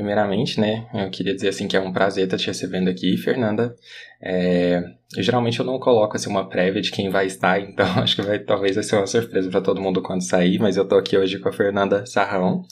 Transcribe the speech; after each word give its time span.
Primeiramente, 0.00 0.58
né, 0.58 0.88
eu 0.94 1.10
queria 1.10 1.34
dizer 1.34 1.48
assim 1.48 1.68
que 1.68 1.76
é 1.76 1.80
um 1.80 1.92
prazer 1.92 2.24
estar 2.24 2.38
te 2.38 2.46
recebendo 2.46 2.88
aqui, 2.88 3.18
Fernanda. 3.18 3.76
É, 4.18 4.82
eu, 5.14 5.22
geralmente 5.22 5.60
eu 5.60 5.66
não 5.66 5.78
coloco 5.78 6.16
assim 6.16 6.30
uma 6.30 6.48
prévia 6.48 6.80
de 6.80 6.90
quem 6.90 7.10
vai 7.10 7.26
estar, 7.26 7.60
então 7.68 7.84
acho 7.98 8.16
que 8.16 8.22
vai, 8.22 8.38
talvez 8.38 8.76
vai 8.76 8.82
ser 8.82 8.96
uma 8.96 9.06
surpresa 9.06 9.50
para 9.50 9.60
todo 9.60 9.78
mundo 9.78 10.00
quando 10.00 10.22
sair, 10.22 10.58
mas 10.58 10.78
eu 10.78 10.88
tô 10.88 10.96
aqui 10.96 11.18
hoje 11.18 11.38
com 11.38 11.50
a 11.50 11.52
Fernanda 11.52 12.06
Sarrão. 12.06 12.62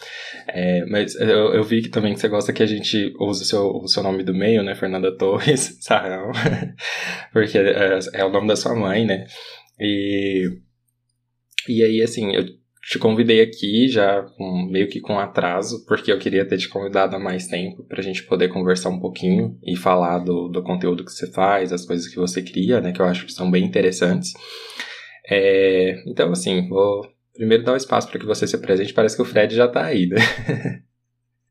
É, 0.46 0.86
mas 0.86 1.16
eu, 1.16 1.52
eu, 1.52 1.62
vi 1.62 1.82
que 1.82 1.90
também 1.90 2.14
que 2.14 2.20
você 2.20 2.28
gosta 2.28 2.50
que 2.50 2.62
a 2.62 2.66
gente 2.66 3.14
use 3.20 3.42
o 3.42 3.46
seu, 3.46 3.66
o 3.76 3.86
seu 3.86 4.02
nome 4.02 4.24
do 4.24 4.32
meio, 4.32 4.62
né, 4.62 4.74
Fernanda 4.74 5.14
Torres 5.14 5.76
Sarrão, 5.84 6.32
porque 7.30 7.58
é, 7.58 7.98
é 8.14 8.24
o 8.24 8.32
nome 8.32 8.48
da 8.48 8.56
sua 8.56 8.74
mãe, 8.74 9.04
né? 9.04 9.26
E, 9.78 10.48
e 11.68 11.82
aí, 11.82 12.00
assim, 12.00 12.34
eu 12.34 12.46
te 12.88 12.98
convidei 12.98 13.42
aqui 13.42 13.86
já 13.86 14.22
com, 14.22 14.66
meio 14.70 14.88
que 14.88 14.98
com 14.98 15.18
atraso, 15.18 15.84
porque 15.86 16.10
eu 16.10 16.18
queria 16.18 16.46
ter 16.46 16.56
te 16.56 16.68
convidado 16.68 17.14
há 17.14 17.18
mais 17.18 17.46
tempo 17.46 17.84
para 17.84 18.00
a 18.00 18.02
gente 18.02 18.22
poder 18.22 18.48
conversar 18.48 18.88
um 18.88 18.98
pouquinho 18.98 19.58
e 19.62 19.76
falar 19.76 20.20
do, 20.20 20.48
do 20.48 20.62
conteúdo 20.62 21.04
que 21.04 21.12
você 21.12 21.30
faz, 21.30 21.70
as 21.70 21.84
coisas 21.84 22.08
que 22.08 22.16
você 22.16 22.42
cria, 22.42 22.80
né, 22.80 22.90
que 22.90 23.00
eu 23.00 23.04
acho 23.04 23.26
que 23.26 23.32
são 23.32 23.50
bem 23.50 23.62
interessantes. 23.62 24.32
É, 25.28 26.02
então, 26.06 26.32
assim, 26.32 26.66
vou 26.66 27.06
primeiro 27.34 27.62
dar 27.62 27.72
o 27.72 27.74
um 27.74 27.76
espaço 27.76 28.08
para 28.08 28.18
que 28.18 28.24
você 28.24 28.46
se 28.46 28.56
apresente. 28.56 28.94
Parece 28.94 29.16
que 29.16 29.22
o 29.22 29.26
Fred 29.26 29.54
já 29.54 29.66
está 29.66 29.84
aí, 29.84 30.06
né? 30.06 30.16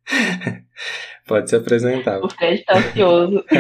Pode 1.28 1.50
se 1.50 1.56
apresentar. 1.56 2.20
O 2.20 2.30
Fred 2.30 2.62
está 2.62 2.80
ansioso. 2.80 3.46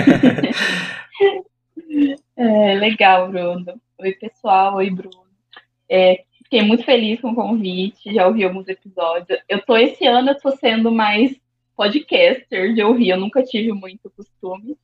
é, 2.35 2.73
legal, 2.75 3.29
Bruno. 3.29 3.79
Oi, 3.99 4.13
pessoal. 4.13 4.77
Oi, 4.77 4.89
Bruno. 4.89 5.27
É, 5.89 6.23
Fiquei 6.47 6.61
muito 6.61 6.85
feliz 6.85 7.19
com 7.19 7.31
o 7.31 7.35
convite, 7.35 8.13
já 8.13 8.25
ouvi 8.25 8.45
alguns 8.45 8.69
episódios. 8.69 9.37
Eu 9.49 9.61
tô 9.65 9.75
esse 9.75 10.05
ano, 10.05 10.29
eu 10.29 10.39
tô 10.39 10.49
sendo 10.51 10.89
mais 10.89 11.37
podcaster 11.75 12.73
de 12.73 12.81
ouvir, 12.81 13.09
eu 13.09 13.19
nunca 13.19 13.43
tive 13.43 13.73
muito 13.73 14.09
costume. 14.09 14.77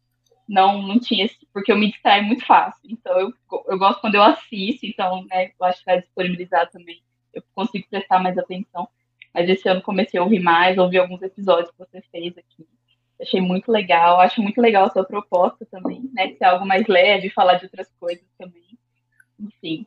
Não, 0.45 0.81
não 0.81 0.99
tinha, 0.99 1.25
porque 1.53 1.71
eu 1.71 1.77
me 1.77 1.89
distraio 1.89 2.25
muito 2.25 2.45
fácil. 2.45 2.81
Então, 2.83 3.17
eu, 3.17 3.33
eu 3.69 3.79
gosto 3.79 4.01
quando 4.01 4.15
eu 4.15 4.23
assisto, 4.23 4.85
então, 4.85 5.23
né, 5.31 5.51
eu 5.57 5.65
acho 5.65 5.79
que 5.79 5.85
vai 5.85 6.01
disponibilizar 6.01 6.69
também. 6.69 7.01
Eu 7.33 7.41
consigo 7.55 7.87
prestar 7.89 8.21
mais 8.21 8.37
atenção. 8.37 8.85
Mas 9.33 9.47
esse 9.47 9.67
ano 9.69 9.81
comecei 9.81 10.19
a 10.19 10.23
ouvir 10.23 10.41
mais, 10.41 10.77
ouvi 10.77 10.97
alguns 10.97 11.21
episódios 11.21 11.71
que 11.71 11.79
você 11.79 12.01
fez 12.11 12.37
aqui. 12.37 12.67
Achei 13.21 13.39
muito 13.39 13.71
legal, 13.71 14.19
acho 14.19 14.41
muito 14.41 14.59
legal 14.59 14.87
a 14.87 14.89
sua 14.89 15.05
proposta 15.05 15.65
também, 15.71 16.11
né? 16.13 16.35
É 16.41 16.45
algo 16.45 16.65
mais 16.65 16.85
leve, 16.87 17.29
falar 17.29 17.53
de 17.53 17.63
outras 17.63 17.89
coisas 17.97 18.25
também. 18.37 18.77
Enfim, 19.39 19.85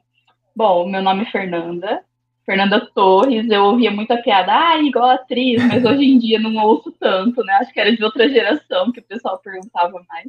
Bom, 0.56 0.88
meu 0.88 1.02
nome 1.02 1.24
é 1.24 1.30
Fernanda. 1.30 2.02
Fernanda 2.46 2.80
Torres, 2.94 3.46
eu 3.50 3.62
ouvia 3.62 3.90
muita 3.90 4.16
piada, 4.16 4.52
ah, 4.52 4.78
igual 4.78 5.10
atriz, 5.10 5.62
mas 5.66 5.84
hoje 5.84 6.04
em 6.04 6.18
dia 6.18 6.38
não 6.40 6.56
ouço 6.64 6.90
tanto, 6.98 7.44
né? 7.44 7.52
Acho 7.54 7.70
que 7.74 7.78
era 7.78 7.94
de 7.94 8.02
outra 8.02 8.26
geração 8.26 8.90
que 8.90 9.00
o 9.00 9.04
pessoal 9.04 9.38
perguntava 9.38 10.02
mais. 10.08 10.28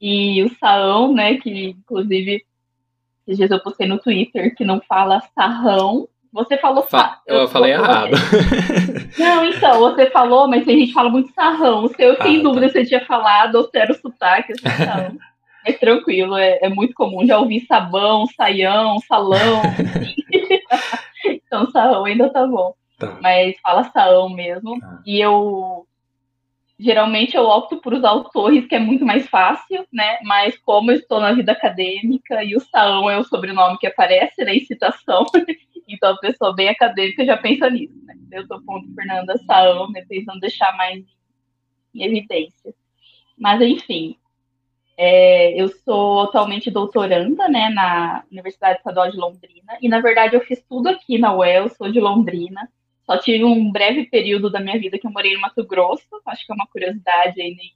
E 0.00 0.42
o 0.42 0.48
Saão, 0.56 1.14
né, 1.14 1.36
que 1.36 1.68
inclusive 1.68 2.44
esses 3.28 3.38
dias 3.38 3.50
eu 3.52 3.60
postei 3.60 3.86
no 3.86 4.00
Twitter 4.00 4.56
que 4.56 4.64
não 4.64 4.80
fala 4.80 5.22
sarrão. 5.36 6.08
Você 6.32 6.58
falou 6.58 6.82
Fa 6.82 7.20
Eu, 7.24 7.42
eu 7.42 7.48
falei 7.48 7.72
errado. 7.72 8.12
Não, 9.18 9.44
então, 9.44 9.80
você 9.80 10.10
falou, 10.10 10.46
mas 10.46 10.66
a 10.66 10.70
gente 10.70 10.92
fala 10.92 11.08
muito 11.08 11.32
sarrão. 11.32 11.88
Se 11.88 12.02
eu 12.02 12.16
tenho 12.16 12.40
ah, 12.40 12.42
dúvida 12.42 12.66
tá. 12.66 12.72
se 12.72 12.78
você 12.80 12.86
tinha 12.86 13.06
falado 13.06 13.54
ou 13.54 13.64
se 13.64 13.78
era 13.78 13.92
o 13.92 13.94
sotaque, 13.94 14.52
sarrão. 14.60 15.16
É 15.68 15.72
tranquilo, 15.74 16.34
é, 16.34 16.58
é, 16.62 16.68
muito 16.70 16.94
comum. 16.94 17.26
Já 17.26 17.38
ouvi 17.38 17.60
sabão, 17.66 18.26
saião, 18.28 18.98
salão. 19.00 19.60
então, 21.22 21.70
sarrão 21.70 22.06
ainda 22.06 22.30
tá 22.30 22.46
bom. 22.46 22.72
Tá. 22.98 23.18
Mas 23.20 23.54
fala 23.60 23.84
saão 23.84 24.30
mesmo. 24.30 24.80
Tá. 24.80 25.02
E 25.04 25.20
eu. 25.20 25.86
Geralmente 26.80 27.36
eu 27.36 27.42
opto 27.42 27.82
por 27.82 27.92
usar 27.92 28.12
o 28.12 28.24
Torres, 28.24 28.66
que 28.66 28.74
é 28.74 28.78
muito 28.78 29.04
mais 29.04 29.28
fácil, 29.28 29.84
né? 29.92 30.20
Mas 30.22 30.56
como 30.56 30.90
eu 30.90 30.96
estou 30.96 31.20
na 31.20 31.32
vida 31.32 31.52
acadêmica 31.52 32.42
e 32.44 32.56
o 32.56 32.60
Saão 32.60 33.10
é 33.10 33.18
o 33.18 33.24
sobrenome 33.24 33.76
que 33.78 33.88
aparece 33.88 34.44
né, 34.44 34.54
em 34.54 34.64
citação, 34.64 35.26
então 35.88 36.12
a 36.12 36.18
pessoa 36.18 36.54
bem 36.54 36.68
acadêmica 36.68 37.24
já 37.24 37.36
pensa 37.36 37.68
nisso, 37.68 38.00
né? 38.04 38.14
Eu 38.30 38.42
estou 38.42 38.62
pondo 38.62 38.94
Fernanda 38.94 39.36
Saão, 39.38 39.90
né, 39.90 40.04
pensando 40.08 40.38
deixar 40.38 40.74
mais 40.76 41.04
em 41.92 42.04
evidência. 42.04 42.72
Mas 43.36 43.60
enfim, 43.60 44.16
é, 45.00 45.52
eu 45.54 45.68
sou 45.68 46.22
atualmente 46.22 46.72
doutoranda 46.72 47.48
né, 47.48 47.70
na 47.70 48.24
Universidade 48.32 48.78
Estadual 48.78 49.08
de 49.08 49.16
Londrina, 49.16 49.78
e 49.80 49.88
na 49.88 50.00
verdade 50.00 50.34
eu 50.34 50.40
fiz 50.40 50.60
tudo 50.68 50.88
aqui 50.88 51.16
na 51.18 51.32
UEL, 51.32 51.68
sou 51.68 51.90
de 51.90 52.00
Londrina. 52.00 52.68
Só 53.06 53.16
tive 53.16 53.44
um 53.44 53.70
breve 53.70 54.06
período 54.06 54.50
da 54.50 54.60
minha 54.60 54.78
vida 54.78 54.98
que 54.98 55.06
eu 55.06 55.12
morei 55.12 55.34
no 55.34 55.40
Mato 55.40 55.64
Grosso, 55.64 56.04
acho 56.26 56.44
que 56.44 56.50
é 56.50 56.54
uma 56.54 56.66
curiosidade 56.66 57.40
aí, 57.40 57.54
nem 57.54 57.72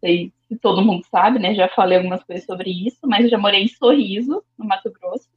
sei 0.00 0.32
se 0.48 0.56
todo 0.58 0.82
mundo 0.82 1.04
sabe, 1.10 1.38
né? 1.38 1.54
Já 1.54 1.68
falei 1.68 1.98
algumas 1.98 2.24
coisas 2.24 2.46
sobre 2.46 2.70
isso, 2.70 3.00
mas 3.02 3.24
eu 3.24 3.30
já 3.30 3.38
morei 3.38 3.64
em 3.64 3.68
Sorriso, 3.68 4.42
no 4.56 4.64
Mato 4.64 4.90
Grosso. 4.90 5.28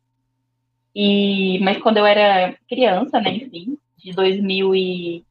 E, 0.96 1.60
mas 1.60 1.78
quando 1.80 1.98
eu 1.98 2.06
era 2.06 2.58
criança, 2.70 3.20
né, 3.20 3.36
enfim, 3.36 3.78
de 3.98 4.14
2000 4.14 4.76
e, 4.76 5.26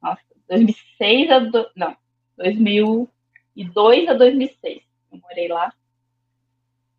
nossa, 0.00 0.22
2006 0.48 1.30
a, 1.30 1.38
do, 1.40 1.68
não, 1.74 1.96
2002 2.38 4.08
a 4.08 4.14
2006 4.14 4.91
eu 5.12 5.20
morei 5.20 5.48
lá. 5.48 5.72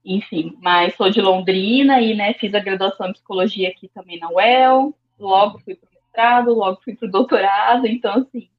Enfim, 0.05 0.57
mas 0.61 0.95
sou 0.95 1.09
de 1.09 1.21
Londrina 1.21 2.01
e, 2.01 2.13
né, 2.13 2.33
fiz 2.33 2.53
a 2.53 2.59
graduação 2.59 3.07
em 3.07 3.13
psicologia 3.13 3.69
aqui 3.69 3.87
também 3.87 4.19
na 4.19 4.29
UEL. 4.29 4.93
Logo 5.17 5.59
fui 5.59 5.75
para 5.75 5.87
o 5.87 5.93
mestrado, 5.93 6.53
logo 6.53 6.81
fui 6.83 6.95
para 6.95 7.07
o 7.07 7.11
doutorado. 7.11 7.87
Então, 7.87 8.15
assim, 8.15 8.49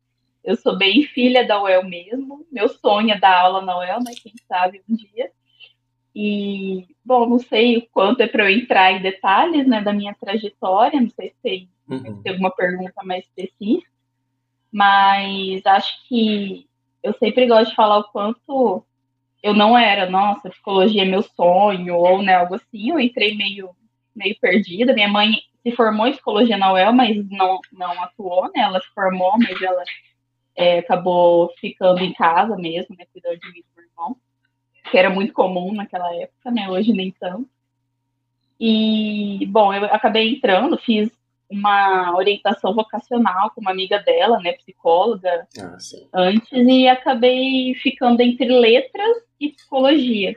eu 0.42 0.56
sou 0.56 0.76
bem 0.76 1.02
filha 1.04 1.46
da 1.46 1.62
UEL 1.62 1.84
mesmo. 1.84 2.46
Meu 2.50 2.68
sonho 2.68 3.10
é 3.10 3.18
dar 3.18 3.38
aula 3.40 3.60
na 3.60 3.78
UEL, 3.78 3.98
né? 4.02 4.12
Quem 4.22 4.32
sabe 4.48 4.82
um 4.88 4.94
dia. 4.94 5.30
E, 6.14 6.86
bom, 7.04 7.28
não 7.28 7.38
sei 7.38 7.76
o 7.78 7.86
quanto 7.88 8.22
é 8.22 8.26
para 8.26 8.44
eu 8.44 8.58
entrar 8.58 8.92
em 8.92 9.02
detalhes, 9.02 9.66
né, 9.66 9.82
da 9.82 9.92
minha 9.92 10.14
trajetória. 10.14 11.00
Não 11.00 11.10
sei 11.10 11.30
se 11.30 11.36
tem, 11.42 11.68
uhum. 11.88 11.98
se 11.98 12.22
tem 12.22 12.32
alguma 12.32 12.52
pergunta 12.52 13.02
mais 13.04 13.24
específica. 13.24 13.90
Mas 14.72 15.64
acho 15.66 16.08
que 16.08 16.66
eu 17.02 17.12
sempre 17.14 17.46
gosto 17.46 17.70
de 17.70 17.76
falar 17.76 17.98
o 17.98 18.04
quanto 18.04 18.84
eu 19.44 19.52
não 19.52 19.76
era, 19.76 20.08
nossa, 20.08 20.48
psicologia 20.48 21.02
é 21.02 21.04
meu 21.04 21.22
sonho, 21.22 21.96
ou 21.96 22.22
né, 22.22 22.34
algo 22.34 22.54
assim, 22.54 22.88
eu 22.90 22.98
entrei 22.98 23.36
meio, 23.36 23.76
meio 24.16 24.34
perdida. 24.40 24.94
Minha 24.94 25.06
mãe 25.06 25.34
se 25.62 25.70
formou 25.72 26.06
em 26.06 26.12
psicologia 26.12 26.56
na 26.56 26.72
UEL, 26.72 26.94
mas 26.94 27.14
não, 27.28 27.60
não 27.70 28.02
atuou, 28.02 28.44
né? 28.44 28.62
Ela 28.62 28.80
se 28.80 28.88
formou, 28.94 29.34
mas 29.38 29.60
ela 29.60 29.84
é, 30.56 30.78
acabou 30.78 31.52
ficando 31.60 32.00
em 32.00 32.14
casa 32.14 32.56
mesmo, 32.56 32.96
né? 32.96 33.04
Cuidando 33.12 33.38
de 33.38 33.52
mim 33.52 33.58
e 33.58 33.62
do 33.62 33.68
meu 33.76 33.84
irmão, 33.84 34.16
que 34.90 34.96
era 34.96 35.10
muito 35.10 35.34
comum 35.34 35.74
naquela 35.74 36.10
época, 36.16 36.50
né? 36.50 36.70
Hoje 36.70 36.94
nem 36.94 37.10
tanto. 37.10 37.46
E, 38.58 39.44
bom, 39.50 39.74
eu 39.74 39.84
acabei 39.84 40.32
entrando, 40.32 40.78
fiz 40.78 41.12
uma 41.54 42.14
orientação 42.16 42.74
vocacional 42.74 43.50
com 43.50 43.60
uma 43.60 43.70
amiga 43.70 43.98
dela, 43.98 44.38
né, 44.40 44.52
psicóloga, 44.52 45.46
ah, 45.58 45.76
antes, 46.12 46.52
e 46.52 46.88
acabei 46.88 47.74
ficando 47.76 48.20
entre 48.20 48.46
letras 48.46 49.16
e 49.40 49.50
psicologia. 49.50 50.36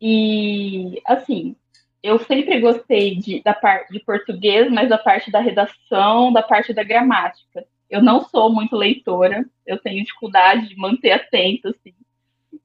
E, 0.00 1.00
assim, 1.06 1.56
eu 2.02 2.18
sempre 2.18 2.60
gostei 2.60 3.16
de, 3.16 3.42
da 3.42 3.54
parte 3.54 3.90
de 3.90 4.00
português, 4.00 4.70
mas 4.70 4.88
da 4.88 4.98
parte 4.98 5.30
da 5.30 5.40
redação, 5.40 6.32
da 6.32 6.42
parte 6.42 6.74
da 6.74 6.84
gramática. 6.84 7.64
Eu 7.88 8.02
não 8.02 8.22
sou 8.24 8.52
muito 8.52 8.76
leitora, 8.76 9.44
eu 9.66 9.78
tenho 9.78 10.04
dificuldade 10.04 10.68
de 10.68 10.76
manter 10.76 11.12
atento, 11.12 11.68
assim. 11.68 11.94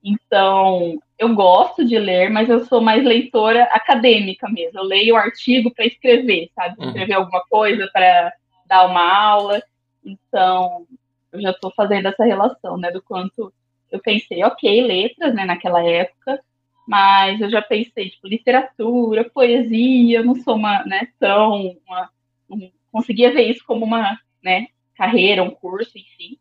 Então, 0.02 0.98
eu 1.18 1.34
gosto 1.34 1.84
de 1.84 1.98
ler, 1.98 2.30
mas 2.30 2.48
eu 2.48 2.64
sou 2.64 2.80
mais 2.80 3.04
leitora 3.04 3.64
acadêmica 3.64 4.48
mesmo. 4.48 4.78
Eu 4.78 4.84
leio 4.84 5.14
o 5.14 5.18
artigo 5.18 5.72
para 5.74 5.86
escrever, 5.86 6.50
sabe? 6.54 6.76
Uhum. 6.78 6.88
Escrever 6.88 7.14
uhum. 7.14 7.20
alguma 7.20 7.42
coisa 7.50 7.88
para 7.92 8.32
dar 8.66 8.86
uma 8.86 9.02
aula. 9.02 9.62
Então, 10.04 10.86
eu 11.32 11.40
já 11.40 11.50
estou 11.50 11.72
fazendo 11.76 12.06
essa 12.06 12.24
relação, 12.24 12.78
né? 12.78 12.90
Do 12.90 13.02
quanto 13.02 13.52
eu 13.90 14.00
pensei, 14.00 14.42
ok, 14.44 14.82
letras, 14.82 15.34
né, 15.34 15.44
naquela 15.44 15.82
época, 15.84 16.40
mas 16.86 17.40
eu 17.40 17.50
já 17.50 17.60
pensei, 17.60 18.10
tipo, 18.10 18.26
literatura, 18.26 19.28
poesia, 19.28 20.18
eu 20.18 20.24
não 20.24 20.36
sou 20.36 20.54
uma, 20.54 20.84
né, 20.84 21.08
tão, 21.18 21.76
uma, 21.86 22.10
não 22.48 22.70
conseguia 22.92 23.32
ver 23.32 23.50
isso 23.50 23.64
como 23.66 23.84
uma, 23.84 24.18
né, 24.42 24.68
carreira, 24.94 25.42
um 25.42 25.50
curso, 25.50 25.98
enfim. 25.98 26.38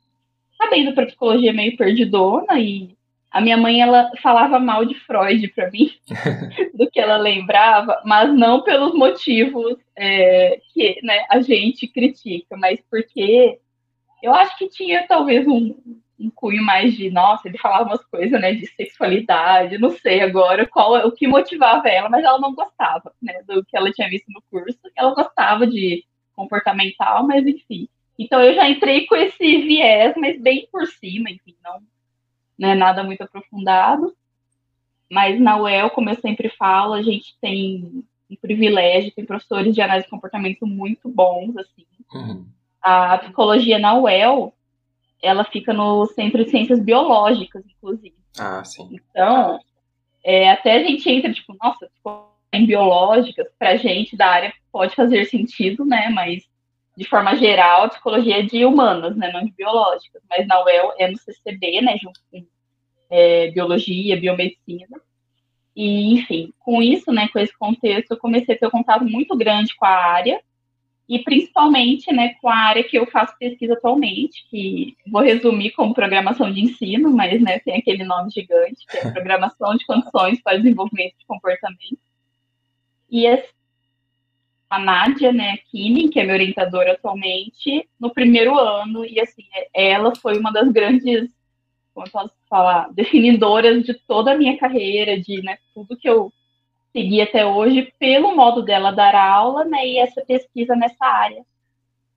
sabendo 0.58 0.94
para 0.94 1.06
psicologia 1.06 1.54
meio 1.54 1.78
perdidona 1.78 2.60
e 2.60 2.98
a 3.32 3.40
minha 3.42 3.58
mãe 3.58 3.82
ela 3.82 4.12
falava 4.22 4.60
mal 4.60 4.86
de 4.86 4.96
Freud 4.96 5.48
para 5.50 5.70
mim, 5.70 5.92
do 6.74 6.90
que 6.90 7.00
ela 7.00 7.18
lembrava, 7.18 8.02
mas 8.04 8.34
não 8.34 8.64
pelos 8.64 8.94
motivos 8.94 9.78
é, 9.96 10.60
que 10.74 11.00
né, 11.04 11.26
a 11.30 11.40
gente 11.40 11.88
critica, 11.88 12.58
mas 12.58 12.80
porque 12.90 13.60
eu 14.24 14.34
acho 14.34 14.58
que 14.58 14.68
tinha 14.68 15.08
talvez 15.08 15.48
um, 15.48 15.76
um 16.20 16.30
cunho 16.32 16.64
mais 16.64 16.96
de, 16.96 17.12
nossa, 17.12 17.48
ele 17.48 17.58
falava 17.60 17.86
umas 17.86 18.04
coisas, 18.06 18.40
né, 18.42 18.54
de 18.54 18.66
sexualidade, 18.66 19.78
não 19.78 19.92
sei 19.92 20.22
agora 20.22 20.66
qual 20.66 21.08
o 21.08 21.12
que 21.12 21.28
motivava 21.28 21.88
ela, 21.88 22.10
mas 22.10 22.26
ela 22.26 22.40
não 22.40 22.56
gostava, 22.56 23.14
né, 23.22 23.44
do 23.48 23.64
que 23.64 23.78
ela 23.78 23.92
tinha 23.92 24.10
visto 24.10 24.28
no 24.30 24.42
curso, 24.50 24.80
ela 24.98 25.14
gostava 25.14 25.68
de 25.68 26.04
comportamental, 26.36 27.28
mas 27.28 27.46
enfim. 27.46 27.88
Então 28.18 28.42
eu 28.42 28.56
já 28.56 28.68
entrei 28.68 29.06
com 29.06 29.16
esse 29.16 29.38
viés, 29.38 30.16
mas 30.18 30.42
bem 30.42 30.68
por 30.72 30.88
cima, 30.88 31.30
enfim, 31.30 31.56
não 31.64 31.80
não 32.60 32.70
é 32.70 32.76
nada 32.76 33.04
muito 33.04 33.22
aprofundado. 33.24 34.14
Mas 35.10 35.40
na 35.40 35.58
UEL, 35.58 35.90
como 35.90 36.10
eu 36.10 36.16
sempre 36.16 36.50
falo, 36.50 36.94
a 36.94 37.02
gente 37.02 37.36
tem 37.42 38.04
um 38.30 38.36
privilégio, 38.36 39.12
tem 39.12 39.26
professores 39.26 39.74
de 39.74 39.82
análise 39.82 40.06
de 40.06 40.12
comportamento 40.12 40.68
muito 40.68 41.10
bons, 41.10 41.58
assim. 41.58 41.86
Uhum. 42.14 42.46
A 42.82 43.18
psicologia 43.18 43.80
na 43.80 43.98
UEL, 43.98 44.54
ela 45.22 45.44
fica 45.44 45.74
no 45.74 46.06
Centro 46.08 46.44
de 46.44 46.52
Ciências 46.52 46.80
Biológicas, 46.80 47.64
inclusive. 47.66 48.16
Ah, 48.38 48.64
sim. 48.64 48.88
Então, 48.92 49.60
é, 50.24 50.52
até 50.52 50.74
a 50.74 50.84
gente 50.84 51.10
entra, 51.10 51.34
tipo, 51.34 51.56
nossa, 51.62 51.90
em 52.54 52.66
biológicas, 52.66 53.48
pra 53.58 53.78
gente 53.78 54.16
da 54.16 54.28
área 54.28 54.54
pode 54.72 54.96
fazer 54.96 55.26
sentido, 55.26 55.86
né? 55.86 56.10
Mas 56.10 56.48
de 57.00 57.08
forma 57.08 57.34
geral, 57.38 57.84
a 57.84 57.88
psicologia 57.88 58.40
é 58.40 58.42
de 58.42 58.66
humanas, 58.66 59.16
né, 59.16 59.32
não 59.32 59.46
de 59.46 59.54
biológicas, 59.54 60.22
mas 60.30 60.46
na 60.46 60.62
UEL 60.66 60.92
é 60.98 61.10
no 61.10 61.18
CCB, 61.18 61.80
né, 61.80 61.98
junto 61.98 62.20
com 62.30 62.46
é, 63.10 63.50
biologia, 63.52 64.20
biomedicina. 64.20 65.00
E, 65.74 66.16
enfim, 66.16 66.52
com 66.60 66.82
isso, 66.82 67.10
né, 67.14 67.30
com 67.32 67.40
esse 67.40 67.58
contexto, 67.58 68.12
eu 68.12 68.18
comecei 68.18 68.54
a 68.54 68.58
ter 68.58 68.68
um 68.68 68.72
contato 68.72 69.06
muito 69.06 69.38
grande 69.38 69.74
com 69.78 69.86
a 69.86 69.96
área, 69.96 70.42
e 71.08 71.20
principalmente, 71.20 72.12
né, 72.12 72.34
com 72.42 72.50
a 72.50 72.56
área 72.56 72.84
que 72.84 72.98
eu 72.98 73.08
faço 73.08 73.34
pesquisa 73.40 73.76
atualmente, 73.76 74.46
que 74.50 74.98
vou 75.08 75.22
resumir 75.22 75.72
como 75.72 75.94
programação 75.94 76.52
de 76.52 76.60
ensino, 76.60 77.10
mas, 77.12 77.42
né, 77.42 77.60
tem 77.60 77.78
aquele 77.78 78.04
nome 78.04 78.30
gigante, 78.30 78.86
que 78.86 78.98
é 78.98 79.10
programação 79.14 79.74
de 79.78 79.86
condições 79.86 80.42
para 80.44 80.58
desenvolvimento 80.58 81.16
de 81.18 81.26
comportamento. 81.26 81.98
E, 83.10 83.26
a 84.70 84.78
Nádia, 84.78 85.34
né, 85.34 85.58
Kine, 85.72 86.10
que 86.10 86.20
é 86.20 86.24
minha 86.24 86.36
orientadora 86.36 86.94
atualmente, 86.94 87.88
no 88.00 88.14
primeiro 88.14 88.58
ano, 88.58 89.04
e 89.04 89.20
assim, 89.20 89.44
ela 89.74 90.16
foi 90.16 90.38
uma 90.38 90.52
das 90.52 90.72
grandes, 90.72 91.30
como 91.94 92.06
eu 92.06 92.12
posso 92.12 92.34
falar, 92.48 92.92
definidoras 92.94 93.84
de 93.84 93.94
toda 93.94 94.34
a 94.34 94.38
minha 94.38 94.58
carreira, 94.58 95.20
de 95.20 95.42
né, 95.42 95.58
tudo 95.74 95.98
que 95.98 96.08
eu 96.08 96.32
segui 96.94 97.22
até 97.22 97.46
hoje, 97.46 97.92
pelo 98.00 98.36
modo 98.36 98.62
dela 98.62 98.92
dar 98.92 99.16
aula, 99.16 99.66
né, 99.66 99.88
e 99.88 99.98
essa 99.98 100.24
pesquisa 100.24 100.76
nessa 100.76 101.06
área 101.06 101.44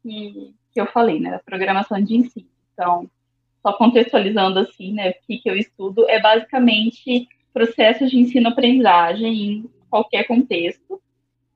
que, 0.02 0.54
que 0.72 0.80
eu 0.80 0.86
falei, 0.86 1.18
né, 1.20 1.30
da 1.30 1.38
programação 1.38 2.02
de 2.02 2.16
ensino. 2.16 2.48
Então, 2.74 3.10
só 3.62 3.72
contextualizando 3.72 4.58
assim, 4.58 4.92
né, 4.92 5.10
o 5.10 5.14
que, 5.26 5.38
que 5.38 5.48
eu 5.48 5.56
estudo, 5.56 6.08
é 6.08 6.20
basicamente 6.20 7.28
processos 7.52 8.10
de 8.10 8.18
ensino-aprendizagem 8.18 9.42
em 9.42 9.70
qualquer 9.88 10.24
contexto, 10.24 11.00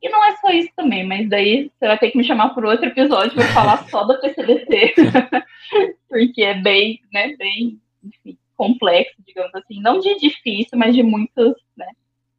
e 0.02 0.08
não 0.08 0.25
é 0.25 0.37
só 0.37 0.50
isso 0.50 0.70
também, 0.76 1.04
mas 1.06 1.28
daí 1.28 1.70
você 1.78 1.87
vai 1.87 1.98
ter 1.98 2.10
que 2.10 2.19
me 2.19 2.25
chamar 2.25 2.50
por 2.50 2.64
outro 2.64 2.87
episódio 2.87 3.34
para 3.34 3.48
falar 3.48 3.88
só 3.88 4.04
da 4.04 4.19
PCDC, 4.19 4.94
porque 6.08 6.43
é 6.43 6.54
bem, 6.54 7.00
né, 7.12 7.34
bem, 7.37 7.81
enfim, 8.04 8.38
complexo, 8.56 9.16
digamos 9.26 9.54
assim, 9.54 9.81
não 9.81 9.98
de 9.98 10.19
difícil, 10.19 10.78
mas 10.78 10.94
de 10.94 11.02
muitos, 11.02 11.54
né, 11.76 11.88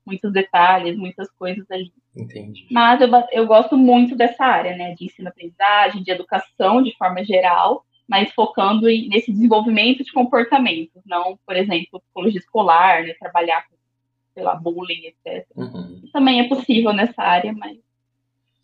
muitos 0.05 0.31
detalhes, 0.31 0.97
muitas 0.97 1.29
coisas 1.31 1.69
ali. 1.69 1.91
Entendi. 2.15 2.67
Mas 2.71 3.01
eu, 3.01 3.09
eu 3.31 3.45
gosto 3.45 3.75
muito 3.75 4.15
dessa 4.15 4.45
área, 4.45 4.75
né, 4.75 4.93
de 4.95 5.05
ensino-aprendizagem, 5.05 6.03
de 6.03 6.11
educação 6.11 6.81
de 6.81 6.95
forma 6.95 7.23
geral, 7.23 7.83
mas 8.07 8.31
focando 8.31 8.85
nesse 8.85 9.31
desenvolvimento 9.31 10.03
de 10.03 10.11
comportamentos, 10.13 11.01
não, 11.05 11.37
por 11.45 11.55
exemplo, 11.55 11.99
psicologia 11.99 12.39
escolar, 12.39 13.03
né, 13.03 13.13
trabalhar 13.19 13.67
com 13.67 13.76
lá, 14.41 14.55
bullying, 14.55 15.07
etc. 15.07 15.45
Uhum. 15.55 16.01
Também 16.11 16.39
é 16.41 16.47
possível 16.47 16.93
nessa 16.93 17.21
área, 17.21 17.53
mas 17.53 17.77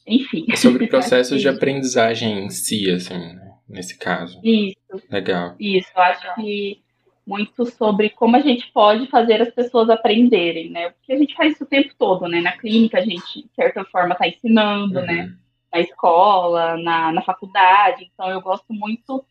enfim. 0.05 0.45
É 0.51 0.55
sobre 0.55 0.87
processos 0.87 1.41
de 1.41 1.47
aprendizagem 1.47 2.45
em 2.45 2.49
si, 2.49 2.89
assim, 2.89 3.13
né? 3.13 3.53
nesse 3.67 3.97
caso. 3.97 4.39
Isso. 4.43 4.77
Legal. 5.09 5.55
Isso, 5.59 5.89
eu 5.95 6.01
acho 6.01 6.35
que 6.35 6.81
muito 7.25 7.65
sobre 7.65 8.09
como 8.09 8.35
a 8.35 8.41
gente 8.41 8.69
pode 8.73 9.07
fazer 9.07 9.41
as 9.41 9.49
pessoas 9.49 9.89
aprenderem, 9.89 10.69
né? 10.69 10.89
Porque 10.89 11.13
a 11.13 11.17
gente 11.17 11.33
faz 11.35 11.53
isso 11.53 11.63
o 11.63 11.67
tempo 11.67 11.93
todo, 11.97 12.27
né? 12.27 12.41
Na 12.41 12.51
clínica 12.57 12.99
a 12.99 13.01
gente, 13.01 13.43
de 13.43 13.49
certa 13.55 13.83
forma, 13.85 14.13
está 14.13 14.27
ensinando, 14.27 14.95
né? 14.95 15.01
uhum. 15.01 15.07
né? 15.07 15.37
Na 15.71 15.79
escola, 15.79 16.77
na, 16.77 17.11
na 17.11 17.21
faculdade. 17.21 18.09
Então 18.13 18.29
eu 18.29 18.41
gosto 18.41 18.73
muito 18.73 19.25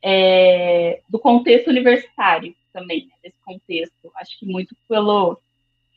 é, 0.00 1.00
do 1.08 1.18
contexto 1.18 1.68
universitário 1.68 2.54
também, 2.72 3.06
né? 3.06 3.12
desse 3.22 3.36
contexto. 3.44 4.10
Acho 4.16 4.38
que 4.38 4.46
muito 4.46 4.74
pelo 4.88 5.38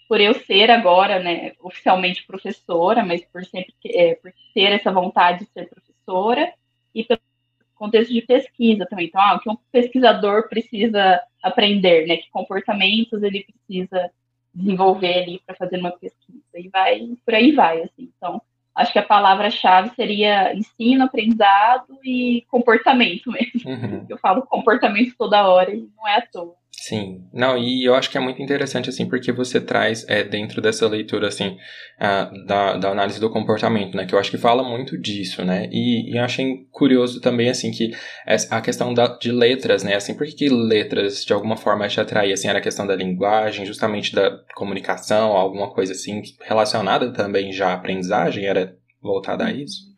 por 0.08 0.22
eu 0.22 0.34
ser 0.34 0.70
agora, 0.70 1.20
né, 1.20 1.54
oficialmente 1.62 2.26
professora, 2.26 3.04
mas 3.04 3.24
por 3.26 3.44
sempre 3.46 3.74
é, 3.86 4.16
por 4.16 4.32
ter 4.54 4.72
essa 4.72 4.92
vontade 4.92 5.40
de 5.40 5.52
ser 5.52 5.70
professora 5.70 6.54
e 6.94 7.04
pelo 7.04 7.20
contexto 7.76 8.14
de 8.14 8.22
pesquisa 8.22 8.86
também. 8.86 9.08
Então, 9.08 9.22
ah, 9.22 9.36
o 9.36 9.40
que 9.40 9.50
um 9.50 9.58
pesquisador 9.72 10.48
precisa 10.48 11.22
aprender, 11.42 12.08
né, 12.08 12.18
que 12.18 12.30
comportamentos 12.30 13.22
ele 13.24 13.46
precisa 13.46 14.12
desenvolver 14.54 15.24
ali 15.24 15.42
para 15.46 15.56
fazer 15.56 15.78
uma 15.78 15.92
pesquisa 15.92 16.44
e 16.56 16.70
vai 16.70 17.10
por 17.26 17.34
aí 17.34 17.52
vai, 17.52 17.82
assim. 17.82 18.10
Então, 18.16 18.42
acho 18.74 18.94
que 18.94 19.00
a 19.00 19.04
palavra-chave 19.04 19.92
seria 19.96 20.54
ensino, 20.54 21.06
aprendizado 21.06 21.98
e 22.04 22.46
comportamento 22.50 23.32
mesmo. 23.32 23.70
Uhum. 23.70 24.06
Eu 24.08 24.18
falo 24.18 24.44
comportamento 24.44 25.14
toda 25.18 25.48
hora 25.48 25.74
e 25.74 25.90
não 25.96 26.08
é 26.08 26.18
à 26.18 26.22
toa. 26.22 26.56
Sim, 26.78 27.28
não, 27.34 27.58
e 27.58 27.84
eu 27.88 27.96
acho 27.96 28.12
que 28.12 28.18
é 28.18 28.22
muito 28.22 28.42
interessante, 28.44 28.90
assim, 28.90 29.08
porque 29.08 29.32
você 29.32 29.60
traz, 29.62 30.06
é, 30.08 30.24
dentro 30.24 30.62
dessa 30.62 30.88
leitura, 30.88 31.30
assim, 31.30 31.58
uh, 31.98 32.46
da, 32.46 32.78
da 32.78 32.90
análise 32.92 33.20
do 33.20 33.30
comportamento, 33.30 33.96
né, 33.98 34.06
que 34.06 34.14
eu 34.14 34.20
acho 34.20 34.30
que 34.30 34.38
fala 34.38 34.62
muito 34.62 34.96
disso, 35.02 35.44
né, 35.44 35.68
e, 35.72 36.12
e 36.12 36.18
eu 36.18 36.24
achei 36.24 36.68
curioso 36.72 37.22
também, 37.22 37.50
assim, 37.50 37.72
que 37.72 37.92
a 38.52 38.62
questão 38.62 38.94
da, 38.94 39.08
de 39.18 39.32
letras, 39.32 39.84
né, 39.84 39.96
assim, 39.96 40.14
por 40.16 40.28
que 40.28 40.48
letras, 40.50 41.26
de 41.26 41.34
alguma 41.34 41.58
forma, 41.58 41.88
te 41.88 42.00
atraía, 42.00 42.34
assim, 42.36 42.50
era 42.50 42.60
a 42.60 42.62
questão 42.62 42.86
da 42.86 42.96
linguagem, 42.96 43.66
justamente 43.66 44.14
da 44.14 44.38
comunicação, 44.54 45.32
alguma 45.32 45.72
coisa, 45.74 45.94
assim, 45.94 46.22
relacionada 46.42 47.12
também 47.14 47.52
já 47.52 47.70
à 47.70 47.74
aprendizagem, 47.74 48.46
era 48.46 48.76
voltada 49.02 49.46
a 49.46 49.52
isso? 49.52 49.95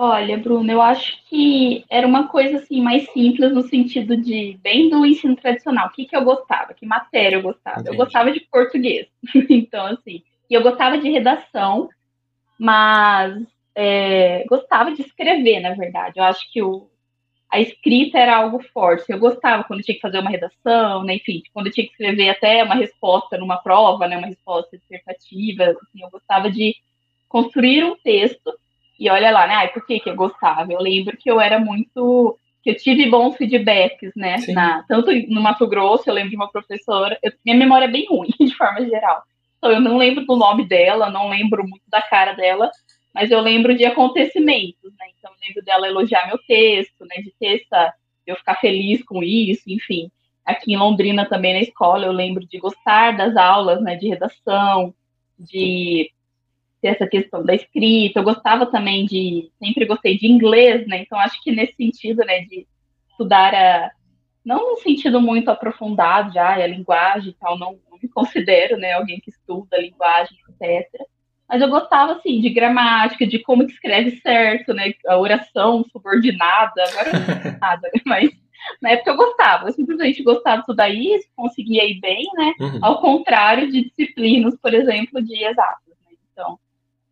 Olha, 0.00 0.38
Bruno, 0.38 0.70
eu 0.70 0.80
acho 0.80 1.20
que 1.24 1.84
era 1.90 2.06
uma 2.06 2.28
coisa 2.28 2.58
assim 2.58 2.80
mais 2.80 3.10
simples 3.10 3.52
no 3.52 3.62
sentido 3.62 4.16
de 4.16 4.56
bem 4.62 4.88
do 4.88 5.04
ensino 5.04 5.34
tradicional. 5.34 5.88
O 5.88 5.90
que, 5.90 6.06
que 6.06 6.16
eu 6.16 6.22
gostava? 6.22 6.72
Que 6.72 6.86
matéria 6.86 7.34
eu 7.34 7.42
gostava? 7.42 7.80
Entendi. 7.80 7.96
Eu 7.96 8.04
gostava 8.04 8.30
de 8.30 8.38
português. 8.48 9.08
então, 9.50 9.86
assim, 9.86 10.22
e 10.48 10.54
eu 10.54 10.62
gostava 10.62 10.98
de 10.98 11.10
redação, 11.10 11.88
mas 12.56 13.42
é, 13.74 14.44
gostava 14.48 14.94
de 14.94 15.02
escrever, 15.02 15.58
na 15.58 15.74
verdade. 15.74 16.20
Eu 16.20 16.24
acho 16.24 16.48
que 16.52 16.62
o, 16.62 16.88
a 17.50 17.58
escrita 17.58 18.20
era 18.20 18.36
algo 18.36 18.62
forte. 18.72 19.10
Eu 19.10 19.18
gostava 19.18 19.64
quando 19.64 19.82
tinha 19.82 19.96
que 19.96 20.00
fazer 20.00 20.20
uma 20.20 20.30
redação, 20.30 21.02
né? 21.02 21.16
Enfim, 21.16 21.42
quando 21.52 21.66
eu 21.66 21.72
tinha 21.72 21.84
que 21.84 21.90
escrever 21.90 22.28
até 22.28 22.62
uma 22.62 22.76
resposta 22.76 23.36
numa 23.36 23.56
prova, 23.56 24.06
né? 24.06 24.16
Uma 24.16 24.28
resposta 24.28 24.78
dissertativa. 24.78 25.64
Assim, 25.64 26.04
eu 26.04 26.08
gostava 26.08 26.48
de 26.48 26.76
construir 27.28 27.82
um 27.82 27.96
texto 27.96 28.56
e 28.98 29.08
olha 29.08 29.30
lá, 29.30 29.46
né? 29.46 29.54
Ai, 29.54 29.68
por 29.68 29.86
que, 29.86 30.00
que 30.00 30.10
eu 30.10 30.16
gostava? 30.16 30.72
Eu 30.72 30.80
lembro 30.80 31.16
que 31.16 31.30
eu 31.30 31.40
era 31.40 31.58
muito. 31.58 32.36
que 32.62 32.70
eu 32.70 32.76
tive 32.76 33.08
bons 33.08 33.36
feedbacks, 33.36 34.12
né? 34.16 34.36
Na, 34.48 34.82
tanto 34.88 35.12
no 35.28 35.40
Mato 35.40 35.66
Grosso, 35.68 36.08
eu 36.08 36.14
lembro 36.14 36.30
de 36.30 36.36
uma 36.36 36.50
professora. 36.50 37.16
Eu, 37.22 37.32
minha 37.44 37.56
memória 37.56 37.84
é 37.84 37.88
bem 37.88 38.06
ruim, 38.08 38.30
de 38.40 38.54
forma 38.56 38.84
geral. 38.84 39.22
Então, 39.58 39.70
eu 39.70 39.80
não 39.80 39.96
lembro 39.96 40.24
do 40.26 40.36
nome 40.36 40.66
dela, 40.66 41.10
não 41.10 41.28
lembro 41.28 41.62
muito 41.62 41.82
da 41.88 42.02
cara 42.02 42.32
dela, 42.32 42.70
mas 43.14 43.30
eu 43.30 43.40
lembro 43.40 43.76
de 43.76 43.84
acontecimentos, 43.84 44.92
né? 44.98 45.06
Então, 45.16 45.30
eu 45.32 45.46
lembro 45.46 45.64
dela 45.64 45.86
elogiar 45.86 46.26
meu 46.26 46.38
texto, 46.46 47.04
né? 47.06 47.22
De 47.22 47.32
ter 47.38 47.62
essa. 47.62 47.94
eu 48.26 48.36
ficar 48.36 48.56
feliz 48.56 49.02
com 49.04 49.22
isso, 49.22 49.62
enfim. 49.68 50.10
Aqui 50.44 50.72
em 50.72 50.76
Londrina 50.76 51.28
também 51.28 51.52
na 51.52 51.60
escola, 51.60 52.06
eu 52.06 52.12
lembro 52.12 52.44
de 52.46 52.58
gostar 52.58 53.16
das 53.16 53.36
aulas, 53.36 53.80
né? 53.80 53.94
De 53.96 54.08
redação, 54.08 54.92
de 55.38 56.10
ter 56.80 56.88
essa 56.88 57.06
questão 57.06 57.44
da 57.44 57.54
escrita. 57.54 58.20
Eu 58.20 58.24
gostava 58.24 58.66
também 58.66 59.06
de, 59.06 59.50
sempre 59.62 59.86
gostei 59.86 60.18
de 60.18 60.26
inglês, 60.26 60.86
né? 60.86 61.02
Então 61.02 61.18
acho 61.18 61.42
que 61.42 61.52
nesse 61.52 61.74
sentido, 61.74 62.24
né, 62.24 62.40
de 62.42 62.66
estudar 63.10 63.54
a, 63.54 63.90
não 64.44 64.70
no 64.70 64.76
sentido 64.78 65.20
muito 65.20 65.50
aprofundado 65.50 66.32
já, 66.32 66.54
a 66.54 66.66
linguagem 66.66 67.30
e 67.30 67.34
tal, 67.34 67.58
não, 67.58 67.78
não 67.90 67.98
me 68.02 68.08
considero, 68.14 68.76
né, 68.76 68.92
alguém 68.92 69.20
que 69.20 69.30
estuda 69.30 69.76
a 69.76 69.80
linguagem, 69.80 70.38
etc. 70.48 70.88
Mas 71.48 71.62
eu 71.62 71.68
gostava, 71.68 72.12
assim, 72.12 72.40
de 72.40 72.50
gramática, 72.50 73.26
de 73.26 73.38
como 73.38 73.66
que 73.66 73.72
escreve 73.72 74.20
certo, 74.20 74.72
né, 74.74 74.92
a 75.06 75.18
oração 75.18 75.84
subordinada, 75.90 76.82
agora 76.84 77.12
não 77.12 77.58
nada, 77.60 77.90
né? 77.92 78.00
mas 78.06 78.30
Na 78.82 78.90
época 78.90 79.10
eu 79.10 79.16
gostava, 79.16 79.68
eu 79.68 79.72
simplesmente 79.72 80.22
gostava 80.22 80.60
disso 80.60 80.74
daí, 80.74 81.20
conseguia 81.34 81.84
ir 81.84 82.00
bem, 82.00 82.26
né? 82.34 82.52
Uhum. 82.60 82.78
Ao 82.82 83.00
contrário 83.00 83.70
de 83.70 83.84
disciplinas, 83.84 84.56
por 84.60 84.74
exemplo, 84.74 85.22
de 85.22 85.42
exatas. 85.42 85.94
Né? 86.04 86.16
Então, 86.32 86.58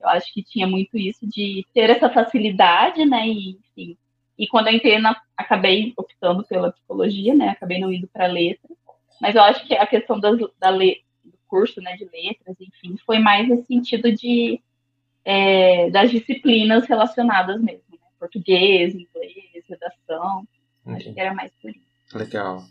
eu 0.07 0.11
acho 0.11 0.33
que 0.33 0.43
tinha 0.43 0.67
muito 0.67 0.97
isso 0.97 1.27
de 1.27 1.67
ter 1.75 1.91
essa 1.91 2.09
facilidade, 2.09 3.05
né? 3.05 3.27
E, 3.27 3.51
enfim, 3.51 3.97
e 4.39 4.47
quando 4.47 4.69
eu 4.69 4.75
entrei, 4.75 4.99
na, 4.99 5.21
acabei 5.37 5.93
optando 5.97 6.45
pela 6.45 6.71
psicologia, 6.71 7.35
né? 7.35 7.49
Acabei 7.49 7.81
não 7.81 7.93
indo 7.93 8.07
para 8.07 8.27
letras. 8.27 8.77
Mas 9.21 9.35
eu 9.35 9.43
acho 9.43 9.67
que 9.67 9.75
a 9.75 9.87
questão 9.87 10.21
das, 10.21 10.39
da 10.61 10.71
le, 10.71 11.03
do 11.25 11.37
curso, 11.49 11.81
né, 11.81 11.97
de 11.97 12.05
letras, 12.05 12.57
enfim, 12.61 12.97
foi 13.05 13.19
mais 13.19 13.49
no 13.49 13.65
sentido 13.65 14.13
de 14.13 14.61
é, 15.25 15.91
das 15.91 16.11
disciplinas 16.11 16.87
relacionadas 16.87 17.61
mesmo, 17.61 17.83
né? 17.91 17.99
Português, 18.19 18.95
inglês, 18.95 19.65
redação. 19.69 20.47
Acho 20.87 21.13
que 21.13 21.21
era 21.21 21.35
mais 21.35 21.53
por 21.61 21.71
isso. 21.71 21.86
Legal. 22.17 22.63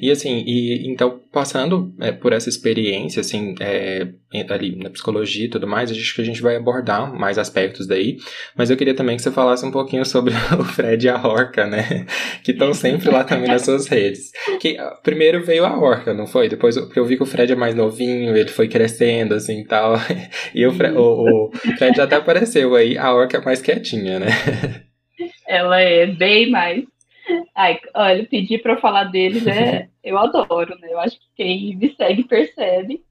E 0.00 0.10
assim, 0.10 0.44
e 0.46 0.88
então 0.88 1.20
passando 1.32 1.94
é, 2.00 2.12
por 2.12 2.32
essa 2.32 2.48
experiência, 2.48 3.20
assim, 3.20 3.54
é, 3.60 4.08
ali 4.50 4.76
na 4.76 4.90
psicologia 4.90 5.46
e 5.46 5.50
tudo 5.50 5.66
mais, 5.66 5.90
acho 5.90 6.14
que 6.14 6.20
a 6.20 6.24
gente 6.24 6.42
vai 6.42 6.56
abordar 6.56 7.12
mais 7.12 7.38
aspectos 7.38 7.86
daí, 7.86 8.16
mas 8.56 8.70
eu 8.70 8.76
queria 8.76 8.94
também 8.94 9.16
que 9.16 9.22
você 9.22 9.30
falasse 9.30 9.64
um 9.64 9.70
pouquinho 9.70 10.04
sobre 10.04 10.34
o 10.58 10.64
Fred 10.64 11.06
e 11.06 11.08
a 11.08 11.26
Orca, 11.26 11.66
né? 11.66 12.06
Que 12.42 12.52
estão 12.52 12.72
sempre 12.74 13.10
lá 13.10 13.24
também 13.24 13.48
nas 13.48 13.62
suas 13.62 13.86
redes. 13.86 14.30
Que 14.60 14.76
primeiro 15.02 15.44
veio 15.44 15.64
a 15.64 15.78
Orca, 15.78 16.12
não 16.12 16.26
foi? 16.26 16.48
Depois, 16.48 16.76
porque 16.76 16.98
eu 16.98 17.04
vi 17.04 17.16
que 17.16 17.22
o 17.22 17.26
Fred 17.26 17.52
é 17.52 17.56
mais 17.56 17.74
novinho, 17.74 18.36
ele 18.36 18.48
foi 18.48 18.68
crescendo, 18.68 19.34
assim, 19.34 19.64
tal. 19.64 19.94
E 20.54 20.66
o, 20.66 20.72
Fred, 20.72 20.96
o, 20.96 21.46
o 21.46 21.50
Fred 21.76 22.00
até 22.00 22.16
apareceu 22.16 22.74
aí, 22.74 22.96
a 22.96 23.12
Orca 23.12 23.38
é 23.38 23.44
mais 23.44 23.60
quietinha, 23.60 24.18
né? 24.18 24.28
Ela 25.46 25.80
é 25.80 26.06
bem 26.06 26.50
mais 26.50 26.84
Ai, 27.54 27.80
olha, 27.94 28.26
pedir 28.26 28.62
para 28.62 28.76
falar 28.78 29.04
deles 29.04 29.46
é. 29.46 29.88
Eu 30.02 30.18
adoro, 30.18 30.78
né? 30.78 30.88
Eu 30.90 31.00
acho 31.00 31.18
que 31.18 31.26
quem 31.36 31.76
me 31.76 31.94
segue 31.94 32.24
percebe 32.24 33.04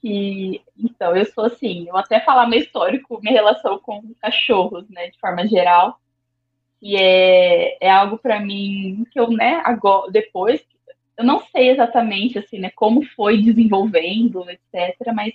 que. 0.00 0.60
Então, 0.76 1.14
eu 1.16 1.24
sou 1.26 1.44
assim, 1.44 1.86
eu 1.88 1.96
até 1.96 2.20
falar 2.20 2.46
meu 2.46 2.58
histórico, 2.58 3.20
minha 3.22 3.34
relação 3.34 3.78
com 3.78 4.02
cachorros, 4.20 4.88
né, 4.90 5.08
de 5.10 5.18
forma 5.18 5.46
geral. 5.46 5.98
E 6.80 6.96
é, 6.96 7.78
é 7.80 7.90
algo 7.90 8.18
para 8.18 8.40
mim 8.40 9.06
que 9.12 9.20
eu, 9.20 9.30
né, 9.30 9.62
agora, 9.64 10.10
depois, 10.10 10.60
eu 11.16 11.24
não 11.24 11.40
sei 11.46 11.70
exatamente, 11.70 12.38
assim, 12.38 12.58
né, 12.58 12.70
como 12.74 13.04
foi 13.14 13.40
desenvolvendo, 13.40 14.44
etc., 14.50 15.12
mas 15.14 15.34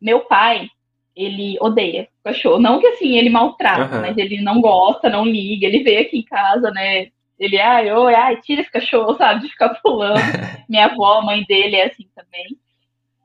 meu 0.00 0.20
pai, 0.20 0.68
ele 1.14 1.58
odeia 1.60 2.08
cachorro. 2.22 2.60
Não 2.60 2.80
que 2.80 2.86
assim 2.86 3.16
ele 3.16 3.28
maltrata, 3.28 3.96
uhum. 3.96 4.00
mas 4.00 4.16
ele 4.16 4.40
não 4.40 4.60
gosta, 4.60 5.10
não 5.10 5.24
liga. 5.24 5.66
Ele 5.66 5.82
veio 5.82 6.00
aqui 6.00 6.18
em 6.18 6.22
casa, 6.22 6.70
né? 6.70 7.08
Ele, 7.40 7.58
ai, 7.58 7.90
oi, 7.90 8.14
ai, 8.14 8.36
tira 8.42 8.60
esse 8.60 8.70
cachorro, 8.70 9.16
sabe? 9.16 9.40
De 9.40 9.48
ficar 9.48 9.70
pulando. 9.82 10.20
minha 10.68 10.84
avó, 10.84 11.20
a 11.20 11.22
mãe 11.22 11.42
dele 11.44 11.76
é 11.76 11.86
assim 11.86 12.06
também. 12.14 12.54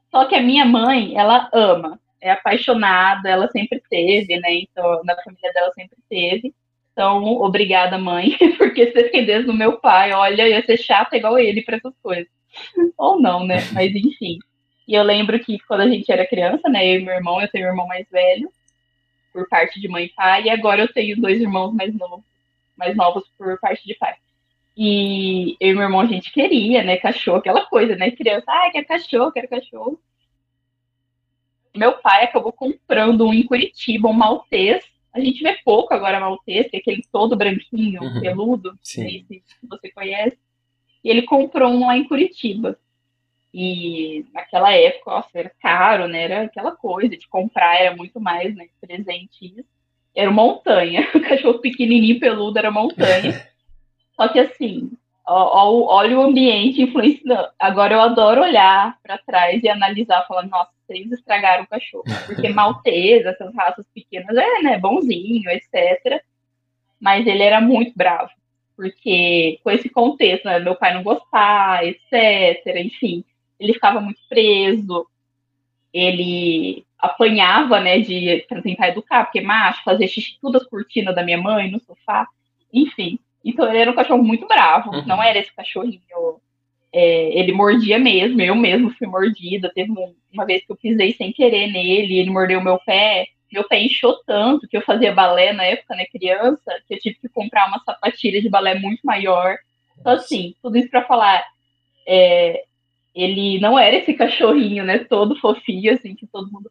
Só 0.09 0.23
que 0.23 0.35
a 0.35 0.41
minha 0.41 0.63
mãe, 0.63 1.17
ela 1.17 1.49
ama, 1.53 1.99
é 2.21 2.31
apaixonada, 2.31 3.29
ela 3.29 3.49
sempre 3.49 3.83
teve, 3.89 4.39
né? 4.39 4.53
Então, 4.53 5.01
na 5.03 5.21
família 5.21 5.51
dela 5.51 5.69
sempre 5.73 5.97
teve. 6.09 6.55
Então, 6.93 7.25
obrigada, 7.41 7.97
mãe, 7.97 8.37
porque 8.57 8.87
se 8.87 8.93
dependesse 8.93 9.45
do 9.45 9.53
meu 9.53 9.79
pai, 9.79 10.13
olha, 10.13 10.47
ia 10.47 10.65
ser 10.65 10.77
chata 10.77 11.17
igual 11.17 11.37
ele 11.37 11.61
para 11.61 11.75
essas 11.75 11.93
coisas. 12.01 12.31
Ou 12.97 13.19
não, 13.19 13.45
né? 13.45 13.57
Mas 13.73 13.93
enfim. 13.93 14.39
E 14.87 14.93
eu 14.93 15.03
lembro 15.03 15.37
que 15.39 15.59
quando 15.67 15.81
a 15.81 15.89
gente 15.89 16.09
era 16.09 16.25
criança, 16.25 16.69
né? 16.69 16.87
Eu 16.87 17.01
e 17.01 17.03
meu 17.03 17.13
irmão, 17.13 17.41
eu 17.41 17.49
tenho 17.49 17.65
um 17.65 17.69
irmão 17.71 17.85
mais 17.85 18.09
velho, 18.09 18.49
por 19.33 19.49
parte 19.49 19.81
de 19.81 19.89
mãe 19.89 20.05
e 20.05 20.13
pai, 20.13 20.43
e 20.43 20.49
agora 20.49 20.81
eu 20.81 20.93
tenho 20.93 21.19
dois 21.19 21.41
irmãos 21.41 21.73
mais 21.73 21.93
novos 21.93 22.23
mais 22.77 22.95
novos 22.95 23.23
por 23.37 23.59
parte 23.59 23.85
de 23.85 23.95
pai. 23.95 24.15
E 24.77 25.55
eu 25.59 25.71
e 25.71 25.73
meu 25.73 25.83
irmão, 25.83 26.01
a 26.01 26.05
gente 26.05 26.31
queria, 26.33 26.83
né, 26.83 26.97
cachorro, 26.97 27.37
aquela 27.37 27.65
coisa, 27.65 27.95
né, 27.95 28.11
criança, 28.11 28.45
ah, 28.47 28.69
quer 28.71 28.83
cachorro, 28.83 29.31
quero 29.31 29.47
cachorro. 29.47 29.99
Meu 31.73 31.93
pai 31.99 32.25
acabou 32.25 32.51
comprando 32.51 33.25
um 33.25 33.33
em 33.33 33.45
Curitiba, 33.45 34.09
um 34.09 34.13
maltês. 34.13 34.83
A 35.13 35.19
gente 35.19 35.41
vê 35.41 35.57
pouco 35.63 35.93
agora 35.93 36.19
maltês, 36.19 36.69
que 36.69 36.77
é 36.77 36.79
aquele 36.79 37.03
todo 37.11 37.37
branquinho, 37.37 38.01
uhum. 38.01 38.21
peludo, 38.21 38.77
sei 38.81 39.25
se 39.29 39.43
você 39.63 39.89
conhece. 39.91 40.37
E 41.03 41.09
ele 41.09 41.21
comprou 41.21 41.71
um 41.71 41.85
lá 41.85 41.97
em 41.97 42.07
Curitiba. 42.07 42.77
E 43.53 44.25
naquela 44.33 44.73
época, 44.73 45.11
nossa, 45.11 45.29
era 45.33 45.51
caro, 45.61 46.07
né? 46.07 46.23
Era 46.23 46.41
aquela 46.43 46.75
coisa 46.75 47.15
de 47.15 47.27
comprar, 47.29 47.79
era 47.79 47.95
muito 47.95 48.19
mais, 48.19 48.53
né? 48.53 48.67
Presente 48.81 49.45
isso 49.57 49.74
era 50.15 50.31
montanha. 50.31 51.07
O 51.13 51.21
cachorro 51.21 51.59
pequenininho 51.59 52.19
peludo 52.19 52.57
era 52.57 52.71
montanha. 52.71 53.47
Só 54.15 54.27
que 54.29 54.39
assim, 54.39 54.91
olha 55.27 56.17
o 56.17 56.21
ambiente 56.21 56.81
influenciando. 56.81 57.49
Agora 57.59 57.93
eu 57.93 58.01
adoro 58.01 58.41
olhar 58.41 58.97
para 59.03 59.17
trás 59.17 59.61
e 59.63 59.69
analisar, 59.69 60.25
falando, 60.27 60.49
nossa, 60.49 60.71
vocês 60.85 61.11
estragaram 61.11 61.63
o 61.63 61.67
cachorro. 61.67 62.05
Porque 62.25 62.49
maltesa, 62.49 63.29
essas 63.29 63.53
raças 63.53 63.85
pequenas, 63.93 64.35
é, 64.37 64.61
né, 64.61 64.77
bonzinho, 64.77 65.49
etc. 65.49 66.21
Mas 66.99 67.25
ele 67.27 67.43
era 67.43 67.59
muito 67.59 67.93
bravo. 67.95 68.29
Porque 68.75 69.59
com 69.63 69.71
esse 69.71 69.89
contexto, 69.89 70.45
né, 70.45 70.59
meu 70.59 70.75
pai 70.75 70.93
não 70.93 71.03
gostar, 71.03 71.85
etc. 71.85 72.63
Enfim, 72.77 73.23
ele 73.59 73.73
ficava 73.73 73.99
muito 73.99 74.19
preso. 74.29 75.07
Ele 75.93 76.85
apanhava, 77.05 77.79
né, 77.79 77.99
de 77.99 78.45
para 78.47 78.61
tentar 78.61 78.89
educar, 78.89 79.25
porque 79.25 79.41
macho, 79.41 79.83
fazer 79.83 80.07
xixi 80.07 80.37
tudo 80.41 80.57
as 80.57 80.65
cortinas 80.65 81.15
da 81.15 81.23
minha 81.23 81.37
mãe 81.37 81.69
no 81.69 81.79
sofá, 81.79 82.27
enfim. 82.73 83.19
Então 83.43 83.67
ele 83.69 83.77
era 83.77 83.91
um 83.91 83.95
cachorro 83.95 84.23
muito 84.23 84.47
bravo, 84.47 84.91
uhum. 84.91 85.05
não 85.05 85.21
era 85.21 85.39
esse 85.39 85.53
cachorrinho. 85.53 86.01
É, 86.91 87.39
ele 87.39 87.51
mordia 87.51 87.99
mesmo, 87.99 88.41
eu 88.41 88.55
mesmo 88.55 88.89
fui 88.91 89.05
mordida. 89.05 89.71
Teve 89.73 89.91
uma 90.31 90.45
vez 90.45 90.65
que 90.65 90.71
eu 90.71 90.77
pisei 90.77 91.13
sem 91.13 91.31
querer 91.31 91.67
nele, 91.67 92.17
ele 92.17 92.29
mordeu 92.31 92.61
meu 92.61 92.79
pé. 92.85 93.27
Meu 93.51 93.67
pé 93.67 93.81
inchou 93.81 94.17
tanto 94.25 94.67
que 94.67 94.75
eu 94.75 94.81
fazia 94.81 95.13
balé 95.13 95.53
na 95.53 95.63
época, 95.63 95.95
né, 95.95 96.05
criança, 96.05 96.81
que 96.87 96.95
eu 96.95 96.99
tive 96.99 97.17
que 97.19 97.29
comprar 97.29 97.67
uma 97.67 97.79
sapatilha 97.79 98.41
de 98.41 98.49
balé 98.49 98.79
muito 98.79 99.01
maior. 99.03 99.57
Então, 99.99 100.13
assim, 100.13 100.55
tudo 100.61 100.77
isso 100.77 100.89
para 100.89 101.05
falar, 101.05 101.43
é, 102.07 102.63
ele 103.15 103.59
não 103.59 103.79
era 103.79 103.95
esse 103.95 104.13
cachorrinho, 104.13 104.83
né, 104.83 104.99
todo 104.99 105.39
fofinho, 105.39 105.93
assim, 105.93 106.13
que 106.13 106.27
todo 106.27 106.51
mundo 106.51 106.69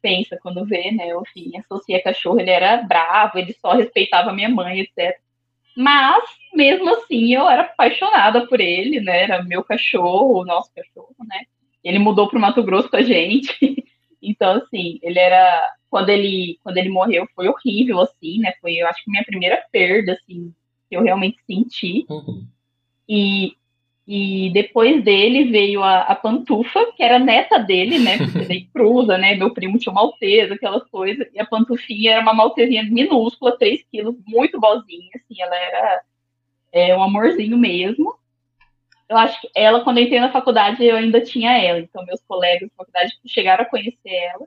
pensa 0.00 0.38
quando 0.40 0.64
vê, 0.64 0.92
né, 0.92 1.08
enfim, 1.20 1.50
associa 1.58 2.02
cachorro, 2.02 2.38
ele 2.38 2.50
era 2.50 2.76
bravo, 2.82 3.36
ele 3.36 3.52
só 3.54 3.72
respeitava 3.72 4.32
minha 4.32 4.48
mãe, 4.48 4.80
etc. 4.80 5.18
Mas, 5.76 6.22
mesmo 6.54 6.88
assim, 6.90 7.34
eu 7.34 7.48
era 7.50 7.62
apaixonada 7.62 8.46
por 8.46 8.60
ele, 8.60 9.00
né, 9.00 9.24
era 9.24 9.42
meu 9.42 9.64
cachorro, 9.64 10.40
o 10.40 10.44
nosso 10.44 10.70
cachorro, 10.72 11.16
né, 11.28 11.40
ele 11.82 11.98
mudou 11.98 12.28
para 12.28 12.38
o 12.38 12.40
Mato 12.40 12.62
Grosso 12.62 12.88
com 12.88 12.96
a 12.96 13.02
gente, 13.02 13.52
então, 14.22 14.58
assim, 14.58 15.00
ele 15.02 15.18
era, 15.18 15.74
quando 15.90 16.10
ele, 16.10 16.56
quando 16.62 16.76
ele 16.76 16.88
morreu, 16.88 17.26
foi 17.34 17.48
horrível, 17.48 17.98
assim, 17.98 18.38
né, 18.38 18.52
foi, 18.60 18.76
eu 18.76 18.86
acho 18.86 19.02
que 19.02 19.10
minha 19.10 19.24
primeira 19.24 19.60
perda, 19.72 20.12
assim, 20.12 20.54
que 20.88 20.96
eu 20.96 21.02
realmente 21.02 21.38
senti, 21.44 22.06
uhum. 22.08 22.46
E 23.12 23.56
e 24.12 24.50
depois 24.50 25.04
dele 25.04 25.52
veio 25.52 25.84
a, 25.84 26.00
a 26.00 26.16
Pantufa, 26.16 26.84
que 26.96 27.00
era 27.00 27.16
neta 27.16 27.60
dele, 27.60 27.96
né? 28.00 28.18
Porque 28.26 28.44
daí 28.44 28.64
cruza, 28.64 29.16
né? 29.16 29.36
Meu 29.36 29.54
primo 29.54 29.78
tinha 29.78 29.92
uma 29.92 30.02
maltesa, 30.02 30.54
aquelas 30.54 30.82
coisas. 30.90 31.28
E 31.32 31.38
a 31.38 31.46
Pantufinha 31.46 32.14
era 32.14 32.20
uma 32.20 32.34
maltesinha 32.34 32.82
minúscula, 32.82 33.56
3 33.56 33.84
quilos, 33.88 34.16
muito 34.26 34.58
bozinha, 34.58 35.10
assim. 35.14 35.40
Ela 35.40 35.54
era 35.54 36.02
é, 36.72 36.96
um 36.96 37.04
amorzinho 37.04 37.56
mesmo. 37.56 38.18
Eu 39.08 39.16
acho 39.16 39.40
que 39.40 39.48
ela, 39.54 39.84
quando 39.84 39.98
eu 39.98 40.04
entrei 40.04 40.18
na 40.18 40.32
faculdade, 40.32 40.84
eu 40.84 40.96
ainda 40.96 41.20
tinha 41.20 41.56
ela. 41.56 41.78
Então, 41.78 42.04
meus 42.04 42.20
colegas 42.26 42.68
da 42.68 42.74
faculdade 42.78 43.12
chegaram 43.28 43.62
a 43.62 43.70
conhecer 43.70 44.10
ela. 44.10 44.44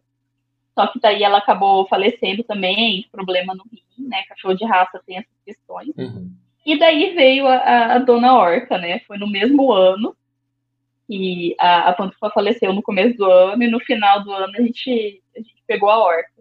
Só 0.77 0.87
que 0.87 0.99
daí 0.99 1.23
ela 1.23 1.37
acabou 1.37 1.87
falecendo 1.87 2.43
também, 2.43 3.07
problema 3.09 3.55
no 3.55 3.63
rim, 3.71 4.09
né? 4.09 4.23
Cachorro 4.27 4.55
de 4.55 4.65
raça 4.65 5.01
tem 5.07 5.19
essas 5.19 5.41
questões. 5.45 5.87
Uhum. 5.97 6.35
E 6.65 6.77
daí 6.77 7.13
veio 7.13 7.47
a, 7.47 7.95
a, 7.95 7.99
Dona 7.99 8.35
Orca, 8.37 8.77
né? 8.77 8.99
Foi 8.99 9.17
no 9.17 9.27
mesmo 9.27 9.71
ano. 9.71 10.15
E 11.09 11.55
a, 11.59 11.89
a 11.89 11.93
Pantufa 11.93 12.29
faleceu 12.29 12.71
no 12.73 12.81
começo 12.81 13.17
do 13.17 13.25
ano, 13.25 13.61
e 13.63 13.67
no 13.67 13.79
final 13.81 14.23
do 14.23 14.31
ano 14.31 14.53
a 14.57 14.61
gente, 14.61 15.21
a 15.35 15.39
gente 15.39 15.63
pegou 15.67 15.89
a 15.89 16.01
Orca. 16.01 16.31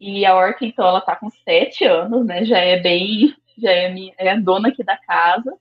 E 0.00 0.24
a 0.24 0.34
Orca, 0.34 0.64
então, 0.64 0.86
ela 0.86 1.00
tá 1.00 1.16
com 1.16 1.30
sete 1.30 1.84
anos, 1.84 2.24
né? 2.24 2.44
Já 2.44 2.58
é 2.58 2.78
bem. 2.78 3.34
Já 3.56 3.70
é, 3.70 3.88
minha, 3.88 4.12
é 4.18 4.30
a 4.30 4.36
dona 4.36 4.68
aqui 4.68 4.82
da 4.82 4.96
casa. 4.96 5.56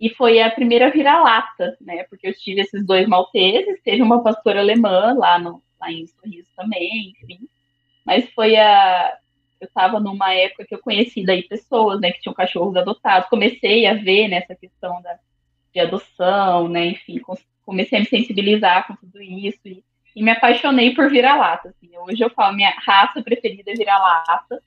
E 0.00 0.08
foi 0.10 0.40
a 0.40 0.50
primeira 0.50 0.90
vira-lata, 0.90 1.76
né? 1.80 2.04
Porque 2.04 2.26
eu 2.26 2.34
tive 2.34 2.62
esses 2.62 2.84
dois 2.86 3.06
malteses, 3.06 3.80
teve 3.82 4.02
uma 4.02 4.22
pastora 4.22 4.60
alemã 4.60 5.14
lá, 5.14 5.38
no, 5.38 5.62
lá 5.78 5.92
em 5.92 6.06
Sorriso 6.06 6.48
também, 6.56 7.10
enfim. 7.10 7.46
Mas 8.04 8.28
foi 8.30 8.56
a, 8.56 9.18
eu 9.60 9.66
estava 9.66 10.00
numa 10.00 10.32
época 10.32 10.64
que 10.64 10.74
eu 10.74 10.78
conheci 10.78 11.24
daí 11.24 11.42
pessoas, 11.42 12.00
né, 12.00 12.10
que 12.12 12.20
tinham 12.20 12.34
cachorros 12.34 12.76
adotados, 12.76 13.28
comecei 13.28 13.86
a 13.86 13.94
ver 13.94 14.28
nessa 14.28 14.54
questão 14.54 15.00
da, 15.02 15.18
de 15.72 15.80
adoção, 15.80 16.68
né, 16.68 16.86
enfim, 16.86 17.20
comecei 17.64 17.98
a 17.98 18.00
me 18.00 18.06
sensibilizar 18.06 18.86
com 18.86 18.96
tudo 18.96 19.20
isso 19.22 19.60
e, 19.66 19.84
e 20.16 20.22
me 20.22 20.30
apaixonei 20.30 20.94
por 20.94 21.10
vira-lata, 21.10 21.68
assim, 21.68 21.90
hoje 21.98 22.22
eu 22.22 22.30
falo, 22.30 22.56
minha 22.56 22.74
raça 22.84 23.22
preferida 23.22 23.70
é 23.70 23.74
vira-lata, 23.74 24.62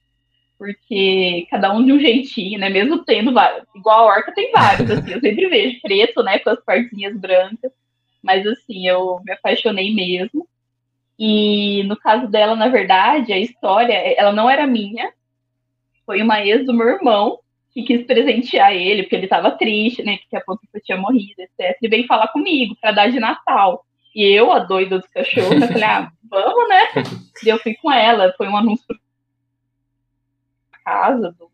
porque 0.57 1.45
cada 1.49 1.73
um 1.73 1.83
de 1.83 1.91
um 1.91 1.99
jeitinho, 1.99 2.57
né? 2.57 2.69
Mesmo 2.69 3.03
tendo 3.03 3.33
vários, 3.33 3.65
igual 3.75 4.07
a 4.07 4.15
orca 4.15 4.33
tem 4.33 4.49
vários, 4.51 4.89
assim, 4.89 5.11
eu 5.11 5.19
sempre 5.19 5.49
vejo 5.49 5.81
preto, 5.81 6.23
né, 6.23 6.39
com 6.39 6.51
as 6.51 6.63
partinhas 6.63 7.17
brancas, 7.17 7.71
mas 8.21 8.47
assim, 8.47 8.87
eu 8.87 9.19
me 9.25 9.33
apaixonei 9.33 9.93
mesmo. 9.93 10.47
E 11.17 11.83
no 11.83 11.95
caso 11.95 12.27
dela, 12.27 12.55
na 12.55 12.67
verdade, 12.67 13.31
a 13.31 13.39
história, 13.39 13.93
ela 13.93 14.31
não 14.31 14.49
era 14.49 14.65
minha, 14.65 15.11
foi 16.05 16.21
uma 16.21 16.41
ex 16.45 16.65
do 16.65 16.73
meu 16.73 16.87
irmão 16.87 17.39
que 17.73 17.83
quis 17.83 18.05
presentear 18.05 18.73
ele, 18.73 19.03
porque 19.03 19.15
ele 19.15 19.25
estava 19.25 19.51
triste, 19.51 20.03
né, 20.03 20.19
que 20.29 20.35
a 20.35 20.41
Pontifa 20.41 20.79
tinha 20.83 20.97
morrido, 20.97 21.41
etc. 21.41 21.77
E 21.81 21.87
veio 21.87 22.05
falar 22.05 22.27
comigo 22.27 22.75
para 22.79 22.91
dar 22.91 23.11
de 23.11 23.19
Natal. 23.19 23.83
E 24.13 24.23
eu, 24.23 24.51
a 24.51 24.59
doida 24.59 24.99
dos 24.99 25.07
cachorros, 25.07 25.61
eu 25.61 25.67
falei, 25.67 25.83
ah, 25.83 26.11
vamos, 26.29 26.69
né? 26.69 27.03
E 27.43 27.49
eu 27.49 27.57
fui 27.57 27.73
com 27.75 27.91
ela, 27.91 28.33
foi 28.37 28.47
um 28.47 28.55
anúncio 28.55 28.85
casa 30.83 31.31
do, 31.31 31.49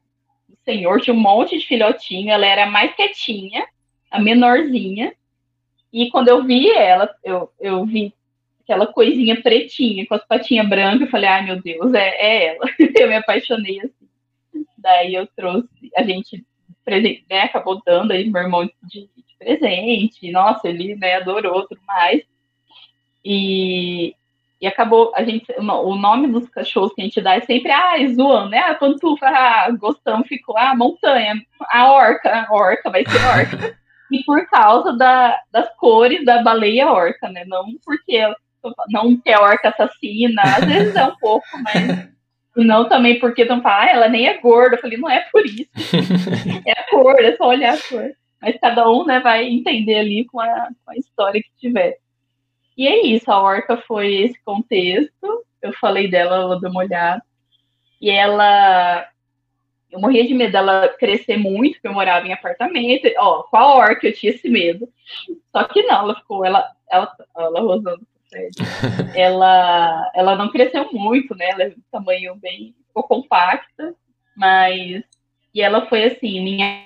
do 0.47 0.57
senhor, 0.65 0.99
tinha 0.99 1.13
um 1.13 1.19
monte 1.19 1.57
de 1.57 1.67
filhotinho, 1.67 2.31
ela 2.31 2.45
era 2.45 2.65
mais 2.65 2.93
quietinha, 2.95 3.65
a 4.09 4.19
menorzinha. 4.19 5.13
E 5.93 6.09
quando 6.09 6.27
eu 6.27 6.43
vi 6.43 6.69
ela, 6.71 7.09
eu, 7.23 7.51
eu 7.59 7.85
vi 7.85 8.13
aquela 8.69 8.85
coisinha 8.85 9.41
pretinha, 9.41 10.05
com 10.05 10.13
as 10.13 10.23
patinhas 10.25 10.69
brancas, 10.69 11.01
eu 11.01 11.07
falei, 11.07 11.27
ai 11.27 11.43
meu 11.43 11.59
Deus, 11.59 11.91
é, 11.93 12.09
é 12.09 12.55
ela. 12.55 12.65
eu 12.99 13.07
me 13.07 13.15
apaixonei 13.15 13.79
assim. 13.79 14.07
Daí 14.77 15.15
eu 15.15 15.27
trouxe, 15.35 15.67
a 15.97 16.03
gente 16.03 16.45
né, 17.29 17.41
acabou 17.41 17.81
dando 17.85 18.11
aí 18.11 18.29
meu 18.29 18.41
irmão 18.43 18.65
de, 18.83 19.01
de 19.01 19.37
presente. 19.37 20.31
Nossa, 20.31 20.67
ele 20.67 20.95
né, 20.95 21.15
adorou 21.15 21.67
tudo 21.67 21.81
mais. 21.85 22.21
E, 23.25 24.15
e 24.61 24.67
acabou, 24.67 25.11
a 25.15 25.23
gente, 25.23 25.51
o 25.57 25.95
nome 25.95 26.27
dos 26.27 26.47
cachorros 26.49 26.93
que 26.93 27.01
a 27.01 27.05
gente 27.05 27.21
dá 27.21 27.35
é 27.35 27.41
sempre, 27.41 27.71
ah, 27.71 27.95
zoando, 28.13 28.49
né? 28.49 28.59
A 28.59 28.75
pantufa, 28.75 29.27
ah, 29.27 29.71
gostamos, 29.71 30.27
ficou, 30.27 30.57
ah, 30.57 30.75
montanha, 30.75 31.35
a 31.69 31.91
orca, 31.91 32.47
a 32.47 32.53
orca, 32.53 32.89
vai 32.89 33.03
ser 33.05 33.25
orca. 33.25 33.77
e 34.11 34.23
por 34.23 34.47
causa 34.47 34.93
da, 34.93 35.39
das 35.51 35.69
cores 35.75 36.23
da 36.23 36.41
baleia 36.41 36.91
orca, 36.91 37.29
né? 37.29 37.43
Não 37.45 37.65
porque, 37.83 38.21
não 38.89 39.17
que 39.17 39.29
é 39.29 39.39
orca 39.39 39.69
assassina, 39.69 40.41
às 40.41 40.65
vezes 40.65 40.95
é 40.95 41.05
um 41.05 41.15
pouco, 41.17 41.45
mas 41.63 42.09
e 42.57 42.63
não 42.65 42.87
também 42.89 43.19
porque 43.19 43.43
estão 43.43 43.61
falando, 43.61 43.81
ah, 43.81 43.91
ela 43.91 44.09
nem 44.09 44.27
é 44.27 44.37
gorda. 44.37 44.75
Eu 44.75 44.81
falei, 44.81 44.97
não 44.97 45.09
é 45.09 45.21
por 45.31 45.45
isso. 45.45 45.69
é 46.65 46.71
a 46.71 46.89
cor, 46.89 47.19
é 47.23 47.35
só 47.35 47.47
olhar 47.47 47.73
a 47.73 47.81
cor. 47.81 48.11
Mas 48.41 48.57
cada 48.59 48.89
um, 48.89 49.05
né, 49.05 49.19
vai 49.19 49.45
entender 49.47 49.95
ali 49.95 50.25
com 50.25 50.39
a, 50.39 50.69
com 50.85 50.91
a 50.91 50.95
história 50.95 51.41
que 51.41 51.49
tiver. 51.59 51.97
E 52.77 52.87
é 52.87 53.05
isso, 53.05 53.29
a 53.29 53.41
Orca 53.41 53.77
foi 53.85 54.13
esse 54.15 54.41
contexto. 54.43 55.45
Eu 55.61 55.73
falei 55.73 56.09
dela, 56.09 56.37
ela 56.37 56.59
deu 56.59 56.69
uma 56.69 56.79
olhada. 56.79 57.21
E 57.99 58.09
ela. 58.09 59.05
Eu 59.91 59.99
morria 59.99 60.25
de 60.25 60.33
medo 60.33 60.53
dela 60.53 60.87
crescer 60.87 61.35
muito, 61.35 61.73
porque 61.73 61.87
eu 61.89 61.93
morava 61.93 62.25
em 62.25 62.31
apartamento. 62.31 63.09
Ó, 63.17 63.43
com 63.43 63.57
a 63.57 63.75
Orca 63.75 64.07
eu 64.07 64.13
tinha 64.13 64.31
esse 64.31 64.47
medo. 64.47 64.87
Só 65.51 65.65
que 65.65 65.83
não, 65.83 66.03
ela 66.03 66.15
ficou. 66.15 66.45
Ela, 66.45 66.71
ela, 66.89 67.13
ela 67.35 67.59
rosando 67.59 68.07
ela, 69.15 70.11
ela 70.13 70.35
não 70.35 70.51
cresceu 70.51 70.89
muito, 70.91 71.35
né? 71.35 71.49
Ela 71.49 71.63
é 71.63 71.67
um 71.69 71.81
tamanho 71.91 72.35
bem 72.35 72.75
compacta, 72.93 73.95
mas 74.35 75.03
e 75.53 75.61
ela 75.61 75.87
foi 75.87 76.03
assim, 76.03 76.41
minha 76.41 76.85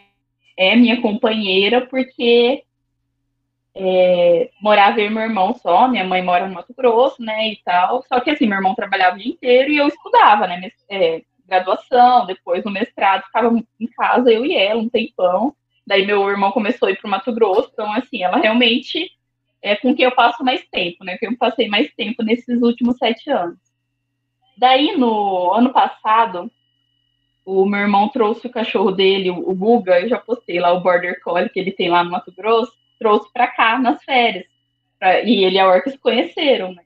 é 0.55 0.75
minha 0.75 1.01
companheira 1.01 1.85
porque 1.87 2.63
é, 3.75 4.51
morava 4.61 4.99
eu 5.01 5.07
e 5.07 5.09
meu 5.09 5.23
irmão 5.23 5.55
só, 5.55 5.87
minha 5.87 6.03
mãe 6.03 6.21
mora 6.21 6.47
no 6.47 6.53
Mato 6.53 6.73
Grosso, 6.75 7.21
né, 7.21 7.49
e 7.49 7.55
tal. 7.63 8.03
Só 8.07 8.19
que 8.19 8.29
assim, 8.29 8.45
meu 8.45 8.57
irmão 8.57 8.75
trabalhava 8.75 9.15
o 9.15 9.19
dia 9.19 9.31
inteiro 9.31 9.71
e 9.71 9.77
eu 9.77 9.87
estudava, 9.87 10.47
né, 10.47 10.69
é, 10.89 11.23
graduação, 11.47 12.25
depois 12.25 12.63
no 12.63 12.71
mestrado, 12.71 13.23
ficava 13.23 13.53
em 13.79 13.87
casa 13.87 14.31
eu 14.31 14.45
e 14.45 14.55
ela 14.55 14.79
um 14.79 14.89
tempão. 14.89 15.55
Daí 15.85 16.05
meu 16.05 16.29
irmão 16.29 16.51
começou 16.51 16.87
a 16.87 16.91
ir 16.91 16.97
para 16.97 17.07
o 17.07 17.11
Mato 17.11 17.33
Grosso, 17.33 17.69
então 17.73 17.91
assim, 17.93 18.23
ela 18.23 18.37
realmente 18.37 19.11
é 19.63 19.75
com 19.75 19.95
quem 19.95 20.05
eu 20.05 20.11
passo 20.11 20.43
mais 20.43 20.63
tempo, 20.69 21.03
né, 21.03 21.17
que 21.17 21.25
eu 21.25 21.37
passei 21.37 21.67
mais 21.67 21.91
tempo 21.93 22.21
nesses 22.21 22.61
últimos 22.61 22.97
sete 22.97 23.29
anos. 23.29 23.57
Daí 24.57 24.95
no 24.95 25.51
ano 25.53 25.71
passado, 25.71 26.51
o 27.45 27.65
meu 27.65 27.79
irmão 27.79 28.09
trouxe 28.09 28.45
o 28.45 28.51
cachorro 28.51 28.91
dele, 28.91 29.31
o 29.31 29.55
Guga, 29.55 30.01
eu 30.01 30.09
já 30.09 30.19
postei 30.19 30.59
lá 30.59 30.71
o 30.73 30.81
Border 30.81 31.19
Collie 31.23 31.49
que 31.49 31.59
ele 31.59 31.71
tem 31.71 31.89
lá 31.89 32.03
no 32.03 32.11
Mato 32.11 32.31
Grosso 32.31 32.73
trouxe 33.03 33.31
para 33.33 33.47
cá 33.47 33.77
nas 33.77 34.01
férias. 34.03 34.45
Pra, 34.97 35.21
e 35.21 35.43
ele 35.43 35.57
e 35.57 35.59
a 35.59 35.67
Orca 35.67 35.91
se 35.91 35.97
conheceram, 35.97 36.73
né? 36.73 36.83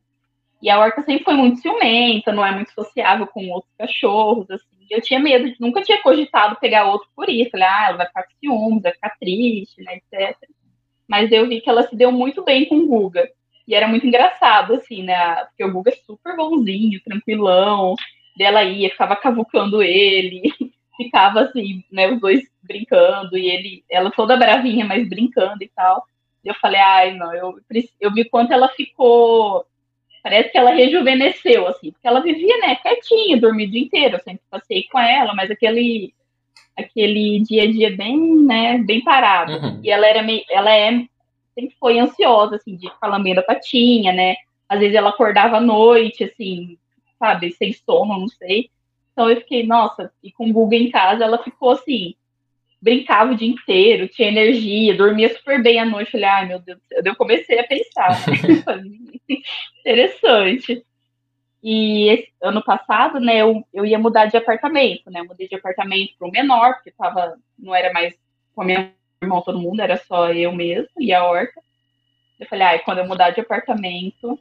E 0.62 0.70
a 0.70 0.80
Orca 0.80 1.04
sempre 1.04 1.24
foi 1.24 1.36
muito 1.36 1.60
ciumenta, 1.60 2.32
não 2.32 2.44
é 2.44 2.52
muito 2.52 2.72
sociável 2.72 3.28
com 3.28 3.48
outros 3.50 3.72
cachorros, 3.78 4.50
assim. 4.50 4.66
Eu 4.90 5.02
tinha 5.02 5.20
medo, 5.20 5.54
nunca 5.60 5.84
tinha 5.84 6.02
cogitado 6.02 6.56
pegar 6.60 6.86
outro 6.86 7.08
por 7.16 7.30
isso. 7.30 7.52
Falei, 7.52 7.68
ah, 7.68 7.86
ela 7.90 7.98
vai 7.98 8.08
ficar 8.08 8.24
com 8.24 8.34
ciúmes, 8.40 8.82
vai 8.82 8.94
ficar 8.94 9.16
triste, 9.20 9.84
né, 9.84 9.98
etc. 10.12 10.36
Mas 11.08 11.32
eu 11.32 11.48
vi 11.48 11.62
que 11.62 11.70
ela 11.70 11.84
se 11.84 11.96
deu 11.96 12.12
muito 12.12 12.44
bem 12.44 12.66
com 12.66 12.78
o 12.78 12.88
Guga. 12.88 13.30
E 13.68 13.76
era 13.76 13.88
muito 13.88 14.06
engraçado, 14.08 14.76
assim, 14.76 15.04
né? 15.04 15.36
Porque 15.46 15.64
o 15.64 15.72
Guga 15.72 15.92
é 15.92 15.96
super 15.96 16.36
bonzinho, 16.36 17.02
tranquilão. 17.04 17.96
Dela 18.38 18.64
ia, 18.64 18.90
ficava 18.90 19.16
cavucando 19.16 19.82
ele, 19.82 20.44
ficava 20.98 21.42
assim, 21.42 21.84
né, 21.92 22.12
os 22.12 22.20
dois 22.20 22.44
brincando, 22.62 23.38
e 23.38 23.50
ele, 23.50 23.84
ela 23.90 24.12
toda 24.12 24.38
bravinha, 24.38 24.86
mas 24.86 25.08
brincando 25.08 25.64
e 25.64 25.70
tal. 25.76 26.04
E 26.44 26.48
eu 26.50 26.56
falei, 26.56 26.80
ai, 26.80 27.14
não, 27.14 27.34
eu, 27.34 27.60
eu 28.00 28.14
vi 28.14 28.26
quanto 28.26 28.54
ela 28.54 28.68
ficou. 28.70 29.66
Parece 30.24 30.50
que 30.50 30.58
ela 30.58 30.72
rejuvenesceu, 30.72 31.68
assim, 31.68 31.92
porque 31.92 32.08
ela 32.08 32.20
vivia, 32.20 32.58
né, 32.60 32.76
quietinha, 32.76 33.40
dormia 33.40 33.68
o 33.68 33.72
dia 33.72 33.82
inteiro, 33.82 34.16
eu 34.18 34.22
sempre 34.22 34.42
passei 34.50 34.84
com 34.92 35.00
ela, 35.00 35.34
mas 35.34 35.50
aquele 35.50 36.14
aquele 36.78 37.42
dia 37.42 37.64
a 37.64 37.72
dia 37.72 37.96
bem, 37.96 38.18
né, 38.46 38.78
bem 38.80 39.04
parado. 39.04 39.54
Uhum. 39.54 39.80
E 39.84 39.90
ela 39.90 40.08
era 40.08 40.22
meio, 40.22 40.44
ela 40.50 40.74
é, 40.74 40.92
sempre 41.56 41.76
foi 41.80 42.00
ansiosa, 42.00 42.56
assim, 42.56 42.76
de 42.76 42.90
ficar 42.90 43.08
lambendo 43.08 43.40
a 43.40 43.44
patinha, 43.44 44.14
né? 44.14 44.36
Às 44.70 44.80
vezes 44.80 44.96
ela 44.96 45.10
acordava 45.10 45.58
à 45.58 45.62
noite, 45.62 46.24
assim, 46.24 46.78
sabe, 47.18 47.52
sem 47.52 47.74
sono, 47.74 48.20
não 48.20 48.28
sei. 48.28 48.70
Então 49.12 49.30
eu 49.30 49.38
fiquei, 49.38 49.66
nossa, 49.66 50.12
e 50.24 50.32
com 50.32 50.50
o 50.50 50.54
Google 50.54 50.78
em 50.78 50.92
casa, 50.92 51.24
ela 51.24 51.42
ficou 51.44 51.72
assim, 51.72 52.14
brincava 52.82 53.32
o 53.32 53.36
dia 53.36 53.48
inteiro, 53.48 54.08
tinha 54.08 54.28
energia, 54.28 54.96
dormia 54.96 55.34
super 55.36 55.62
bem 55.62 55.80
à 55.80 55.86
noite. 55.86 56.12
Falei, 56.12 56.26
ai 56.28 56.48
meu 56.48 56.60
Deus 56.60 56.78
do 56.78 56.84
céu. 56.88 57.02
Eu 57.04 57.16
comecei 57.16 57.60
a 57.60 57.64
pensar, 57.68 58.10
né? 58.28 59.04
interessante. 59.80 60.84
E 61.64 62.10
esse, 62.10 62.28
ano 62.42 62.64
passado, 62.64 63.20
né, 63.20 63.38
eu, 63.38 63.66
eu 63.74 63.86
ia 63.86 63.98
mudar 63.98 64.26
de 64.28 64.38
apartamento, 64.38 65.10
né? 65.10 65.20
Eu 65.22 65.26
mudei 65.26 65.48
de 65.48 65.56
apartamento 65.56 66.14
para 66.18 66.28
o 66.28 66.32
menor, 66.32 66.76
porque 66.76 66.92
tava, 66.92 67.38
não 67.58 67.74
era 67.74 67.92
mais 67.92 68.14
com 68.56 68.62
a 68.62 68.66
minha 68.66 68.92
irmã, 69.22 69.42
todo 69.42 69.60
mundo, 69.60 69.82
era 69.82 69.98
só 69.98 70.32
eu 70.32 70.52
mesmo 70.52 70.90
e 71.00 71.14
a 71.14 71.24
Horta. 71.24 71.62
Eu 72.40 72.48
falei, 72.48 72.68
ai, 72.68 72.80
quando 72.80 73.00
eu 73.00 73.08
mudar 73.08 73.32
de 73.32 73.42
apartamento, 73.42 74.40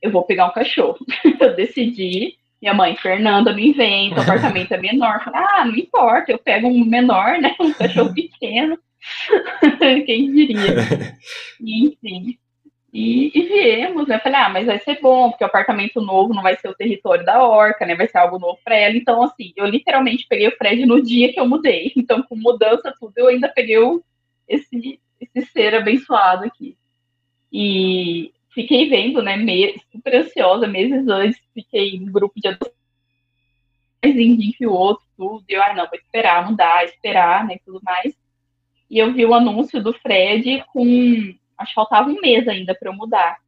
eu 0.00 0.10
vou 0.10 0.22
pegar 0.24 0.46
um 0.46 0.52
cachorro. 0.52 0.98
eu 1.40 1.56
decidi 1.56 2.36
minha 2.60 2.72
mãe, 2.72 2.96
Fernanda, 2.96 3.52
me 3.52 3.68
inventa, 3.68 4.20
o 4.20 4.22
apartamento 4.22 4.72
é 4.72 4.78
menor. 4.78 5.22
Falei, 5.22 5.40
ah, 5.40 5.64
não 5.66 5.74
importa, 5.74 6.32
eu 6.32 6.38
pego 6.38 6.68
um 6.68 6.84
menor, 6.84 7.38
né? 7.38 7.54
Um 7.60 7.72
cachorro 7.74 8.14
pequeno. 8.14 8.78
Quem 10.06 10.32
diria? 10.32 11.16
E, 11.60 11.84
enfim. 11.88 12.38
E, 12.94 13.32
e 13.34 13.42
viemos, 13.42 14.06
né? 14.06 14.20
Falei, 14.20 14.40
ah, 14.40 14.48
mas 14.48 14.66
vai 14.66 14.78
ser 14.78 15.00
bom, 15.00 15.28
porque 15.28 15.42
o 15.42 15.48
apartamento 15.48 16.00
novo 16.00 16.32
não 16.32 16.44
vai 16.44 16.56
ser 16.56 16.68
o 16.68 16.74
território 16.76 17.24
da 17.24 17.42
Orca, 17.42 17.84
né? 17.84 17.96
Vai 17.96 18.06
ser 18.06 18.18
algo 18.18 18.38
novo 18.38 18.56
para 18.64 18.76
ela. 18.76 18.96
Então, 18.96 19.20
assim, 19.20 19.52
eu 19.56 19.66
literalmente 19.66 20.26
peguei 20.28 20.46
o 20.46 20.56
Fred 20.56 20.86
no 20.86 21.02
dia 21.02 21.32
que 21.32 21.40
eu 21.40 21.48
mudei. 21.48 21.92
Então, 22.04 22.22
com 22.22 22.36
mudança, 22.36 22.94
tudo, 23.00 23.12
eu 23.16 23.26
ainda 23.26 23.48
peguei 23.48 23.78
o, 23.78 24.00
esse, 24.46 25.00
esse 25.20 25.50
ser 25.50 25.74
abençoado 25.74 26.44
aqui. 26.44 26.76
E 27.52 28.32
fiquei 28.50 28.88
vendo, 28.88 29.20
né, 29.20 29.36
me, 29.36 29.74
super 29.90 30.14
ansiosa, 30.14 30.68
meses 30.68 31.08
antes, 31.08 31.40
fiquei 31.52 31.98
no 31.98 32.12
grupo 32.12 32.40
de 32.40 32.46
adoção, 32.46 32.72
mais 34.04 34.14
indinho 34.14 34.52
que 34.52 34.66
o 34.66 34.72
outro, 34.72 35.04
tudo, 35.16 35.44
e 35.48 35.54
eu, 35.54 35.62
ah, 35.62 35.74
não, 35.74 35.88
vou 35.88 35.98
esperar 35.98 36.48
mudar, 36.48 36.84
esperar, 36.84 37.44
né, 37.44 37.58
tudo 37.64 37.80
mais. 37.82 38.14
E 38.88 38.98
eu 38.98 39.12
vi 39.12 39.24
o 39.24 39.34
anúncio 39.34 39.82
do 39.82 39.92
Fred 39.92 40.64
com, 40.72 41.34
acho 41.58 41.70
que 41.70 41.74
faltava 41.74 42.08
um 42.08 42.20
mês 42.20 42.46
ainda 42.48 42.74
para 42.74 42.90
eu 42.90 42.94
mudar. 42.94 43.38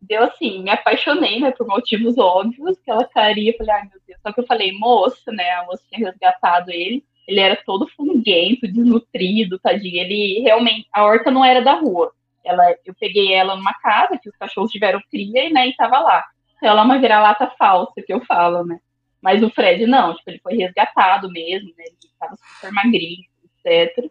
Deu 0.00 0.22
assim, 0.24 0.62
me 0.62 0.70
apaixonei, 0.70 1.40
né, 1.40 1.50
por 1.52 1.66
motivos 1.66 2.18
óbvios, 2.18 2.78
que 2.80 2.90
ela 2.90 3.04
caria, 3.04 3.54
falei, 3.56 3.74
ai 3.74 3.82
meu 3.82 4.00
Deus, 4.06 4.20
só 4.22 4.32
que 4.32 4.40
eu 4.40 4.46
falei, 4.46 4.72
moça, 4.72 5.32
né, 5.32 5.50
a 5.52 5.64
moça 5.64 5.82
tinha 5.90 6.06
resgatado 6.06 6.70
ele, 6.70 7.02
ele 7.26 7.40
era 7.40 7.56
todo 7.64 7.88
funguento, 7.88 8.68
desnutrido, 8.68 9.58
tadinho, 9.58 9.98
ele 9.98 10.40
realmente, 10.42 10.86
a 10.92 11.04
horta 11.04 11.30
não 11.30 11.44
era 11.44 11.62
da 11.62 11.74
rua, 11.74 12.12
ela, 12.44 12.76
eu 12.84 12.94
peguei 12.94 13.32
ela 13.32 13.56
numa 13.56 13.74
casa 13.74 14.18
que 14.18 14.28
os 14.28 14.36
cachorros 14.36 14.70
tiveram 14.70 15.00
cria, 15.10 15.50
né, 15.50 15.68
e 15.68 15.76
tava 15.76 15.98
lá. 15.98 16.24
Então 16.56 16.68
ela 16.70 16.82
é 16.82 16.84
uma 16.84 16.98
vira-lata 16.98 17.52
falsa, 17.58 18.00
que 18.06 18.12
eu 18.12 18.24
falo, 18.24 18.64
né. 18.64 18.78
Mas 19.20 19.42
o 19.42 19.50
Fred 19.50 19.86
não, 19.86 20.14
tipo, 20.14 20.30
ele 20.30 20.38
foi 20.38 20.56
resgatado 20.56 21.28
mesmo, 21.30 21.68
né, 21.76 21.84
ele 21.86 21.96
tava 22.18 22.36
super 22.36 22.72
magrinho, 22.72 23.24
etc. 23.64 24.10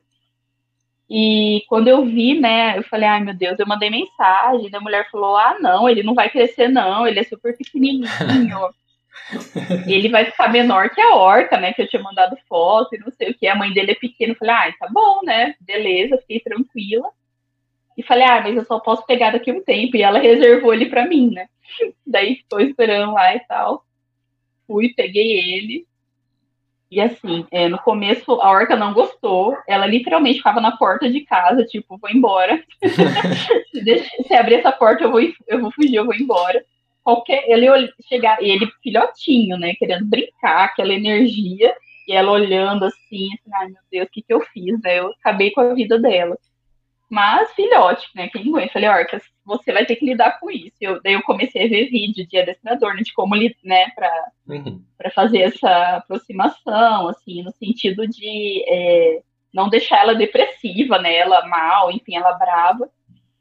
E 1.10 1.63
quando 1.68 1.88
eu 1.88 2.04
vi, 2.04 2.39
né, 2.39 2.78
eu 2.78 2.84
falei, 2.84 3.08
ai 3.08 3.24
meu 3.24 3.36
Deus, 3.36 3.60
eu 3.60 3.68
mandei 3.68 3.89
mensagem, 3.91 4.70
a 4.74 4.80
mulher 4.80 5.08
falou, 5.12 5.36
ah 5.38 5.58
não, 5.60 5.88
ele 5.88 6.02
não 6.02 6.15
vai 6.15 6.30
crescer 6.30 6.68
não, 6.68 7.08
ele 7.08 7.20
é 7.20 7.24
super 7.24 7.56
pequenininho. 7.56 8.08
ele 9.88 10.10
vai 10.10 10.26
ficar 10.26 10.52
menor 10.52 10.89
que 10.89 11.02
a 11.02 11.15
orca, 11.15 11.58
né? 11.58 11.74
Que 11.74 11.84
eu 11.84 11.88
tinha 11.88 12.02
mandado 12.02 12.38
foto 12.48 12.96
e 12.96 13.00
não 13.00 13.12
sei 13.12 13.32
o 13.32 13.34
que. 13.34 13.48
A 13.48 13.56
mãe 13.56 13.72
dele 13.72 13.91
é 13.91 13.96
pequena. 13.96 14.34
Eu 14.34 14.38
falei, 14.38 14.56
ah, 14.56 14.74
tá 14.80 14.88
bom, 14.91 15.22
né? 15.24 15.56
Beleza, 15.60 16.18
fiquei 16.18 16.39
tranquila. 16.39 17.10
E 17.98 18.04
falei, 18.04 18.26
ah, 18.26 18.41
mas 18.41 18.56
eu 18.56 18.65
só 18.65 18.80
posso 18.80 19.06
pegar 19.06 19.32
daqui 19.32 19.52
um 19.52 19.63
tempo. 19.63 19.96
E 19.98 20.02
ela 20.02 20.20
reservou 20.20 20.74
ele 20.74 20.88
pra 20.88 21.08
mim, 21.08 21.32
né? 21.32 21.48
Daí 22.06 22.36
ficou 22.36 22.60
esperando 22.60 23.13
lá 23.13 23.36
e 23.36 23.39
tal. 23.41 23.84
Fui, 24.68 24.94
peguei 24.94 25.56
ele. 25.56 25.88
E 26.91 27.02
assim, 27.02 27.45
é, 27.52 27.67
no 27.67 27.80
começo 27.80 28.32
a 28.34 28.50
orca 28.50 28.76
não 28.76 28.93
gostou. 28.93 29.58
Ela 29.67 29.86
literalmente 29.86 30.38
ficava 30.38 30.62
na 30.62 30.78
porta 30.78 31.10
de 31.10 31.21
casa, 31.21 31.63
tipo, 31.65 31.98
vou 31.98 32.10
embora. 32.10 32.63
se, 33.71 33.84
deixa, 33.84 34.10
se 34.24 34.34
abrir 34.34 34.56
essa 34.56 34.71
porta, 34.71 35.04
eu 35.04 35.12
vou, 35.12 35.21
eu 35.48 35.62
vou 35.62 35.71
fugir, 35.71 35.95
eu 35.95 36.06
vou 36.06 36.15
embora. 36.15 36.63
Qualquer, 37.04 37.43
ele 37.48 37.67
chegar, 38.08 38.41
e 38.41 38.50
ele 38.50 38.67
filhotinho, 38.82 39.58
né? 39.58 39.74
Querendo 39.78 40.06
brincar, 40.06 40.65
aquela 40.65 40.93
energia, 40.93 41.76
e 42.08 42.13
ela 42.13 42.32
olhando 42.32 42.86
assim, 42.86 43.28
assim, 43.34 43.52
ai 43.54 43.67
meu 43.67 43.82
Deus, 43.91 44.08
o 44.08 44.12
que, 44.12 44.21
que 44.21 44.34
eu 44.34 44.41
fiz? 44.41 44.80
Né? 44.82 45.00
Eu 45.00 45.12
acabei 45.19 45.52
com 45.52 45.62
a 45.62 45.74
vida 45.74 46.00
dela. 46.00 46.38
Mas 47.10 47.52
filhote, 47.54 48.08
né? 48.15 48.30
Quem 48.30 48.48
aguenta? 48.50 48.74
Falei, 48.74 48.89
Orca, 48.89 49.22
você 49.46 49.72
vai 49.72 49.86
ter 49.86 49.96
que 49.96 50.06
lidar 50.06 50.39
com 50.39 50.50
isso. 50.50 50.76
Eu, 50.82 51.02
daí 51.02 51.13
eu 51.13 51.22
comecei 51.22 51.65
a 51.65 51.70
ver 51.70 51.89
vídeo 51.89 52.28
de 52.28 52.38
adestrador, 52.38 52.96
né, 52.96 53.02
de 53.02 53.13
como, 53.13 53.36
né, 53.36 53.89
para 53.96 54.32
uhum. 54.48 54.82
fazer 55.13 55.41
essa 55.41 55.98
aproximação, 55.98 57.08
assim, 57.08 57.44
no 57.44 57.52
sentido 57.52 58.08
de 58.08 58.63
é, 58.68 59.22
não 59.54 59.70
deixar 59.70 60.00
ela 60.00 60.15
depressiva, 60.15 60.98
né, 60.98 61.15
ela 61.15 61.48
mal, 61.48 61.91
enfim, 61.91 62.15
ela 62.15 62.34
brava. 62.34 62.89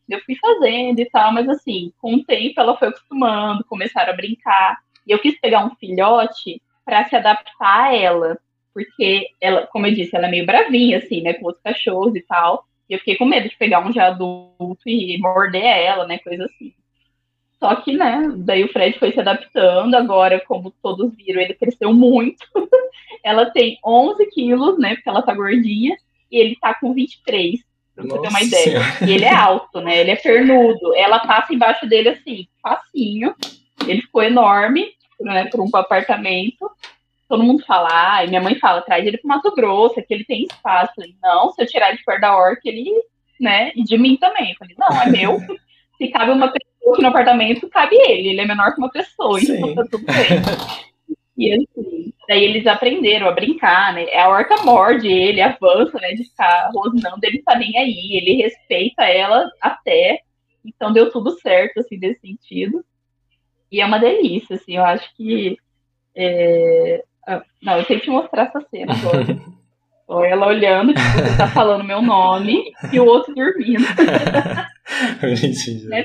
Eu 0.08 0.20
fui 0.20 0.36
fazendo 0.36 1.00
e 1.00 1.06
tal, 1.06 1.32
mas 1.32 1.48
assim, 1.48 1.90
com 1.98 2.14
o 2.14 2.24
tempo 2.24 2.60
ela 2.60 2.76
foi 2.76 2.88
acostumando, 2.88 3.64
começaram 3.64 4.12
a 4.12 4.16
brincar. 4.16 4.78
E 5.06 5.12
eu 5.12 5.18
quis 5.18 5.40
pegar 5.40 5.64
um 5.64 5.74
filhote 5.76 6.60
para 6.84 7.04
se 7.08 7.16
adaptar 7.16 7.84
a 7.84 7.94
ela, 7.94 8.38
porque 8.74 9.28
ela, 9.40 9.66
como 9.68 9.86
eu 9.86 9.94
disse, 9.94 10.14
ela 10.14 10.26
é 10.26 10.30
meio 10.30 10.44
bravinha, 10.44 10.98
assim, 10.98 11.22
né, 11.22 11.32
com 11.32 11.48
os 11.48 11.58
cachorros 11.60 12.14
e 12.14 12.20
tal. 12.20 12.66
E 12.88 12.94
eu 12.94 12.98
fiquei 12.98 13.16
com 13.16 13.24
medo 13.24 13.48
de 13.48 13.56
pegar 13.56 13.86
um 13.86 13.92
já 13.92 14.08
adulto 14.08 14.82
e 14.86 15.18
morder 15.18 15.64
ela, 15.64 16.06
né? 16.06 16.18
Coisa 16.18 16.44
assim. 16.44 16.74
Só 17.58 17.76
que, 17.76 17.94
né, 17.94 18.30
daí 18.36 18.62
o 18.62 18.72
Fred 18.72 18.98
foi 18.98 19.10
se 19.10 19.20
adaptando, 19.20 19.94
agora, 19.94 20.38
como 20.46 20.70
todos 20.82 21.14
viram, 21.16 21.40
ele 21.40 21.54
cresceu 21.54 21.94
muito. 21.94 22.44
ela 23.24 23.46
tem 23.46 23.78
11 23.82 24.26
quilos, 24.26 24.78
né, 24.78 24.96
porque 24.96 25.08
ela 25.08 25.22
tá 25.22 25.32
gordinha, 25.32 25.96
e 26.30 26.36
ele 26.36 26.56
tá 26.56 26.74
com 26.74 26.92
23, 26.92 27.60
pra 27.94 28.04
você 28.04 28.20
ter 28.20 28.28
uma 28.28 28.42
ideia. 28.42 28.80
E 29.06 29.12
ele 29.12 29.24
é 29.24 29.32
alto, 29.34 29.80
né, 29.80 29.98
ele 29.98 30.10
é 30.10 30.16
pernudo. 30.16 30.94
Ela 30.94 31.20
passa 31.20 31.54
embaixo 31.54 31.86
dele, 31.86 32.10
assim, 32.10 32.46
facinho. 32.60 33.34
Ele 33.88 34.02
ficou 34.02 34.22
enorme, 34.22 34.90
né, 35.20 35.46
para 35.46 35.62
um 35.62 35.70
apartamento 35.72 36.70
todo 37.28 37.42
mundo 37.42 37.64
fala, 37.64 37.88
ah, 37.90 38.24
e 38.24 38.28
minha 38.28 38.40
mãe 38.40 38.58
fala, 38.58 38.82
traz 38.82 39.06
ele 39.06 39.18
pro 39.18 39.28
Mato 39.28 39.54
Grosso, 39.54 40.02
que 40.02 40.12
ele 40.12 40.24
tem 40.24 40.44
espaço. 40.44 40.92
Falei, 40.94 41.14
não, 41.22 41.50
se 41.50 41.62
eu 41.62 41.66
tirar 41.66 41.92
de 41.92 42.04
perto 42.04 42.20
da 42.20 42.36
orca, 42.36 42.60
ele, 42.64 42.90
né, 43.40 43.72
e 43.74 43.82
de 43.82 43.96
mim 43.98 44.16
também. 44.16 44.50
Eu 44.50 44.56
falei, 44.56 44.76
não, 44.78 45.02
é 45.02 45.10
meu. 45.10 45.38
se 45.96 46.08
cabe 46.08 46.32
uma 46.32 46.48
pessoa 46.48 46.98
no 46.98 47.08
apartamento, 47.08 47.68
cabe 47.68 47.96
ele. 47.96 48.30
Ele 48.30 48.40
é 48.40 48.46
menor 48.46 48.72
que 48.74 48.78
uma 48.78 48.90
pessoa, 48.90 49.40
então 49.40 49.56
Sim. 49.56 49.62
então 49.70 49.74
tá 49.74 49.90
tudo 49.90 50.04
bem. 50.04 50.14
E 51.36 51.52
assim, 51.52 52.12
daí 52.28 52.44
eles 52.44 52.64
aprenderam 52.64 53.28
a 53.28 53.32
brincar, 53.32 53.92
né? 53.92 54.06
A 54.14 54.28
orca 54.28 54.62
morde 54.62 55.08
ele, 55.08 55.40
avança, 55.40 55.98
né? 55.98 56.12
De 56.12 56.22
ficar 56.22 56.70
rosnando, 56.72 57.18
ele 57.24 57.42
tá 57.42 57.56
nem 57.56 57.76
aí, 57.76 58.16
ele 58.16 58.40
respeita 58.40 59.02
ela 59.02 59.50
até. 59.60 60.20
Então 60.64 60.92
deu 60.92 61.10
tudo 61.10 61.32
certo, 61.40 61.80
assim, 61.80 61.96
nesse 61.96 62.20
sentido. 62.20 62.84
E 63.70 63.80
é 63.80 63.86
uma 63.86 63.98
delícia, 63.98 64.54
assim, 64.54 64.76
eu 64.76 64.84
acho 64.84 65.12
que 65.16 65.58
é, 66.14 67.04
não, 67.62 67.78
eu 67.78 67.84
tenho 67.84 68.00
que 68.00 68.10
mostrar 68.10 68.44
essa 68.44 68.60
cena 68.70 68.92
agora. 68.94 69.24
Ou 70.06 70.22
ela 70.22 70.46
olhando, 70.46 70.92
tipo, 70.92 71.08
você 71.08 71.36
tá 71.38 71.48
falando 71.48 71.82
meu 71.82 72.02
nome 72.02 72.72
e 72.92 73.00
o 73.00 73.06
outro 73.06 73.34
dormindo. 73.34 73.84
É 75.90 76.02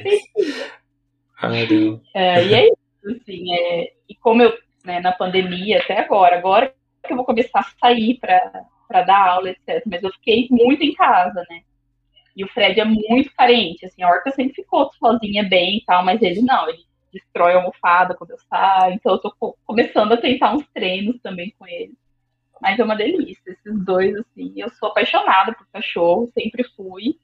É, 2.14 2.46
e 2.46 2.54
é 2.54 2.66
isso, 2.66 3.22
assim, 3.22 3.54
é, 3.54 3.92
e 4.08 4.16
como 4.16 4.42
eu, 4.42 4.58
né, 4.86 5.00
na 5.02 5.12
pandemia 5.12 5.80
até 5.80 6.00
agora, 6.00 6.38
agora 6.38 6.74
que 7.06 7.12
eu 7.12 7.18
vou 7.18 7.26
começar 7.26 7.60
a 7.60 7.80
sair 7.80 8.20
para 8.20 9.02
dar 9.04 9.30
aula, 9.30 9.50
etc. 9.50 9.84
Mas 9.86 10.04
eu 10.04 10.12
fiquei 10.12 10.48
muito 10.50 10.84
em 10.84 10.94
casa, 10.94 11.46
né? 11.50 11.62
E 12.36 12.44
o 12.44 12.48
Fred 12.48 12.80
é 12.80 12.86
muito 12.86 13.34
carente, 13.36 13.86
assim, 13.86 14.02
a 14.02 14.10
Orca 14.10 14.32
sempre 14.32 14.54
ficou 14.54 14.90
sozinha 14.94 15.44
bem 15.44 15.78
e 15.78 15.86
tal, 15.86 16.06
mas 16.06 16.22
ele 16.22 16.42
não, 16.42 16.70
ele 16.70 16.84
destrói 17.14 17.54
a 17.54 17.58
almofada 17.58 18.16
quando 18.16 18.32
eu 18.32 18.38
saio. 18.50 18.94
Então 18.94 19.14
eu 19.14 19.20
tô 19.20 19.56
começando 19.66 20.14
a 20.14 20.18
tentar 20.18 20.54
uns 20.54 20.68
treinos 20.74 21.20
também 21.22 21.54
com 21.58 21.68
ele. 21.68 21.94
Mas 22.62 22.78
é 22.78 22.84
uma 22.84 22.96
delícia, 22.96 23.42
esses 23.48 23.86
dois, 23.86 24.16
assim. 24.16 24.54
Eu 24.58 24.70
sou 24.72 24.90
apaixonada 24.90 25.54
por 25.54 25.66
cachorro, 25.72 26.30
sempre 26.34 26.64
fui. 26.76 27.16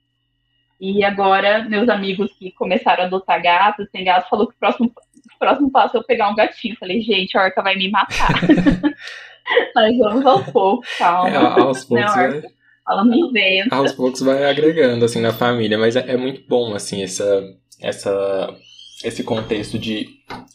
E 0.79 1.03
agora, 1.03 1.63
meus 1.67 1.89
amigos 1.89 2.33
que 2.37 2.51
começaram 2.51 3.03
a 3.03 3.05
adotar 3.07 3.41
gatos, 3.41 3.87
tem 3.91 4.03
gato, 4.03 4.29
falou 4.29 4.47
que 4.47 4.55
o 4.55 4.59
próximo, 4.59 4.87
o 4.87 5.39
próximo 5.39 5.71
passo 5.71 5.97
é 5.97 5.99
eu 5.99 6.03
pegar 6.03 6.29
um 6.29 6.35
gatinho. 6.35 6.75
Falei, 6.77 7.01
gente, 7.01 7.37
a 7.37 7.43
Orca 7.43 7.61
vai 7.61 7.75
me 7.75 7.89
matar. 7.89 8.29
Mas 9.75 9.97
vamos 9.97 10.25
aos 10.25 10.49
poucos, 10.49 10.89
calma. 10.97 11.29
É, 11.29 11.35
aos 11.35 11.85
poucos, 11.85 12.15
né, 12.15 12.43
Ela 12.89 13.05
me 13.05 13.19
inventa. 13.19 13.75
Aos 13.75 13.93
poucos 13.93 14.21
vai 14.21 14.43
agregando, 14.49 15.05
assim, 15.05 15.21
na 15.21 15.31
família. 15.31 15.77
Mas 15.77 15.95
é, 15.95 16.11
é 16.11 16.17
muito 16.17 16.47
bom, 16.47 16.73
assim, 16.73 17.03
essa, 17.03 17.43
essa 17.81 18.53
esse 19.03 19.23
contexto 19.23 19.77
de, 19.77 20.07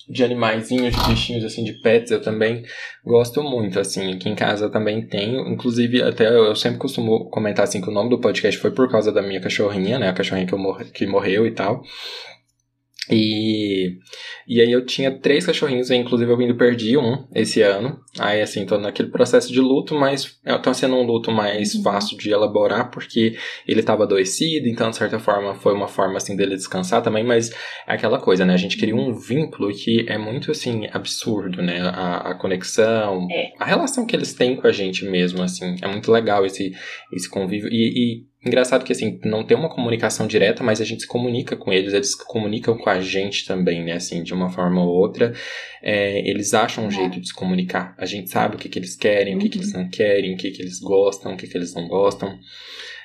de 0.09 0.25
animaizinhos, 0.25 0.95
de 0.95 1.09
bichinhos, 1.09 1.45
assim, 1.45 1.63
de 1.63 1.75
pets, 1.75 2.11
eu 2.11 2.23
também 2.23 2.65
gosto 3.05 3.43
muito, 3.43 3.79
assim. 3.79 4.15
Aqui 4.15 4.29
em 4.29 4.35
casa 4.35 4.67
eu 4.67 4.71
também 4.71 5.07
tenho. 5.07 5.47
Inclusive, 5.49 6.03
até 6.03 6.29
eu 6.29 6.55
sempre 6.57 6.79
costumo 6.79 7.29
comentar, 7.31 7.65
assim, 7.65 7.81
que 7.81 7.89
o 7.89 7.93
nome 7.93 8.09
do 8.09 8.19
podcast 8.19 8.59
foi 8.59 8.71
por 8.71 8.91
causa 8.91 9.13
da 9.13 9.23
minha 9.23 9.41
cachorrinha, 9.41 9.99
né? 9.99 10.09
A 10.09 10.13
cachorrinha 10.13 10.47
que, 10.47 10.55
eu 10.55 10.59
mor 10.59 10.83
que 10.85 11.07
morreu 11.07 11.47
e 11.47 11.51
tal. 11.51 11.83
E, 13.11 13.99
e 14.47 14.61
aí 14.61 14.71
eu 14.71 14.85
tinha 14.85 15.11
três 15.11 15.47
cachorrinhos, 15.47 15.91
inclusive 15.91 16.31
eu 16.31 16.39
ainda 16.39 16.55
perdi 16.55 16.97
um 16.97 17.27
esse 17.35 17.63
ano. 17.63 17.99
Aí 18.19 18.41
assim, 18.41 18.65
tô 18.65 18.79
naquele 18.79 19.11
processo 19.11 19.53
de 19.53 19.61
luto, 19.61 19.95
mas 19.95 20.39
é, 20.45 20.57
tá 20.59 20.73
sendo 20.73 20.97
um 20.97 21.03
luto 21.03 21.31
mais 21.31 21.75
uhum. 21.75 21.83
fácil 21.83 22.17
de 22.17 22.31
elaborar, 22.31 22.91
porque 22.91 23.37
ele 23.67 23.83
tava 23.83 24.05
adoecido, 24.05 24.69
então 24.69 24.91
de 24.91 24.97
certa 24.97 25.19
forma 25.19 25.55
foi 25.55 25.75
uma 25.75 25.89
forma 25.89 26.17
assim 26.17 26.37
dele 26.37 26.57
descansar 26.57 27.03
também, 27.03 27.25
mas 27.25 27.51
é 27.87 27.95
aquela 27.95 28.19
coisa, 28.19 28.45
né? 28.45 28.55
A 28.55 28.59
gente 28.59 28.77
cria 28.77 28.95
um 28.95 29.13
vínculo 29.13 29.73
que 29.73 30.07
é 30.09 30.19
muito 30.19 30.51
assim 30.51 30.87
absurdo, 30.93 31.63
né? 31.63 31.81
A, 31.81 32.31
a 32.31 32.35
conexão, 32.35 33.27
é. 33.31 33.53
a 33.59 33.65
relação 33.65 34.07
que 34.07 34.15
eles 34.15 34.35
têm 34.35 34.57
com 34.57 34.67
a 34.67 34.73
gente 34.73 35.05
mesmo, 35.05 35.43
assim, 35.43 35.77
é 35.83 35.89
muito 35.89 36.11
legal 36.11 36.45
esse, 36.45 36.73
esse 37.13 37.29
convívio. 37.29 37.69
E, 37.71 38.25
e 38.25 38.30
Engraçado 38.45 38.85
que, 38.85 38.93
assim, 38.93 39.21
não 39.23 39.45
tem 39.45 39.55
uma 39.55 39.69
comunicação 39.69 40.27
direta, 40.27 40.65
mas 40.65 40.81
a 40.81 40.85
gente 40.85 41.03
se 41.03 41.07
comunica 41.07 41.57
com 41.57 41.71
eles, 41.71 41.93
eles 41.93 42.13
se 42.13 42.25
comunicam 42.25 42.77
com 42.77 42.89
a 42.89 42.99
gente 42.99 43.45
também, 43.47 43.85
né? 43.85 43.93
Assim, 43.93 44.23
de 44.23 44.33
uma 44.33 44.49
forma 44.49 44.83
ou 44.83 44.89
outra, 44.89 45.35
é, 45.83 46.27
eles 46.27 46.55
acham 46.55 46.85
um 46.85 46.89
é. 46.89 46.91
jeito 46.91 47.21
de 47.21 47.29
se 47.29 47.35
comunicar. 47.35 47.95
A 47.99 48.07
gente 48.07 48.31
sabe 48.31 48.57
o 48.57 48.59
que, 48.59 48.69
que 48.69 48.79
eles 48.79 48.97
querem, 48.97 49.35
uhum. 49.35 49.39
o 49.39 49.43
que, 49.43 49.51
que 49.51 49.59
eles 49.59 49.75
uhum. 49.75 49.83
não 49.83 49.91
querem, 49.91 50.35
o 50.35 50.37
que, 50.39 50.51
que 50.51 50.63
eles 50.63 50.81
gostam, 50.81 51.35
o 51.35 51.37
que, 51.37 51.47
que 51.47 51.57
eles 51.57 51.75
não 51.75 51.87
gostam. 51.87 52.39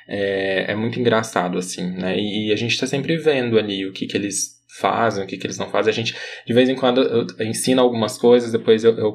É, 0.08 0.72
é 0.72 0.76
muito 0.76 1.00
engraçado, 1.00 1.58
assim, 1.58 1.86
né? 1.86 2.18
E, 2.18 2.54
a 2.54 2.56
gente 2.56 2.80
tá 2.80 2.88
sempre 2.88 3.18
vendo 3.18 3.60
ali 3.60 3.86
o 3.86 3.92
que, 3.92 4.06
que 4.06 4.16
eles 4.16 4.64
fazem, 4.80 5.22
o 5.22 5.28
que, 5.28 5.36
que 5.36 5.46
eles 5.46 5.58
não 5.58 5.70
fazem. 5.70 5.92
A 5.92 5.96
gente, 5.96 6.16
de 6.48 6.54
vez 6.54 6.70
em 6.70 6.76
quando, 6.76 7.02
eu, 7.02 7.28
eu 7.38 7.46
ensino 7.46 7.82
algumas 7.82 8.18
coisas, 8.18 8.54
depois 8.54 8.86
eu, 8.86 8.98
eu 8.98 9.14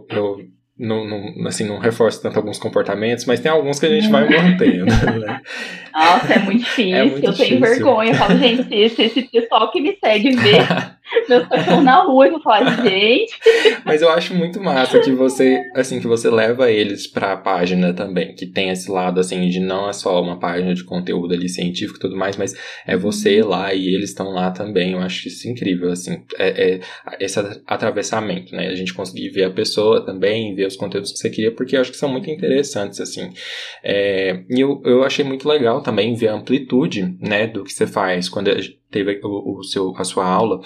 não, 0.80 1.06
não, 1.06 1.46
assim, 1.46 1.66
não 1.66 1.78
reforça 1.78 2.22
tanto 2.22 2.38
alguns 2.38 2.58
comportamentos, 2.58 3.26
mas 3.26 3.38
tem 3.38 3.52
alguns 3.52 3.78
que 3.78 3.84
a 3.84 3.90
gente 3.90 4.08
vai 4.08 4.26
mantendo, 4.26 4.86
né? 4.86 5.42
Nossa, 5.92 6.32
é 6.32 6.38
muito 6.38 6.64
difícil. 6.64 6.96
É 6.96 7.04
muito 7.04 7.26
eu 7.26 7.32
difícil. 7.32 7.60
tenho 7.60 7.60
vergonha. 7.60 8.12
Eu 8.12 8.14
falo, 8.14 8.38
gente, 8.38 8.64
se 8.64 9.02
esse 9.02 9.22
pessoal 9.22 9.70
que 9.70 9.80
me 9.80 9.94
segue 10.02 10.34
vê 10.36 10.54
meus 11.28 11.48
cachorros 11.48 11.84
na 11.84 12.02
rua, 12.02 12.26
eu 12.26 12.32
vou 12.32 12.42
falar, 12.42 12.82
gente. 12.82 13.38
Mas 13.84 14.02
eu 14.02 14.08
acho 14.10 14.34
muito 14.34 14.60
massa 14.60 15.00
que 15.00 15.12
você, 15.12 15.62
assim, 15.74 16.00
que 16.00 16.06
você 16.06 16.30
leva 16.30 16.70
eles 16.70 17.06
pra 17.06 17.36
página 17.36 17.92
também, 17.92 18.34
que 18.34 18.46
tem 18.46 18.70
esse 18.70 18.90
lado, 18.90 19.20
assim, 19.20 19.48
de 19.48 19.60
não 19.60 19.88
é 19.88 19.92
só 19.92 20.20
uma 20.22 20.38
página 20.38 20.74
de 20.74 20.84
conteúdo 20.84 21.34
ali 21.34 21.48
científico 21.48 21.98
e 21.98 22.00
tudo 22.00 22.16
mais, 22.16 22.36
mas 22.36 22.54
é 22.86 22.96
você 22.96 23.42
lá 23.42 23.72
e 23.74 23.94
eles 23.94 24.10
estão 24.10 24.30
lá 24.30 24.50
também. 24.50 24.92
Eu 24.92 25.00
acho 25.00 25.28
isso 25.28 25.48
incrível, 25.48 25.90
assim, 25.90 26.22
é, 26.38 26.74
é 26.74 26.80
esse 27.18 27.38
atravessamento, 27.66 28.54
né? 28.54 28.68
A 28.68 28.74
gente 28.74 28.94
conseguir 28.94 29.30
ver 29.30 29.44
a 29.44 29.50
pessoa 29.50 30.04
também, 30.04 30.54
ver 30.54 30.66
os 30.66 30.76
conteúdos 30.76 31.12
que 31.12 31.18
você 31.18 31.30
queria, 31.30 31.52
porque 31.52 31.76
eu 31.76 31.80
acho 31.80 31.90
que 31.90 31.96
são 31.96 32.08
muito 32.08 32.30
interessantes, 32.30 33.00
assim. 33.00 33.30
É, 33.82 34.42
e 34.48 34.60
eu, 34.60 34.80
eu 34.84 35.04
achei 35.04 35.24
muito 35.24 35.48
legal 35.48 35.82
também 35.82 36.14
ver 36.14 36.28
a 36.28 36.34
amplitude, 36.34 37.16
né, 37.20 37.46
do 37.46 37.64
que 37.64 37.72
você 37.72 37.86
faz 37.86 38.28
quando 38.28 38.48
teve 38.90 39.20
o, 39.22 39.58
o, 39.58 39.62
seu, 39.62 39.94
a 39.96 40.04
sua 40.04 40.26
aula 40.26 40.60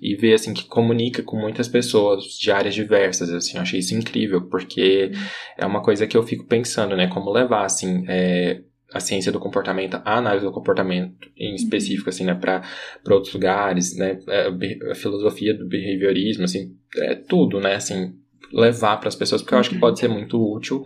e 0.00 0.14
ver 0.16 0.34
assim 0.34 0.52
que 0.52 0.64
comunica 0.64 1.22
com 1.22 1.36
muitas 1.36 1.68
pessoas 1.68 2.24
de 2.24 2.50
áreas 2.50 2.74
diversas 2.74 3.30
assim 3.30 3.56
eu 3.56 3.62
achei 3.62 3.80
isso 3.80 3.94
incrível 3.94 4.48
porque 4.48 5.12
é 5.56 5.64
uma 5.64 5.82
coisa 5.82 6.06
que 6.06 6.16
eu 6.16 6.22
fico 6.22 6.46
pensando 6.46 6.96
né 6.96 7.06
como 7.06 7.30
levar 7.30 7.64
assim 7.64 8.04
é, 8.08 8.62
a 8.92 8.98
ciência 8.98 9.30
do 9.30 9.38
comportamento, 9.38 10.00
a 10.04 10.18
análise 10.18 10.44
do 10.44 10.52
comportamento 10.52 11.30
em 11.36 11.54
específico, 11.54 12.08
assim, 12.08 12.24
né, 12.24 12.34
para 12.34 12.62
outros 13.08 13.32
lugares, 13.32 13.96
né, 13.96 14.18
é, 14.28 14.48
a 14.90 14.94
filosofia 14.94 15.56
do 15.56 15.68
behaviorismo, 15.68 16.44
assim, 16.44 16.76
é 16.96 17.14
tudo, 17.14 17.60
né, 17.60 17.74
assim, 17.74 18.14
levar 18.52 18.96
para 18.96 19.08
as 19.08 19.14
pessoas, 19.14 19.42
porque 19.42 19.54
eu 19.54 19.58
acho 19.58 19.70
que 19.70 19.78
pode 19.78 19.98
ser 19.98 20.08
muito 20.08 20.42
útil, 20.42 20.84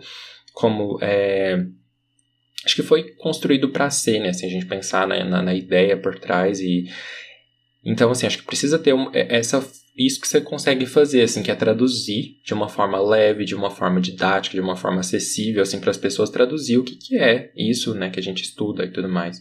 como 0.53 0.99
é, 1.01 1.65
acho 2.65 2.75
que 2.75 2.83
foi 2.83 3.11
construído 3.15 3.69
para 3.69 3.89
ser, 3.89 4.19
né? 4.19 4.33
Se 4.33 4.45
a 4.45 4.49
gente 4.49 4.65
pensar 4.65 5.07
na, 5.07 5.23
na, 5.23 5.41
na, 5.41 5.53
ideia 5.53 5.95
por 5.95 6.17
trás 6.17 6.59
e 6.59 6.85
então 7.83 8.09
assim 8.09 8.25
acho 8.25 8.39
que 8.39 8.45
precisa 8.45 8.79
ter 8.79 8.93
um, 8.93 9.09
é, 9.13 9.37
essa 9.37 9.61
isso 9.97 10.19
que 10.19 10.27
você 10.27 10.41
consegue 10.41 10.85
fazer, 10.85 11.21
assim, 11.21 11.41
que 11.41 11.49
é 11.49 11.55
traduzir 11.55 12.37
de 12.43 12.53
uma 12.53 12.67
forma 12.67 12.99
leve, 12.99 13.45
de 13.45 13.55
uma 13.55 13.71
forma 13.71 14.01
didática, 14.01 14.53
de 14.53 14.61
uma 14.61 14.75
forma 14.75 14.99
acessível, 14.99 15.61
assim, 15.61 15.79
para 15.79 15.89
as 15.89 15.97
pessoas 15.97 16.29
traduzir 16.29 16.77
o 16.77 16.83
que, 16.83 16.95
que 16.95 17.17
é 17.17 17.49
isso, 17.55 17.93
né, 17.95 18.09
que 18.09 18.19
a 18.19 18.23
gente 18.23 18.43
estuda 18.43 18.83
e 18.83 18.91
tudo 18.91 19.07
mais. 19.07 19.39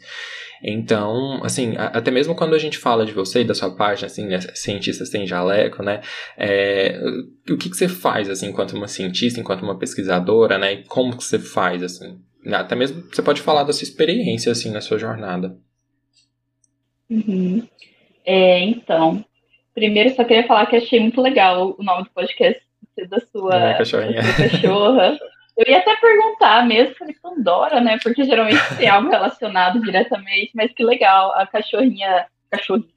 Então, 0.62 1.42
assim, 1.42 1.74
até 1.76 2.10
mesmo 2.10 2.36
quando 2.36 2.54
a 2.54 2.58
gente 2.58 2.78
fala 2.78 3.04
de 3.04 3.12
você 3.12 3.40
e 3.40 3.44
da 3.44 3.52
sua 3.52 3.74
página, 3.74 4.06
assim, 4.06 4.26
né, 4.26 4.38
cientistas 4.54 5.08
sem 5.08 5.26
jaleco, 5.26 5.82
né, 5.82 6.00
é, 6.38 7.00
o 7.50 7.56
que, 7.56 7.68
que 7.68 7.76
você 7.76 7.88
faz, 7.88 8.30
assim, 8.30 8.46
enquanto 8.46 8.76
uma 8.76 8.86
cientista, 8.86 9.40
enquanto 9.40 9.62
uma 9.62 9.76
pesquisadora, 9.76 10.56
né, 10.56 10.74
e 10.74 10.84
como 10.84 11.16
que 11.16 11.24
você 11.24 11.38
faz, 11.38 11.82
assim, 11.82 12.16
até 12.52 12.74
mesmo 12.74 13.02
você 13.02 13.22
pode 13.22 13.40
falar 13.40 13.64
da 13.64 13.72
sua 13.72 13.84
experiência, 13.84 14.52
assim, 14.52 14.70
na 14.70 14.80
sua 14.80 14.98
jornada. 14.98 15.56
Uhum. 17.10 17.66
É, 18.24 18.60
então, 18.60 19.24
Primeiro, 19.74 20.14
só 20.14 20.22
queria 20.22 20.46
falar 20.46 20.66
que 20.66 20.76
achei 20.76 21.00
muito 21.00 21.20
legal 21.20 21.74
o 21.76 21.82
nome 21.82 22.04
do 22.04 22.10
podcast 22.10 22.62
ser 22.94 23.08
da 23.08 23.18
sua, 23.18 23.56
é, 23.56 23.78
da 23.78 23.84
sua 23.84 24.02
cachorra. 24.36 25.18
Eu 25.56 25.66
ia 25.68 25.78
até 25.78 25.96
perguntar 25.96 26.64
mesmo, 26.64 26.94
falei 26.94 27.14
Pandora, 27.20 27.80
né? 27.80 27.98
Porque 28.00 28.22
geralmente 28.22 28.60
tem 28.76 28.88
algo 28.88 29.10
relacionado 29.10 29.80
diretamente, 29.80 30.52
mas 30.54 30.72
que 30.72 30.84
legal, 30.84 31.32
a 31.32 31.44
cachorrinha, 31.44 32.26
cachorrinha. 32.50 32.88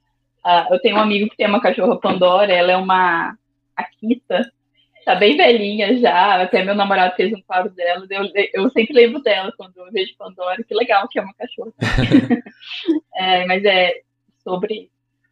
Ah, 0.44 0.68
eu 0.70 0.78
tenho 0.80 0.96
um 0.96 1.00
amigo 1.00 1.28
que 1.28 1.36
tem 1.36 1.48
uma 1.48 1.60
cachorra 1.60 1.98
Pandora, 2.00 2.52
ela 2.52 2.70
é 2.70 2.76
uma 2.76 3.36
Akita, 3.76 4.48
tá 5.08 5.14
bem 5.14 5.38
velhinha 5.38 5.96
já, 5.96 6.42
até 6.42 6.62
meu 6.62 6.74
namorado 6.74 7.16
fez 7.16 7.32
um 7.32 7.40
quadro 7.40 7.70
dela, 7.72 8.06
eu, 8.10 8.30
eu 8.52 8.68
sempre 8.68 8.92
lembro 8.92 9.22
dela 9.22 9.50
quando 9.56 9.74
eu 9.78 9.90
vejo 9.90 10.14
Pandora, 10.18 10.62
que 10.62 10.74
legal 10.74 11.08
que 11.08 11.18
é 11.18 11.22
uma 11.22 11.32
cachorra. 11.32 11.72
é, 13.16 13.46
mas 13.46 13.64
é 13.64 14.02
sobre, 14.44 14.90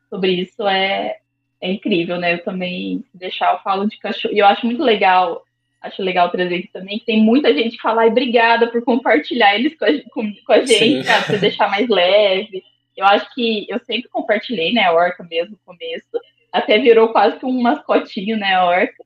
sobre 0.09 0.31
isso 0.33 0.67
é, 0.67 1.19
é 1.61 1.71
incrível, 1.71 2.17
né? 2.17 2.33
Eu 2.33 2.43
também, 2.43 3.05
deixar, 3.13 3.53
eu 3.53 3.59
falo 3.59 3.87
de 3.87 3.99
cachorro. 3.99 4.33
E 4.33 4.39
eu 4.39 4.47
acho 4.47 4.65
muito 4.65 4.83
legal, 4.83 5.45
acho 5.83 6.03
legal 6.03 6.31
trazer 6.31 6.55
aqui 6.55 6.71
também, 6.73 6.99
que 6.99 7.05
tem 7.05 7.21
muita 7.21 7.53
gente 7.53 7.77
que 7.77 7.83
fala, 7.83 8.07
obrigada 8.07 8.69
por 8.69 8.83
compartilhar 8.83 9.57
eles 9.57 9.77
com 9.77 9.85
a, 9.85 9.89
com, 10.11 10.35
com 10.47 10.53
a 10.55 10.65
gente, 10.65 11.05
sabe? 11.05 11.27
Pra 11.27 11.37
deixar 11.37 11.69
mais 11.69 11.87
leve. 11.87 12.65
Eu 12.97 13.05
acho 13.05 13.35
que 13.35 13.67
eu 13.69 13.79
sempre 13.81 14.09
compartilhei, 14.09 14.73
né, 14.73 14.85
a 14.85 14.95
Orca 14.95 15.23
mesmo 15.23 15.51
no 15.51 15.59
começo. 15.67 16.19
Até 16.51 16.79
virou 16.79 17.11
quase 17.11 17.39
que 17.39 17.45
um 17.45 17.61
mascotinho, 17.61 18.39
né, 18.39 18.55
a 18.55 18.65
Orca. 18.65 19.05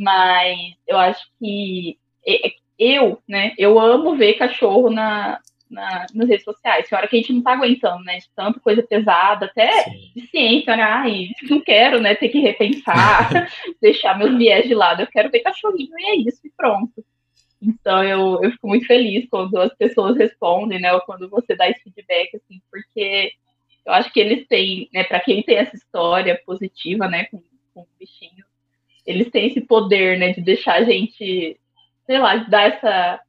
Mas 0.00 0.56
eu 0.86 0.96
acho 0.96 1.26
que 1.38 1.98
eu, 2.78 3.20
né, 3.28 3.54
eu 3.58 3.78
amo 3.78 4.16
ver 4.16 4.34
cachorro 4.34 4.88
na, 4.88 5.38
na, 5.70 6.06
nas 6.14 6.28
redes 6.28 6.44
sociais. 6.44 6.88
Tem 6.88 6.96
hora 6.96 7.06
que 7.06 7.16
a 7.16 7.18
gente 7.20 7.34
não 7.34 7.42
tá 7.42 7.52
aguentando, 7.52 8.02
né? 8.02 8.16
De 8.16 8.26
tanta 8.34 8.58
coisa 8.58 8.82
pesada, 8.82 9.44
até 9.44 9.70
Sim. 9.84 10.12
de 10.16 10.26
ciência, 10.28 10.74
né? 10.74 10.82
Ai, 10.82 11.28
não 11.50 11.60
quero, 11.60 12.00
né, 12.00 12.14
ter 12.14 12.30
que 12.30 12.40
repensar, 12.40 13.28
deixar 13.80 14.16
meus 14.18 14.36
viés 14.38 14.66
de 14.66 14.74
lado. 14.74 15.02
Eu 15.02 15.06
quero 15.06 15.30
ver 15.30 15.40
cachorrinho 15.40 15.92
e 15.98 16.06
é 16.06 16.16
isso, 16.16 16.40
e 16.44 16.50
pronto. 16.56 17.04
Então 17.60 18.02
eu, 18.02 18.42
eu 18.42 18.50
fico 18.52 18.66
muito 18.66 18.86
feliz 18.86 19.28
quando 19.30 19.54
as 19.60 19.74
pessoas 19.74 20.16
respondem, 20.16 20.80
né? 20.80 20.94
Ou 20.94 21.02
quando 21.02 21.28
você 21.28 21.54
dá 21.54 21.68
esse 21.68 21.82
feedback, 21.82 22.34
assim, 22.34 22.58
porque 22.70 23.32
eu 23.84 23.92
acho 23.92 24.10
que 24.10 24.20
eles 24.20 24.46
têm, 24.48 24.88
né, 24.92 25.04
para 25.04 25.20
quem 25.20 25.42
tem 25.42 25.56
essa 25.56 25.76
história 25.76 26.40
positiva, 26.46 27.08
né, 27.08 27.24
com, 27.26 27.42
com 27.74 27.86
bichinhos, 27.98 28.46
eles 29.10 29.30
têm 29.30 29.48
esse 29.48 29.60
poder, 29.60 30.18
né, 30.18 30.32
de 30.32 30.40
deixar 30.40 30.74
a 30.74 30.84
gente, 30.84 31.58
sei 32.06 32.18
lá, 32.18 32.36
de 32.36 32.50
dar 32.50 32.62
essa 32.62 33.20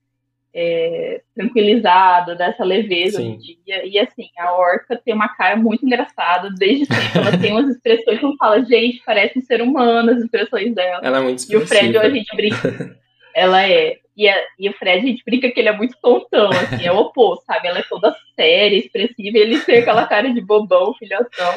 é, 0.53 1.21
tranquilizado, 1.33 2.35
dessa 2.35 2.63
leveza 2.63 3.17
Sim. 3.17 3.31
do 3.31 3.37
dia. 3.37 3.85
E 3.85 3.97
assim, 3.97 4.27
a 4.37 4.53
orca 4.53 4.99
tem 5.03 5.13
uma 5.13 5.29
cara 5.29 5.55
muito 5.55 5.85
engraçada, 5.85 6.49
desde 6.57 6.85
sempre. 6.85 7.19
Ela 7.19 7.37
tem 7.37 7.51
umas 7.51 7.69
expressões 7.69 8.19
que 8.19 8.25
eu 8.25 8.35
falo, 8.37 8.65
gente, 8.65 9.01
parece 9.05 9.39
um 9.39 9.41
ser 9.41 9.61
humano 9.61 10.11
as 10.11 10.19
expressões 10.19 10.73
dela. 10.75 11.01
Ela 11.03 11.19
é 11.19 11.21
muito. 11.21 11.43
E 11.49 11.55
o 11.55 11.65
Fred, 11.65 11.97
a 11.97 12.09
gente 12.09 12.35
brinca. 12.35 12.97
ela 13.33 13.63
é. 13.63 13.97
E, 14.15 14.27
a, 14.27 14.43
e 14.59 14.69
o 14.69 14.73
Fred, 14.73 15.05
a 15.05 15.07
gente 15.07 15.23
brinca 15.23 15.49
que 15.49 15.59
ele 15.59 15.69
é 15.69 15.77
muito 15.77 15.95
tontão, 16.01 16.49
assim, 16.49 16.85
é 16.85 16.91
o 16.91 16.97
oposto, 16.97 17.45
sabe? 17.45 17.69
Ela 17.69 17.79
é 17.79 17.83
toda 17.83 18.15
séria, 18.35 18.77
expressiva, 18.77 19.37
e 19.37 19.41
ele 19.41 19.59
tem 19.59 19.79
aquela 19.79 20.05
cara 20.05 20.31
de 20.31 20.41
bobão, 20.41 20.93
filhotão. 20.95 21.55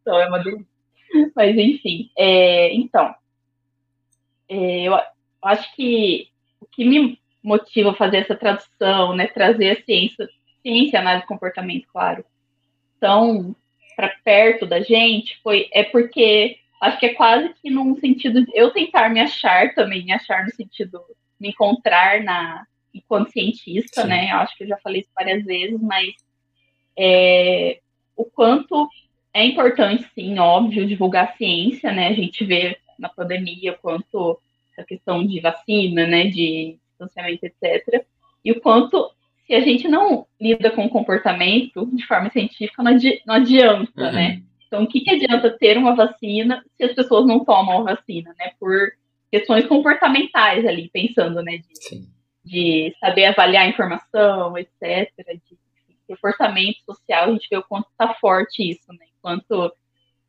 Então 0.00 0.20
é 0.20 0.26
uma 0.26 0.38
delícia. 0.38 0.66
Mas 1.36 1.56
enfim, 1.56 2.10
é, 2.18 2.74
então. 2.74 3.14
É, 4.48 4.82
eu 4.82 4.98
acho 5.42 5.74
que 5.74 6.28
o 6.60 6.66
que 6.66 6.84
me 6.84 7.18
motiva 7.42 7.94
fazer 7.94 8.18
essa 8.18 8.34
tradução, 8.34 9.14
né, 9.14 9.26
trazer 9.26 9.70
a 9.70 9.84
ciência, 9.84 10.28
ciência, 10.62 10.98
análise 10.98 11.22
de 11.22 11.28
comportamento, 11.28 11.86
claro, 11.92 12.24
tão 12.98 13.54
para 13.94 14.08
perto 14.24 14.66
da 14.66 14.80
gente, 14.80 15.38
foi 15.42 15.68
é 15.72 15.84
porque 15.84 16.58
acho 16.80 16.98
que 16.98 17.06
é 17.06 17.14
quase 17.14 17.54
que 17.62 17.70
num 17.70 17.96
sentido 17.96 18.44
de 18.44 18.50
eu 18.54 18.70
tentar 18.70 19.08
me 19.08 19.20
achar 19.20 19.74
também, 19.74 20.04
me 20.04 20.12
achar 20.12 20.44
no 20.44 20.50
sentido 20.50 21.00
me 21.38 21.50
encontrar 21.50 22.22
na 22.22 22.66
enquanto 22.92 23.32
cientista, 23.32 24.02
Sim. 24.02 24.08
né? 24.08 24.30
Eu 24.30 24.36
acho 24.36 24.56
que 24.56 24.64
eu 24.64 24.68
já 24.68 24.78
falei 24.78 25.00
isso 25.00 25.10
várias 25.14 25.44
vezes, 25.44 25.80
mas 25.80 26.14
é, 26.96 27.80
o 28.16 28.24
quanto 28.24 28.88
é 29.32 29.44
importante, 29.44 30.08
sim, 30.14 30.38
óbvio, 30.38 30.86
divulgar 30.86 31.24
a 31.24 31.36
ciência, 31.36 31.92
né? 31.92 32.08
A 32.08 32.12
gente 32.12 32.44
vê 32.44 32.78
na 32.98 33.08
pandemia 33.08 33.78
quanto 33.80 34.38
essa 34.72 34.86
questão 34.86 35.26
de 35.26 35.40
vacina, 35.40 36.06
né, 36.06 36.26
de 36.26 36.78
distanciamento, 36.90 37.46
etc. 37.46 38.04
E 38.44 38.52
o 38.52 38.60
quanto, 38.60 39.10
se 39.46 39.54
a 39.54 39.60
gente 39.60 39.88
não 39.88 40.26
lida 40.40 40.70
com 40.70 40.84
o 40.84 40.90
comportamento 40.90 41.86
de 41.94 42.06
forma 42.06 42.30
científica, 42.30 42.82
não, 42.82 42.92
adi 42.92 43.22
não 43.26 43.34
adianta, 43.34 44.06
uhum. 44.06 44.12
né? 44.12 44.42
Então, 44.66 44.82
o 44.82 44.88
que, 44.88 45.00
que 45.00 45.10
adianta 45.10 45.56
ter 45.56 45.78
uma 45.78 45.94
vacina 45.94 46.64
se 46.76 46.84
as 46.84 46.94
pessoas 46.94 47.26
não 47.26 47.44
tomam 47.44 47.80
a 47.80 47.94
vacina, 47.94 48.34
né? 48.38 48.52
Por 48.58 48.92
questões 49.30 49.66
comportamentais 49.66 50.66
ali, 50.66 50.90
pensando, 50.92 51.42
né? 51.42 51.58
De, 51.58 52.08
de 52.44 52.96
saber 52.98 53.26
avaliar 53.26 53.64
a 53.64 53.68
informação, 53.68 54.58
etc. 54.58 55.10
De 55.16 55.56
reforçamento 56.08 56.78
social, 56.84 57.28
a 57.28 57.32
gente 57.32 57.48
vê 57.50 57.56
o 57.56 57.62
quanto 57.62 57.88
está 57.90 58.14
forte 58.14 58.68
isso, 58.68 58.92
né? 58.92 59.06
Enquanto 59.18 59.72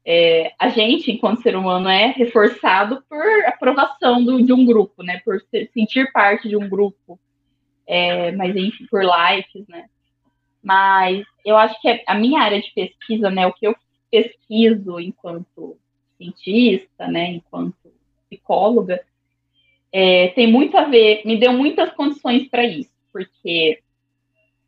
é, 0.05 0.53
a 0.59 0.69
gente, 0.69 1.11
enquanto 1.11 1.41
ser 1.41 1.55
humano, 1.55 1.89
é 1.89 2.07
reforçado 2.07 3.03
por 3.09 3.25
aprovação 3.47 4.23
do, 4.23 4.41
de 4.43 4.53
um 4.53 4.63
grupo, 4.63 5.01
né? 5.01 5.19
Por 5.25 5.41
ser, 5.49 5.69
sentir 5.73 6.11
parte 6.11 6.47
de 6.47 6.55
um 6.55 6.69
grupo, 6.69 7.19
é, 7.87 8.31
mas 8.33 8.55
enfim, 8.55 8.85
por 8.85 9.03
likes, 9.03 9.67
né? 9.67 9.85
Mas 10.61 11.25
eu 11.43 11.57
acho 11.57 11.79
que 11.81 12.03
a 12.05 12.13
minha 12.13 12.41
área 12.41 12.61
de 12.61 12.71
pesquisa, 12.73 13.31
né? 13.31 13.47
O 13.47 13.53
que 13.53 13.65
eu 13.65 13.75
pesquiso 14.11 14.99
enquanto 14.99 15.77
cientista, 16.17 17.07
né? 17.07 17.31
Enquanto 17.31 17.75
psicóloga, 18.29 19.01
é, 19.91 20.27
tem 20.29 20.51
muito 20.51 20.77
a 20.77 20.83
ver, 20.83 21.21
me 21.25 21.37
deu 21.37 21.53
muitas 21.53 21.89
condições 21.93 22.47
para 22.49 22.65
isso, 22.65 22.91
porque, 23.13 23.79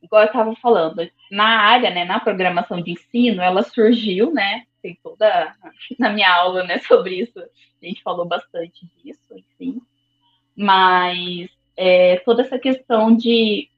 igual 0.02 0.22
eu 0.22 0.28
estava 0.28 0.56
falando, 0.56 1.08
na 1.30 1.60
área, 1.60 1.90
né, 1.90 2.06
na 2.06 2.18
programação 2.18 2.82
de 2.82 2.92
ensino, 2.92 3.42
ela 3.42 3.62
surgiu, 3.62 4.32
né, 4.32 4.64
tem 4.88 4.98
toda 5.04 5.54
na 6.00 6.10
minha 6.10 6.34
aula, 6.34 6.64
né, 6.64 6.80
sobre 6.80 7.16
isso, 7.20 7.40
a 7.40 7.86
gente 7.86 8.02
falou 8.02 8.26
bastante 8.26 8.88
disso, 9.04 9.36
enfim. 9.36 9.82
Mas 10.56 11.50
é, 11.76 12.18
toda 12.20 12.42
essa 12.42 12.58
questão 12.58 13.16
de 13.16 13.70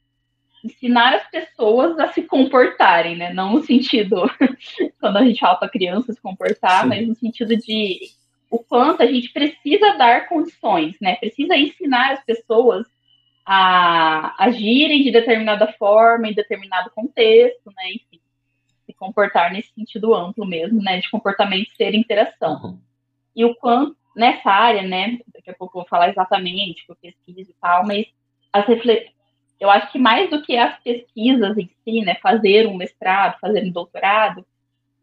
ensinar 0.64 1.16
as 1.16 1.30
pessoas 1.30 1.98
a 2.00 2.10
se 2.10 2.22
comportarem, 2.24 3.16
né? 3.16 3.34
Não 3.34 3.54
no 3.54 3.64
sentido 3.64 4.30
quando 5.00 5.18
a 5.18 5.24
gente 5.26 5.40
fala 5.40 5.56
para 5.56 5.70
criança 5.70 6.14
se 6.14 6.22
comportar, 6.22 6.84
Sim. 6.84 6.90
mas 6.90 7.08
no 7.08 7.16
sentido 7.16 7.56
de 7.58 8.00
o 8.50 8.60
quanto 8.60 9.04
a 9.04 9.06
gente 9.06 9.32
precisa 9.32 9.98
dar 9.98 10.28
condições, 10.28 10.96
né? 11.02 11.16
Precisa 11.16 11.56
ensinar 11.56 12.14
as 12.14 12.24
pessoas 12.24 12.88
a 13.46 14.36
agirem 14.44 15.04
de 15.04 15.12
determinada 15.12 15.68
forma, 15.74 16.28
em 16.28 16.34
determinado 16.34 16.90
contexto, 16.92 17.72
né? 17.76 17.92
Enfim 17.94 18.20
comportar 19.00 19.52
nesse 19.52 19.74
sentido 19.74 20.14
amplo 20.14 20.46
mesmo, 20.46 20.82
né, 20.82 21.00
de 21.00 21.10
comportamento 21.10 21.72
ser 21.76 21.96
interação. 21.96 22.80
E 23.36 23.46
o 23.46 23.56
quanto 23.56 23.96
nessa 24.16 24.52
área, 24.52 24.82
né, 24.82 25.20
daqui 25.34 25.50
a 25.50 25.56
pouco 25.56 25.78
eu 25.78 25.82
vou 25.82 25.90
falar 25.90 26.10
exatamente 26.10 26.86
que 26.86 26.92
eu 26.92 26.96
pesquiso 26.96 27.52
e 27.52 27.56
tal, 27.62 27.86
mas 27.86 28.06
as 28.52 28.66
eu 29.60 29.70
acho 29.70 29.92
que 29.92 30.00
mais 30.00 30.30
do 30.30 30.42
que 30.42 30.56
as 30.58 30.78
pesquisas 30.82 31.58
em 31.58 31.70
si, 31.84 32.02
né, 32.02 32.16
fazer 32.22 32.68
um 32.68 32.76
mestrado, 32.76 33.40
fazer 33.40 33.64
um 33.64 33.72
doutorado, 33.72 34.46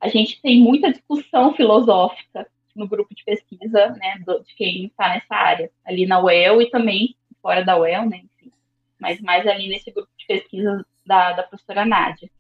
a 0.00 0.08
gente 0.08 0.40
tem 0.40 0.60
muita 0.60 0.92
discussão 0.92 1.54
filosófica 1.54 2.46
no 2.74 2.86
grupo 2.86 3.14
de 3.14 3.24
pesquisa, 3.24 3.88
né, 3.90 4.18
de 4.18 4.54
quem 4.54 4.86
está 4.86 5.08
nessa 5.08 5.34
área, 5.34 5.70
ali 5.84 6.06
na 6.06 6.20
UEL 6.20 6.60
e 6.60 6.70
também 6.70 7.14
fora 7.40 7.64
da 7.64 7.78
UEL, 7.78 8.08
né, 8.08 8.18
enfim, 8.18 8.52
mas 8.98 9.20
mais 9.20 9.46
ali 9.46 9.68
nesse 9.68 9.90
grupo 9.90 10.10
de 10.16 10.26
pesquisa 10.26 10.84
da, 11.04 11.32
da 11.32 11.42
professora 11.42 11.84
Nádia. 11.84 12.30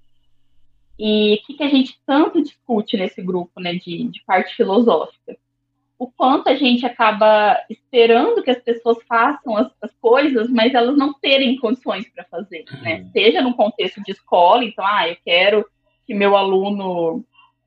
E 0.98 1.34
o 1.34 1.46
que, 1.46 1.54
que, 1.54 1.62
a 1.62 1.68
gente 1.68 1.98
tanto 2.06 2.42
discute 2.42 2.96
nesse 2.96 3.20
grupo, 3.22 3.60
né, 3.60 3.74
de, 3.74 4.08
de 4.08 4.22
parte 4.24 4.54
filosófica? 4.54 5.36
o 5.98 6.06
quanto 6.06 6.48
a 6.48 6.54
gente 6.54 6.84
acaba 6.84 7.58
esperando 7.70 8.42
que 8.42 8.50
as 8.50 8.58
pessoas 8.58 8.98
façam 9.08 9.56
as, 9.56 9.70
as 9.80 9.94
coisas, 9.96 10.50
mas 10.50 10.74
elas 10.74 10.96
não 10.96 11.14
terem 11.14 11.56
condições 11.56 12.06
para 12.10 12.24
fazer, 12.24 12.64
né? 12.82 13.00
Uhum. 13.00 13.10
Seja 13.12 13.40
no 13.40 13.54
contexto 13.54 14.02
de 14.02 14.12
escola, 14.12 14.64
então, 14.64 14.84
ah, 14.86 15.08
eu 15.08 15.16
quero 15.24 15.66
que 16.06 16.14
meu 16.14 16.36
aluno 16.36 17.24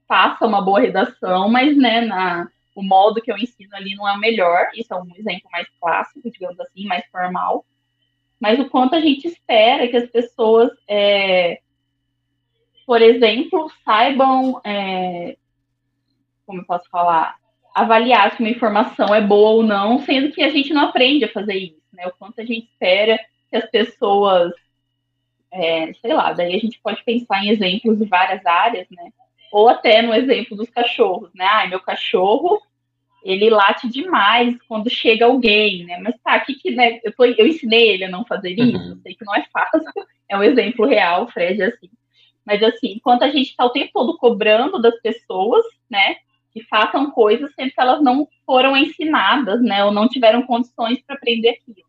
faça 0.07 0.45
uma 0.45 0.61
boa 0.61 0.79
redação, 0.79 1.49
mas, 1.49 1.75
né, 1.75 2.01
na, 2.01 2.47
o 2.75 2.83
modo 2.83 3.21
que 3.21 3.31
eu 3.31 3.37
ensino 3.37 3.75
ali 3.75 3.95
não 3.95 4.07
é 4.07 4.13
o 4.13 4.19
melhor, 4.19 4.69
isso 4.75 4.93
é 4.93 4.97
um 4.97 5.15
exemplo 5.15 5.49
mais 5.51 5.67
clássico, 5.79 6.29
digamos 6.29 6.59
assim, 6.59 6.85
mais 6.85 7.05
formal, 7.11 7.65
mas 8.39 8.59
o 8.59 8.69
quanto 8.69 8.95
a 8.95 9.01
gente 9.01 9.27
espera 9.27 9.87
que 9.87 9.97
as 9.97 10.09
pessoas, 10.09 10.69
é, 10.87 11.59
por 12.89 13.03
exemplo, 13.03 13.71
saibam, 13.85 14.59
é, 14.65 15.37
como 16.43 16.61
eu 16.61 16.65
posso 16.65 16.89
falar, 16.89 17.35
avaliar 17.75 18.35
se 18.35 18.39
uma 18.39 18.49
informação 18.49 19.13
é 19.13 19.21
boa 19.21 19.51
ou 19.51 19.61
não, 19.61 19.99
sendo 19.99 20.31
que 20.31 20.41
a 20.41 20.49
gente 20.49 20.73
não 20.73 20.85
aprende 20.85 21.23
a 21.23 21.31
fazer 21.31 21.53
isso, 21.53 21.83
né? 21.93 22.07
O 22.07 22.13
quanto 22.17 22.41
a 22.41 22.43
gente 22.43 22.65
espera 22.65 23.19
que 23.47 23.57
as 23.57 23.69
pessoas, 23.69 24.51
é, 25.53 25.93
sei 25.93 26.13
lá, 26.15 26.33
daí 26.33 26.55
a 26.55 26.59
gente 26.59 26.81
pode 26.81 27.03
pensar 27.03 27.45
em 27.45 27.49
exemplos 27.49 27.99
de 27.99 28.05
várias 28.05 28.43
áreas, 28.43 28.87
né? 28.89 29.11
Ou 29.51 29.69
até 29.69 30.01
no 30.01 30.11
exemplo 30.11 30.57
dos 30.57 30.71
cachorros, 30.71 31.29
né? 31.35 31.45
Ah, 31.45 31.67
meu 31.67 31.81
cachorro, 31.81 32.59
ele 33.23 33.51
late 33.51 33.87
demais 33.87 34.57
quando 34.67 34.89
chega 34.89 35.25
alguém, 35.25 35.85
né? 35.85 35.99
Mas 35.99 36.15
tá, 36.23 36.39
que 36.39 36.55
que, 36.55 36.71
né? 36.71 36.99
Eu, 37.03 37.13
tô, 37.13 37.23
eu 37.23 37.45
ensinei 37.45 37.89
ele 37.89 38.05
a 38.05 38.09
não 38.09 38.25
fazer 38.25 38.53
isso, 38.53 38.79
uhum. 38.79 38.89
eu 38.93 38.97
sei 39.03 39.13
que 39.13 39.25
não 39.25 39.35
é 39.35 39.45
fácil, 39.53 39.79
é 40.27 40.35
um 40.35 40.41
exemplo 40.41 40.87
real, 40.87 41.27
Fred, 41.27 41.61
assim. 41.61 41.87
Mas 42.49 42.63
assim, 42.63 42.93
enquanto 42.93 43.21
a 43.21 43.29
gente 43.29 43.51
está 43.51 43.63
o 43.63 43.69
tempo 43.69 43.91
todo 43.93 44.17
cobrando 44.17 44.81
das 44.81 44.99
pessoas, 45.01 45.63
né? 45.87 46.15
que 46.51 46.63
façam 46.63 47.11
coisas 47.11 47.53
sendo 47.53 47.71
que 47.71 47.79
elas 47.79 48.01
não 48.01 48.27
foram 48.43 48.75
ensinadas, 48.75 49.61
né, 49.61 49.85
ou 49.85 49.91
não 49.91 50.07
tiveram 50.09 50.41
condições 50.41 50.99
para 51.01 51.15
aprender 51.15 51.49
aquilo. 51.49 51.87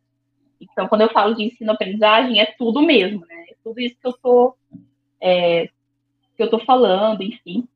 Então, 0.60 0.86
quando 0.86 1.00
eu 1.00 1.08
falo 1.08 1.34
de 1.34 1.44
ensino-aprendizagem, 1.44 2.40
é 2.40 2.46
tudo 2.58 2.82
mesmo, 2.82 3.24
né, 3.26 3.46
é 3.48 3.54
tudo 3.64 3.80
isso 3.80 3.96
que 3.98 4.06
eu 4.06 4.12
tô, 4.12 4.54
é, 5.20 5.68
que 6.36 6.42
eu 6.42 6.50
tô 6.50 6.58
falando, 6.58 7.22
enfim. 7.22 7.66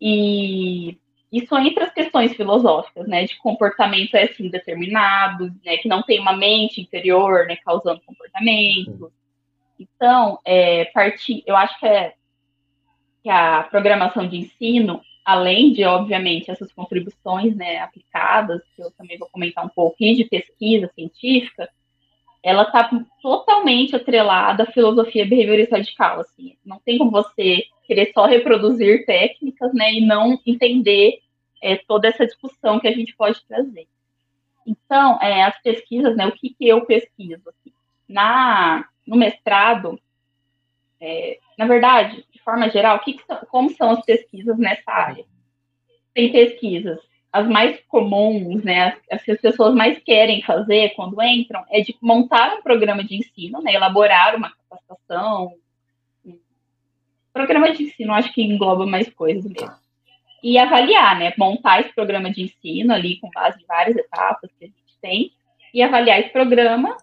E 0.00 0.96
isso 1.30 1.54
entre 1.58 1.84
as 1.84 1.92
questões 1.92 2.34
filosóficas, 2.34 3.06
né, 3.06 3.26
de 3.26 3.36
comportamento 3.36 4.14
é 4.14 4.24
assim 4.24 4.48
determinado, 4.48 5.54
né, 5.62 5.76
que 5.76 5.88
não 5.88 6.02
tem 6.02 6.18
uma 6.18 6.34
mente 6.34 6.80
interior, 6.80 7.46
né, 7.46 7.56
causando 7.56 8.00
comportamento. 8.00 9.12
Então, 9.80 10.38
é, 10.44 10.90
eu 11.46 11.56
acho 11.56 11.80
que 11.80 11.86
é 11.86 12.14
que 13.22 13.28
a 13.28 13.64
programação 13.64 14.26
de 14.26 14.36
ensino 14.36 15.02
além 15.24 15.72
de, 15.72 15.84
obviamente, 15.84 16.50
essas 16.50 16.72
contribuições 16.72 17.54
né, 17.54 17.78
aplicadas, 17.78 18.62
que 18.74 18.82
eu 18.82 18.90
também 18.92 19.18
vou 19.18 19.28
comentar 19.30 19.64
um 19.64 19.94
e 20.00 20.14
de 20.16 20.24
pesquisa 20.24 20.90
científica, 20.94 21.68
ela 22.42 22.62
está 22.62 22.90
totalmente 23.22 23.94
atrelada 23.94 24.62
à 24.64 24.72
filosofia 24.72 25.26
behaviorista 25.26 25.76
radical. 25.76 26.20
Assim. 26.20 26.56
Não 26.64 26.80
tem 26.80 26.98
como 26.98 27.10
você 27.10 27.64
querer 27.86 28.10
só 28.12 28.26
reproduzir 28.26 29.04
técnicas 29.04 29.72
né, 29.74 29.92
e 29.92 30.00
não 30.04 30.38
entender 30.46 31.20
é, 31.62 31.76
toda 31.76 32.08
essa 32.08 32.26
discussão 32.26 32.80
que 32.80 32.88
a 32.88 32.92
gente 32.92 33.14
pode 33.14 33.40
trazer. 33.46 33.86
Então, 34.66 35.18
é, 35.20 35.44
as 35.44 35.60
pesquisas, 35.62 36.16
né, 36.16 36.26
o 36.26 36.32
que, 36.32 36.50
que 36.50 36.66
eu 36.66 36.84
pesquiso? 36.86 37.42
Assim? 37.48 37.72
Na, 38.08 38.84
no 39.10 39.16
mestrado, 39.16 40.00
é, 41.00 41.40
na 41.58 41.66
verdade, 41.66 42.24
de 42.32 42.40
forma 42.42 42.70
geral, 42.70 43.00
que 43.00 43.14
que 43.14 43.26
são, 43.26 43.38
como 43.50 43.70
são 43.70 43.90
as 43.90 44.04
pesquisas 44.04 44.56
nessa 44.56 44.88
área? 44.88 45.24
Tem 46.14 46.30
pesquisas, 46.30 47.00
as 47.32 47.48
mais 47.48 47.80
comuns, 47.88 48.62
né, 48.62 48.96
as 49.10 49.20
que 49.20 49.32
as 49.32 49.40
pessoas 49.40 49.74
mais 49.74 49.98
querem 49.98 50.42
fazer 50.42 50.90
quando 50.90 51.20
entram, 51.20 51.64
é 51.70 51.80
de 51.80 51.96
montar 52.00 52.56
um 52.56 52.62
programa 52.62 53.02
de 53.02 53.16
ensino, 53.16 53.60
né, 53.60 53.74
elaborar 53.74 54.36
uma 54.36 54.52
capacitação. 54.52 55.54
Um 56.24 56.38
programa 57.32 57.72
de 57.72 57.82
ensino, 57.82 58.14
acho 58.14 58.32
que 58.32 58.42
engloba 58.42 58.86
mais 58.86 59.12
coisas 59.12 59.44
mesmo. 59.44 59.74
E 60.40 60.56
avaliar, 60.56 61.18
né, 61.18 61.34
montar 61.36 61.80
esse 61.80 61.92
programa 61.92 62.30
de 62.30 62.42
ensino 62.42 62.94
ali 62.94 63.18
com 63.18 63.28
base 63.30 63.60
em 63.60 63.66
várias 63.66 63.96
etapas 63.96 64.48
que 64.56 64.66
a 64.66 64.68
gente 64.68 64.98
tem, 65.02 65.32
e 65.74 65.82
avaliar 65.82 66.20
esse 66.20 66.30
programa 66.30 66.96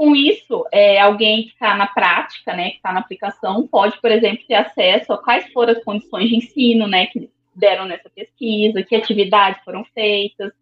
com 0.00 0.16
isso, 0.16 0.64
é, 0.72 0.98
alguém 0.98 1.42
que 1.42 1.50
está 1.50 1.76
na 1.76 1.86
prática, 1.86 2.54
né, 2.54 2.70
que 2.70 2.76
está 2.76 2.90
na 2.90 3.00
aplicação, 3.00 3.66
pode, 3.66 4.00
por 4.00 4.10
exemplo, 4.10 4.42
ter 4.48 4.54
acesso 4.54 5.12
a 5.12 5.22
quais 5.22 5.52
foram 5.52 5.74
as 5.74 5.84
condições 5.84 6.30
de 6.30 6.36
ensino, 6.36 6.86
né, 6.86 7.04
que 7.04 7.28
deram 7.54 7.84
nessa 7.84 8.08
pesquisa, 8.08 8.82
que 8.82 8.96
atividades 8.96 9.62
foram 9.62 9.84
feitas, 9.92 10.54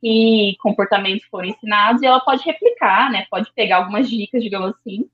que 0.00 0.56
comportamentos 0.58 1.24
foram 1.26 1.50
ensinados, 1.50 2.02
e 2.02 2.06
ela 2.06 2.18
pode 2.18 2.42
replicar, 2.44 3.12
né, 3.12 3.28
pode 3.30 3.52
pegar 3.54 3.76
algumas 3.76 4.10
dicas, 4.10 4.42
digamos 4.42 4.70
assim, 4.70 5.08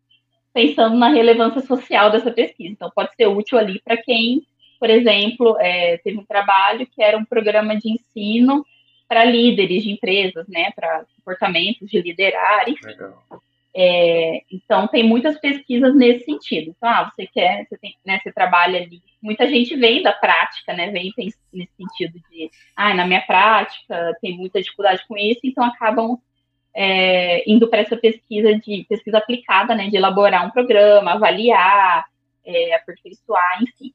pensando 0.54 0.96
na 0.96 1.10
relevância 1.10 1.60
social 1.60 2.10
dessa 2.10 2.30
pesquisa. 2.30 2.72
Então, 2.72 2.90
pode 2.96 3.14
ser 3.14 3.26
útil 3.26 3.58
ali 3.58 3.78
para 3.84 3.98
quem, 3.98 4.40
por 4.80 4.88
exemplo, 4.88 5.54
é, 5.60 5.98
teve 5.98 6.16
um 6.16 6.24
trabalho 6.24 6.86
que 6.86 7.02
era 7.02 7.18
um 7.18 7.26
programa 7.26 7.76
de 7.76 7.90
ensino 7.90 8.64
para 9.06 9.22
líderes 9.22 9.82
de 9.82 9.90
empresas, 9.90 10.48
né, 10.48 10.70
para 10.74 11.04
comportamentos 11.14 11.90
de 11.90 12.00
liderar, 12.00 12.66
enfim. 12.70 12.86
Legal. 12.86 13.22
É, 13.78 14.40
então, 14.50 14.88
tem 14.88 15.02
muitas 15.02 15.38
pesquisas 15.38 15.94
nesse 15.94 16.24
sentido. 16.24 16.74
Então, 16.74 16.88
ah, 16.88 17.10
você 17.10 17.26
quer, 17.26 17.66
você, 17.68 17.76
tem, 17.76 17.94
né, 18.06 18.18
você 18.22 18.32
trabalha 18.32 18.80
ali. 18.80 19.02
Muita 19.20 19.46
gente 19.46 19.76
vem 19.76 20.02
da 20.02 20.14
prática, 20.14 20.72
né? 20.72 20.90
Vem 20.90 21.12
nesse 21.18 21.38
sentido 21.76 22.18
de, 22.30 22.50
ah, 22.74 22.94
na 22.94 23.06
minha 23.06 23.20
prática 23.20 24.16
tem 24.22 24.34
muita 24.34 24.62
dificuldade 24.62 25.04
com 25.06 25.14
isso, 25.18 25.40
então 25.44 25.62
acabam 25.62 26.18
é, 26.74 27.44
indo 27.50 27.68
para 27.68 27.80
essa 27.80 27.98
pesquisa 27.98 28.58
de 28.58 28.86
pesquisa 28.88 29.18
aplicada, 29.18 29.74
né? 29.74 29.90
De 29.90 29.96
elaborar 29.96 30.46
um 30.46 30.50
programa, 30.50 31.12
avaliar, 31.12 32.06
é, 32.46 32.74
aperfeiçoar, 32.76 33.62
enfim. 33.62 33.92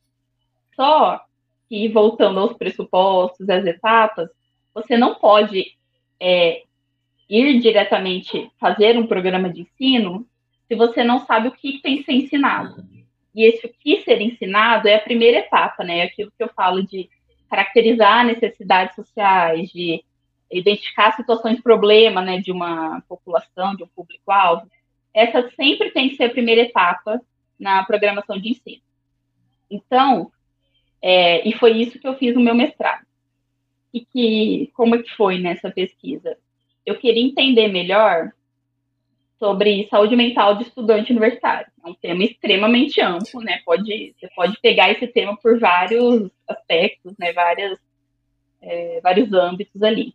Só 0.76 1.20
que 1.68 1.90
voltando 1.90 2.40
aos 2.40 2.54
pressupostos, 2.54 3.50
às 3.50 3.66
etapas, 3.66 4.30
você 4.76 4.96
não 4.96 5.16
pode 5.16 5.76
é, 6.20 6.62
ir 7.32 7.60
diretamente 7.60 8.52
fazer 8.60 8.98
um 8.98 9.08
programa 9.08 9.50
de 9.50 9.62
ensino 9.62 10.28
se 10.68 10.76
você 10.76 11.02
não 11.02 11.26
sabe 11.26 11.48
o 11.48 11.52
que 11.52 11.82
tem 11.82 11.98
que 11.98 12.04
ser 12.04 12.12
ensinado. 12.12 12.86
E 13.34 13.46
esse 13.46 13.66
o 13.66 13.74
que 13.80 14.02
ser 14.02 14.22
ensinado 14.22 14.90
é 14.90 14.96
a 14.96 15.02
primeira 15.02 15.38
etapa, 15.38 15.82
né? 15.84 16.00
É 16.00 16.04
aquilo 16.04 16.32
que 16.38 16.44
eu 16.44 16.50
falo 16.50 16.86
de 16.86 17.10
caracterizar 17.50 18.26
necessidades 18.26 18.96
sociais, 18.96 19.70
de 19.70 20.04
identificar 20.52 21.16
situações 21.16 21.56
de 21.56 21.62
problema, 21.62 22.22
né, 22.22 22.40
de 22.40 22.52
uma 22.52 23.02
população, 23.08 23.76
de 23.76 23.84
um 23.84 23.88
público-alvo. 23.88 24.70
Essa 25.14 25.50
sempre 25.52 25.92
tem 25.92 26.10
que 26.10 26.18
ser 26.18 26.26
a 26.26 26.30
primeira 26.30 26.62
etapa 26.62 27.22
na 27.58 27.84
programação 27.86 28.38
de 28.38 28.50
ensino. 28.50 28.82
Então, 29.70 30.30
é, 31.02 31.48
e 31.48 31.54
foi 31.58 31.72
isso 31.78 32.00
que 32.00 32.08
eu 32.08 32.18
fiz 32.18 32.36
no 32.36 32.42
meu 32.42 32.56
mestrado. 32.56 33.06
E 33.94 34.02
que, 34.06 34.70
como 34.74 34.96
é 34.96 35.04
que 35.04 35.16
foi 35.16 35.40
nessa 35.40 35.70
pesquisa? 35.72 36.38
Eu 36.86 36.98
queria 36.98 37.24
entender 37.24 37.68
melhor 37.68 38.32
sobre 39.38 39.88
saúde 39.90 40.16
mental 40.16 40.56
de 40.56 40.64
estudante 40.64 41.12
universitário. 41.12 41.66
É 41.84 41.90
um 41.90 41.96
tema 41.96 42.24
extremamente 42.24 43.02
amplo, 43.02 43.42
né? 43.42 43.60
Pode, 43.66 44.14
você 44.16 44.28
pode 44.36 44.60
pegar 44.62 44.92
esse 44.92 45.08
tema 45.08 45.36
por 45.36 45.60
vários 45.60 46.30
aspectos, 46.48 47.16
né? 47.18 47.34
Várias, 47.34 47.80
é, 48.62 49.00
vários 49.02 49.34
âmbitos 49.34 49.82
ali. 49.82 50.14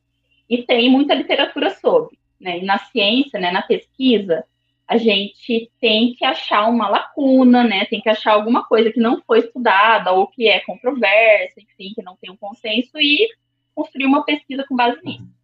E 0.48 0.62
tem 0.62 0.88
muita 0.88 1.14
literatura 1.14 1.70
sobre. 1.70 2.16
Né? 2.40 2.58
E 2.58 2.64
na 2.64 2.78
ciência, 2.78 3.40
né, 3.40 3.50
na 3.50 3.62
pesquisa, 3.62 4.44
a 4.86 4.96
gente 4.96 5.70
tem 5.80 6.14
que 6.14 6.24
achar 6.24 6.68
uma 6.68 6.88
lacuna, 6.88 7.64
né? 7.64 7.84
Tem 7.86 8.00
que 8.00 8.08
achar 8.08 8.34
alguma 8.34 8.64
coisa 8.64 8.92
que 8.92 9.00
não 9.00 9.20
foi 9.22 9.40
estudada 9.40 10.12
ou 10.12 10.28
que 10.28 10.46
é 10.46 10.60
controversa, 10.60 11.60
enfim, 11.60 11.92
que 11.94 12.02
não 12.02 12.16
tem 12.16 12.30
um 12.30 12.36
consenso 12.36 12.96
e 12.96 13.28
construir 13.74 14.06
uma 14.06 14.24
pesquisa 14.24 14.64
com 14.68 14.76
base 14.76 15.00
nisso. 15.04 15.35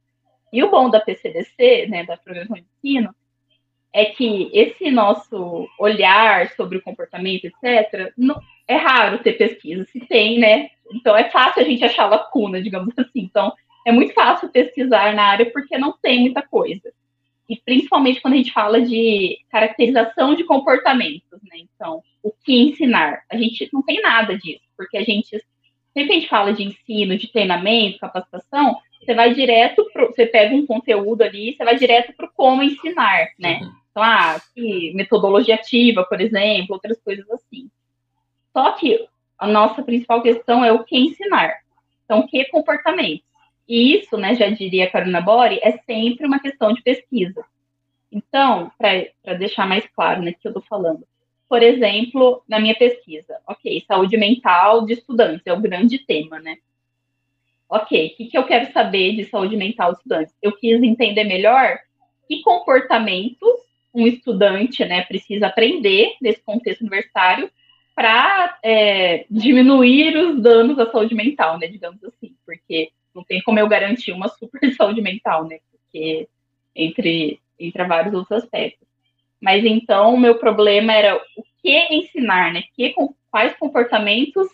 E 0.53 0.63
o 0.63 0.71
bom 0.71 0.91
da 0.91 1.01
PCDC, 1.01 1.87
né, 1.89 2.05
da 2.05 2.17
Programação 2.17 2.57
de 2.57 2.65
Ensino, 2.77 3.15
é 3.93 4.07
que 4.07 4.51
esse 4.53 4.91
nosso 4.91 5.69
olhar 5.79 6.51
sobre 6.51 6.79
o 6.79 6.83
comportamento, 6.83 7.45
etc., 7.45 8.13
não, 8.17 8.41
é 8.67 8.77
raro 8.77 9.19
ter 9.19 9.35
pesquisa. 9.35 9.85
Se 9.85 10.01
tem, 10.01 10.39
né? 10.39 10.71
Então 10.93 11.17
é 11.17 11.31
fácil 11.31 11.63
a 11.63 11.65
gente 11.65 11.85
achar 11.85 12.07
lacuna, 12.07 12.63
digamos 12.63 12.95
assim. 12.99 13.21
Então 13.21 13.53
é 13.87 13.93
muito 13.93 14.15
fácil 14.15 14.49
pesquisar 14.49 15.15
na 15.15 15.25
área 15.25 15.51
porque 15.51 15.77
não 15.77 15.93
tem 16.01 16.21
muita 16.21 16.43
coisa. 16.43 16.93
E 17.49 17.57
principalmente 17.57 18.21
quando 18.21 18.35
a 18.35 18.37
gente 18.39 18.53
fala 18.53 18.81
de 18.81 19.39
caracterização 19.51 20.35
de 20.35 20.45
comportamentos, 20.45 21.39
né? 21.43 21.59
Então, 21.75 22.03
o 22.23 22.31
que 22.31 22.59
ensinar? 22.59 23.23
A 23.31 23.37
gente 23.37 23.69
não 23.73 23.83
tem 23.83 24.01
nada 24.01 24.39
disso, 24.39 24.63
porque 24.77 24.97
a 24.97 25.03
gente 25.03 25.39
sempre 25.93 26.13
a 26.13 26.15
gente 26.15 26.29
fala 26.29 26.53
de 26.55 26.63
ensino, 26.63 27.19
de 27.19 27.31
treinamento, 27.31 27.99
capacitação, 27.99 28.79
você 29.05 29.15
vai 29.15 29.35
direto 29.35 29.89
pro, 29.93 30.07
você 30.07 30.27
pega 30.27 30.55
um 30.55 30.67
conteúdo 30.67 31.23
ali, 31.23 31.55
você 31.55 31.65
vai 31.65 31.77
direto 31.77 32.13
para 32.15 32.29
como 32.29 32.63
ensinar, 32.63 33.29
né? 33.39 33.61
Uhum. 33.63 33.73
Então, 33.91 34.03
ah, 34.03 34.41
metodologia 34.95 35.55
ativa, 35.55 36.05
por 36.05 36.21
exemplo, 36.21 36.75
outras 36.75 37.01
coisas 37.03 37.29
assim. 37.31 37.69
Só 38.53 38.73
que 38.73 39.07
a 39.39 39.47
nossa 39.47 39.83
principal 39.83 40.23
questão 40.23 40.65
é 40.65 40.73
o 40.73 40.85
que 40.85 40.97
ensinar. 40.97 41.55
Então, 42.05 42.27
que 42.27 42.45
comportamentos? 42.47 43.27
E 43.69 43.97
isso, 43.97 44.17
né, 44.17 44.35
já 44.35 44.49
diria 44.49 44.85
a 44.85 44.91
Carolina 44.91 45.21
Bori, 45.21 45.59
é 45.63 45.73
sempre 45.79 46.27
uma 46.27 46.41
questão 46.41 46.73
de 46.73 46.83
pesquisa. 46.83 47.45
Então, 48.11 48.71
para 48.77 49.35
deixar 49.35 49.67
mais 49.67 49.87
claro 49.95 50.23
né, 50.23 50.33
que 50.33 50.47
eu 50.47 50.51
estou 50.51 50.63
falando, 50.63 51.07
por 51.49 51.63
exemplo, 51.63 52.43
na 52.49 52.59
minha 52.59 52.75
pesquisa, 52.75 53.39
ok, 53.47 53.85
saúde 53.87 54.17
mental 54.17 54.85
de 54.85 54.95
estudantes 54.95 55.47
é 55.47 55.53
o 55.53 55.61
grande 55.61 55.99
tema, 55.99 56.39
né? 56.41 56.57
Ok, 57.75 58.07
o 58.07 58.17
que, 58.17 58.27
que 58.27 58.37
eu 58.37 58.45
quero 58.45 58.71
saber 58.71 59.17
de 59.17 59.25
saúde 59.25 59.57
mental 59.57 59.93
de 59.93 59.97
estudantes? 59.97 60.35
Eu 60.43 60.53
quis 60.53 60.83
entender 60.83 61.25
melhor 61.25 61.79
que 62.29 62.43
comportamentos 62.43 63.49
um 63.95 64.07
estudante 64.07 64.85
né, 64.85 65.07
precisa 65.07 65.47
aprender 65.47 66.15
nesse 66.21 66.43
contexto 66.43 66.83
universitário 66.83 67.51
para 67.95 68.59
é, 68.63 69.25
diminuir 69.31 70.15
os 70.19 70.43
danos 70.43 70.79
à 70.79 70.91
saúde 70.91 71.15
mental, 71.15 71.59
né, 71.59 71.67
digamos 71.67 72.05
assim, 72.05 72.37
porque 72.45 72.91
não 73.15 73.25
tem 73.25 73.41
como 73.41 73.59
eu 73.59 73.67
garantir 73.67 74.13
uma 74.13 74.29
super 74.37 74.71
saúde 74.75 75.01
mental, 75.01 75.47
né, 75.47 75.59
porque 75.71 76.29
entre, 76.77 77.41
entre 77.59 77.85
vários 77.85 78.13
outros 78.13 78.43
aspectos. 78.43 78.87
Mas 79.41 79.65
então, 79.65 80.13
o 80.13 80.21
meu 80.21 80.35
problema 80.35 80.93
era 80.93 81.17
o 81.17 81.43
que 81.63 81.75
ensinar, 81.91 82.53
né, 82.53 82.65
que, 82.77 82.95
quais 83.31 83.57
comportamentos 83.57 84.47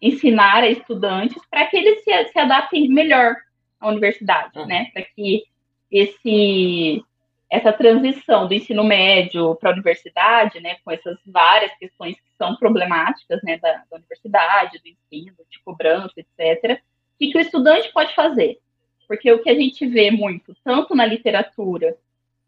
ensinar 0.00 0.62
a 0.62 0.68
estudantes 0.68 1.42
para 1.50 1.66
que 1.66 1.76
eles 1.76 2.02
se, 2.02 2.24
se 2.32 2.38
adaptem 2.38 2.88
melhor 2.88 3.36
à 3.78 3.88
universidade, 3.88 4.64
né, 4.66 4.90
para 4.92 5.02
que 5.02 5.44
esse 5.90 7.04
essa 7.50 7.72
transição 7.72 8.46
do 8.46 8.54
ensino 8.54 8.84
médio 8.84 9.56
para 9.56 9.70
a 9.70 9.72
universidade, 9.72 10.60
né, 10.60 10.76
com 10.84 10.92
essas 10.92 11.18
várias 11.26 11.76
questões 11.78 12.14
que 12.14 12.30
são 12.38 12.54
problemáticas, 12.54 13.42
né, 13.42 13.58
da, 13.58 13.82
da 13.90 13.96
universidade, 13.96 14.78
do 14.78 14.88
ensino, 14.88 15.34
de 15.50 15.58
cobrança, 15.64 16.14
etc. 16.16 16.80
O 16.80 17.18
que, 17.18 17.32
que 17.32 17.38
o 17.38 17.40
estudante 17.40 17.92
pode 17.92 18.14
fazer? 18.14 18.60
Porque 19.08 19.32
o 19.32 19.42
que 19.42 19.50
a 19.50 19.54
gente 19.54 19.84
vê 19.84 20.12
muito, 20.12 20.54
tanto 20.62 20.94
na 20.94 21.04
literatura 21.04 21.96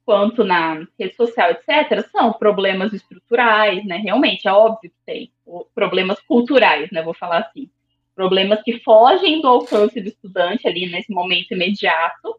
quanto 0.05 0.45
na 0.45 0.87
rede 0.99 1.15
social, 1.15 1.51
etc., 1.51 2.07
são 2.11 2.33
problemas 2.33 2.93
estruturais, 2.93 3.85
né? 3.85 3.97
Realmente, 3.99 4.49
é 4.49 4.53
óbvio 4.53 4.91
que 4.91 4.97
tem. 5.07 5.33
Problemas 5.75 6.21
culturais, 6.21 6.91
né? 6.91 7.03
Vou 7.03 7.15
falar 7.15 7.39
assim. 7.39 7.71
Problemas 8.15 8.63
que 8.63 8.79
fogem 8.81 9.41
do 9.41 9.49
alcance 9.49 10.01
do 10.01 10.09
estudante 10.09 10.67
ali 10.67 10.91
nesse 10.91 11.13
momento 11.13 11.53
imediato. 11.53 12.37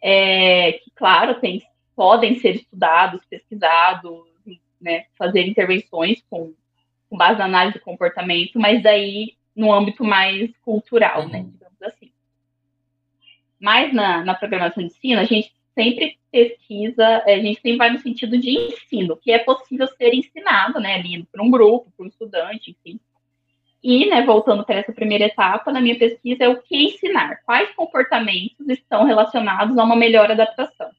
É, 0.00 0.72
que, 0.72 0.90
claro, 0.94 1.40
tem 1.40 1.62
podem 1.96 2.38
ser 2.38 2.56
estudados, 2.56 3.24
pesquisados, 3.24 4.26
né, 4.78 5.06
fazer 5.18 5.46
intervenções 5.46 6.22
com, 6.28 6.52
com, 7.08 7.16
base 7.16 7.38
na 7.38 7.46
análise 7.46 7.78
do 7.78 7.84
comportamento, 7.84 8.60
mas 8.60 8.82
daí 8.82 9.34
no 9.56 9.72
âmbito 9.72 10.04
mais 10.04 10.50
cultural, 10.58 11.26
né, 11.26 11.38
uhum. 11.38 11.50
digamos 11.50 11.82
assim. 11.82 12.12
Mas 13.58 13.94
na, 13.94 14.22
na 14.22 14.34
programação 14.34 14.86
de 14.86 14.90
ensino, 14.90 15.18
a 15.18 15.24
gente 15.24 15.50
sempre 15.76 16.18
pesquisa, 16.32 17.22
a 17.26 17.38
gente 17.38 17.60
sempre 17.60 17.76
vai 17.76 17.90
no 17.90 18.00
sentido 18.00 18.38
de 18.38 18.50
ensino, 18.50 19.16
que 19.16 19.30
é 19.30 19.38
possível 19.38 19.86
ser 19.86 20.14
ensinado, 20.14 20.80
né, 20.80 20.94
ali 20.94 21.22
para 21.30 21.42
um 21.42 21.50
grupo, 21.50 21.92
para 21.94 22.06
um 22.06 22.08
estudante, 22.08 22.70
enfim. 22.70 22.98
E, 23.84 24.06
né, 24.06 24.22
voltando 24.22 24.64
para 24.64 24.76
essa 24.76 24.92
primeira 24.92 25.26
etapa, 25.26 25.70
na 25.70 25.80
minha 25.80 25.98
pesquisa 25.98 26.44
é 26.44 26.48
o 26.48 26.60
que 26.60 26.76
ensinar, 26.76 27.42
quais 27.44 27.70
comportamentos 27.74 28.66
estão 28.68 29.04
relacionados 29.04 29.76
a 29.76 29.84
uma 29.84 29.94
melhor 29.94 30.30
adaptação. 30.30 30.90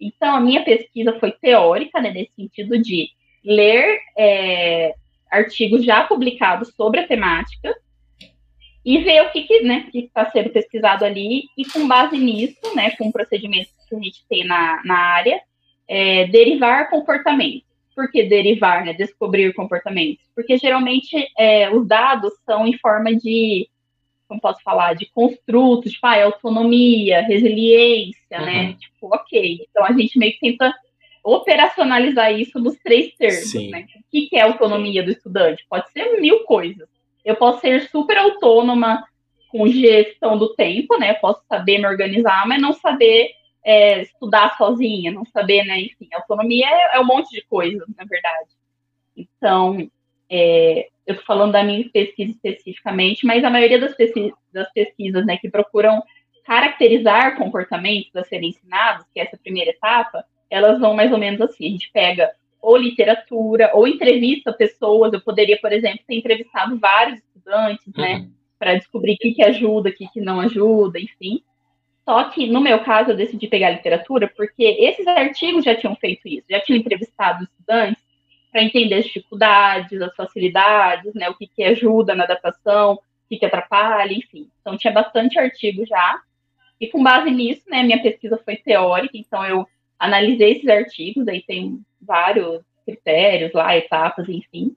Então, 0.00 0.34
a 0.34 0.40
minha 0.40 0.64
pesquisa 0.64 1.18
foi 1.18 1.32
teórica, 1.32 2.00
né, 2.00 2.10
nesse 2.10 2.32
sentido 2.34 2.76
de 2.76 3.08
ler 3.44 4.00
é, 4.16 4.94
artigos 5.30 5.84
já 5.84 6.04
publicados 6.04 6.74
sobre 6.74 7.00
a 7.00 7.06
temática 7.06 7.74
e 8.88 8.96
ver 9.04 9.20
o 9.20 9.30
que 9.30 9.42
que 9.42 9.60
né, 9.60 9.86
está 9.92 10.30
sendo 10.30 10.48
pesquisado 10.48 11.04
ali 11.04 11.42
e 11.58 11.66
com 11.66 11.86
base 11.86 12.16
nisso, 12.16 12.74
né, 12.74 12.92
com 12.92 13.12
procedimentos 13.12 13.70
que 13.86 13.94
a 13.94 13.98
gente 13.98 14.24
tem 14.26 14.46
na, 14.46 14.82
na 14.82 14.96
área, 14.96 15.42
é, 15.86 16.26
derivar 16.28 16.88
comportamentos. 16.88 17.68
Por 17.94 18.10
que 18.10 18.22
derivar, 18.22 18.86
né, 18.86 18.94
descobrir 18.94 19.52
comportamentos? 19.52 20.24
Porque 20.34 20.56
geralmente 20.56 21.14
é, 21.36 21.68
os 21.68 21.86
dados 21.86 22.32
são 22.46 22.66
em 22.66 22.78
forma 22.78 23.14
de 23.14 23.68
como 24.26 24.40
posso 24.40 24.62
falar, 24.62 24.94
de 24.94 25.04
construtos, 25.06 25.92
tipo, 25.92 26.06
ah, 26.06 26.24
autonomia, 26.24 27.20
resiliência, 27.22 28.16
né? 28.30 28.38
uhum. 28.38 28.68
né? 28.68 28.76
Tipo, 28.78 29.14
ok. 29.14 29.66
Então 29.70 29.84
a 29.84 29.92
gente 29.92 30.18
meio 30.18 30.32
que 30.32 30.40
tenta 30.40 30.74
operacionalizar 31.22 32.32
isso 32.32 32.58
nos 32.58 32.78
três 32.78 33.14
termos, 33.16 33.50
Sim. 33.50 33.70
né? 33.70 33.86
O 33.96 34.10
que 34.10 34.34
é 34.34 34.42
autonomia 34.42 35.02
do 35.02 35.10
estudante? 35.10 35.66
Pode 35.68 35.90
ser 35.92 36.20
mil 36.20 36.40
coisas. 36.44 36.88
Eu 37.28 37.36
posso 37.36 37.60
ser 37.60 37.90
super 37.90 38.16
autônoma 38.16 39.04
com 39.50 39.68
gestão 39.68 40.38
do 40.38 40.54
tempo, 40.54 40.98
né? 40.98 41.10
Eu 41.10 41.16
posso 41.16 41.42
saber 41.46 41.76
me 41.76 41.86
organizar, 41.86 42.48
mas 42.48 42.58
não 42.58 42.72
saber 42.72 43.32
é, 43.62 44.00
estudar 44.00 44.56
sozinha, 44.56 45.12
não 45.12 45.26
saber, 45.26 45.62
né? 45.64 45.78
Enfim, 45.78 46.08
autonomia 46.14 46.66
é, 46.66 46.96
é 46.96 47.00
um 47.00 47.04
monte 47.04 47.28
de 47.28 47.42
coisa, 47.42 47.84
na 47.98 48.04
verdade. 48.06 48.48
Então, 49.14 49.90
é, 50.30 50.88
eu 51.06 51.12
estou 51.12 51.26
falando 51.26 51.52
da 51.52 51.62
minha 51.62 51.86
pesquisa 51.90 52.30
especificamente, 52.32 53.26
mas 53.26 53.44
a 53.44 53.50
maioria 53.50 53.78
das, 53.78 53.94
pesquisas, 53.94 54.32
das 54.50 54.72
pesquisas 54.72 55.26
né, 55.26 55.36
que 55.36 55.50
procuram 55.50 56.02
caracterizar 56.46 57.36
comportamentos 57.36 58.16
a 58.16 58.24
serem 58.24 58.48
ensinados, 58.48 59.04
que 59.12 59.20
é 59.20 59.24
essa 59.24 59.36
primeira 59.36 59.68
etapa, 59.68 60.24
elas 60.48 60.80
vão 60.80 60.94
mais 60.94 61.12
ou 61.12 61.18
menos 61.18 61.42
assim. 61.42 61.66
A 61.66 61.70
gente 61.72 61.90
pega 61.92 62.32
ou 62.68 62.76
literatura, 62.76 63.70
ou 63.72 63.88
entrevista 63.88 64.52
pessoas. 64.52 65.10
Eu 65.14 65.22
poderia, 65.22 65.58
por 65.58 65.72
exemplo, 65.72 66.00
ter 66.06 66.16
entrevistado 66.16 66.78
vários 66.78 67.18
estudantes, 67.18 67.86
né, 67.96 68.16
uhum. 68.16 68.32
para 68.58 68.74
descobrir 68.74 69.14
o 69.14 69.16
que, 69.16 69.32
que 69.32 69.42
ajuda, 69.42 69.88
o 69.88 69.92
que, 69.92 70.06
que 70.08 70.20
não 70.20 70.38
ajuda, 70.38 71.00
enfim. 71.00 71.42
Só 72.04 72.24
que, 72.24 72.46
no 72.46 72.60
meu 72.60 72.80
caso, 72.80 73.10
eu 73.10 73.16
decidi 73.16 73.46
pegar 73.46 73.70
literatura 73.70 74.30
porque 74.36 74.62
esses 74.62 75.06
artigos 75.06 75.64
já 75.64 75.74
tinham 75.74 75.96
feito 75.96 76.28
isso, 76.28 76.44
já 76.50 76.60
tinham 76.60 76.78
entrevistado 76.78 77.44
estudantes 77.44 78.02
para 78.52 78.62
entender 78.62 78.96
as 78.96 79.06
dificuldades, 79.06 80.02
as 80.02 80.14
facilidades, 80.14 81.14
né, 81.14 81.30
o 81.30 81.34
que, 81.34 81.46
que 81.46 81.62
ajuda 81.64 82.14
na 82.14 82.24
adaptação, 82.24 82.94
o 82.94 83.00
que, 83.30 83.38
que 83.38 83.46
atrapalha, 83.46 84.12
enfim. 84.12 84.50
Então, 84.60 84.76
tinha 84.76 84.92
bastante 84.92 85.38
artigo 85.38 85.86
já. 85.86 86.20
E 86.78 86.86
com 86.86 87.02
base 87.02 87.30
nisso, 87.30 87.62
né, 87.68 87.82
minha 87.82 88.02
pesquisa 88.02 88.38
foi 88.44 88.56
teórica, 88.56 89.16
então 89.16 89.42
eu 89.46 89.66
analisei 89.98 90.52
esses 90.52 90.68
artigos, 90.68 91.26
aí 91.28 91.42
tem 91.42 91.80
vários 92.00 92.62
critérios 92.84 93.52
lá, 93.52 93.76
etapas, 93.76 94.28
enfim. 94.28 94.74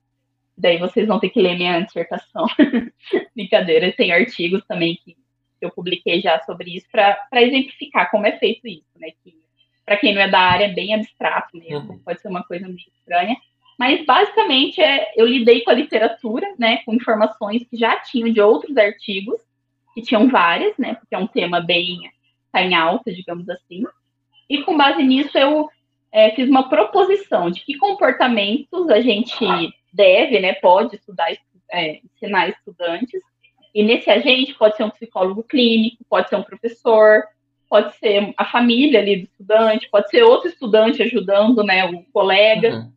Daí 0.57 0.77
vocês 0.77 1.07
vão 1.07 1.19
ter 1.19 1.29
que 1.29 1.41
ler 1.41 1.55
minha 1.55 1.79
dissertação. 1.79 2.45
Brincadeira, 3.35 3.91
tem 3.93 4.11
artigos 4.11 4.63
também 4.65 4.99
que 5.03 5.15
eu 5.61 5.71
publiquei 5.71 6.21
já 6.21 6.39
sobre 6.41 6.75
isso 6.75 6.87
para 6.91 7.41
exemplificar 7.41 8.09
como 8.09 8.25
é 8.25 8.37
feito 8.37 8.67
isso, 8.67 8.89
né? 8.97 9.09
Que 9.23 9.41
para 9.85 9.97
quem 9.97 10.13
não 10.13 10.21
é 10.21 10.29
da 10.29 10.39
área 10.39 10.65
é 10.65 10.73
bem 10.73 10.93
abstrato 10.93 11.57
mesmo, 11.57 11.93
uhum. 11.93 11.99
pode 11.99 12.21
ser 12.21 12.29
uma 12.29 12.43
coisa 12.43 12.65
meio 12.65 12.77
estranha, 12.77 13.35
mas 13.77 14.05
basicamente 14.05 14.79
é, 14.81 15.11
eu 15.15 15.25
lidei 15.25 15.61
com 15.61 15.71
a 15.71 15.73
literatura, 15.73 16.47
né, 16.57 16.77
com 16.85 16.93
informações 16.93 17.63
que 17.67 17.75
já 17.75 17.97
tinham 17.97 18.31
de 18.31 18.39
outros 18.39 18.77
artigos, 18.77 19.41
que 19.93 20.01
tinham 20.01 20.29
várias, 20.29 20.77
né, 20.77 20.95
porque 20.95 21.15
é 21.15 21.17
um 21.17 21.27
tema 21.27 21.59
bem 21.59 21.99
tá 22.51 22.61
em 22.61 22.75
alta, 22.75 23.11
digamos 23.11 23.49
assim. 23.49 23.83
E 24.51 24.63
com 24.63 24.75
base 24.75 25.01
nisso 25.01 25.37
eu 25.37 25.69
é, 26.11 26.31
fiz 26.31 26.49
uma 26.49 26.67
proposição 26.67 27.49
de 27.49 27.61
que 27.61 27.77
comportamentos 27.77 28.89
a 28.89 28.99
gente 28.99 29.37
deve, 29.93 30.39
né, 30.39 30.53
pode 30.55 30.95
estudar, 30.95 31.31
é, 31.71 31.99
ensinar 32.03 32.49
estudantes. 32.49 33.21
E 33.73 33.83
nesse 33.83 34.09
agente 34.09 34.53
pode 34.55 34.75
ser 34.75 34.83
um 34.83 34.89
psicólogo 34.89 35.43
clínico, 35.43 36.03
pode 36.09 36.27
ser 36.27 36.35
um 36.35 36.43
professor, 36.43 37.23
pode 37.69 37.95
ser 37.95 38.33
a 38.37 38.43
família 38.45 38.99
ali 38.99 39.21
do 39.21 39.23
estudante, 39.23 39.89
pode 39.89 40.09
ser 40.09 40.23
outro 40.23 40.49
estudante 40.49 41.01
ajudando, 41.01 41.63
né, 41.63 41.85
o 41.85 42.03
colega. 42.11 42.75
Uhum 42.75 42.91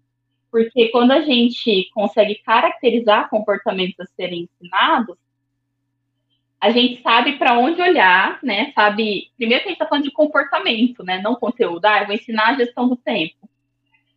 porque 0.54 0.88
quando 0.90 1.10
a 1.10 1.20
gente 1.20 1.90
consegue 1.92 2.36
caracterizar 2.36 3.28
comportamentos 3.28 3.98
a 3.98 4.06
serem 4.14 4.48
ensinados, 4.48 5.16
a 6.64 6.70
gente 6.70 7.02
sabe 7.02 7.36
para 7.36 7.58
onde 7.58 7.82
olhar, 7.82 8.38
né? 8.42 8.72
Sabe, 8.74 9.30
primeiro 9.36 9.62
que 9.62 9.68
a 9.68 9.70
gente 9.70 9.76
está 9.82 9.86
falando 9.86 10.04
de 10.04 10.10
comportamento, 10.10 11.04
né? 11.04 11.20
Não 11.20 11.34
conteúdo. 11.34 11.84
Ah, 11.84 12.00
eu 12.00 12.06
vou 12.06 12.14
ensinar 12.14 12.48
a 12.48 12.54
gestão 12.54 12.88
do 12.88 12.96
tempo. 12.96 13.36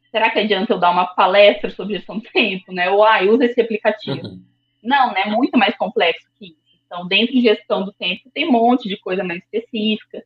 Será 0.10 0.30
que 0.30 0.39
adianta 0.39 0.72
eu 0.72 0.80
dar 0.80 0.91
uma 0.91 1.08
palestra 1.08 1.70
sobre 1.72 1.98
gestão 1.98 2.20
do 2.20 2.30
tempo, 2.32 2.72
né? 2.72 2.89
Ou, 2.89 3.04
ah, 3.04 3.22
usa 3.24 3.43
esse 3.43 3.60
aplicativo. 3.60 4.26
Uhum. 4.26 4.41
Não, 4.82 5.12
né? 5.12 5.26
Muito 5.26 5.58
mais 5.58 5.76
complexo 5.76 6.26
que 6.39 6.45
isso. 6.45 6.58
Então, 6.86 7.06
dentro 7.06 7.34
de 7.34 7.41
gestão 7.41 7.84
do 7.84 7.91
tempo, 7.91 8.32
tem 8.34 8.48
um 8.48 8.52
monte 8.54 8.88
de 8.88 8.95
coisa 8.95 9.26
mais 9.26 9.43
específica. 9.43 10.24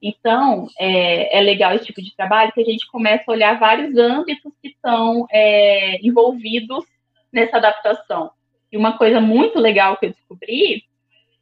Então, 0.00 0.66
é, 0.78 1.36
é, 1.36 1.42
legal 1.42 1.74
esse 1.74 1.84
tipo 1.84 2.00
de 2.00 2.16
trabalho 2.16 2.52
que 2.52 2.62
a 2.62 2.64
gente 2.64 2.86
começa 2.86 3.24
a 3.26 3.32
olhar 3.32 3.58
vários 3.58 3.98
âmbitos 3.98 4.50
que 4.62 4.68
estão 4.68 5.26
é, 5.30 6.00
envolvidos 6.00 6.86
nessa 7.30 7.58
adaptação. 7.58 8.30
E 8.72 8.78
uma 8.78 8.96
coisa 8.96 9.20
muito 9.20 9.58
legal 9.58 9.98
que 9.98 10.06
eu 10.06 10.10
descobri, 10.10 10.88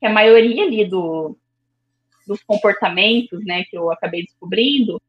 que 0.00 0.06
a 0.06 0.10
maioria 0.10 0.64
ali 0.64 0.84
do, 0.84 1.36
dos 2.26 2.42
comportamentos 2.42 3.44
né, 3.44 3.64
que 3.64 3.76
eu 3.76 3.90
acabei 3.90 4.22
descobrindo 4.22 5.00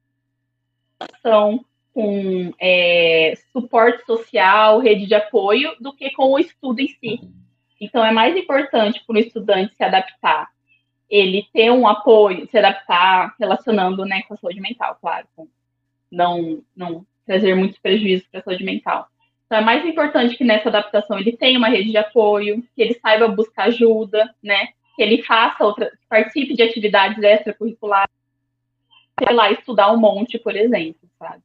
são 1.21 1.63
com 1.93 2.53
é, 2.59 3.33
suporte 3.51 4.05
social, 4.05 4.79
rede 4.79 5.05
de 5.05 5.15
apoio, 5.15 5.75
do 5.79 5.93
que 5.93 6.11
com 6.11 6.31
o 6.31 6.39
estudo 6.39 6.79
em 6.79 6.87
si. 6.87 7.19
Então, 7.81 8.05
é 8.05 8.11
mais 8.11 8.35
importante 8.35 9.03
para 9.05 9.15
o 9.15 9.19
estudante 9.19 9.75
se 9.75 9.83
adaptar 9.83 10.49
ele 11.09 11.47
ter 11.51 11.71
um 11.71 11.87
apoio, 11.87 12.47
se 12.49 12.57
adaptar, 12.57 13.35
relacionando 13.39 14.05
né, 14.05 14.21
com 14.23 14.35
a 14.35 14.37
saúde 14.37 14.61
mental, 14.61 14.97
claro, 15.01 15.27
não, 16.11 16.61
não 16.75 17.05
trazer 17.25 17.55
muitos 17.55 17.79
prejuízos 17.79 18.27
para 18.27 18.41
a 18.41 18.43
saúde 18.43 18.63
mental. 18.63 19.07
Então, 19.45 19.57
é 19.57 19.61
mais 19.61 19.83
importante 19.83 20.37
que 20.37 20.43
nessa 20.43 20.69
adaptação 20.69 21.17
ele 21.17 21.35
tenha 21.35 21.57
uma 21.57 21.69
rede 21.69 21.89
de 21.89 21.97
apoio, 21.97 22.61
que 22.75 22.81
ele 22.81 22.93
saiba 23.01 23.27
buscar 23.27 23.63
ajuda, 23.63 24.33
né? 24.43 24.69
Que 24.99 25.03
ele 25.03 25.23
faça 25.23 25.63
outra, 25.63 25.89
participe 26.09 26.53
de 26.55 26.61
atividades 26.61 27.23
extracurriculares, 27.23 28.11
sei 29.17 29.33
lá, 29.33 29.49
estudar 29.49 29.93
um 29.93 29.97
monte, 29.97 30.37
por 30.37 30.53
exemplo, 30.53 30.99
sabe? 31.17 31.41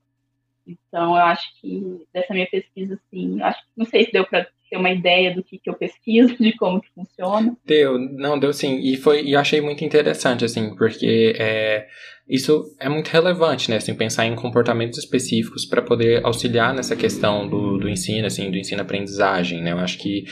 Então, 0.66 1.10
eu 1.16 1.22
acho 1.22 1.46
que 1.60 2.04
dessa 2.12 2.34
minha 2.34 2.48
pesquisa, 2.48 2.98
sim, 3.08 3.40
acho 3.40 3.60
não 3.76 3.86
sei 3.86 4.06
se 4.06 4.10
deu 4.10 4.26
para 4.26 4.48
ter 4.68 4.76
uma 4.76 4.90
ideia 4.90 5.32
do 5.32 5.40
que, 5.40 5.56
que 5.56 5.70
eu 5.70 5.74
pesquiso, 5.74 6.34
de 6.42 6.52
como 6.56 6.80
que 6.80 6.88
funciona. 6.96 7.56
Deu, 7.64 7.96
não, 7.96 8.36
deu 8.36 8.52
sim. 8.52 8.80
E 8.80 8.96
foi, 8.96 9.22
e 9.22 9.36
achei 9.36 9.60
muito 9.60 9.84
interessante, 9.84 10.44
assim, 10.44 10.74
porque 10.74 11.36
é, 11.38 11.86
isso 12.28 12.74
é 12.80 12.88
muito 12.88 13.06
relevante, 13.06 13.70
né, 13.70 13.76
assim, 13.76 13.94
pensar 13.94 14.26
em 14.26 14.34
comportamentos 14.34 14.98
específicos 14.98 15.64
para 15.64 15.80
poder 15.80 16.26
auxiliar 16.26 16.74
nessa 16.74 16.96
questão 16.96 17.48
do, 17.48 17.78
do 17.78 17.88
ensino, 17.88 18.26
assim, 18.26 18.50
do 18.50 18.58
ensino-aprendizagem, 18.58 19.62
né, 19.62 19.70
eu 19.70 19.78
acho 19.78 19.96
que 19.96 20.24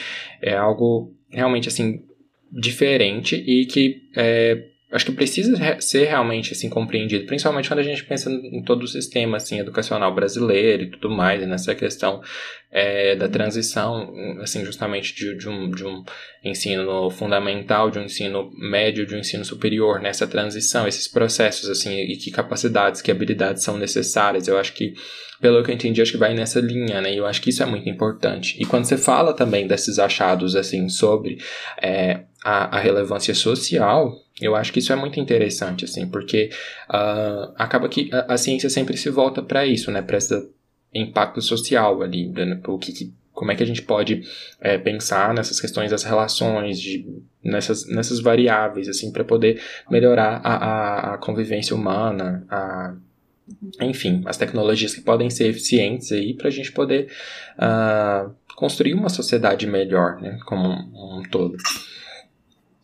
é 0.43 0.57
algo 0.57 1.15
realmente, 1.31 1.69
assim, 1.69 2.03
diferente 2.53 3.37
e 3.37 3.65
que 3.67 4.03
é, 4.15 4.67
acho 4.93 5.07
que 5.07 5.13
precisa 5.13 5.57
ser 5.81 6.05
realmente 6.05 6.53
assim 6.53 6.69
compreendido, 6.69 7.25
principalmente 7.25 7.69
quando 7.69 7.81
a 7.81 7.85
gente 7.85 8.05
pensa 8.05 8.31
em 8.31 8.63
todo 8.63 8.83
o 8.83 8.87
sistema 8.87 9.39
assim 9.39 9.59
educacional 9.59 10.15
brasileiro 10.15 10.83
e 10.83 10.91
tudo 10.91 11.09
mais, 11.09 11.47
nessa 11.49 11.75
questão 11.75 12.21
é, 12.71 13.17
da 13.17 13.27
transição, 13.27 14.13
assim 14.43 14.65
justamente 14.65 15.15
de, 15.15 15.37
de, 15.37 15.49
um, 15.49 15.71
de 15.71 15.85
um 15.85 16.05
ensino 16.45 17.09
fundamental, 17.11 17.91
de 17.91 17.99
um 17.99 18.05
ensino 18.05 18.51
médio, 18.59 19.07
de 19.07 19.15
um 19.15 19.19
ensino 19.19 19.45
superior, 19.47 19.99
nessa 19.99 20.27
transição, 20.27 20.87
esses 20.87 21.09
processos 21.09 21.71
assim 21.71 21.99
e 21.99 22.17
que 22.17 22.31
capacidades, 22.31 23.01
que 23.01 23.11
habilidades 23.11 23.63
são 23.63 23.79
necessárias. 23.79 24.47
Eu 24.47 24.59
acho 24.59 24.75
que 24.75 24.95
pelo 25.41 25.61
que 25.65 25.73
eu 25.73 25.75
entendi, 25.75 26.01
acho 26.01 26.13
que 26.13 26.19
vai 26.19 26.35
nessa 26.35 26.61
linha, 26.61 27.01
né? 27.01 27.13
E 27.13 27.17
eu 27.17 27.27
acho 27.27 27.43
que 27.43 27.51
isso 27.51 27.65
é 27.65 27.67
muito 27.67 27.89
importante. 27.89 28.57
E 28.63 28.65
quando 28.65 28.85
você 28.85 28.97
fala 28.97 29.35
também 29.35 29.67
desses 29.67 29.99
achados, 29.99 30.55
assim, 30.55 30.89
sobre 30.89 31.39
é, 31.83 32.21
a, 32.45 32.77
a, 32.77 32.81
relevância 32.81 33.35
social, 33.35 34.17
eu 34.41 34.57
acho 34.57 34.73
que 34.73 34.79
isso 34.79 34.93
é 34.93 34.97
muito 34.97 35.21
interessante, 35.21 35.85
assim, 35.85 36.07
porque 36.09 36.51
uh, 36.89 37.53
acaba 37.57 37.89
que 37.89 38.11
a, 38.13 38.35
a, 38.35 38.37
ciência 38.37 38.69
sempre 38.69 38.97
se 38.97 39.11
volta 39.11 39.43
para 39.43 39.67
isso, 39.67 39.91
né? 39.91 40.03
Para 40.03 40.19
esse 40.19 40.51
impacto 40.95 41.41
social 41.41 42.03
ali, 42.03 42.29
né? 42.29 42.61
o 42.67 42.79
que, 42.79 42.93
que 42.93 43.15
como 43.33 43.51
é 43.51 43.57
que 43.57 43.63
a 43.63 43.67
gente 43.67 43.83
pode 43.83 44.23
é, 44.61 44.77
pensar 44.77 45.33
nessas 45.33 45.59
questões 45.61 45.91
das 45.91 46.05
relações, 46.05 46.79
de, 46.79 47.07
nessas, 47.43 47.89
nessas 47.89 48.21
variáveis, 48.21 48.89
assim, 48.89 49.11
para 49.11 49.25
poder 49.25 49.61
melhorar 49.91 50.41
a, 50.45 50.55
a, 50.55 51.15
a, 51.15 51.19
convivência 51.19 51.75
humana, 51.75 52.45
a 52.51 52.95
enfim, 53.81 54.23
as 54.25 54.37
tecnologias 54.37 54.95
que 54.95 55.01
podem 55.01 55.29
ser 55.29 55.49
eficientes 55.49 56.13
aí 56.13 56.33
para 56.33 56.49
a 56.49 56.51
gente 56.51 56.73
poder 56.73 57.09
uh, 57.59 58.33
construir 58.55 58.95
uma 58.95 59.09
sociedade 59.09 59.67
melhor, 59.67 60.21
né, 60.21 60.39
como 60.47 60.69
um, 60.69 61.19
um 61.19 61.23
todo. 61.23 61.57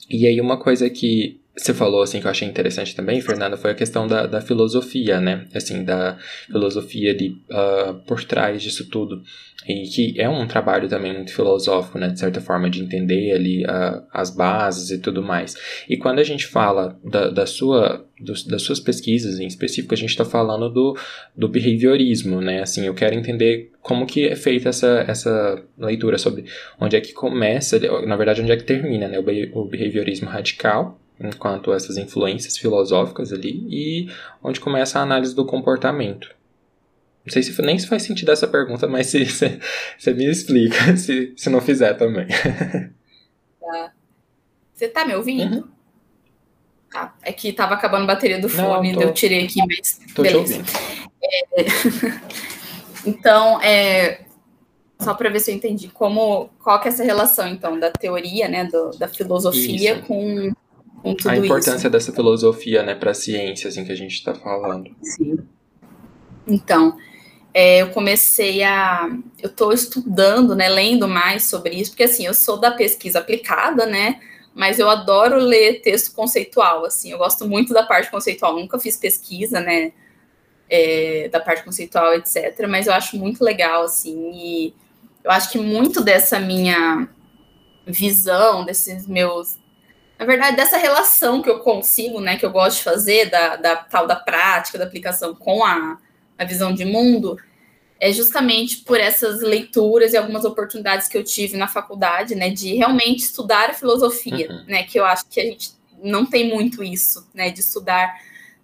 E 0.08 0.26
aí 0.26 0.40
uma 0.40 0.58
coisa 0.58 0.88
que 0.88 1.38
você 1.56 1.74
falou, 1.74 2.02
assim, 2.02 2.20
que 2.20 2.26
eu 2.26 2.30
achei 2.30 2.46
interessante 2.46 2.94
também, 2.94 3.20
Fernanda, 3.20 3.56
foi 3.56 3.72
a 3.72 3.74
questão 3.74 4.06
da, 4.06 4.26
da 4.26 4.40
filosofia, 4.40 5.20
né? 5.20 5.46
Assim, 5.52 5.84
da 5.84 6.16
filosofia 6.46 7.10
ali 7.10 7.36
uh, 7.50 7.94
por 8.06 8.22
trás 8.24 8.62
disso 8.62 8.88
tudo. 8.88 9.22
E 9.66 9.88
que 9.88 10.20
é 10.20 10.28
um 10.28 10.46
trabalho 10.46 10.88
também 10.88 11.12
muito 11.12 11.34
filosófico, 11.34 11.98
né? 11.98 12.08
De 12.08 12.18
certa 12.18 12.40
forma, 12.40 12.70
de 12.70 12.80
entender 12.80 13.32
ali 13.32 13.64
uh, 13.64 14.02
as 14.12 14.30
bases 14.30 14.90
e 14.90 14.98
tudo 14.98 15.22
mais. 15.22 15.56
E 15.88 15.96
quando 15.96 16.20
a 16.20 16.24
gente 16.24 16.46
fala 16.46 16.98
da, 17.04 17.28
da 17.28 17.44
sua, 17.44 18.06
do, 18.20 18.32
das 18.46 18.62
suas 18.62 18.78
pesquisas 18.78 19.40
em 19.40 19.46
específico, 19.46 19.92
a 19.92 19.96
gente 19.96 20.10
está 20.10 20.24
falando 20.24 20.70
do, 20.70 20.96
do 21.36 21.48
behaviorismo, 21.48 22.40
né? 22.40 22.62
Assim, 22.62 22.86
eu 22.86 22.94
quero 22.94 23.16
entender 23.16 23.72
como 23.82 24.06
que 24.06 24.28
é 24.28 24.36
feita 24.36 24.68
essa, 24.68 25.04
essa 25.08 25.62
leitura 25.76 26.18
sobre 26.18 26.44
onde 26.80 26.96
é 26.96 27.00
que 27.00 27.12
começa, 27.12 27.78
na 28.06 28.16
verdade, 28.16 28.40
onde 28.40 28.52
é 28.52 28.56
que 28.56 28.64
termina, 28.64 29.08
né? 29.08 29.18
O, 29.18 29.60
o 29.60 29.64
behaviorismo 29.64 30.28
radical, 30.28 31.00
enquanto 31.20 31.72
essas 31.72 31.96
influências 31.96 32.56
filosóficas 32.56 33.32
ali 33.32 33.66
e 33.68 34.08
onde 34.42 34.60
começa 34.60 35.00
a 35.00 35.02
análise 35.02 35.34
do 35.34 35.44
comportamento. 35.44 36.37
Não 37.28 37.32
sei 37.32 37.42
se 37.42 37.62
nem 37.62 37.78
se 37.78 37.86
faz 37.86 38.02
sentido 38.02 38.32
essa 38.32 38.48
pergunta, 38.48 38.88
mas 38.88 39.08
se 39.08 39.24
você 39.98 40.14
me 40.14 40.30
explica, 40.30 40.78
se, 40.96 41.34
se 41.36 41.50
não 41.50 41.60
fizer 41.60 41.94
também. 41.94 42.26
Tá. 43.60 43.92
Você 44.74 44.88
tá 44.88 45.04
me 45.04 45.14
ouvindo? 45.14 45.56
Uhum. 45.56 45.68
Tá. 46.90 47.14
É 47.22 47.32
que 47.32 47.52
tava 47.52 47.74
acabando 47.74 48.04
a 48.04 48.06
bateria 48.06 48.40
do 48.40 48.48
fone, 48.48 48.92
não, 48.92 49.02
tô... 49.02 49.08
eu 49.08 49.12
tirei 49.12 49.44
aqui, 49.44 49.60
mas 49.66 50.00
tô 50.14 50.22
beleza. 50.22 50.62
É... 51.22 51.66
então, 53.04 53.60
é... 53.60 54.24
só 54.98 55.12
para 55.12 55.28
ver 55.28 55.40
se 55.40 55.50
eu 55.50 55.54
entendi 55.54 55.88
como 55.88 56.48
qual 56.62 56.80
que 56.80 56.88
é 56.88 56.90
essa 56.90 57.04
relação 57.04 57.46
então 57.46 57.78
da 57.78 57.90
teoria, 57.90 58.48
né, 58.48 58.64
do, 58.64 58.90
da 58.92 59.06
filosofia 59.06 59.96
Isso. 59.96 60.02
com 60.06 60.52
com 61.02 61.14
tudo 61.14 61.30
a 61.30 61.36
importância 61.36 61.76
isso. 61.76 61.90
dessa 61.90 62.12
filosofia, 62.12 62.82
né, 62.82 62.92
para 62.92 63.12
a 63.12 63.14
ciência, 63.14 63.68
assim, 63.68 63.84
que 63.84 63.92
a 63.92 63.94
gente 63.94 64.14
está 64.14 64.34
falando. 64.34 64.90
Sim. 65.00 65.38
Então, 66.44 66.96
é, 67.52 67.82
eu 67.82 67.90
comecei 67.90 68.62
a, 68.62 69.08
eu 69.40 69.48
estou 69.48 69.72
estudando, 69.72 70.54
né, 70.54 70.68
lendo 70.68 71.08
mais 71.08 71.44
sobre 71.44 71.74
isso, 71.74 71.92
porque 71.92 72.04
assim, 72.04 72.26
eu 72.26 72.34
sou 72.34 72.58
da 72.58 72.70
pesquisa 72.70 73.18
aplicada, 73.18 73.86
né, 73.86 74.20
mas 74.54 74.78
eu 74.78 74.88
adoro 74.88 75.36
ler 75.36 75.80
texto 75.80 76.14
conceitual, 76.14 76.84
assim, 76.84 77.12
eu 77.12 77.18
gosto 77.18 77.48
muito 77.48 77.72
da 77.72 77.82
parte 77.82 78.10
conceitual, 78.10 78.54
nunca 78.54 78.78
fiz 78.78 78.96
pesquisa, 78.96 79.60
né, 79.60 79.92
é, 80.68 81.28
da 81.30 81.40
parte 81.40 81.64
conceitual, 81.64 82.14
etc, 82.14 82.66
mas 82.68 82.86
eu 82.86 82.92
acho 82.92 83.16
muito 83.16 83.42
legal, 83.42 83.84
assim, 83.84 84.30
e 84.34 84.74
eu 85.24 85.30
acho 85.30 85.50
que 85.50 85.58
muito 85.58 86.02
dessa 86.02 86.38
minha 86.38 87.08
visão, 87.86 88.64
desses 88.64 89.06
meus 89.06 89.56
na 90.18 90.26
verdade, 90.26 90.56
dessa 90.56 90.76
relação 90.76 91.40
que 91.40 91.48
eu 91.48 91.60
consigo, 91.60 92.20
né, 92.20 92.36
que 92.36 92.44
eu 92.44 92.50
gosto 92.50 92.78
de 92.78 92.82
fazer, 92.82 93.30
da, 93.30 93.54
da 93.54 93.76
tal 93.76 94.04
da 94.04 94.16
prática, 94.16 94.76
da 94.76 94.84
aplicação 94.84 95.32
com 95.32 95.64
a, 95.64 95.96
a 96.38 96.44
visão 96.44 96.72
de 96.72 96.84
mundo, 96.84 97.36
é 98.00 98.12
justamente 98.12 98.78
por 98.78 99.00
essas 99.00 99.42
leituras 99.42 100.12
e 100.12 100.16
algumas 100.16 100.44
oportunidades 100.44 101.08
que 101.08 101.18
eu 101.18 101.24
tive 101.24 101.56
na 101.56 101.66
faculdade, 101.66 102.34
né, 102.34 102.48
de 102.48 102.74
realmente 102.74 103.24
estudar 103.24 103.70
a 103.70 103.74
filosofia, 103.74 104.48
uhum. 104.50 104.64
né, 104.66 104.84
que 104.84 104.98
eu 104.98 105.04
acho 105.04 105.28
que 105.28 105.40
a 105.40 105.44
gente 105.44 105.72
não 106.00 106.24
tem 106.24 106.48
muito 106.48 106.82
isso, 106.82 107.28
né, 107.34 107.50
de 107.50 107.60
estudar, 107.60 108.14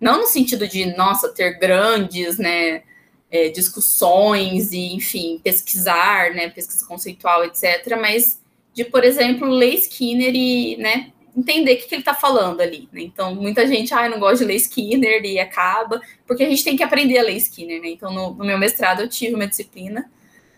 não 0.00 0.20
no 0.20 0.26
sentido 0.26 0.68
de, 0.68 0.86
nossa, 0.96 1.28
ter 1.28 1.58
grandes, 1.58 2.38
né, 2.38 2.82
é, 3.30 3.48
discussões 3.48 4.70
e, 4.70 4.94
enfim, 4.94 5.40
pesquisar, 5.42 6.32
né, 6.32 6.48
pesquisa 6.48 6.86
conceitual, 6.86 7.44
etc., 7.44 7.98
mas 8.00 8.40
de, 8.72 8.84
por 8.84 9.02
exemplo, 9.02 9.48
ler 9.48 9.74
Skinner 9.74 10.34
e, 10.34 10.76
né, 10.76 11.12
entender 11.36 11.74
o 11.74 11.76
que, 11.78 11.86
que 11.88 11.94
ele 11.94 12.02
está 12.02 12.14
falando 12.14 12.60
ali. 12.60 12.88
Né? 12.92 13.02
Então, 13.02 13.34
muita 13.34 13.66
gente, 13.66 13.92
ah, 13.92 14.08
não 14.08 14.18
gosta 14.18 14.38
de 14.38 14.44
ler 14.44 14.56
Skinner 14.56 15.24
e 15.24 15.38
acaba, 15.38 16.00
porque 16.26 16.44
a 16.44 16.48
gente 16.48 16.64
tem 16.64 16.76
que 16.76 16.82
aprender 16.82 17.18
a 17.18 17.22
ler 17.22 17.36
Skinner. 17.36 17.80
Né? 17.80 17.88
Então, 17.88 18.12
no, 18.12 18.34
no 18.34 18.44
meu 18.44 18.58
mestrado, 18.58 19.00
eu 19.00 19.08
tive 19.08 19.34
uma 19.34 19.46
disciplina 19.46 20.10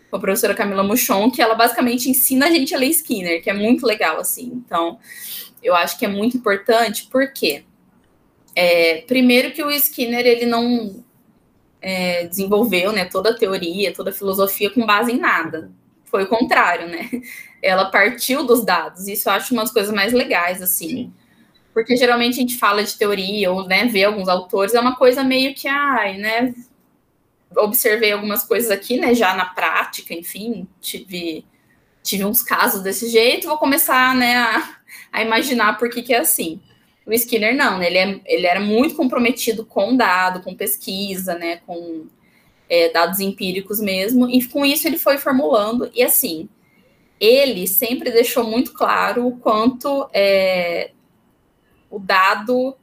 com 0.09 0.15
a 0.15 0.19
professora 0.19 0.53
Camila 0.53 0.83
Muchon, 0.83 1.29
que 1.31 1.41
ela 1.41 1.55
basicamente 1.55 2.09
ensina 2.09 2.47
a 2.47 2.51
gente 2.51 2.73
a 2.73 2.77
ler 2.77 2.87
Skinner, 2.89 3.43
que 3.43 3.49
é 3.49 3.53
muito 3.53 3.85
legal, 3.85 4.19
assim. 4.19 4.51
Então, 4.65 4.99
eu 5.61 5.75
acho 5.75 5.97
que 5.97 6.05
é 6.05 6.07
muito 6.07 6.37
importante, 6.37 7.07
porque 7.11 7.63
é, 8.55 9.01
primeiro 9.01 9.51
que 9.51 9.63
o 9.63 9.69
Skinner, 9.71 10.25
ele 10.25 10.45
não 10.45 11.03
é, 11.81 12.25
desenvolveu 12.25 12.91
né, 12.91 13.05
toda 13.05 13.31
a 13.31 13.37
teoria, 13.37 13.93
toda 13.93 14.11
a 14.11 14.13
filosofia 14.13 14.69
com 14.69 14.85
base 14.85 15.11
em 15.11 15.19
nada. 15.19 15.71
Foi 16.05 16.23
o 16.23 16.27
contrário, 16.27 16.87
né? 16.87 17.09
Ela 17.61 17.85
partiu 17.85 18.45
dos 18.45 18.63
dados. 18.63 19.07
Isso 19.07 19.29
eu 19.29 19.33
acho 19.33 19.53
umas 19.53 19.71
coisas 19.71 19.93
mais 19.93 20.13
legais, 20.13 20.61
assim. 20.61 20.89
Sim. 20.89 21.13
Porque 21.73 21.95
geralmente 21.95 22.37
a 22.37 22.41
gente 22.41 22.57
fala 22.57 22.83
de 22.83 22.97
teoria 22.97 23.51
ou 23.51 23.67
né, 23.67 23.85
vê 23.85 24.03
alguns 24.03 24.27
autores, 24.27 24.73
é 24.73 24.79
uma 24.79 24.95
coisa 24.95 25.23
meio 25.23 25.53
que, 25.53 25.67
ai, 25.67 26.17
né? 26.17 26.53
Observei 27.55 28.11
algumas 28.11 28.43
coisas 28.43 28.71
aqui, 28.71 28.97
né? 28.97 29.13
Já 29.13 29.35
na 29.35 29.45
prática, 29.45 30.13
enfim, 30.13 30.67
tive, 30.81 31.45
tive 32.01 32.25
uns 32.25 32.41
casos 32.41 32.81
desse 32.81 33.09
jeito, 33.09 33.47
vou 33.47 33.59
começar, 33.59 34.15
né, 34.15 34.37
a, 34.37 34.77
a 35.11 35.21
imaginar 35.21 35.77
por 35.77 35.89
que, 35.89 36.01
que 36.01 36.13
é 36.13 36.19
assim. 36.19 36.59
O 37.05 37.13
Skinner 37.13 37.55
não, 37.55 37.77
né, 37.77 37.87
ele, 37.87 37.97
é, 37.97 38.21
ele 38.25 38.47
era 38.47 38.59
muito 38.59 38.95
comprometido 38.95 39.63
com 39.63 39.95
dado, 39.95 40.41
com 40.41 40.55
pesquisa, 40.55 41.35
né, 41.35 41.57
com 41.57 42.07
é, 42.69 42.89
dados 42.89 43.19
empíricos 43.19 43.79
mesmo, 43.79 44.29
e 44.29 44.43
com 44.45 44.65
isso 44.65 44.87
ele 44.87 44.97
foi 44.97 45.17
formulando, 45.17 45.91
e 45.93 46.01
assim, 46.01 46.49
ele 47.19 47.67
sempre 47.67 48.11
deixou 48.11 48.43
muito 48.43 48.73
claro 48.73 49.27
o 49.27 49.37
quanto 49.37 50.09
é, 50.13 50.91
o 51.89 51.99
dado 51.99 52.75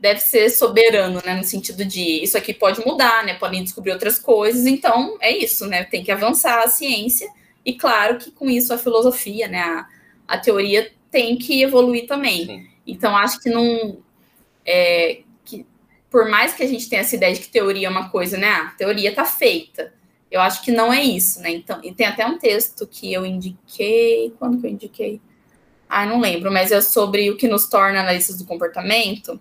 deve 0.00 0.20
ser 0.20 0.48
soberano, 0.50 1.20
né, 1.24 1.34
no 1.34 1.42
sentido 1.42 1.84
de 1.84 2.22
isso 2.22 2.38
aqui 2.38 2.54
pode 2.54 2.84
mudar, 2.86 3.24
né, 3.24 3.34
podem 3.34 3.64
descobrir 3.64 3.92
outras 3.92 4.18
coisas, 4.18 4.64
então 4.64 5.16
é 5.20 5.36
isso, 5.36 5.66
né, 5.66 5.82
tem 5.84 6.04
que 6.04 6.12
avançar 6.12 6.62
a 6.62 6.68
ciência, 6.68 7.28
e 7.64 7.74
claro 7.74 8.16
que 8.18 8.30
com 8.30 8.48
isso 8.48 8.72
a 8.72 8.78
filosofia, 8.78 9.48
né, 9.48 9.60
a, 9.60 9.88
a 10.28 10.38
teoria 10.38 10.92
tem 11.10 11.36
que 11.36 11.62
evoluir 11.62 12.06
também. 12.06 12.46
Sim. 12.46 12.68
Então, 12.86 13.16
acho 13.16 13.40
que 13.40 13.50
não. 13.50 13.98
É, 14.64 15.20
que, 15.44 15.66
por 16.10 16.28
mais 16.28 16.54
que 16.54 16.62
a 16.62 16.66
gente 16.66 16.88
tenha 16.88 17.00
essa 17.00 17.16
ideia 17.16 17.34
de 17.34 17.40
que 17.40 17.48
teoria 17.48 17.86
é 17.86 17.90
uma 17.90 18.08
coisa, 18.08 18.36
né? 18.36 18.48
Ah, 18.48 18.68
a 18.68 18.70
teoria 18.70 19.10
está 19.10 19.24
feita. 19.24 19.92
Eu 20.30 20.40
acho 20.40 20.62
que 20.62 20.70
não 20.70 20.92
é 20.92 21.02
isso, 21.02 21.40
né? 21.40 21.50
Então, 21.50 21.80
e 21.82 21.92
tem 21.92 22.06
até 22.06 22.26
um 22.26 22.38
texto 22.38 22.86
que 22.86 23.12
eu 23.12 23.24
indiquei. 23.24 24.34
Quando 24.38 24.60
que 24.60 24.66
eu 24.66 24.70
indiquei? 24.70 25.20
Ah, 25.88 26.04
não 26.04 26.20
lembro, 26.20 26.52
mas 26.52 26.70
é 26.70 26.80
sobre 26.80 27.30
o 27.30 27.36
que 27.36 27.48
nos 27.48 27.66
torna 27.68 28.00
analistas 28.00 28.36
do 28.36 28.44
comportamento. 28.44 29.40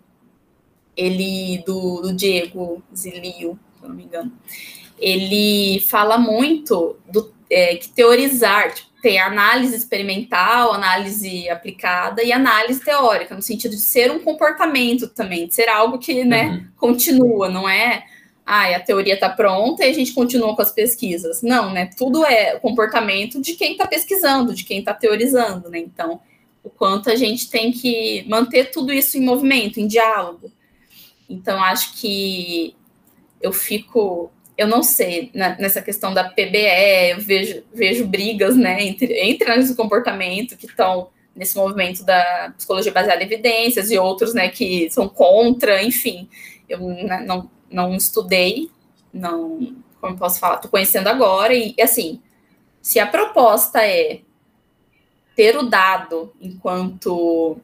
Ele, 0.95 1.63
do, 1.65 2.01
do 2.01 2.13
Diego 2.13 2.81
Zilio, 2.95 3.59
se 3.77 3.83
eu 3.83 3.89
não 3.89 3.95
me 3.95 4.03
engano. 4.03 4.31
Ele 4.97 5.79
fala 5.81 6.17
muito 6.17 6.97
do 7.11 7.33
é, 7.49 7.75
que 7.75 7.89
teorizar, 7.89 8.73
tipo, 8.73 8.87
tem 9.01 9.19
análise 9.19 9.75
experimental, 9.75 10.73
análise 10.73 11.47
aplicada 11.49 12.23
e 12.23 12.31
análise 12.31 12.83
teórica, 12.83 13.35
no 13.35 13.41
sentido 13.41 13.71
de 13.71 13.81
ser 13.81 14.11
um 14.11 14.19
comportamento 14.19 15.07
também, 15.07 15.47
de 15.47 15.53
ser 15.53 15.69
algo 15.69 15.99
que 15.99 16.25
né, 16.25 16.47
uhum. 16.47 16.67
continua, 16.75 17.47
não 17.47 17.69
é 17.69 18.05
ah, 18.49 18.73
a 18.73 18.79
teoria 18.79 19.15
está 19.15 19.27
pronta 19.29 19.85
e 19.85 19.89
a 19.89 19.93
gente 19.93 20.13
continua 20.13 20.55
com 20.55 20.61
as 20.61 20.71
pesquisas. 20.71 21.41
Não, 21.41 21.73
né? 21.73 21.89
Tudo 21.97 22.25
é 22.25 22.55
o 22.55 22.61
comportamento 22.61 23.41
de 23.41 23.55
quem 23.55 23.73
está 23.73 23.85
pesquisando, 23.85 24.55
de 24.55 24.63
quem 24.63 24.79
está 24.79 24.93
teorizando, 24.93 25.69
né? 25.69 25.79
Então, 25.79 26.21
o 26.63 26.69
quanto 26.69 27.09
a 27.11 27.15
gente 27.17 27.49
tem 27.49 27.73
que 27.73 28.23
manter 28.25 28.71
tudo 28.71 28.93
isso 28.93 29.17
em 29.17 29.21
movimento, 29.21 29.81
em 29.81 29.85
diálogo. 29.85 30.49
Então, 31.29 31.61
acho 31.61 31.99
que 31.99 32.73
eu 33.41 33.51
fico, 33.51 34.31
eu 34.57 34.65
não 34.65 34.81
sei, 34.81 35.29
nessa 35.33 35.81
questão 35.81 36.13
da 36.13 36.23
PBE, 36.23 37.11
eu 37.11 37.19
vejo, 37.19 37.63
vejo 37.73 38.07
brigas, 38.07 38.55
né, 38.55 38.81
entre, 38.81 39.13
entre 39.13 39.45
análise 39.45 39.73
do 39.73 39.77
comportamento 39.77 40.55
que 40.55 40.67
estão 40.67 41.09
nesse 41.35 41.57
movimento 41.57 42.03
da 42.05 42.53
psicologia 42.55 42.93
baseada 42.93 43.21
em 43.21 43.25
evidências 43.25 43.91
e 43.91 43.97
outros, 43.97 44.33
né, 44.33 44.47
que 44.47 44.89
são 44.89 45.09
contra, 45.09 45.83
enfim. 45.83 46.29
Eu 46.67 46.79
não, 46.79 47.49
não 47.69 47.95
estudei, 47.95 48.69
não, 49.13 49.75
como 49.99 50.17
posso 50.17 50.39
falar, 50.39 50.55
estou 50.55 50.71
conhecendo 50.71 51.07
agora 51.07 51.53
e, 51.53 51.75
assim, 51.81 52.21
se 52.81 52.99
a 52.99 53.07
proposta 53.07 53.85
é 53.85 54.21
ter 55.35 55.57
o 55.57 55.63
dado 55.63 56.33
enquanto 56.41 57.57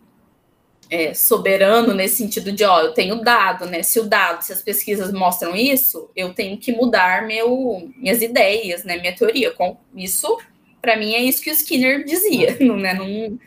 é, 0.89 1.14
soberano 1.14 1.93
nesse 1.93 2.18
sentido 2.18 2.51
de, 2.51 2.64
ó, 2.64 2.82
eu 2.82 2.93
tenho 2.93 3.22
dado, 3.24 3.66
né? 3.66 3.82
Se 3.82 3.99
o 3.99 4.04
dado, 4.04 4.43
se 4.43 4.54
as 4.54 4.62
pesquisas 4.62 5.12
mostram 5.12 5.56
isso, 5.56 6.08
eu 6.16 6.34
tenho 6.34 6.58
que 6.58 6.72
mudar 6.72 7.26
meu, 7.26 7.91
minhas 7.97 8.22
ideias, 8.22 8.84
né? 8.84 8.97
Minha 8.97 9.16
teoria. 9.16 9.51
Com 9.51 9.76
isso, 9.95 10.38
para 10.80 10.95
mim, 10.95 11.16
é 11.16 11.20
isso 11.20 11.41
que 11.41 11.49
o 11.49 11.54
Skinner 11.54 12.06
dizia, 12.06 12.58
não, 12.60 12.78
né? 12.78 12.93
Não, 12.93 13.39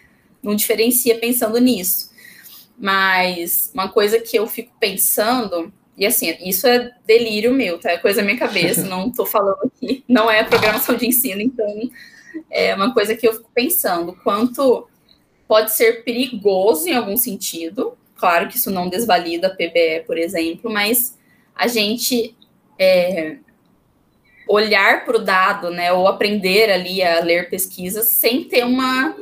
não 0.43 0.57
diferencia 0.57 1.19
pensando 1.19 1.59
nisso. 1.61 2.11
Mas 2.77 3.71
uma 3.73 3.89
coisa 3.89 4.19
que 4.19 4.37
eu 4.37 4.49
fico 4.49 4.73
pensando, 4.81 5.73
e 5.97 6.05
assim, 6.05 6.37
isso 6.41 6.67
é 6.67 6.93
delírio 7.07 7.53
meu, 7.53 7.79
tá? 7.79 7.91
É 7.91 7.99
coisa 7.99 8.21
da 8.21 8.27
minha 8.27 8.39
cabeça, 8.39 8.85
não 8.87 9.11
tô 9.11 9.25
falando 9.25 9.59
aqui, 9.65 10.05
não 10.09 10.31
é 10.31 10.45
programação 10.45 10.97
de 10.97 11.07
ensino, 11.07 11.41
então 11.41 11.67
é 12.51 12.75
uma 12.75 12.93
coisa 12.93 13.17
que 13.17 13.27
eu 13.27 13.33
fico 13.33 13.51
pensando, 13.55 14.15
quanto 14.23 14.89
pode 15.49 15.73
ser 15.73 16.05
perigoso 16.05 16.89
em 16.89 16.95
algum 16.95 17.17
sentido, 17.17 17.97
claro 18.17 18.49
que 18.49 18.57
isso 18.57 18.71
não 18.71 18.89
desvalida 18.89 19.47
a 19.47 19.51
PBE, 19.51 20.05
por 20.07 20.19
exemplo, 20.19 20.71
mas 20.71 21.17
a 21.55 21.67
gente 21.67 22.37
é, 22.79 23.37
olhar 24.49 25.05
para 25.05 25.17
o 25.17 25.23
dado, 25.23 25.71
né, 25.71 25.93
ou 25.93 26.07
aprender 26.07 26.71
ali 26.71 27.03
a 27.03 27.21
ler 27.21 27.49
pesquisas 27.49 28.07
sem 28.07 28.45
ter 28.45 28.65
uma, 28.65 29.15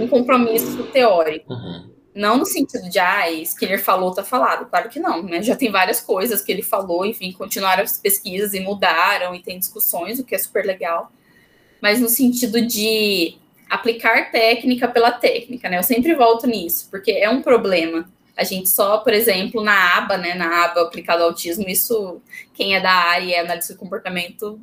um 0.00 0.08
compromisso 0.08 0.84
teórico. 0.84 1.52
Uhum. 1.52 1.95
Não 2.16 2.38
no 2.38 2.46
sentido 2.46 2.88
de, 2.88 2.98
ah, 2.98 3.30
Skinner 3.30 3.82
falou, 3.82 4.12
tá 4.12 4.24
falado. 4.24 4.66
Claro 4.66 4.88
que 4.88 4.98
não, 4.98 5.22
né? 5.22 5.42
Já 5.42 5.54
tem 5.54 5.70
várias 5.70 6.00
coisas 6.00 6.42
que 6.42 6.50
ele 6.50 6.62
falou, 6.62 7.04
enfim, 7.06 7.30
continuaram 7.32 7.82
as 7.82 7.98
pesquisas 7.98 8.54
e 8.54 8.60
mudaram, 8.60 9.34
e 9.34 9.42
tem 9.42 9.58
discussões, 9.58 10.18
o 10.18 10.24
que 10.24 10.34
é 10.34 10.38
super 10.38 10.64
legal 10.64 11.12
mas 11.80 12.00
no 12.00 12.08
sentido 12.08 12.60
de 12.60 13.36
aplicar 13.68 14.30
técnica 14.30 14.88
pela 14.88 15.12
técnica, 15.12 15.68
né? 15.68 15.78
Eu 15.78 15.82
sempre 15.82 16.14
volto 16.14 16.46
nisso, 16.46 16.88
porque 16.90 17.12
é 17.12 17.28
um 17.28 17.42
problema. 17.42 18.08
A 18.36 18.44
gente 18.44 18.68
só, 18.68 18.98
por 18.98 19.12
exemplo, 19.12 19.62
na 19.62 19.96
aba, 19.96 20.16
né, 20.16 20.34
na 20.34 20.64
aba 20.64 20.82
aplicado 20.82 21.22
ao 21.22 21.30
autismo, 21.30 21.68
isso, 21.68 22.20
quem 22.54 22.74
é 22.76 22.80
da 22.80 22.90
área 22.90 23.24
e 23.24 23.32
é 23.32 23.40
análise 23.40 23.72
do 23.72 23.78
comportamento, 23.78 24.60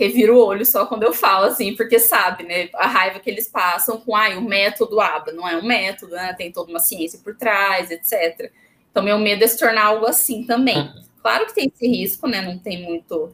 revira 0.00 0.32
o 0.32 0.42
olho 0.42 0.64
só 0.64 0.86
quando 0.86 1.02
eu 1.02 1.12
falo, 1.12 1.44
assim, 1.44 1.76
porque 1.76 1.98
sabe, 1.98 2.44
né, 2.44 2.70
a 2.72 2.86
raiva 2.86 3.20
que 3.20 3.28
eles 3.28 3.46
passam 3.46 4.00
com, 4.00 4.16
ah, 4.16 4.30
o 4.30 4.40
método 4.40 4.98
aba, 4.98 5.30
não 5.30 5.46
é 5.46 5.58
um 5.58 5.64
método, 5.64 6.14
né, 6.14 6.32
tem 6.32 6.50
toda 6.50 6.70
uma 6.70 6.78
ciência 6.78 7.20
por 7.22 7.36
trás, 7.36 7.90
etc. 7.90 8.50
Então, 8.90 9.02
meu 9.02 9.18
medo 9.18 9.44
é 9.44 9.46
se 9.46 9.58
tornar 9.58 9.84
algo 9.84 10.06
assim 10.06 10.44
também. 10.44 10.78
Uhum. 10.78 11.04
Claro 11.20 11.46
que 11.46 11.54
tem 11.54 11.70
esse 11.74 11.86
risco, 11.86 12.26
né, 12.26 12.40
não 12.40 12.58
tem 12.58 12.82
muito 12.82 13.30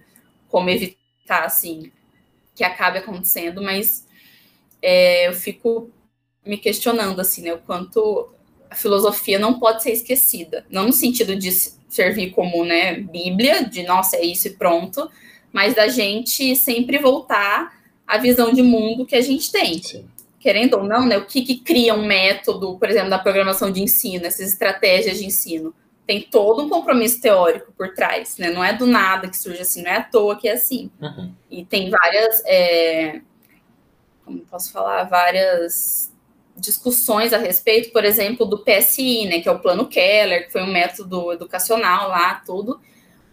como 0.48 0.68
evitar, 0.68 1.44
assim, 1.44 1.92
que 2.52 2.64
acabe 2.64 2.98
acontecendo, 2.98 3.62
mas 3.62 4.04
é, 4.82 5.28
eu 5.28 5.34
fico 5.34 5.88
me 6.44 6.58
questionando 6.58 7.20
assim, 7.20 7.42
né, 7.42 7.54
o 7.54 7.58
quanto 7.58 8.28
a 8.68 8.74
filosofia 8.74 9.38
não 9.38 9.60
pode 9.60 9.84
ser 9.84 9.92
esquecida, 9.92 10.66
não 10.68 10.86
no 10.86 10.92
sentido 10.92 11.36
de 11.36 11.52
servir 11.88 12.32
como, 12.32 12.64
né, 12.64 12.94
Bíblia, 12.94 13.64
de 13.64 13.84
nossa, 13.84 14.16
é 14.16 14.24
isso 14.24 14.48
e 14.48 14.54
pronto, 14.54 15.08
mas 15.56 15.74
da 15.74 15.88
gente 15.88 16.54
sempre 16.54 16.98
voltar 16.98 17.72
à 18.06 18.18
visão 18.18 18.52
de 18.52 18.62
mundo 18.62 19.06
que 19.06 19.16
a 19.16 19.22
gente 19.22 19.50
tem. 19.50 19.82
Sim. 19.82 20.04
Querendo 20.38 20.74
ou 20.74 20.84
não, 20.84 21.06
né, 21.06 21.16
o 21.16 21.24
que, 21.24 21.40
que 21.40 21.56
cria 21.56 21.94
um 21.94 22.04
método, 22.04 22.76
por 22.78 22.90
exemplo, 22.90 23.08
da 23.08 23.18
programação 23.18 23.70
de 23.70 23.82
ensino, 23.82 24.26
essas 24.26 24.52
estratégias 24.52 25.16
de 25.16 25.24
ensino? 25.24 25.74
tem 26.06 26.20
todo 26.20 26.62
um 26.62 26.68
compromisso 26.68 27.20
teórico 27.22 27.72
por 27.72 27.94
trás, 27.94 28.36
né? 28.36 28.50
Não 28.50 28.62
é 28.62 28.72
do 28.74 28.86
nada 28.86 29.28
que 29.28 29.36
surge 29.36 29.62
assim, 29.62 29.82
não 29.82 29.90
é 29.90 29.96
à 29.96 30.02
toa 30.02 30.36
que 30.36 30.46
é 30.46 30.52
assim. 30.52 30.88
Uhum. 31.00 31.32
E 31.50 31.64
tem 31.64 31.90
várias, 31.90 32.44
é, 32.44 33.22
como 34.24 34.38
posso 34.40 34.70
falar, 34.70 35.02
várias 35.04 36.12
discussões 36.54 37.32
a 37.32 37.38
respeito, 37.38 37.92
por 37.92 38.04
exemplo, 38.04 38.46
do 38.46 38.62
PSI, 38.62 39.26
né? 39.26 39.40
Que 39.40 39.48
é 39.48 39.52
o 39.52 39.58
Plano 39.58 39.88
Keller, 39.88 40.46
que 40.46 40.52
foi 40.52 40.62
um 40.62 40.72
método 40.72 41.32
educacional 41.32 42.08
lá, 42.10 42.40
tudo. 42.46 42.78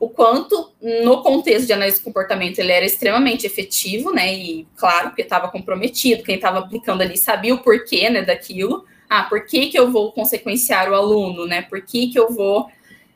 O 0.04 0.10
quanto, 0.10 0.72
no 0.82 1.22
contexto 1.22 1.66
de 1.66 1.74
análise 1.74 1.97
de 1.97 2.04
comportamento, 2.04 2.60
ele 2.60 2.72
era 2.72 2.86
extremamente 2.86 3.45
efetivo, 3.45 4.12
né? 4.12 4.34
E, 4.34 4.68
claro, 4.76 5.10
porque 5.10 5.22
estava 5.22 5.47
comprometido, 5.47 6.24
quem 6.24 6.36
estava 6.36 6.60
aplicando 6.60 7.01
ali 7.01 7.18
sabia 7.18 7.54
o 7.54 7.60
porquê, 7.60 8.10
né, 8.10 8.22
daquilo 8.22 8.86
ah, 9.10 9.24
por 9.24 9.45
que, 9.45 9.68
que 9.68 9.78
eu 9.78 9.91
vou 9.91 10.12
consequenciar 10.12 10.89
o 10.89 10.95
aluno, 10.95 11.45
né? 11.45 11.62
Por 11.62 11.84
que, 11.84 12.08
que 12.08 12.18
eu 12.18 12.32
vou 12.32 12.68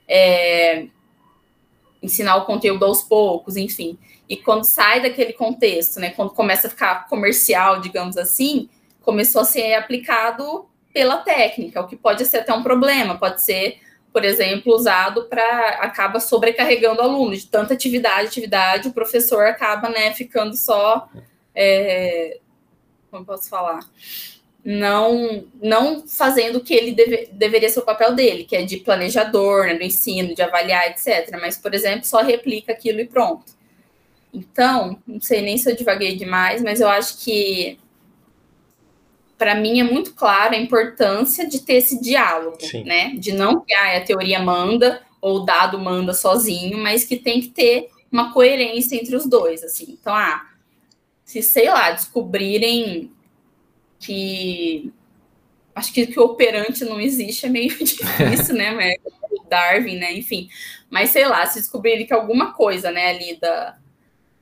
é, 0.07 0.85
ensinar 2.03 2.35
o 2.35 2.45
conteúdo 2.45 2.85
aos 2.85 3.01
poucos, 3.01 3.57
enfim. 3.57 3.97
E 4.29 4.38
quando 4.38 4.63
sai 4.63 5.01
daquele 5.01 5.33
contexto, 5.33 5.99
né? 5.99 6.11
Quando 6.11 6.29
começa 6.29 6.67
a 6.67 6.69
ficar 6.69 7.07
comercial, 7.07 7.81
digamos 7.81 8.15
assim, 8.15 8.69
começou 9.01 9.41
a 9.41 9.45
ser 9.45 9.73
aplicado 9.73 10.67
pela 10.93 11.17
técnica, 11.17 11.81
o 11.81 11.88
que 11.88 11.95
pode 11.95 12.23
ser 12.25 12.38
até 12.38 12.53
um 12.53 12.61
problema, 12.61 13.17
pode 13.17 13.41
ser, 13.41 13.79
por 14.18 14.26
exemplo, 14.26 14.74
usado 14.74 15.26
para 15.26 15.78
acaba 15.80 16.20
sobrecarregando 16.20 16.99
o 16.99 17.03
aluno 17.03 17.36
de 17.36 17.45
tanta 17.45 17.76
atividade, 17.76 18.30
atividade, 18.30 18.88
o 18.88 18.91
professor 18.91 19.45
acaba, 19.45 19.89
né, 19.89 20.11
ficando 20.11 20.57
só 20.57 21.07
é, 21.53 22.39
como 23.11 23.24
posso 23.24 23.47
falar? 23.47 23.82
não 24.65 25.45
não 25.61 26.07
fazendo 26.07 26.55
o 26.55 26.63
que 26.63 26.74
ele 26.74 26.93
deve, 26.93 27.30
deveria 27.32 27.70
ser 27.70 27.78
o 27.78 27.86
papel 27.86 28.15
dele, 28.15 28.43
que 28.43 28.55
é 28.55 28.63
de 28.63 28.78
planejador, 28.78 29.68
né, 29.68 29.76
do 29.76 29.84
ensino, 29.84 30.34
de 30.34 30.41
avaliar, 30.41 30.88
etc. 30.89 31.38
Mas, 31.39 31.55
por 31.55 31.76
exemplo, 31.76 32.03
só 32.03 32.24
replica 32.24 32.72
aquilo 32.72 32.99
e 32.99 33.05
pronto. 33.05 33.45
Então, 34.34 34.97
não 35.05 35.22
sei 35.22 35.43
nem 35.43 35.59
se 35.59 35.70
eu 35.70 35.76
divaguei 35.76 36.15
demais, 36.15 36.63
mas 36.63 36.82
eu 36.82 36.88
acho 36.89 37.24
que 37.24 37.78
para 39.38 39.55
mim 39.55 39.79
é 39.79 39.83
muito 39.83 40.13
claro 40.13 40.55
a 40.55 40.57
importância 40.57 41.47
de 41.47 41.61
ter 41.61 41.75
esse 41.75 42.01
diálogo, 42.01 42.57
Sim. 42.59 42.83
né? 42.83 43.13
De 43.15 43.31
não 43.31 43.61
que 43.61 43.73
ah, 43.73 43.97
a 43.97 44.01
teoria 44.01 44.39
manda 44.39 45.01
ou 45.21 45.38
o 45.38 45.45
dado 45.45 45.79
manda 45.79 46.13
sozinho, 46.13 46.77
mas 46.77 47.03
que 47.03 47.17
tem 47.17 47.41
que 47.41 47.49
ter 47.49 47.89
uma 48.11 48.33
coerência 48.33 48.95
entre 48.95 49.15
os 49.15 49.25
dois, 49.25 49.63
assim. 49.63 49.97
Então, 49.99 50.13
ah, 50.13 50.47
se 51.23 51.41
sei 51.41 51.69
lá, 51.69 51.91
descobrirem 51.91 53.11
que 53.99 54.91
acho 55.75 55.93
que, 55.93 56.07
que 56.07 56.19
o 56.19 56.23
operante 56.23 56.83
não 56.83 56.99
existe 56.99 57.45
é 57.45 57.49
meio 57.49 57.69
difícil, 57.77 58.55
né? 58.55 58.71
Mas, 58.71 58.95
Darwin, 59.49 59.97
né? 59.97 60.13
Enfim. 60.13 60.49
Mas 60.89 61.11
sei 61.11 61.27
lá, 61.27 61.45
se 61.45 61.59
descobrirem 61.59 62.05
que 62.05 62.13
alguma 62.13 62.53
coisa, 62.53 62.91
né, 62.91 63.09
ali 63.09 63.38
da, 63.39 63.77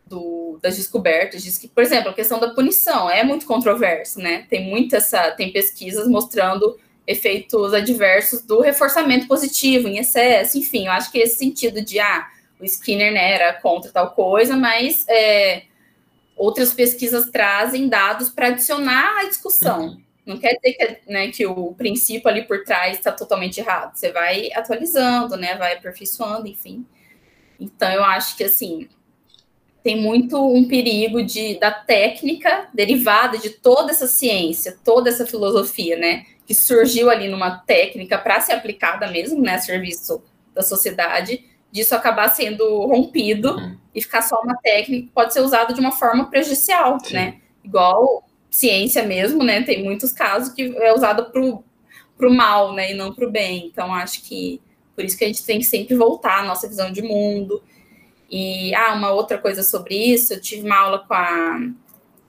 do, 0.08 0.60
das 0.62 0.78
descobertas, 0.78 1.44
diz 1.44 1.58
que, 1.58 1.68
por 1.68 1.82
exemplo, 1.84 2.10
a 2.10 2.14
questão 2.14 2.40
da 2.40 2.50
punição 2.50 3.10
é 3.10 3.24
muito 3.24 3.46
controverso, 3.46 4.20
né? 4.20 4.46
Tem 4.50 4.70
muita 4.70 4.98
essa, 4.98 5.32
tem 5.32 5.52
pesquisas 5.52 6.08
mostrando 6.08 6.78
efeitos 7.08 7.74
adversos 7.74 8.42
do 8.42 8.62
reforçamento 8.62 9.28
positivo 9.28 9.88
em 9.88 9.98
excesso, 9.98 10.58
enfim, 10.58 10.88
eu 10.88 10.92
acho 10.92 11.12
que 11.12 11.20
esse 11.20 11.38
sentido 11.38 11.84
de 11.84 12.00
ah, 12.00 12.28
o 12.60 12.66
Skinner 12.66 13.14
né, 13.14 13.32
era 13.34 13.54
contra 13.54 13.92
tal 13.92 14.12
coisa, 14.12 14.56
mas 14.56 15.06
é, 15.08 15.64
outras 16.36 16.74
pesquisas 16.74 17.30
trazem 17.30 17.88
dados 17.88 18.30
para 18.30 18.48
adicionar 18.48 19.20
à 19.22 19.28
discussão. 19.28 19.88
Uhum. 19.88 20.02
Não 20.26 20.38
quer 20.40 20.56
dizer 20.56 20.74
que, 20.74 21.12
né, 21.12 21.28
que 21.30 21.46
o 21.46 21.74
princípio 21.74 22.28
ali 22.28 22.44
por 22.44 22.64
trás 22.64 22.98
está 22.98 23.12
totalmente 23.12 23.60
errado. 23.60 23.96
Você 23.96 24.12
vai 24.12 24.50
atualizando, 24.54 25.38
né? 25.38 25.56
Vai 25.56 25.74
aperfeiçoando, 25.74 26.48
enfim. 26.48 26.84
Então, 27.60 27.92
eu 27.92 28.04
acho 28.04 28.36
que, 28.36 28.44
assim, 28.44 28.90
tem 29.86 30.02
muito 30.02 30.44
um 30.44 30.68
perigo 30.68 31.22
de, 31.22 31.60
da 31.60 31.70
técnica 31.70 32.68
derivada 32.74 33.38
de 33.38 33.52
toda 33.52 33.92
essa 33.92 34.08
ciência, 34.08 34.76
toda 34.84 35.12
essa 35.12 35.28
filosofia, 35.28 35.96
né? 35.96 36.26
Que 36.44 36.56
surgiu 36.56 37.08
ali 37.08 37.28
numa 37.28 37.60
técnica 37.60 38.18
para 38.18 38.42
ser 38.42 38.54
aplicada 38.54 39.08
mesmo, 39.12 39.40
né? 39.40 39.54
A 39.54 39.62
serviço 39.62 40.24
da 40.56 40.64
sociedade, 40.64 41.46
disso 41.72 41.94
acabar 41.94 42.30
sendo 42.30 42.88
rompido 42.88 43.52
uhum. 43.52 43.78
e 43.94 44.02
ficar 44.02 44.24
só 44.24 44.42
uma 44.42 44.58
técnica 44.58 45.06
que 45.06 45.14
pode 45.14 45.34
ser 45.34 45.42
usada 45.42 45.72
de 45.72 45.80
uma 45.80 45.92
forma 45.92 46.32
prejudicial, 46.32 46.98
Sim. 47.02 47.14
né? 47.14 47.36
Igual 47.64 48.28
ciência 48.50 49.04
mesmo, 49.04 49.44
né? 49.44 49.62
Tem 49.62 49.84
muitos 49.84 50.12
casos 50.12 50.52
que 50.52 50.76
é 50.78 50.96
usada 50.96 51.26
para 51.26 51.40
o 51.44 51.64
mal, 52.36 52.74
né? 52.74 52.90
E 52.90 52.96
não 52.96 53.14
para 53.14 53.28
o 53.28 53.32
bem. 53.32 53.68
Então, 53.68 53.94
acho 53.94 54.24
que 54.24 54.60
por 54.96 55.06
isso 55.06 55.16
que 55.16 55.26
a 55.26 55.28
gente 55.28 55.46
tem 55.46 55.60
que 55.60 55.66
sempre 55.66 55.94
voltar 55.96 56.40
à 56.40 56.44
nossa 56.44 56.68
visão 56.68 56.92
de 56.92 57.04
mundo. 57.04 57.62
E, 58.30 58.74
ah, 58.76 58.94
uma 58.94 59.12
outra 59.12 59.38
coisa 59.38 59.64
sobre 59.64 59.96
isso, 59.96 60.34
eu 60.34 60.42
tive 60.42 60.66
uma 60.66 60.78
aula 60.78 61.00
com 61.00 61.14
a 61.14 61.60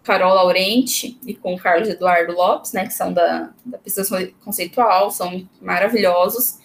Carol 0.03 0.35
Laurenti 0.35 1.19
e 1.27 1.35
com 1.35 1.55
o 1.55 1.59
Carlos 1.59 1.89
Eduardo 1.89 2.33
Lopes, 2.33 2.73
né? 2.73 2.87
Que 2.87 2.93
são 2.93 3.13
da, 3.13 3.51
da 3.65 3.79
pesquisa 3.79 4.33
conceitual, 4.45 5.11
são 5.11 5.49
maravilhosos 5.61 6.59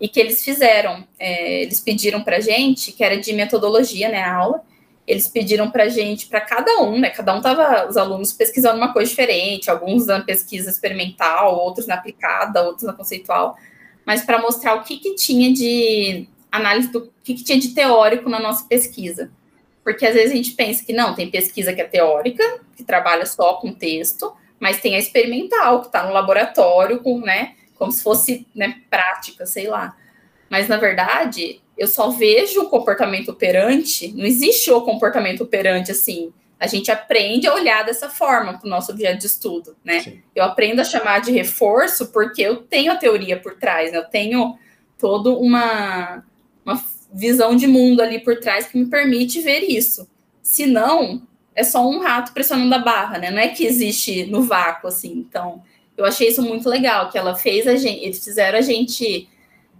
e 0.00 0.08
que 0.08 0.20
eles 0.20 0.44
fizeram. 0.44 1.06
É, 1.18 1.62
eles 1.62 1.80
pediram 1.80 2.22
para 2.22 2.40
gente, 2.40 2.92
que 2.92 3.02
era 3.02 3.16
de 3.16 3.32
metodologia, 3.32 4.08
né, 4.08 4.22
a 4.22 4.34
aula, 4.34 4.62
eles 5.06 5.28
pediram 5.28 5.70
para 5.70 5.88
gente, 5.88 6.26
para 6.26 6.40
cada 6.40 6.80
um, 6.80 6.98
né, 6.98 7.10
cada 7.10 7.34
um 7.34 7.40
tava, 7.40 7.88
os 7.88 7.96
alunos 7.96 8.32
pesquisando 8.32 8.76
uma 8.76 8.92
coisa 8.92 9.08
diferente, 9.08 9.70
alguns 9.70 10.06
na 10.06 10.20
pesquisa 10.20 10.70
experimental, 10.70 11.56
outros 11.56 11.86
na 11.86 11.94
aplicada, 11.94 12.62
outros 12.62 12.84
na 12.84 12.92
conceitual, 12.92 13.56
mas 14.04 14.22
para 14.22 14.40
mostrar 14.40 14.74
o 14.74 14.82
que, 14.82 14.98
que 14.98 15.14
tinha 15.14 15.52
de 15.52 16.26
análise 16.50 16.88
do 16.90 17.12
que, 17.24 17.34
que 17.34 17.42
tinha 17.42 17.58
de 17.58 17.74
teórico 17.74 18.28
na 18.28 18.38
nossa 18.38 18.64
pesquisa. 18.68 19.32
Porque 19.82 20.06
às 20.06 20.14
vezes 20.14 20.32
a 20.32 20.36
gente 20.36 20.52
pensa 20.52 20.84
que 20.84 20.92
não, 20.92 21.14
tem 21.14 21.30
pesquisa 21.30 21.72
que 21.72 21.80
é 21.80 21.84
teórica, 21.84 22.60
que 22.76 22.84
trabalha 22.84 23.26
só 23.26 23.54
com 23.54 23.72
texto, 23.72 24.32
mas 24.60 24.80
tem 24.80 24.94
a 24.94 24.98
experimental, 24.98 25.80
que 25.80 25.86
está 25.86 26.06
no 26.06 26.12
laboratório, 26.12 27.00
com, 27.00 27.20
né, 27.20 27.54
como 27.74 27.90
se 27.90 28.02
fosse 28.02 28.46
né, 28.54 28.80
prática, 28.88 29.44
sei 29.44 29.66
lá. 29.66 29.96
Mas, 30.48 30.68
na 30.68 30.76
verdade, 30.76 31.60
eu 31.76 31.88
só 31.88 32.10
vejo 32.10 32.62
o 32.62 32.70
comportamento 32.70 33.30
operante, 33.30 34.12
não 34.12 34.24
existe 34.24 34.70
o 34.70 34.82
comportamento 34.82 35.42
operante 35.42 35.90
assim. 35.90 36.32
A 36.58 36.66
gente 36.66 36.90
aprende 36.90 37.46
a 37.46 37.54
olhar 37.54 37.84
dessa 37.84 38.08
forma 38.08 38.56
para 38.56 38.66
o 38.66 38.70
nosso 38.70 38.92
objeto 38.92 39.18
de 39.18 39.26
estudo, 39.26 39.76
né? 39.84 40.00
Sim. 40.00 40.22
Eu 40.34 40.44
aprendo 40.44 40.80
a 40.80 40.84
chamar 40.84 41.20
de 41.20 41.32
reforço 41.32 42.12
porque 42.12 42.42
eu 42.42 42.58
tenho 42.58 42.92
a 42.92 42.96
teoria 42.96 43.38
por 43.38 43.56
trás, 43.56 43.90
né? 43.92 43.98
Eu 43.98 44.04
tenho 44.04 44.56
toda 44.96 45.30
uma, 45.30 46.24
uma 46.64 46.76
visão 47.14 47.54
de 47.54 47.68
mundo 47.68 48.00
ali 48.00 48.18
por 48.18 48.40
trás 48.40 48.66
que 48.66 48.76
me 48.76 48.86
permite 48.86 49.40
ver 49.40 49.60
isso. 49.60 50.10
Se 50.42 50.66
não, 50.66 51.22
é 51.54 51.62
só 51.62 51.88
um 51.88 52.00
rato 52.00 52.32
pressionando 52.32 52.74
a 52.74 52.78
barra, 52.78 53.18
né? 53.18 53.30
Não 53.30 53.38
é 53.38 53.48
que 53.48 53.64
existe 53.64 54.26
no 54.26 54.42
vácuo, 54.42 54.88
assim. 54.88 55.12
Então, 55.12 55.62
eu 55.96 56.04
achei 56.04 56.28
isso 56.28 56.42
muito 56.42 56.68
legal, 56.68 57.08
que 57.10 57.16
ela 57.16 57.36
fez 57.36 57.68
a 57.68 57.76
gente, 57.76 58.04
eles 58.04 58.22
fizeram 58.22 58.58
a 58.58 58.62
gente 58.62 59.28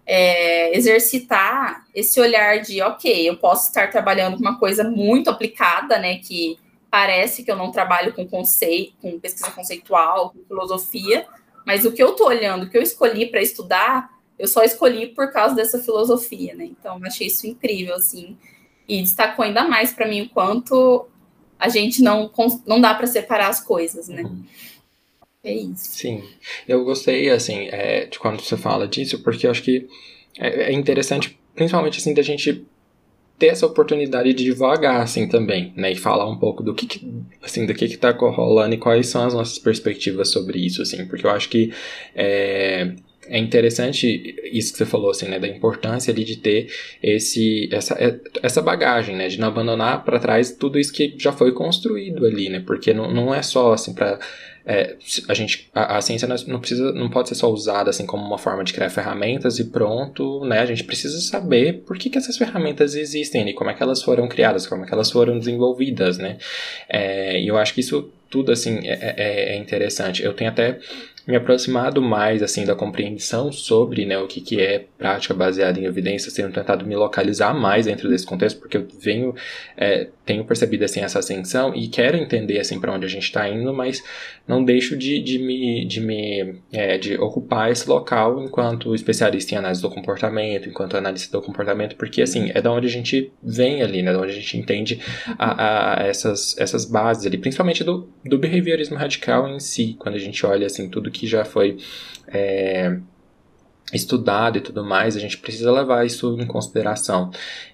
é, 0.06 0.76
exercitar 0.76 1.84
esse 1.92 2.20
olhar 2.20 2.60
de, 2.60 2.80
ok, 2.80 3.28
eu 3.28 3.36
posso 3.36 3.68
estar 3.68 3.90
trabalhando 3.90 4.36
com 4.36 4.40
uma 4.40 4.58
coisa 4.58 4.84
muito 4.84 5.28
aplicada, 5.28 5.98
né, 5.98 6.18
que 6.18 6.56
parece 6.88 7.42
que 7.42 7.50
eu 7.50 7.56
não 7.56 7.72
trabalho 7.72 8.12
com 8.12 8.24
conceito, 8.24 8.94
com 9.02 9.18
pesquisa 9.18 9.50
conceitual, 9.50 10.30
com 10.30 10.44
filosofia, 10.46 11.26
mas 11.66 11.84
o 11.84 11.90
que 11.90 12.02
eu 12.02 12.10
estou 12.10 12.28
olhando, 12.28 12.64
o 12.64 12.70
que 12.70 12.78
eu 12.78 12.82
escolhi 12.82 13.26
para 13.26 13.42
estudar, 13.42 14.13
eu 14.38 14.48
só 14.48 14.62
escolhi 14.62 15.08
por 15.08 15.32
causa 15.32 15.54
dessa 15.54 15.78
filosofia, 15.78 16.54
né? 16.54 16.64
Então, 16.64 16.98
eu 16.98 17.06
achei 17.06 17.26
isso 17.26 17.46
incrível, 17.46 17.94
assim, 17.94 18.36
e 18.88 19.00
destacou 19.00 19.44
ainda 19.44 19.64
mais 19.64 19.92
para 19.92 20.08
mim 20.08 20.22
o 20.22 20.28
quanto 20.28 21.06
a 21.58 21.68
gente 21.68 22.02
não, 22.02 22.30
não 22.66 22.80
dá 22.80 22.94
para 22.94 23.06
separar 23.06 23.48
as 23.48 23.60
coisas, 23.60 24.08
né? 24.08 24.22
Uhum. 24.22 24.44
É 25.42 25.52
isso. 25.52 25.90
Sim, 25.90 26.22
eu 26.66 26.84
gostei, 26.84 27.28
assim, 27.30 27.68
é, 27.70 28.06
de 28.06 28.18
quando 28.18 28.40
você 28.40 28.56
fala 28.56 28.88
disso, 28.88 29.22
porque 29.22 29.46
eu 29.46 29.50
acho 29.50 29.62
que 29.62 29.86
é, 30.38 30.70
é 30.70 30.72
interessante, 30.72 31.38
principalmente, 31.54 31.98
assim, 31.98 32.14
da 32.14 32.22
gente 32.22 32.66
ter 33.38 33.48
essa 33.48 33.66
oportunidade 33.66 34.32
de 34.32 34.44
devagar, 34.44 35.02
assim, 35.02 35.28
também, 35.28 35.72
né, 35.76 35.92
e 35.92 35.96
falar 35.96 36.28
um 36.28 36.38
pouco 36.38 36.62
do 36.62 36.74
que, 36.74 36.86
que 36.86 37.06
assim, 37.42 37.66
do 37.66 37.74
que 37.74 37.88
que 37.88 37.96
tá 37.96 38.10
rolando 38.12 38.74
e 38.74 38.78
quais 38.78 39.08
são 39.08 39.26
as 39.26 39.34
nossas 39.34 39.58
perspectivas 39.58 40.30
sobre 40.30 40.64
isso, 40.64 40.80
assim, 40.80 41.06
porque 41.06 41.26
eu 41.26 41.30
acho 41.30 41.48
que 41.48 41.72
é, 42.14 42.94
é 43.28 43.38
interessante 43.38 44.36
isso 44.52 44.72
que 44.72 44.78
você 44.78 44.86
falou, 44.86 45.10
assim, 45.10 45.26
né, 45.26 45.38
da 45.38 45.48
importância 45.48 46.12
ali 46.12 46.24
de 46.24 46.36
ter 46.36 46.68
esse, 47.02 47.68
essa, 47.72 47.94
é, 47.94 48.18
essa 48.42 48.60
bagagem, 48.60 49.16
né, 49.16 49.28
de 49.28 49.38
não 49.38 49.48
abandonar 49.48 50.04
para 50.04 50.18
trás 50.18 50.52
tudo 50.52 50.78
isso 50.78 50.92
que 50.92 51.14
já 51.18 51.32
foi 51.32 51.52
construído 51.52 52.24
ali, 52.26 52.48
né, 52.48 52.62
porque 52.64 52.92
não, 52.92 53.10
não 53.10 53.34
é 53.34 53.42
só, 53.42 53.72
assim, 53.72 53.94
para 53.94 54.18
é, 54.66 54.96
a 55.28 55.34
gente 55.34 55.68
a, 55.74 55.98
a, 55.98 56.00
ciência 56.00 56.26
não 56.26 56.58
precisa 56.58 56.90
não 56.92 57.10
pode 57.10 57.28
ser 57.28 57.34
só 57.34 57.52
usada 57.52 57.90
assim 57.90 58.06
como 58.06 58.24
uma 58.24 58.38
forma 58.38 58.64
de 58.64 58.72
criar 58.72 58.88
ferramentas 58.88 59.58
e 59.58 59.64
pronto 59.64 60.42
né 60.46 60.60
a 60.60 60.64
gente 60.64 60.84
precisa 60.84 61.20
saber 61.20 61.82
por 61.86 61.98
que, 61.98 62.08
que 62.08 62.16
essas 62.16 62.38
ferramentas 62.38 62.94
existem 62.94 63.46
e 63.46 63.52
como 63.52 63.68
é 63.68 63.74
que 63.74 63.82
elas 63.82 64.02
foram 64.02 64.26
criadas 64.26 64.66
como 64.66 64.82
é 64.82 64.86
que 64.86 64.94
elas 64.94 65.10
foram 65.10 65.38
desenvolvidas 65.38 66.16
né. 66.16 66.38
É, 66.88 67.38
e 67.38 67.46
eu 67.46 67.58
acho 67.58 67.74
que 67.74 67.80
isso 67.80 68.10
tudo 68.34 68.50
assim 68.50 68.80
é, 68.82 69.14
é, 69.16 69.54
é 69.54 69.56
interessante. 69.56 70.20
Eu 70.20 70.32
tenho 70.32 70.50
até 70.50 70.80
me 71.26 71.36
aproximado 71.36 72.02
mais 72.02 72.42
assim 72.42 72.64
da 72.64 72.74
compreensão 72.74 73.50
sobre 73.50 74.04
né, 74.04 74.18
o 74.18 74.26
que, 74.26 74.40
que 74.40 74.60
é 74.60 74.84
prática 74.98 75.32
baseada 75.32 75.80
em 75.80 75.84
evidências, 75.84 76.34
tenho 76.34 76.52
tentado 76.52 76.86
me 76.86 76.94
localizar 76.94 77.54
mais 77.54 77.86
dentro 77.86 78.08
desse 78.08 78.26
contexto, 78.26 78.60
porque 78.60 78.76
eu 78.76 78.86
venho, 79.00 79.34
é, 79.76 80.08
tenho 80.24 80.44
percebido 80.44 80.84
assim 80.84 81.00
essa 81.00 81.18
ascensão 81.18 81.74
e 81.74 81.88
quero 81.88 82.16
entender 82.16 82.58
assim 82.60 82.78
para 82.78 82.92
onde 82.92 83.06
a 83.06 83.08
gente 83.08 83.24
está 83.24 83.48
indo, 83.48 83.72
mas 83.72 84.02
não 84.46 84.62
deixo 84.62 84.96
de, 84.96 85.18
de 85.22 85.38
me, 85.38 85.84
de, 85.86 86.00
me 86.00 86.56
é, 86.72 86.98
de 86.98 87.16
ocupar 87.16 87.70
esse 87.70 87.88
local 87.88 88.42
enquanto 88.42 88.94
especialista 88.94 89.54
em 89.54 89.58
análise 89.58 89.80
do 89.80 89.90
comportamento, 89.90 90.68
enquanto 90.68 90.96
analista 90.96 91.38
do 91.38 91.42
comportamento, 91.42 91.96
porque 91.96 92.20
assim 92.20 92.50
é 92.54 92.60
da 92.60 92.70
onde 92.70 92.86
a 92.86 92.90
gente 92.90 93.32
vem 93.42 93.82
ali, 93.82 94.02
né, 94.02 94.12
da 94.12 94.20
onde 94.20 94.32
a 94.32 94.34
gente 94.34 94.58
entende 94.58 95.00
a, 95.38 96.02
a 96.02 96.06
essas, 96.06 96.56
essas 96.58 96.84
bases 96.84 97.24
ali, 97.24 97.38
principalmente 97.38 97.82
do, 97.82 98.08
do 98.24 98.38
behaviorismo 98.38 98.96
radical 98.96 99.48
em 99.48 99.58
si, 99.58 99.96
quando 99.98 100.16
a 100.16 100.18
gente 100.18 100.44
olha 100.44 100.66
assim 100.66 100.90
tudo 100.90 101.13
que 101.14 101.26
já 101.26 101.44
foi 101.44 101.78
é, 102.28 102.98
estudado 103.92 104.58
e 104.58 104.60
tudo 104.60 104.84
mais, 104.84 105.16
a 105.16 105.20
gente 105.20 105.38
precisa 105.38 105.70
levar 105.72 106.04
isso 106.04 106.36
em 106.40 106.46
consideração. 106.46 107.30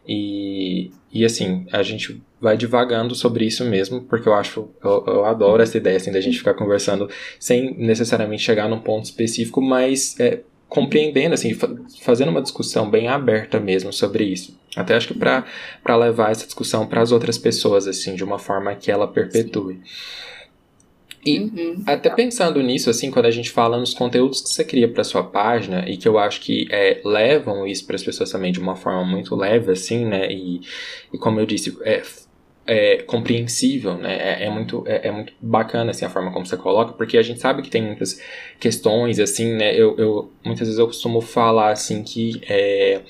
E, 0.06 0.90
e 1.12 1.24
assim, 1.24 1.66
a 1.72 1.82
gente 1.82 2.22
vai 2.40 2.56
divagando 2.56 3.14
sobre 3.14 3.44
isso 3.44 3.64
mesmo, 3.64 4.02
porque 4.02 4.28
eu 4.28 4.34
acho, 4.34 4.68
eu, 4.82 5.04
eu 5.06 5.24
adoro 5.24 5.62
essa 5.62 5.76
ideia 5.76 5.96
assim, 5.96 6.12
da 6.12 6.20
gente 6.20 6.38
ficar 6.38 6.54
conversando 6.54 7.08
sem 7.38 7.74
necessariamente 7.76 8.42
chegar 8.42 8.68
num 8.68 8.80
ponto 8.80 9.04
específico, 9.04 9.60
mas 9.60 10.18
é, 10.18 10.40
compreendendo, 10.68 11.34
assim, 11.34 11.52
fazendo 12.00 12.30
uma 12.30 12.42
discussão 12.42 12.88
bem 12.88 13.08
aberta 13.08 13.58
mesmo 13.58 13.92
sobre 13.92 14.24
isso. 14.24 14.58
Até 14.76 14.94
acho 14.94 15.08
que 15.08 15.14
para 15.14 15.96
levar 15.96 16.30
essa 16.30 16.46
discussão 16.46 16.86
para 16.86 17.02
as 17.02 17.10
outras 17.10 17.36
pessoas, 17.36 17.88
assim, 17.88 18.14
de 18.14 18.22
uma 18.22 18.38
forma 18.38 18.74
que 18.76 18.90
ela 18.90 19.08
perpetue. 19.08 19.74
Sim. 19.74 20.29
E 21.24 21.38
uhum. 21.38 21.82
até 21.86 22.08
pensando 22.08 22.62
nisso, 22.62 22.88
assim, 22.88 23.10
quando 23.10 23.26
a 23.26 23.30
gente 23.30 23.50
fala 23.50 23.78
nos 23.78 23.92
conteúdos 23.92 24.40
que 24.40 24.48
você 24.48 24.64
cria 24.64 24.88
para 24.88 25.04
sua 25.04 25.22
página 25.22 25.88
e 25.88 25.96
que 25.96 26.08
eu 26.08 26.18
acho 26.18 26.40
que 26.40 26.66
é, 26.70 27.00
levam 27.04 27.66
isso 27.66 27.86
para 27.86 27.96
as 27.96 28.02
pessoas 28.02 28.30
também 28.30 28.50
de 28.50 28.58
uma 28.58 28.74
forma 28.74 29.04
muito 29.04 29.36
leve, 29.36 29.70
assim, 29.70 30.06
né? 30.06 30.30
E, 30.32 30.60
e 31.12 31.18
como 31.18 31.38
eu 31.38 31.44
disse, 31.44 31.76
é, 31.82 32.02
é 32.66 33.02
compreensível, 33.02 33.98
né? 33.98 34.16
É, 34.16 34.46
é 34.46 34.50
muito, 34.50 34.82
é, 34.86 35.08
é, 35.08 35.10
muito 35.10 35.34
bacana, 35.40 35.90
assim, 35.90 36.06
a 36.06 36.08
forma 36.10 36.32
como 36.32 36.46
você 36.46 36.56
coloca, 36.56 36.94
porque 36.94 37.18
a 37.18 37.22
gente 37.22 37.38
sabe 37.38 37.60
que 37.60 37.70
tem 37.70 37.82
muitas 37.82 38.18
questões, 38.58 39.18
assim, 39.18 39.54
né? 39.54 39.74
Eu, 39.74 39.96
eu 39.98 40.32
muitas 40.42 40.68
vezes 40.68 40.78
eu 40.78 40.86
costumo 40.86 41.20
falar, 41.20 41.72
assim, 41.72 42.02
que 42.02 42.40
é 42.48 43.02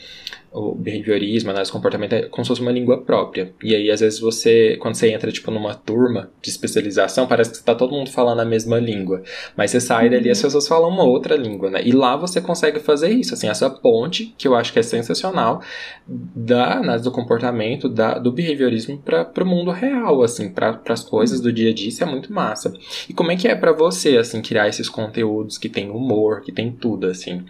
o 0.52 0.74
behaviorismo, 0.74 1.50
análise 1.50 1.70
do 1.70 1.74
comportamento 1.74 2.12
é 2.12 2.22
como 2.22 2.44
se 2.44 2.48
fosse 2.48 2.60
uma 2.60 2.72
língua 2.72 3.02
própria. 3.02 3.54
E 3.62 3.74
aí, 3.74 3.90
às 3.90 4.00
vezes, 4.00 4.18
você, 4.18 4.76
quando 4.80 4.96
você 4.96 5.12
entra, 5.12 5.30
tipo, 5.30 5.50
numa 5.50 5.74
turma 5.74 6.30
de 6.42 6.50
especialização, 6.50 7.26
parece 7.26 7.50
que 7.50 7.56
está 7.56 7.72
todo 7.74 7.94
mundo 7.94 8.10
falando 8.10 8.40
a 8.40 8.44
mesma 8.44 8.78
língua. 8.78 9.22
Mas 9.56 9.70
você 9.70 9.80
sai 9.80 10.10
dali, 10.10 10.28
as 10.28 10.38
uhum. 10.38 10.44
pessoas 10.44 10.66
falam 10.66 10.88
uma 10.88 11.04
outra 11.04 11.36
língua, 11.36 11.70
né? 11.70 11.80
E 11.84 11.92
lá 11.92 12.16
você 12.16 12.40
consegue 12.40 12.80
fazer 12.80 13.10
isso, 13.10 13.34
assim, 13.34 13.48
essa 13.48 13.70
ponte, 13.70 14.34
que 14.36 14.48
eu 14.48 14.56
acho 14.56 14.72
que 14.72 14.80
é 14.80 14.82
sensacional, 14.82 15.62
da 16.08 16.78
análise 16.78 17.04
do 17.04 17.12
comportamento, 17.12 17.88
da, 17.88 18.18
do 18.18 18.32
behaviorismo 18.32 18.98
para 18.98 19.44
o 19.44 19.46
mundo 19.46 19.70
real, 19.70 20.20
assim, 20.22 20.48
para 20.48 20.80
as 20.88 21.04
coisas 21.04 21.40
do 21.40 21.52
dia 21.52 21.70
a 21.70 21.74
dia, 21.74 21.88
isso 21.88 22.02
é 22.02 22.06
muito 22.06 22.32
massa. 22.32 22.72
E 23.08 23.14
como 23.14 23.30
é 23.30 23.36
que 23.36 23.46
é 23.46 23.54
para 23.54 23.72
você, 23.72 24.16
assim, 24.16 24.42
criar 24.42 24.68
esses 24.68 24.88
conteúdos 24.88 25.58
que 25.58 25.68
tem 25.68 25.90
humor, 25.90 26.40
que 26.40 26.50
tem 26.50 26.72
tudo, 26.72 27.06
assim? 27.06 27.44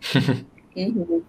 Uhum. 0.76 1.22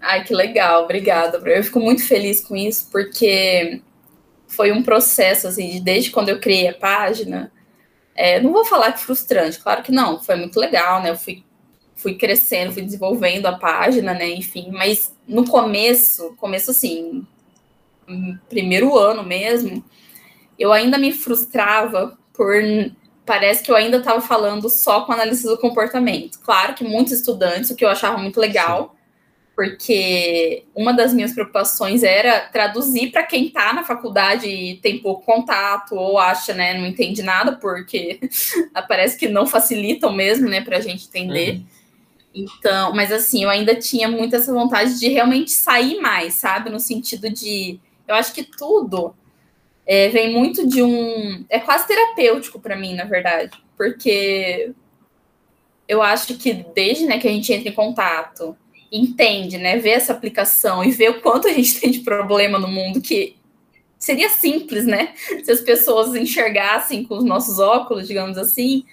Ai, 0.00 0.24
que 0.24 0.34
legal, 0.34 0.84
obrigada. 0.84 1.38
Eu 1.50 1.64
fico 1.64 1.80
muito 1.80 2.06
feliz 2.06 2.40
com 2.40 2.56
isso, 2.56 2.88
porque 2.90 3.82
foi 4.46 4.72
um 4.72 4.82
processo, 4.82 5.48
assim, 5.48 5.82
desde 5.82 6.10
quando 6.10 6.28
eu 6.30 6.40
criei 6.40 6.68
a 6.68 6.74
página, 6.74 7.52
É, 8.14 8.40
não 8.40 8.52
vou 8.52 8.64
falar 8.64 8.92
que 8.92 9.00
frustrante, 9.04 9.58
claro 9.60 9.82
que 9.82 9.92
não, 9.92 10.20
foi 10.22 10.36
muito 10.36 10.60
legal, 10.60 11.02
né? 11.02 11.10
Eu 11.10 11.16
fui, 11.16 11.44
fui 11.96 12.14
crescendo, 12.16 12.72
fui 12.72 12.82
desenvolvendo 12.82 13.46
a 13.46 13.58
página, 13.58 14.14
né? 14.14 14.28
Enfim, 14.30 14.70
mas 14.72 15.14
no 15.26 15.46
começo, 15.46 16.34
começo 16.36 16.70
assim, 16.72 17.26
primeiro 18.48 18.96
ano 18.98 19.22
mesmo, 19.24 19.84
eu 20.58 20.72
ainda 20.72 20.98
me 20.98 21.12
frustrava 21.12 22.18
por 22.34 22.54
parece 23.24 23.62
que 23.62 23.70
eu 23.70 23.76
ainda 23.76 23.98
estava 23.98 24.20
falando 24.20 24.68
só 24.68 25.02
com 25.02 25.12
análise 25.12 25.44
do 25.44 25.58
comportamento. 25.58 26.38
Claro 26.40 26.74
que 26.74 26.84
muitos 26.84 27.12
estudantes, 27.12 27.70
o 27.70 27.76
que 27.76 27.84
eu 27.84 27.88
achava 27.88 28.18
muito 28.18 28.40
legal, 28.40 28.96
porque 29.54 30.64
uma 30.74 30.92
das 30.92 31.12
minhas 31.12 31.32
preocupações 31.32 32.02
era 32.02 32.40
traduzir 32.40 33.10
para 33.12 33.22
quem 33.22 33.46
está 33.46 33.72
na 33.72 33.84
faculdade 33.84 34.48
e 34.48 34.76
tem 34.78 34.98
pouco 34.98 35.24
contato 35.24 35.94
ou 35.94 36.18
acha, 36.18 36.54
né, 36.54 36.74
não 36.74 36.86
entende 36.86 37.22
nada, 37.22 37.52
porque 37.52 38.18
parece 38.88 39.18
que 39.18 39.28
não 39.28 39.46
facilitam 39.46 40.12
mesmo, 40.12 40.48
né, 40.48 40.62
para 40.62 40.78
a 40.78 40.80
gente 40.80 41.06
entender. 41.06 41.56
Uhum. 41.56 41.66
Então, 42.34 42.94
mas 42.94 43.12
assim, 43.12 43.44
eu 43.44 43.50
ainda 43.50 43.74
tinha 43.74 44.08
muito 44.08 44.34
essa 44.34 44.52
vontade 44.52 44.98
de 44.98 45.08
realmente 45.08 45.50
sair 45.50 46.00
mais, 46.00 46.34
sabe? 46.34 46.70
No 46.70 46.80
sentido 46.80 47.28
de. 47.28 47.78
Eu 48.08 48.14
acho 48.14 48.32
que 48.32 48.42
tudo 48.42 49.14
é, 49.86 50.08
vem 50.08 50.32
muito 50.32 50.66
de 50.66 50.82
um. 50.82 51.44
É 51.48 51.58
quase 51.58 51.86
terapêutico 51.86 52.60
para 52.60 52.76
mim, 52.76 52.94
na 52.94 53.04
verdade, 53.04 53.56
porque 53.76 54.72
eu 55.88 56.00
acho 56.00 56.36
que 56.38 56.64
desde 56.74 57.06
né, 57.06 57.18
que 57.18 57.28
a 57.28 57.30
gente 57.30 57.52
entra 57.52 57.68
em 57.68 57.74
contato, 57.74 58.56
entende, 58.90 59.58
né, 59.58 59.78
vê 59.78 59.90
essa 59.90 60.12
aplicação 60.12 60.84
e 60.84 60.90
vê 60.90 61.08
o 61.08 61.20
quanto 61.20 61.48
a 61.48 61.52
gente 61.52 61.78
tem 61.80 61.90
de 61.90 62.00
problema 62.00 62.58
no 62.58 62.68
mundo 62.68 63.00
que 63.00 63.36
seria 63.98 64.28
simples, 64.28 64.86
né, 64.86 65.14
se 65.44 65.50
as 65.50 65.60
pessoas 65.60 66.14
enxergassem 66.14 67.04
com 67.04 67.16
os 67.16 67.24
nossos 67.24 67.58
óculos, 67.58 68.06
digamos 68.06 68.38
assim. 68.38 68.84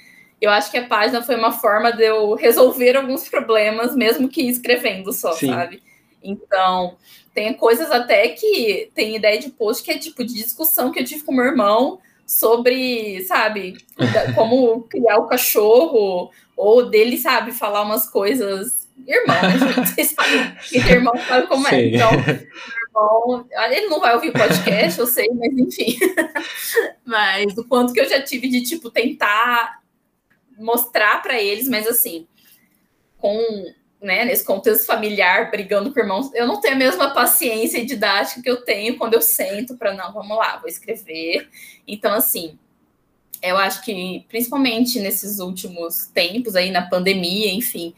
Eu 0.41 0.49
acho 0.49 0.71
que 0.71 0.77
a 0.77 0.87
página 0.87 1.21
foi 1.21 1.35
uma 1.35 1.51
forma 1.51 1.91
de 1.91 2.03
eu 2.03 2.33
resolver 2.33 2.95
alguns 2.95 3.27
problemas, 3.27 3.93
mesmo 3.93 4.29
que 4.29 4.41
escrevendo 4.41 5.11
só, 5.11 5.33
Sim. 5.33 5.49
sabe? 5.49 5.83
Então, 6.23 6.97
tem 7.33 7.53
coisas 7.53 7.91
até 7.91 8.29
que 8.29 8.91
tem 8.93 9.15
ideia 9.15 9.39
de 9.39 9.49
post 9.49 9.83
que 9.83 9.91
é 9.91 9.97
tipo 9.97 10.23
de 10.23 10.33
discussão 10.33 10.91
que 10.91 10.99
eu 10.99 11.05
tive 11.05 11.23
com 11.23 11.33
meu 11.33 11.45
irmão 11.45 11.99
sobre, 12.25 13.23
sabe, 13.23 13.77
como 14.35 14.83
criar 14.83 15.17
o 15.17 15.27
cachorro, 15.27 16.31
ou 16.55 16.89
dele, 16.89 17.17
sabe, 17.17 17.51
falar 17.51 17.81
umas 17.81 18.07
coisas. 18.07 18.87
Irmão, 19.07 19.41
né, 19.41 19.57
gente? 19.57 19.89
Vocês 19.95 20.11
sabem 20.11 20.55
que 20.69 20.77
irmão 20.77 21.13
sabe 21.27 21.47
como 21.47 21.67
é. 21.67 21.87
Então, 21.87 22.11
irmão, 22.87 23.47
ele 23.71 23.87
não 23.87 23.99
vai 23.99 24.13
ouvir 24.13 24.29
o 24.29 24.33
podcast, 24.33 24.99
eu 24.99 25.07
sei, 25.07 25.27
mas 25.33 25.57
enfim. 25.57 25.97
mas 27.03 27.57
o 27.57 27.67
quanto 27.67 27.93
que 27.93 27.99
eu 27.99 28.09
já 28.09 28.21
tive 28.21 28.47
de, 28.47 28.61
tipo, 28.61 28.91
tentar 28.91 29.79
mostrar 30.57 31.21
para 31.23 31.41
eles, 31.41 31.67
mas 31.67 31.87
assim, 31.87 32.27
com 33.17 33.73
né, 34.01 34.23
nesse 34.23 34.45
contexto 34.45 34.85
familiar, 34.85 35.51
brigando 35.51 35.93
com 35.93 35.99
irmãos, 35.99 36.33
eu 36.33 36.47
não 36.47 36.61
tenho 36.61 36.75
a 36.75 36.77
mesma 36.77 37.13
paciência 37.13 37.85
didática 37.85 38.41
que 38.41 38.49
eu 38.49 38.63
tenho 38.63 38.97
quando 38.97 39.13
eu 39.13 39.21
sento 39.21 39.75
para, 39.77 39.93
não, 39.93 40.13
vamos 40.13 40.37
lá, 40.37 40.57
vou 40.57 40.69
escrever. 40.69 41.49
Então, 41.87 42.13
assim, 42.13 42.57
eu 43.41 43.57
acho 43.57 43.83
que, 43.83 44.25
principalmente 44.29 44.99
nesses 44.99 45.39
últimos 45.39 46.07
tempos, 46.07 46.55
aí 46.55 46.71
na 46.71 46.83
pandemia, 46.83 47.53
enfim, 47.53 47.93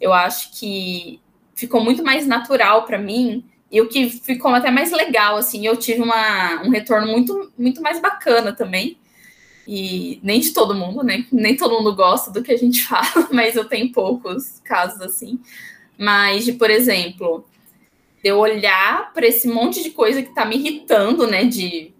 eu 0.00 0.12
acho 0.12 0.58
que 0.58 1.20
ficou 1.54 1.82
muito 1.82 2.02
mais 2.02 2.26
natural 2.26 2.84
para 2.84 2.98
mim 2.98 3.44
e 3.70 3.80
o 3.80 3.88
que 3.88 4.08
ficou 4.08 4.52
até 4.52 4.70
mais 4.70 4.92
legal, 4.92 5.36
assim, 5.36 5.66
eu 5.66 5.76
tive 5.76 6.02
uma, 6.02 6.62
um 6.62 6.70
retorno 6.70 7.06
muito, 7.06 7.52
muito 7.58 7.82
mais 7.82 8.00
bacana 8.00 8.52
também, 8.52 8.96
e 9.66 10.20
nem 10.22 10.38
de 10.38 10.52
todo 10.52 10.74
mundo, 10.74 11.02
né? 11.02 11.26
Nem 11.32 11.56
todo 11.56 11.74
mundo 11.74 11.94
gosta 11.94 12.30
do 12.30 12.42
que 12.42 12.52
a 12.52 12.56
gente 12.56 12.82
fala, 12.86 13.28
mas 13.32 13.56
eu 13.56 13.64
tenho 13.64 13.90
poucos 13.90 14.60
casos 14.64 15.00
assim. 15.00 15.40
Mas 15.98 16.44
de, 16.44 16.52
por 16.52 16.70
exemplo, 16.70 17.44
de 18.22 18.30
eu 18.30 18.38
olhar 18.38 19.12
para 19.12 19.26
esse 19.26 19.48
monte 19.48 19.82
de 19.82 19.90
coisa 19.90 20.22
que 20.22 20.34
tá 20.34 20.44
me 20.44 20.56
irritando, 20.56 21.26
né? 21.26 21.44
De, 21.44 21.92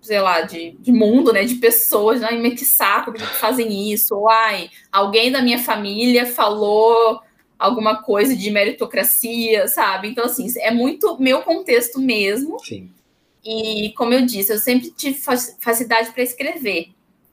sei 0.00 0.20
lá, 0.20 0.42
de, 0.42 0.72
de 0.78 0.92
mundo, 0.92 1.32
né? 1.32 1.44
De 1.44 1.56
pessoas, 1.56 2.22
ai, 2.22 2.38
me 2.38 2.52
que 2.52 2.64
saco 2.64 3.12
que 3.12 3.20
fazem 3.20 3.92
isso. 3.92 4.14
Ou, 4.14 4.28
ai, 4.28 4.70
alguém 4.92 5.32
da 5.32 5.42
minha 5.42 5.58
família 5.58 6.26
falou 6.26 7.20
alguma 7.58 8.02
coisa 8.02 8.36
de 8.36 8.50
meritocracia, 8.50 9.68
sabe? 9.68 10.08
Então, 10.08 10.24
assim, 10.24 10.46
é 10.58 10.70
muito 10.70 11.20
meu 11.20 11.42
contexto 11.42 12.00
mesmo. 12.00 12.58
Sim. 12.60 12.90
E, 13.44 13.92
como 13.96 14.12
eu 14.14 14.24
disse, 14.24 14.52
eu 14.52 14.58
sempre 14.58 14.90
tive 14.90 15.18
facilidade 15.60 16.10
para 16.12 16.22
escrever. 16.22 16.90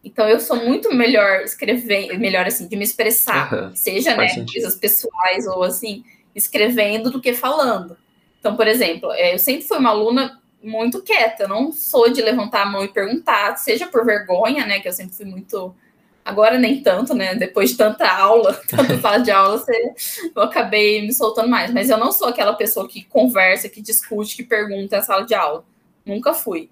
Então 0.08 0.28
eu 0.28 0.40
sou 0.40 0.56
muito 0.56 0.94
melhor 0.96 1.42
escrevendo, 1.42 2.18
melhor 2.18 2.46
assim, 2.48 2.66
de 2.66 2.78
me 2.78 2.84
expressar, 2.84 3.54
uhum, 3.54 3.76
seja 3.76 4.16
né, 4.16 4.46
coisas 4.46 4.76
pessoais 4.76 5.46
ou 5.46 5.64
assim, 5.64 6.02
escrevendo 6.34 7.12
do 7.12 7.20
que 7.20 7.34
falando. 7.34 7.98
Então, 8.40 8.56
por 8.56 8.68
exemplo, 8.68 9.12
é, 9.12 9.34
eu 9.34 9.40
sempre 9.40 9.68
fui 9.68 9.78
uma 9.78 9.90
aluna 9.90 10.42
muito 10.64 11.02
quieta, 11.02 11.44
eu 11.44 11.50
não 11.50 11.74
sou 11.74 12.10
de 12.10 12.22
levantar 12.22 12.62
a 12.62 12.66
mão 12.66 12.86
e 12.86 12.88
perguntar, 12.88 13.58
seja 13.58 13.86
por 13.86 14.06
vergonha, 14.06 14.66
né, 14.66 14.80
que 14.80 14.88
eu 14.88 14.94
sempre 14.94 15.14
fui 15.14 15.26
muito 15.26 15.76
agora 16.24 16.58
nem 16.58 16.82
tanto, 16.82 17.14
né? 17.14 17.36
Depois 17.36 17.72
de 17.72 17.78
tanta 17.78 18.10
aula, 18.10 18.54
tanta 18.68 19.00
sala 19.00 19.20
de 19.20 19.32
aula, 19.32 19.58
você, 19.58 19.94
eu 20.34 20.42
acabei 20.42 21.02
me 21.02 21.14
soltando 21.14 21.50
mais. 21.50 21.74
Mas 21.74 21.90
eu 21.90 21.98
não 21.98 22.12
sou 22.12 22.28
aquela 22.28 22.54
pessoa 22.54 22.88
que 22.88 23.04
conversa, 23.04 23.70
que 23.70 23.82
discute, 23.82 24.36
que 24.36 24.44
pergunta 24.44 24.98
na 24.98 25.04
sala 25.04 25.26
de 25.26 25.34
aula. 25.34 25.66
Nunca 26.06 26.34
fui. 26.34 26.70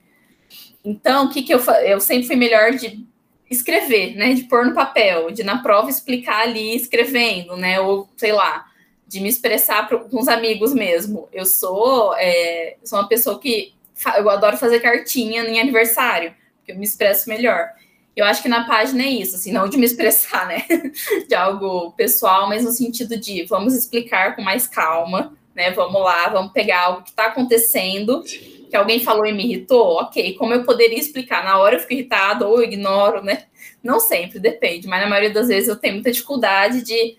Então, 0.84 1.26
o 1.26 1.30
que, 1.30 1.42
que 1.42 1.54
eu 1.54 1.60
Eu 1.86 2.02
sempre 2.02 2.28
fui 2.28 2.36
melhor 2.36 2.72
de 2.72 3.06
escrever, 3.50 4.16
né? 4.16 4.34
De 4.34 4.44
pôr 4.44 4.66
no 4.66 4.74
papel, 4.74 5.32
de 5.32 5.44
na 5.44 5.62
prova 5.62 5.90
explicar 5.90 6.42
ali 6.42 6.76
escrevendo, 6.76 7.56
né? 7.56 7.80
Ou 7.80 8.10
sei 8.18 8.32
lá, 8.32 8.66
de 9.08 9.20
me 9.20 9.30
expressar 9.30 9.88
com 9.88 10.20
os 10.20 10.28
amigos 10.28 10.74
mesmo. 10.74 11.30
Eu 11.32 11.46
sou, 11.46 12.16
é, 12.18 12.78
sou 12.84 13.00
uma 13.00 13.08
pessoa 13.08 13.40
que 13.40 13.74
eu 14.18 14.30
adoro 14.30 14.58
fazer 14.58 14.80
cartinha 14.80 15.44
em 15.44 15.60
aniversário, 15.60 16.34
porque 16.58 16.72
eu 16.72 16.78
me 16.78 16.86
expresso 16.86 17.30
melhor. 17.30 17.70
Eu 18.16 18.26
acho 18.26 18.42
que 18.42 18.50
na 18.50 18.66
página 18.66 19.04
é 19.04 19.10
isso, 19.10 19.36
assim, 19.36 19.52
não 19.52 19.68
de 19.68 19.78
me 19.78 19.86
expressar, 19.86 20.48
né? 20.48 20.66
De 21.28 21.36
algo 21.36 21.92
pessoal, 21.92 22.48
mas 22.48 22.64
no 22.64 22.72
sentido 22.72 23.18
de 23.18 23.44
vamos 23.44 23.76
explicar 23.76 24.36
com 24.36 24.42
mais 24.42 24.66
calma, 24.66 25.34
né? 25.54 25.72
Vamos 25.72 26.02
lá, 26.02 26.30
vamos 26.30 26.54
pegar 26.54 26.84
algo 26.84 27.04
que 27.04 27.10
está 27.10 27.26
acontecendo. 27.26 28.26
Sim 28.26 28.55
que 28.76 28.80
alguém 28.80 29.00
falou 29.00 29.26
e 29.26 29.32
me 29.32 29.46
irritou, 29.46 30.02
ok, 30.02 30.34
como 30.34 30.54
eu 30.54 30.66
poderia 30.66 31.00
explicar? 31.00 31.46
Na 31.46 31.58
hora 31.58 31.76
eu 31.76 31.80
fico 31.80 31.94
irritado 31.94 32.46
ou 32.46 32.62
ignoro, 32.62 33.24
né? 33.24 33.46
Não 33.82 34.02
sempre, 34.02 34.38
depende, 34.38 34.86
mas 34.86 35.02
na 35.02 35.08
maioria 35.08 35.34
das 35.34 35.48
vezes 35.48 35.70
eu 35.70 35.78
tenho 35.78 35.94
muita 35.94 36.12
dificuldade 36.12 36.84
de 36.84 37.18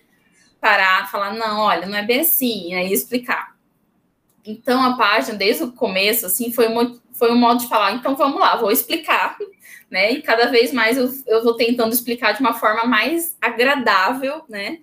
parar, 0.61 1.09
falar, 1.09 1.33
não, 1.33 1.61
olha, 1.61 1.87
não 1.87 1.97
é 1.97 2.03
bem 2.03 2.19
assim, 2.19 2.75
aí 2.75 2.93
explicar. 2.93 3.55
Então 4.45 4.83
a 4.83 4.95
página, 4.95 5.35
desde 5.35 5.63
o 5.63 5.71
começo, 5.71 6.27
assim, 6.27 6.51
foi 6.51 6.67
um, 6.67 6.99
foi 7.11 7.31
um 7.31 7.37
modo 7.37 7.61
de 7.61 7.67
falar, 7.67 7.93
então 7.93 8.15
vamos 8.15 8.39
lá, 8.39 8.55
vou 8.55 8.71
explicar, 8.71 9.35
né? 9.89 10.11
E 10.11 10.21
cada 10.21 10.51
vez 10.51 10.71
mais 10.71 10.95
eu, 10.95 11.09
eu 11.25 11.43
vou 11.43 11.55
tentando 11.55 11.91
explicar 11.91 12.33
de 12.33 12.39
uma 12.39 12.53
forma 12.53 12.85
mais 12.85 13.35
agradável, 13.41 14.43
né? 14.47 14.77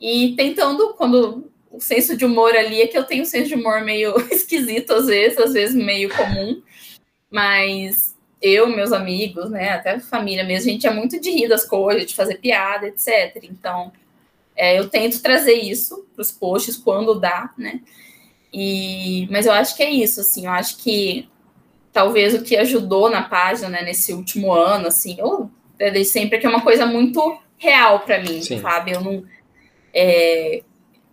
E 0.00 0.34
tentando, 0.34 0.94
quando 0.94 1.50
o 1.76 1.80
senso 1.80 2.16
de 2.16 2.24
humor 2.24 2.54
ali 2.56 2.80
é 2.80 2.86
que 2.86 2.96
eu 2.96 3.04
tenho 3.04 3.22
um 3.22 3.26
senso 3.26 3.48
de 3.48 3.54
humor 3.54 3.82
meio 3.82 4.14
esquisito 4.32 4.92
às 4.92 5.06
vezes, 5.06 5.38
às 5.38 5.52
vezes 5.52 5.74
meio 5.74 6.08
comum, 6.14 6.62
mas 7.30 8.16
eu, 8.40 8.68
meus 8.68 8.92
amigos, 8.92 9.50
né, 9.50 9.70
até 9.70 9.98
família 9.98 10.44
mesmo, 10.44 10.70
a 10.70 10.72
gente 10.72 10.86
é 10.86 10.90
muito 10.90 11.20
de 11.20 11.30
rir 11.30 11.48
das 11.48 11.64
coisas, 11.64 12.06
de 12.06 12.14
fazer 12.14 12.36
piada, 12.36 12.86
etc. 12.86 13.44
Então, 13.44 13.92
é, 14.54 14.78
eu 14.78 14.88
tento 14.88 15.20
trazer 15.20 15.54
isso 15.54 16.06
para 16.14 16.22
os 16.22 16.32
posts 16.32 16.76
quando 16.76 17.18
dá, 17.18 17.52
né? 17.58 17.80
E, 18.52 19.28
mas 19.30 19.44
eu 19.46 19.52
acho 19.52 19.76
que 19.76 19.82
é 19.82 19.90
isso, 19.90 20.20
assim, 20.20 20.46
eu 20.46 20.52
acho 20.52 20.78
que 20.78 21.28
talvez 21.92 22.34
o 22.34 22.42
que 22.42 22.56
ajudou 22.56 23.10
na 23.10 23.22
página, 23.22 23.68
né, 23.68 23.82
nesse 23.82 24.12
último 24.12 24.52
ano, 24.52 24.88
assim, 24.88 25.16
ou 25.20 25.50
desde 25.76 26.04
sempre, 26.06 26.38
que 26.38 26.46
é 26.46 26.48
uma 26.48 26.62
coisa 26.62 26.86
muito 26.86 27.38
real 27.58 28.00
para 28.00 28.20
mim, 28.20 28.42
Sim. 28.42 28.60
sabe? 28.60 28.92
Eu 28.92 29.00
não. 29.00 29.24
É, 29.92 30.62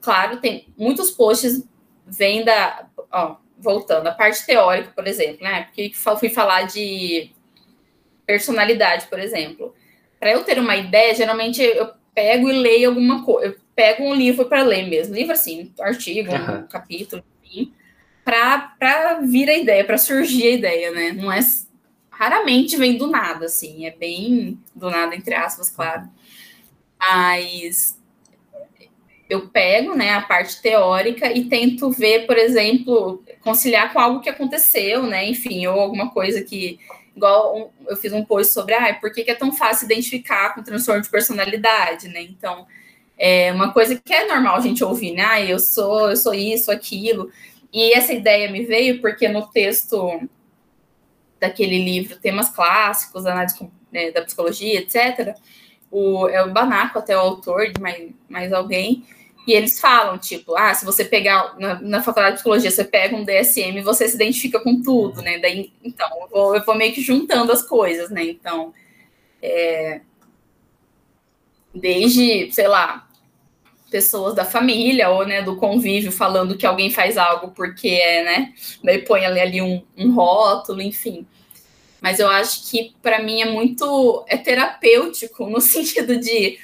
claro, 0.04 0.38
tem 0.38 0.68
muitos 0.78 1.10
posts 1.10 1.64
vêm 2.06 2.44
da. 2.44 2.88
Ó, 3.12 3.38
voltando, 3.58 4.08
a 4.08 4.12
parte 4.12 4.46
teórica, 4.46 4.92
por 4.94 5.08
exemplo, 5.08 5.42
né? 5.42 5.64
Porque 5.64 5.92
fui 6.20 6.30
falar 6.30 6.64
de 6.64 7.32
personalidade, 8.26 9.08
por 9.08 9.20
exemplo. 9.20 9.74
Para 10.20 10.32
eu 10.32 10.44
ter 10.44 10.60
uma 10.60 10.76
ideia, 10.76 11.16
geralmente 11.16 11.62
eu 11.62 11.92
pego 12.14 12.50
e 12.50 12.54
leio 12.54 12.90
alguma 12.90 13.24
coisa. 13.24 13.48
Eu 13.48 13.56
pego 13.74 14.04
um 14.04 14.14
livro 14.14 14.46
para 14.46 14.64
ler 14.64 14.88
mesmo. 14.88 15.16
Livro 15.16 15.32
assim, 15.32 15.72
artigo, 15.80 16.32
uhum. 16.32 16.60
um 16.60 16.68
capítulo, 16.68 17.24
enfim. 17.42 17.74
Para 18.26 19.20
vir 19.22 19.50
a 19.50 19.58
ideia, 19.58 19.86
para 19.86 19.98
surgir 19.98 20.48
a 20.48 20.52
ideia, 20.52 20.92
né? 20.92 21.12
Não 21.12 21.32
é. 21.32 21.40
Raramente 22.10 22.78
vem 22.78 22.98
do 22.98 23.08
nada, 23.08 23.46
assim. 23.46 23.86
É 23.86 23.92
bem 23.92 24.60
do 24.76 24.90
nada, 24.90 25.16
entre 25.16 25.34
aspas, 25.34 25.70
claro. 25.70 26.10
Mas 27.00 27.98
eu 29.34 29.48
pego 29.48 29.96
né, 29.96 30.12
a 30.12 30.22
parte 30.22 30.62
teórica 30.62 31.32
e 31.32 31.46
tento 31.46 31.90
ver, 31.90 32.28
por 32.28 32.38
exemplo, 32.38 33.24
conciliar 33.42 33.92
com 33.92 34.00
algo 34.00 34.22
que 34.22 34.30
aconteceu, 34.30 35.04
né? 35.04 35.28
Enfim, 35.28 35.66
ou 35.66 35.80
alguma 35.80 36.12
coisa 36.12 36.44
que 36.44 36.80
igual 37.16 37.74
eu 37.88 37.96
fiz 37.98 38.14
um 38.14 38.24
post 38.24 38.54
sobre, 38.54 38.74
ah, 38.76 38.94
por 38.94 39.12
que, 39.12 39.24
que 39.24 39.32
é 39.32 39.36
tão 39.36 39.52
fácil 39.52 39.86
identificar 39.86 40.54
com 40.54 40.64
transtorno 40.64 41.02
de 41.02 41.10
personalidade, 41.10 42.10
né? 42.10 42.22
Então, 42.22 42.68
é 43.18 43.52
uma 43.52 43.74
coisa 43.74 44.00
que 44.04 44.14
é 44.14 44.28
normal 44.28 44.56
a 44.56 44.62
gente 44.62 44.84
ouvir, 44.84 45.14
né? 45.14 45.24
Ah, 45.26 45.42
eu 45.42 45.60
sou, 45.60 46.12
eu 46.12 46.16
sou 46.16 46.34
isso, 46.34 46.72
aquilo. 46.72 47.32
E 47.72 47.92
essa 47.94 48.14
ideia 48.14 48.52
me 48.52 48.66
veio 48.66 49.02
porque 49.02 49.28
no 49.28 49.48
texto 49.48 50.22
daquele 51.40 51.84
livro 51.84 52.20
Temas 52.20 52.50
Clássicos, 52.50 53.26
Análise 53.26 53.68
né, 53.92 54.12
da 54.12 54.22
Psicologia, 54.22 54.80
etc., 54.80 55.36
o, 55.90 56.28
é 56.28 56.44
o 56.44 56.52
Banaco, 56.52 57.00
até 57.00 57.16
o 57.16 57.20
autor, 57.20 57.72
de 57.72 57.80
mais, 57.80 58.12
mais 58.28 58.52
alguém, 58.52 59.06
e 59.46 59.54
eles 59.54 59.80
falam, 59.80 60.18
tipo, 60.18 60.56
ah, 60.56 60.74
se 60.74 60.86
você 60.86 61.04
pegar 61.04 61.56
na, 61.60 61.82
na, 61.82 62.04
faculdade 62.04 62.36
de 62.36 62.36
psicologia, 62.36 62.72
você 62.72 62.84
pega 62.84 63.16
um 63.16 63.26
DSM, 63.26 63.82
você 63.82 64.08
se 64.08 64.16
identifica 64.16 64.60
com 64.60 64.82
tudo, 64.82 65.22
né? 65.22 65.38
Daí, 65.40 65.74
então, 65.84 66.08
eu 66.22 66.28
vou, 66.30 66.56
eu 66.56 66.64
vou 66.64 66.76
meio 66.76 66.94
que 66.94 67.02
juntando 67.02 67.52
as 67.52 67.62
coisas, 67.62 68.10
né? 68.10 68.24
Então, 68.24 68.74
é, 69.42 70.00
desde, 71.76 72.52
sei 72.54 72.68
lá, 72.68 73.06
pessoas 73.92 74.34
da 74.34 74.46
família 74.46 75.10
ou 75.10 75.26
né, 75.26 75.42
do 75.42 75.58
convívio 75.58 76.12
falando 76.12 76.58
que 76.58 76.66
alguém 76.66 76.90
faz 76.90 77.18
algo 77.18 77.52
porque 77.52 77.90
é, 77.90 78.24
né? 78.24 78.54
Daí 78.84 79.00
põe 79.00 79.26
ali, 79.26 79.40
ali 79.40 79.62
um, 79.62 79.84
um 79.98 80.14
rótulo, 80.16 80.82
enfim. 80.82 81.28
Mas 82.02 82.20
eu 82.20 82.28
acho 82.28 82.70
que 82.72 82.94
para 83.02 83.22
mim 83.22 83.42
é 83.42 83.46
muito 83.46 84.26
é 84.28 84.36
terapêutico 84.36 85.48
no 85.48 85.60
sentido 85.62 86.18
de 86.18 86.58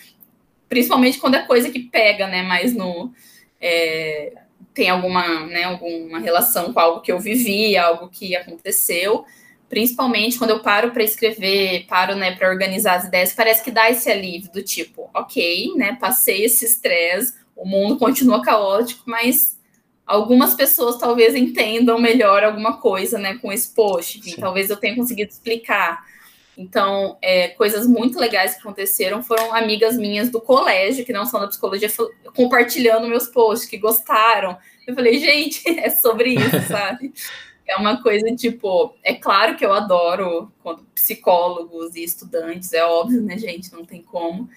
principalmente 0.69 1.17
quando 1.17 1.35
é 1.35 1.41
coisa 1.41 1.69
que 1.69 1.79
pega, 1.79 2.27
né? 2.27 2.43
Mais 2.43 2.73
no 2.73 3.11
é, 3.59 4.33
tem 4.73 4.89
alguma, 4.89 5.45
né, 5.47 5.63
alguma 5.63 6.19
relação 6.19 6.71
com 6.71 6.79
algo 6.79 7.01
que 7.01 7.11
eu 7.11 7.19
vivi, 7.19 7.75
algo 7.75 8.07
que 8.07 8.35
aconteceu 8.35 9.25
principalmente 9.69 10.37
quando 10.37 10.49
eu 10.49 10.59
paro 10.61 10.91
para 10.91 11.03
escrever, 11.03 11.85
paro, 11.87 12.15
né, 12.15 12.35
para 12.35 12.49
organizar 12.49 12.95
as 12.95 13.05
ideias, 13.05 13.33
parece 13.33 13.63
que 13.63 13.69
dá 13.69 13.89
esse 13.89 14.09
alívio 14.09 14.51
do 14.51 14.63
tipo, 14.63 15.09
ok, 15.13 15.73
né, 15.75 15.95
passei 16.01 16.43
esse 16.43 16.65
estresse, 16.65 17.35
o 17.55 17.65
mundo 17.65 17.97
continua 17.97 18.41
caótico, 18.41 19.03
mas 19.05 19.57
algumas 20.07 20.55
pessoas 20.55 20.97
talvez 20.97 21.35
entendam 21.35 22.01
melhor 22.01 22.43
alguma 22.43 22.77
coisa, 22.77 23.19
né, 23.19 23.35
com 23.35 23.53
esse 23.53 23.73
post, 23.75 24.17
enfim, 24.17 24.35
talvez 24.39 24.71
eu 24.71 24.77
tenha 24.77 24.95
conseguido 24.95 25.29
explicar. 25.29 26.03
Então, 26.59 27.17
é, 27.21 27.47
coisas 27.47 27.87
muito 27.87 28.19
legais 28.19 28.53
que 28.53 28.59
aconteceram 28.59 29.23
foram 29.23 29.55
amigas 29.55 29.95
minhas 29.95 30.29
do 30.29 30.41
colégio, 30.41 31.05
que 31.05 31.13
não 31.13 31.25
são 31.25 31.39
da 31.39 31.47
psicologia, 31.47 31.87
compartilhando 32.35 33.07
meus 33.07 33.27
posts, 33.27 33.69
que 33.69 33.77
gostaram. 33.77 34.57
Eu 34.85 34.93
falei, 34.93 35.17
gente, 35.19 35.63
é 35.79 35.89
sobre 35.89 36.33
isso, 36.33 36.61
sabe? 36.67 37.13
É 37.65 37.77
uma 37.77 38.03
coisa 38.03 38.35
tipo, 38.35 38.93
é 39.01 39.13
claro 39.13 39.55
que 39.55 39.65
eu 39.65 39.71
adoro 39.71 40.51
quando 40.61 40.83
psicólogos 40.93 41.95
e 41.95 42.03
estudantes, 42.03 42.73
é 42.73 42.83
óbvio, 42.83 43.21
né, 43.21 43.37
gente? 43.37 43.71
Não 43.71 43.85
tem 43.85 44.01
como. 44.01 44.49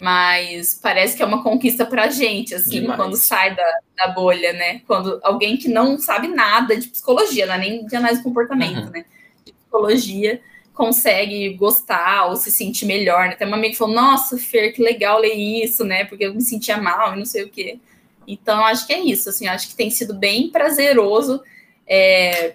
Mas 0.00 0.78
parece 0.80 1.16
que 1.16 1.22
é 1.22 1.26
uma 1.26 1.42
conquista 1.42 1.84
pra 1.84 2.10
gente, 2.10 2.54
assim, 2.54 2.82
Demais. 2.82 2.96
quando 2.96 3.16
sai 3.16 3.56
da, 3.56 3.78
da 3.96 4.06
bolha, 4.06 4.52
né? 4.52 4.82
Quando 4.86 5.18
alguém 5.24 5.56
que 5.56 5.68
não 5.68 5.98
sabe 5.98 6.28
nada 6.28 6.76
de 6.76 6.86
psicologia, 6.86 7.44
não 7.44 7.54
é 7.54 7.58
nem 7.58 7.84
de 7.84 7.96
análise 7.96 8.20
de 8.20 8.24
comportamento, 8.24 8.84
uhum. 8.84 8.90
né? 8.90 9.04
De 9.44 9.52
psicologia 9.52 10.40
consegue 10.80 11.52
gostar 11.54 12.28
ou 12.28 12.36
se 12.36 12.50
sentir 12.50 12.86
melhor, 12.86 13.28
né? 13.28 13.34
Tem 13.34 13.46
uma 13.46 13.58
amiga 13.58 13.76
falou, 13.76 13.94
nossa, 13.94 14.38
Fer, 14.38 14.72
que 14.72 14.82
legal 14.82 15.20
ler 15.20 15.34
isso, 15.34 15.84
né? 15.84 16.06
Porque 16.06 16.24
eu 16.24 16.32
me 16.32 16.40
sentia 16.40 16.78
mal 16.78 17.12
e 17.12 17.18
não 17.18 17.26
sei 17.26 17.44
o 17.44 17.50
quê. 17.50 17.78
Então, 18.26 18.64
acho 18.64 18.86
que 18.86 18.94
é 18.94 18.98
isso, 18.98 19.28
assim, 19.28 19.46
acho 19.46 19.68
que 19.68 19.74
tem 19.74 19.90
sido 19.90 20.14
bem 20.14 20.48
prazeroso 20.48 21.42
é, 21.86 22.54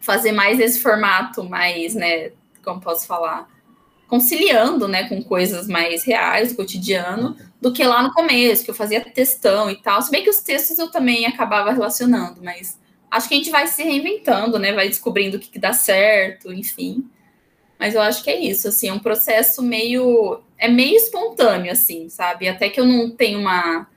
fazer 0.00 0.30
mais 0.30 0.60
esse 0.60 0.78
formato, 0.78 1.42
mais, 1.42 1.96
né, 1.96 2.30
como 2.62 2.80
posso 2.80 3.04
falar, 3.04 3.48
conciliando, 4.06 4.86
né, 4.86 5.08
com 5.08 5.20
coisas 5.20 5.66
mais 5.66 6.04
reais 6.04 6.50
do 6.50 6.56
cotidiano, 6.56 7.36
do 7.60 7.72
que 7.72 7.82
lá 7.82 8.00
no 8.00 8.12
começo, 8.12 8.64
que 8.64 8.70
eu 8.70 8.74
fazia 8.74 9.00
textão 9.00 9.68
e 9.68 9.76
tal. 9.76 10.00
Se 10.02 10.10
bem 10.10 10.22
que 10.22 10.30
os 10.30 10.38
textos 10.38 10.78
eu 10.78 10.88
também 10.88 11.26
acabava 11.26 11.72
relacionando, 11.72 12.40
mas 12.44 12.78
acho 13.10 13.28
que 13.28 13.34
a 13.34 13.38
gente 13.38 13.50
vai 13.50 13.66
se 13.66 13.82
reinventando, 13.82 14.56
né, 14.56 14.72
vai 14.72 14.86
descobrindo 14.86 15.36
o 15.36 15.40
que, 15.40 15.48
que 15.48 15.58
dá 15.58 15.72
certo, 15.72 16.52
enfim. 16.52 17.10
Mas 17.80 17.94
eu 17.94 18.02
acho 18.02 18.22
que 18.22 18.28
é 18.28 18.38
isso, 18.38 18.68
assim, 18.68 18.90
é 18.90 18.92
um 18.92 18.98
processo 18.98 19.62
meio. 19.62 20.42
É 20.58 20.68
meio 20.68 20.94
espontâneo, 20.96 21.72
assim, 21.72 22.10
sabe? 22.10 22.46
Até 22.46 22.68
que 22.68 22.78
eu 22.78 22.84
não 22.84 23.10
tenho 23.10 23.38
uma 23.40 23.88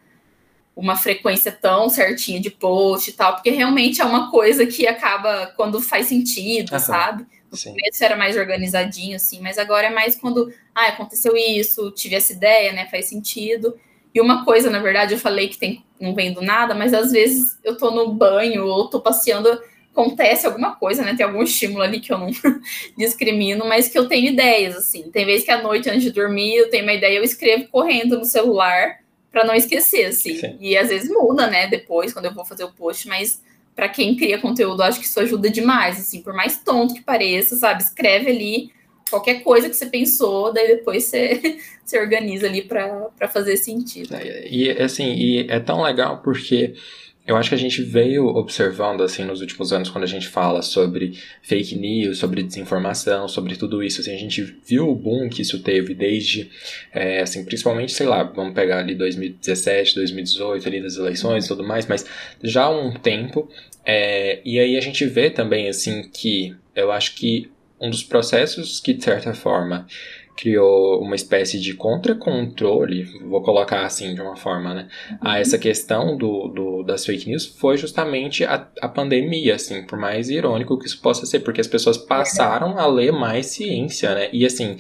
uma 0.76 0.96
frequência 0.96 1.52
tão 1.52 1.88
certinha 1.88 2.40
de 2.40 2.50
post 2.50 3.10
e 3.10 3.14
tal, 3.14 3.36
porque 3.36 3.52
realmente 3.52 4.02
é 4.02 4.06
uma 4.06 4.32
coisa 4.32 4.66
que 4.66 4.88
acaba 4.88 5.54
quando 5.56 5.80
faz 5.80 6.08
sentido, 6.08 6.74
uhum. 6.74 6.80
sabe? 6.80 7.28
No 7.52 7.56
Sim. 7.56 7.70
começo 7.70 8.04
era 8.04 8.16
mais 8.16 8.36
organizadinho, 8.36 9.16
assim, 9.16 9.40
mas 9.40 9.60
agora 9.60 9.88
é 9.88 9.90
mais 9.92 10.16
quando, 10.16 10.52
ah, 10.74 10.88
aconteceu 10.88 11.38
isso, 11.38 11.92
tive 11.92 12.16
essa 12.16 12.34
ideia, 12.34 12.74
né, 12.74 12.88
faz 12.90 13.06
sentido. 13.06 13.78
E 14.16 14.20
uma 14.20 14.44
coisa, 14.44 14.72
na 14.72 14.80
verdade, 14.80 15.14
eu 15.14 15.20
falei 15.20 15.48
que 15.48 15.60
tem, 15.60 15.86
não 16.00 16.16
vem 16.16 16.34
do 16.34 16.42
nada, 16.42 16.74
mas 16.74 16.92
às 16.92 17.12
vezes 17.12 17.60
eu 17.64 17.78
tô 17.78 17.92
no 17.92 18.12
banho 18.12 18.66
ou 18.66 18.90
tô 18.90 19.00
passeando, 19.00 19.62
acontece 19.94 20.48
alguma 20.48 20.76
coisa, 20.76 21.04
né, 21.04 21.14
tem 21.16 21.26
algum 21.26 21.44
estímulo 21.44 21.84
ali 21.84 22.00
que 22.00 22.12
eu 22.12 22.18
não 22.18 22.30
discrimino, 22.98 23.66
mas 23.66 23.88
que 23.88 23.98
eu 23.98 24.08
tenho 24.08 24.32
ideias, 24.32 24.76
assim. 24.76 25.04
Tem 25.12 25.26
vezes 25.26 25.46
que 25.46 25.52
à 25.52 25.62
noite, 25.62 25.90
antes 25.90 26.02
de 26.02 26.12
dormir, 26.12 26.56
eu 26.56 26.70
tenho 26.70 26.84
uma 26.84 26.94
ideia, 26.94 27.18
eu 27.18 27.24
escrevo 27.24 27.68
correndo 27.70 28.18
no 28.18 28.26
celular, 28.26 29.04
para 29.32 29.46
não 29.46 29.56
esquecer, 29.56 30.06
assim. 30.06 30.38
Sim. 30.38 30.58
E 30.60 30.78
às 30.78 30.90
vezes 30.90 31.10
muda, 31.10 31.48
né, 31.48 31.68
depois, 31.68 32.12
quando 32.12 32.26
eu 32.26 32.34
vou 32.34 32.46
fazer 32.46 32.64
o 32.64 32.72
post, 32.72 33.08
mas 33.08 33.42
para 33.76 33.90
quem 33.90 34.16
cria 34.16 34.40
conteúdo, 34.40 34.84
acho 34.84 35.00
que 35.00 35.06
isso 35.06 35.20
ajuda 35.20 35.50
demais, 35.50 36.00
assim, 36.00 36.22
por 36.22 36.34
mais 36.34 36.58
tonto 36.60 36.94
que 36.94 37.02
pareça, 37.02 37.56
sabe? 37.56 37.82
Escreve 37.82 38.30
ali 38.30 38.72
qualquer 39.10 39.42
coisa 39.42 39.70
que 39.70 39.76
você 39.76 39.88
pensou, 39.88 40.54
daí 40.54 40.68
depois 40.68 41.06
você 41.06 41.58
se 41.84 42.00
organiza 42.00 42.46
ali 42.46 42.62
para 42.62 43.28
fazer 43.28 43.58
sentido. 43.58 44.16
É, 44.16 44.48
e 44.48 44.70
assim, 44.72 45.14
e 45.14 45.48
é 45.50 45.60
tão 45.60 45.82
legal 45.82 46.22
porque 46.24 46.76
eu 47.26 47.38
acho 47.38 47.50
que 47.50 47.56
a 47.56 47.58
gente 47.58 47.82
veio 47.82 48.28
observando, 48.28 49.02
assim, 49.02 49.24
nos 49.24 49.40
últimos 49.40 49.72
anos, 49.72 49.90
quando 49.90 50.04
a 50.04 50.08
gente 50.08 50.28
fala 50.28 50.62
sobre 50.62 51.18
fake 51.42 51.76
news, 51.76 52.18
sobre 52.18 52.44
desinformação, 52.44 53.30
sobre 53.30 53.56
tudo 53.56 53.82
isso, 53.82 54.02
assim, 54.02 54.14
a 54.14 54.18
gente 54.18 54.42
viu 54.66 54.90
o 54.90 54.96
boom 54.96 55.30
que 55.30 55.42
isso 55.42 55.64
teve 55.64 55.94
desde, 55.94 56.52
é, 56.92 57.22
assim, 57.22 57.46
principalmente, 57.46 57.94
sei 57.94 58.08
lá, 58.08 58.24
vamos 58.24 58.54
pegar 58.54 58.80
ali 58.80 58.94
2017, 58.94 59.96
2018, 59.96 60.68
ali 60.68 60.82
das 60.82 60.98
eleições 60.98 61.46
e 61.46 61.48
tudo 61.48 61.64
mais, 61.64 61.86
mas 61.88 62.06
já 62.44 62.64
há 62.64 62.70
um 62.70 62.94
tempo, 62.94 63.50
é, 63.86 64.42
e 64.44 64.60
aí 64.60 64.78
a 64.78 64.82
gente 64.82 65.06
vê 65.06 65.30
também, 65.30 65.70
assim, 65.70 66.04
que 66.14 66.54
eu 66.76 66.92
acho 66.92 67.16
que 67.16 67.50
um 67.80 67.90
dos 67.90 68.04
processos 68.04 68.80
que, 68.80 68.94
de 68.94 69.04
certa 69.04 69.34
forma, 69.34 69.88
criou 70.36 71.02
uma 71.02 71.16
espécie 71.16 71.60
de 71.60 71.74
contra-controle, 71.74 73.04
vou 73.22 73.42
colocar 73.42 73.86
assim 73.86 74.14
de 74.16 74.22
uma 74.22 74.36
forma, 74.36 74.74
né, 74.74 74.88
a 75.22 75.30
uhum. 75.30 75.36
essa 75.36 75.58
questão 75.58 76.18
do, 76.18 76.48
do, 76.48 76.84
das 76.84 77.06
fake 77.06 77.30
news 77.30 77.46
foi 77.46 77.78
justamente 77.78 78.44
a, 78.44 78.68
a 78.82 78.88
pandemia, 78.88 79.56
assim, 79.56 79.84
por 79.84 79.98
mais 79.98 80.30
irônico 80.30 80.78
que 80.78 80.88
isso 80.88 81.02
possa 81.02 81.26
ser, 81.26 81.40
porque 81.40 81.62
as 81.62 81.68
pessoas 81.68 81.98
passaram 81.98 82.78
a 82.78 82.86
ler 82.86 83.12
mais 83.12 83.48
ciência, 83.48 84.14
né, 84.16 84.30
e 84.34 84.46
assim, 84.46 84.78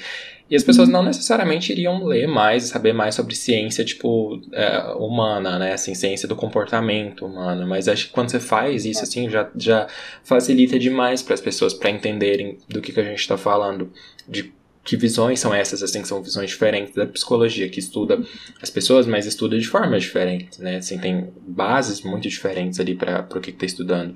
e 0.50 0.56
as 0.56 0.64
pessoas 0.64 0.90
não 0.90 1.02
necessariamente 1.02 1.72
iriam 1.72 2.04
ler 2.06 2.28
mais, 2.28 2.66
saber 2.66 2.94
mais 2.94 3.16
sobre 3.16 3.34
ciência, 3.34 3.84
tipo, 3.84 4.40
é, 4.52 4.94
humana, 5.00 5.58
né? 5.58 5.74
Assim, 5.74 5.96
ciência 5.96 6.28
do 6.28 6.36
comportamento 6.36 7.26
humano. 7.26 7.66
Mas 7.66 7.88
acho 7.88 8.08
que 8.08 8.14
quando 8.14 8.30
você 8.30 8.40
faz 8.40 8.86
isso, 8.86 9.02
assim, 9.02 9.30
já, 9.30 9.50
já 9.56 9.88
facilita 10.24 10.78
demais 10.78 11.24
para 11.24 11.34
as 11.34 11.42
pessoas, 11.42 11.74
para 11.74 11.90
entenderem 11.90 12.60
do 12.70 12.82
que, 12.82 12.92
que 12.92 13.00
a 13.00 13.04
gente 13.04 13.20
está 13.20 13.38
falando. 13.38 13.92
De 14.28 14.54
que 14.84 14.98
visões 14.98 15.40
são 15.40 15.54
essas, 15.54 15.82
assim, 15.82 16.02
que 16.02 16.08
são 16.08 16.22
visões 16.22 16.50
diferentes 16.50 16.94
da 16.94 17.06
psicologia, 17.06 17.70
que 17.70 17.80
estuda 17.80 18.22
as 18.62 18.70
pessoas, 18.70 19.08
mas 19.08 19.26
estuda 19.26 19.58
de 19.58 19.66
formas 19.66 20.04
diferentes, 20.04 20.60
né? 20.60 20.78
Assim, 20.78 20.98
tem 20.98 21.32
bases 21.48 22.02
muito 22.02 22.28
diferentes 22.28 22.80
ali 22.80 22.94
para 22.94 23.26
o 23.34 23.40
que 23.40 23.52
está 23.52 23.66
estudando. 23.66 24.16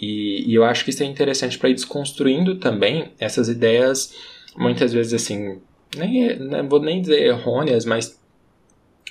E, 0.00 0.50
e, 0.50 0.54
eu 0.54 0.64
acho 0.64 0.84
que 0.84 0.90
isso 0.90 1.02
é 1.02 1.06
interessante 1.06 1.58
para 1.58 1.68
ir 1.68 1.74
desconstruindo 1.74 2.56
também 2.56 3.12
essas 3.20 3.48
ideias, 3.48 4.12
muitas 4.56 4.92
vezes, 4.92 5.14
assim, 5.14 5.60
nem, 5.96 6.36
não 6.38 6.68
vou 6.68 6.80
nem 6.80 7.00
dizer 7.00 7.22
errôneas, 7.22 7.84
mas 7.84 8.18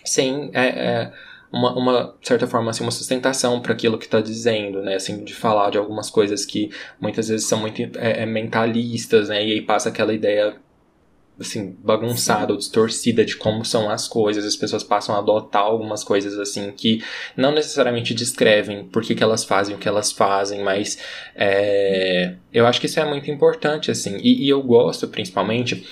sem 0.03 0.49
é, 0.53 0.67
é, 0.67 1.13
uma, 1.49 1.77
uma 1.77 2.15
certa 2.21 2.45
forma, 2.45 2.71
assim, 2.71 2.83
uma 2.83 2.91
sustentação 2.91 3.61
para 3.61 3.71
aquilo 3.71 3.97
que 3.97 4.05
está 4.05 4.19
dizendo, 4.19 4.81
né? 4.81 4.95
Assim, 4.95 5.23
de 5.23 5.33
falar 5.33 5.69
de 5.69 5.77
algumas 5.77 6.09
coisas 6.09 6.45
que 6.45 6.69
muitas 6.99 7.29
vezes 7.29 7.47
são 7.47 7.59
muito 7.59 7.81
é, 7.97 8.23
é 8.23 8.25
mentalistas, 8.25 9.29
né? 9.29 9.45
E 9.45 9.53
aí 9.53 9.61
passa 9.61 9.87
aquela 9.87 10.13
ideia 10.13 10.57
assim, 11.39 11.75
bagunçada 11.83 12.51
ou 12.51 12.57
distorcida 12.57 13.23
de 13.23 13.35
como 13.35 13.63
são 13.63 13.89
as 13.89 14.07
coisas. 14.07 14.45
As 14.45 14.55
pessoas 14.55 14.83
passam 14.83 15.15
a 15.15 15.19
adotar 15.19 15.61
algumas 15.61 16.03
coisas 16.03 16.37
assim 16.37 16.71
que 16.71 17.03
não 17.35 17.51
necessariamente 17.51 18.13
descrevem 18.13 18.85
por 18.85 19.03
que, 19.03 19.15
que 19.15 19.23
elas 19.23 19.43
fazem 19.43 19.75
o 19.75 19.79
que 19.79 19.87
elas 19.87 20.11
fazem, 20.11 20.63
mas 20.63 20.97
é, 21.35 22.35
eu 22.53 22.65
acho 22.65 22.79
que 22.79 22.87
isso 22.87 22.99
é 22.99 23.05
muito 23.05 23.29
importante, 23.31 23.91
assim. 23.91 24.17
E, 24.17 24.45
e 24.45 24.49
eu 24.49 24.61
gosto, 24.61 25.07
principalmente, 25.07 25.85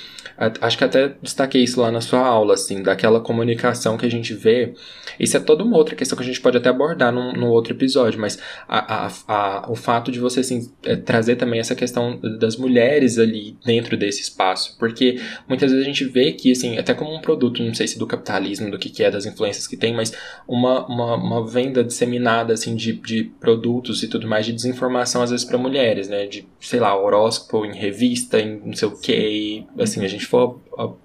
acho 0.62 0.78
que 0.78 0.84
até 0.84 1.16
destaquei 1.22 1.64
isso 1.64 1.82
lá 1.82 1.92
na 1.92 2.02
sua 2.02 2.20
aula, 2.20 2.54
assim, 2.54 2.84
daquela 2.84 3.20
comunicação 3.20 3.98
que 3.98 4.06
a 4.06 4.12
gente 4.12 4.34
vê. 4.34 4.74
Isso 5.20 5.36
é 5.36 5.40
toda 5.40 5.64
uma 5.64 5.78
outra 5.78 5.96
questão 5.96 6.16
que 6.16 6.24
a 6.24 6.28
gente 6.28 6.40
pode 6.40 6.58
até 6.58 6.70
abordar 6.70 7.12
num, 7.12 7.34
num 7.34 7.50
outro 7.50 7.74
episódio, 7.74 8.20
mas 8.20 8.38
a, 8.68 9.08
a, 9.08 9.12
a, 9.28 9.72
o 9.72 9.76
fato 9.76 10.12
de 10.12 10.20
você 10.20 10.42
assim, 10.42 10.72
é, 10.84 10.96
trazer 10.96 11.38
também 11.38 11.60
essa 11.60 11.74
questão 11.74 12.20
das 12.40 12.56
mulheres 12.56 13.18
ali 13.18 13.58
dentro 13.66 13.98
desse 13.98 14.22
espaço, 14.22 14.78
porque 14.78 15.20
muitas 15.48 15.72
vezes 15.72 15.84
a 15.84 15.90
gente 15.90 16.06
vê 16.06 16.32
que, 16.32 16.52
assim, 16.52 16.78
até 16.78 16.94
como 16.94 17.16
um 17.16 17.22
produto, 17.22 17.64
não 17.64 17.74
sei 17.74 17.88
se 17.88 17.98
do 17.98 18.06
capitalismo, 18.06 18.70
do 18.70 18.78
que, 18.78 18.90
que 18.90 19.04
é, 19.04 19.10
das 19.10 19.26
influências 19.26 19.66
que 19.66 19.76
tem, 19.76 19.94
mas 19.94 20.14
uma, 20.48 20.86
uma, 20.86 21.16
uma 21.16 21.48
venda 21.48 21.84
disseminada, 21.84 22.54
assim, 22.54 22.76
de, 22.76 22.94
de 22.94 23.24
produtos 23.40 24.04
e 24.04 24.08
tudo 24.08 24.28
mais, 24.28 24.46
de 24.46 24.54
desinformação, 24.54 25.24
às 25.24 25.32
vezes, 25.32 25.46
para 25.46 25.58
mulheres, 25.58 26.08
né, 26.08 26.28
de, 26.28 26.48
sei 26.60 26.80
lá, 26.80 26.96
horóscopo 26.96 27.66
em 27.66 27.76
revista, 27.76 28.40
em 28.40 28.62
não 28.64 28.74
sei 28.74 28.88
o 28.88 29.00
que, 29.00 29.66
assim, 29.80 30.04
a 30.06 30.08
gente 30.08 30.27
for 30.28 30.60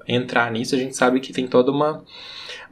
entrar 0.07 0.51
nisso, 0.51 0.75
a 0.75 0.79
gente 0.79 0.97
sabe 0.97 1.21
que 1.21 1.33
tem 1.33 1.47
toda 1.47 1.71
uma, 1.71 2.03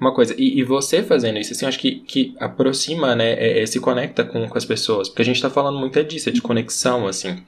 uma 0.01 0.14
coisa. 0.14 0.34
E, 0.36 0.59
e 0.59 0.64
você 0.64 1.03
fazendo 1.03 1.38
isso, 1.38 1.53
assim, 1.53 1.66
acho 1.66 1.78
que, 1.78 2.01
que 2.01 2.34
aproxima, 2.38 3.14
né, 3.14 3.32
é, 3.32 3.62
é, 3.62 3.66
se 3.66 3.80
conecta 3.80 4.24
com, 4.24 4.48
com 4.48 4.59
as 4.59 4.64
pessoas, 4.64 5.09
porque 5.09 5.22
a 5.22 5.24
gente 5.24 5.40
tá 5.40 5.51
falando 5.51 5.78
muito 5.78 5.98
é 5.98 6.03
disso, 6.03 6.28
é 6.28 6.32
de 6.32 6.42
conexão, 6.42 7.07
assim. 7.07 7.42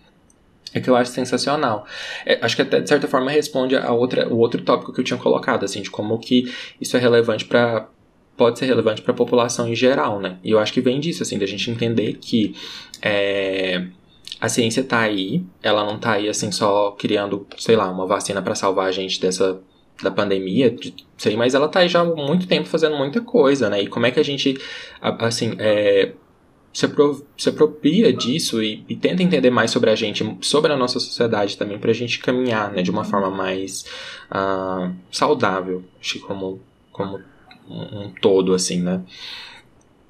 É 0.74 0.80
que 0.80 0.88
eu 0.88 0.96
acho 0.96 1.10
sensacional. 1.10 1.86
É, 2.24 2.38
acho 2.40 2.56
que 2.56 2.62
até 2.62 2.80
de 2.80 2.88
certa 2.88 3.06
forma 3.06 3.30
responde 3.30 3.76
a 3.76 3.92
outra, 3.92 4.28
o 4.28 4.38
outro 4.38 4.62
tópico 4.62 4.92
que 4.92 5.00
eu 5.00 5.04
tinha 5.04 5.18
colocado, 5.18 5.64
assim, 5.64 5.82
de 5.82 5.90
como 5.90 6.18
que 6.18 6.52
isso 6.80 6.96
é 6.96 7.00
relevante 7.00 7.44
para 7.44 7.88
pode 8.34 8.58
ser 8.58 8.64
relevante 8.64 9.02
para 9.02 9.12
a 9.12 9.16
população 9.16 9.68
em 9.68 9.74
geral, 9.74 10.18
né? 10.18 10.38
E 10.42 10.50
eu 10.50 10.58
acho 10.58 10.72
que 10.72 10.80
vem 10.80 10.98
disso, 10.98 11.22
assim, 11.22 11.38
da 11.38 11.44
gente 11.44 11.70
entender 11.70 12.14
que 12.14 12.56
é, 13.02 13.86
a 14.40 14.48
ciência 14.48 14.80
está 14.80 15.00
aí, 15.00 15.44
ela 15.62 15.84
não 15.84 15.96
está 15.96 16.12
aí 16.14 16.28
assim 16.28 16.50
só 16.50 16.90
criando, 16.92 17.46
sei 17.58 17.76
lá, 17.76 17.90
uma 17.90 18.06
vacina 18.06 18.42
para 18.42 18.54
salvar 18.54 18.88
a 18.88 18.92
gente 18.92 19.20
dessa 19.20 19.60
da 20.02 20.10
pandemia, 20.10 20.74
sei, 21.16 21.36
mas 21.36 21.54
ela 21.54 21.66
está 21.66 21.80
aí 21.80 21.88
já 21.88 22.00
há 22.00 22.04
muito 22.04 22.46
tempo 22.48 22.66
fazendo 22.66 22.96
muita 22.96 23.20
coisa, 23.20 23.70
né? 23.70 23.82
E 23.82 23.86
como 23.86 24.04
é 24.04 24.10
que 24.10 24.18
a 24.18 24.22
gente, 24.22 24.58
assim, 25.00 25.54
é, 25.58 26.12
se, 26.72 26.86
apro 26.86 27.24
se 27.36 27.48
apropria 27.48 28.12
disso 28.12 28.62
e, 28.62 28.84
e, 28.88 28.96
tenta 28.96 29.22
entender 29.22 29.50
mais 29.50 29.70
sobre 29.70 29.90
a 29.90 29.94
gente, 29.94 30.38
sobre 30.40 30.72
a 30.72 30.76
nossa 30.76 30.98
sociedade 30.98 31.56
também, 31.56 31.78
para 31.78 31.90
a 31.90 31.94
gente 31.94 32.18
caminhar, 32.18 32.72
né, 32.72 32.82
de 32.82 32.90
uma 32.90 33.04
forma 33.04 33.30
mais 33.30 33.84
uh, 34.30 34.92
saudável, 35.10 35.84
acho 36.00 36.14
que 36.14 36.20
como, 36.20 36.60
como 36.90 37.20
um, 37.68 38.02
um 38.02 38.10
todo, 38.20 38.54
assim, 38.54 38.82
né? 38.82 39.02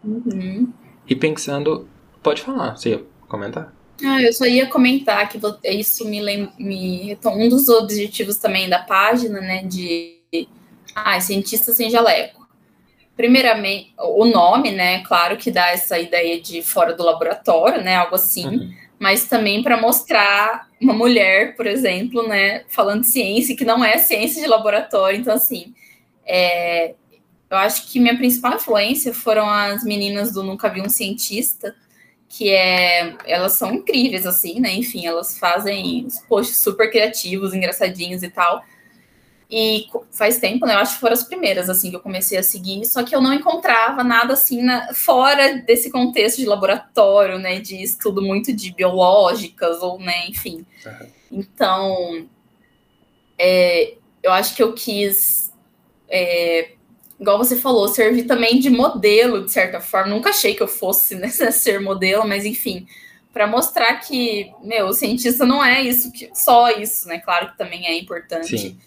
Uhum. 0.04 0.72
E 1.08 1.14
pensando, 1.14 1.86
pode 2.22 2.40
falar, 2.40 2.76
você 2.76 2.90
ia 2.90 3.02
comentar? 3.28 3.72
Ah, 4.04 4.20
eu 4.20 4.32
só 4.32 4.44
ia 4.46 4.66
comentar 4.66 5.28
que 5.28 5.38
isso 5.64 6.04
me 6.04 6.20
lembra. 6.20 6.52
Me, 6.58 7.16
um 7.24 7.48
dos 7.48 7.68
objetivos 7.68 8.36
também 8.36 8.68
da 8.68 8.80
página, 8.80 9.40
né, 9.40 9.62
de 9.64 10.18
ah, 10.94 11.20
cientista 11.20 11.72
sem 11.72 11.88
jaleco. 11.90 12.42
Primeiramente, 13.16 13.92
o 13.98 14.24
nome, 14.24 14.72
né, 14.72 15.02
claro 15.04 15.36
que 15.36 15.50
dá 15.50 15.68
essa 15.68 15.98
ideia 15.98 16.40
de 16.40 16.62
fora 16.62 16.94
do 16.94 17.04
laboratório, 17.04 17.82
né, 17.82 17.96
algo 17.96 18.14
assim, 18.14 18.46
uhum. 18.46 18.72
mas 18.98 19.26
também 19.26 19.62
para 19.62 19.80
mostrar 19.80 20.68
uma 20.80 20.94
mulher, 20.94 21.54
por 21.54 21.66
exemplo, 21.66 22.26
né, 22.26 22.64
falando 22.68 23.02
de 23.02 23.08
ciência, 23.08 23.56
que 23.56 23.64
não 23.64 23.84
é 23.84 23.98
ciência 23.98 24.42
de 24.42 24.48
laboratório. 24.48 25.20
Então, 25.20 25.34
assim, 25.34 25.74
é, 26.26 26.94
eu 27.50 27.56
acho 27.58 27.86
que 27.86 28.00
minha 28.00 28.16
principal 28.16 28.54
influência 28.54 29.12
foram 29.12 29.48
as 29.48 29.84
meninas 29.84 30.32
do 30.32 30.42
Nunca 30.42 30.70
Vi 30.70 30.80
um 30.80 30.88
Cientista, 30.88 31.76
que 32.32 32.48
é 32.50 33.14
elas 33.26 33.52
são 33.52 33.74
incríveis 33.74 34.24
assim, 34.24 34.58
né? 34.58 34.72
Enfim, 34.72 35.06
elas 35.06 35.38
fazem 35.38 36.08
posts 36.26 36.56
super 36.56 36.90
criativos, 36.90 37.52
engraçadinhos 37.52 38.22
e 38.22 38.30
tal. 38.30 38.64
E 39.50 39.84
faz 40.10 40.38
tempo, 40.38 40.64
né? 40.64 40.72
Eu 40.72 40.78
acho 40.78 40.94
que 40.94 41.00
foram 41.00 41.12
as 41.12 41.24
primeiras 41.24 41.68
assim 41.68 41.90
que 41.90 41.96
eu 41.96 42.00
comecei 42.00 42.38
a 42.38 42.42
seguir, 42.42 42.86
só 42.86 43.02
que 43.02 43.14
eu 43.14 43.20
não 43.20 43.34
encontrava 43.34 44.02
nada 44.02 44.32
assim 44.32 44.62
na, 44.62 44.94
fora 44.94 45.56
desse 45.58 45.90
contexto 45.90 46.38
de 46.38 46.46
laboratório, 46.46 47.38
né? 47.38 47.60
De 47.60 47.82
estudo 47.82 48.22
muito 48.22 48.50
de 48.50 48.72
biológicas 48.72 49.82
ou, 49.82 49.98
né? 49.98 50.26
Enfim. 50.26 50.64
Uhum. 50.86 51.06
Então, 51.32 52.28
é, 53.38 53.94
eu 54.22 54.32
acho 54.32 54.56
que 54.56 54.62
eu 54.62 54.72
quis 54.72 55.52
é, 56.08 56.76
igual 57.20 57.38
você 57.38 57.56
falou, 57.56 57.88
servir 57.88 58.24
também 58.24 58.58
de 58.58 58.70
modelo, 58.70 59.44
de 59.44 59.50
certa 59.50 59.80
forma. 59.80 60.14
Nunca 60.14 60.30
achei 60.30 60.54
que 60.54 60.62
eu 60.62 60.68
fosse 60.68 61.14
né, 61.14 61.28
ser 61.52 61.80
modelo, 61.80 62.26
mas 62.26 62.44
enfim, 62.44 62.86
para 63.32 63.46
mostrar 63.46 63.96
que, 63.96 64.52
meu, 64.62 64.86
o 64.86 64.94
cientista 64.94 65.44
não 65.44 65.64
é 65.64 65.82
isso, 65.82 66.12
que, 66.12 66.30
só 66.34 66.70
isso, 66.70 67.08
né? 67.08 67.18
Claro 67.18 67.52
que 67.52 67.58
também 67.58 67.86
é 67.86 67.98
importante. 67.98 68.58
Sim. 68.58 68.78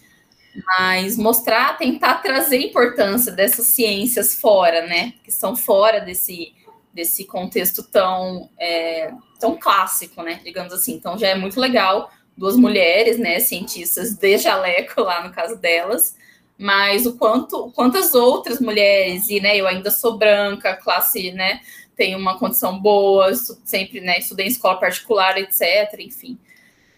Mas 0.78 1.16
mostrar, 1.16 1.76
tentar 1.76 2.14
trazer 2.16 2.56
a 2.56 2.62
importância 2.62 3.32
dessas 3.32 3.66
ciências 3.66 4.34
fora, 4.34 4.86
né? 4.86 5.14
Que 5.22 5.30
são 5.30 5.54
fora 5.54 6.00
desse, 6.00 6.54
desse 6.94 7.24
contexto 7.24 7.82
tão, 7.82 8.48
é, 8.58 9.12
tão 9.38 9.56
clássico, 9.56 10.22
né? 10.22 10.40
Digamos 10.44 10.72
assim. 10.72 10.94
Então 10.94 11.18
já 11.18 11.28
é 11.28 11.34
muito 11.34 11.60
legal 11.60 12.10
duas 12.36 12.56
mulheres, 12.56 13.18
né, 13.18 13.40
cientistas 13.40 14.14
de 14.14 14.38
jaleco 14.38 15.00
lá 15.00 15.26
no 15.26 15.32
caso 15.32 15.56
delas, 15.56 16.16
mas 16.58 17.04
o 17.04 17.16
quanto 17.16 17.70
quantas 17.72 18.14
outras 18.14 18.60
mulheres 18.60 19.28
e 19.28 19.40
né 19.40 19.56
eu 19.56 19.66
ainda 19.66 19.90
sou 19.90 20.16
branca 20.16 20.74
classe 20.76 21.30
né 21.32 21.60
tenho 21.94 22.18
uma 22.18 22.38
condição 22.38 22.78
boa 22.78 23.30
sempre 23.64 24.00
né 24.00 24.18
estudei 24.18 24.46
em 24.46 24.50
escola 24.50 24.78
particular 24.78 25.36
etc 25.38 25.94
enfim. 25.98 26.38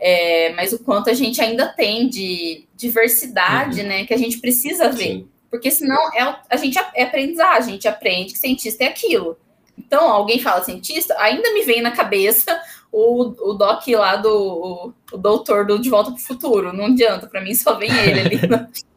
É, 0.01 0.53
mas 0.53 0.73
o 0.73 0.79
quanto 0.79 1.11
a 1.11 1.13
gente 1.13 1.41
ainda 1.41 1.67
tem 1.67 2.09
de 2.09 2.65
diversidade 2.77 3.81
uhum. 3.81 3.89
né 3.89 4.07
que 4.07 4.15
a 4.15 4.19
gente 4.19 4.39
precisa 4.39 4.91
ver. 4.91 5.05
Sim. 5.05 5.29
porque 5.51 5.71
senão 5.73 6.15
é 6.15 6.37
a 6.49 6.57
gente 6.57 6.79
é 6.95 7.03
aprendizagem 7.03 7.71
a 7.71 7.73
gente 7.73 7.89
aprende 7.89 8.33
que 8.33 8.39
cientista 8.39 8.85
é 8.85 8.89
aquilo. 8.89 9.37
Então 9.77 10.09
alguém 10.09 10.39
fala 10.41 10.63
cientista 10.63 11.17
ainda 11.19 11.53
me 11.53 11.63
vem 11.63 11.83
na 11.83 11.91
cabeça 11.91 12.61
o, 12.93 13.51
o 13.51 13.55
doc 13.55 13.87
lá 13.89 14.17
do 14.17 14.31
o, 14.31 14.93
o 15.13 15.19
doutor 15.19 15.67
do 15.67 15.81
De 15.81 15.91
Volta 15.91 16.13
para 16.13 16.21
o 16.21 16.23
Futuro. 16.23 16.73
Não 16.73 16.87
adianta 16.87 17.27
para 17.27 17.41
mim 17.41 17.55
só 17.55 17.75
vem 17.75 17.91
ele 17.91 18.21
ali 18.21 18.39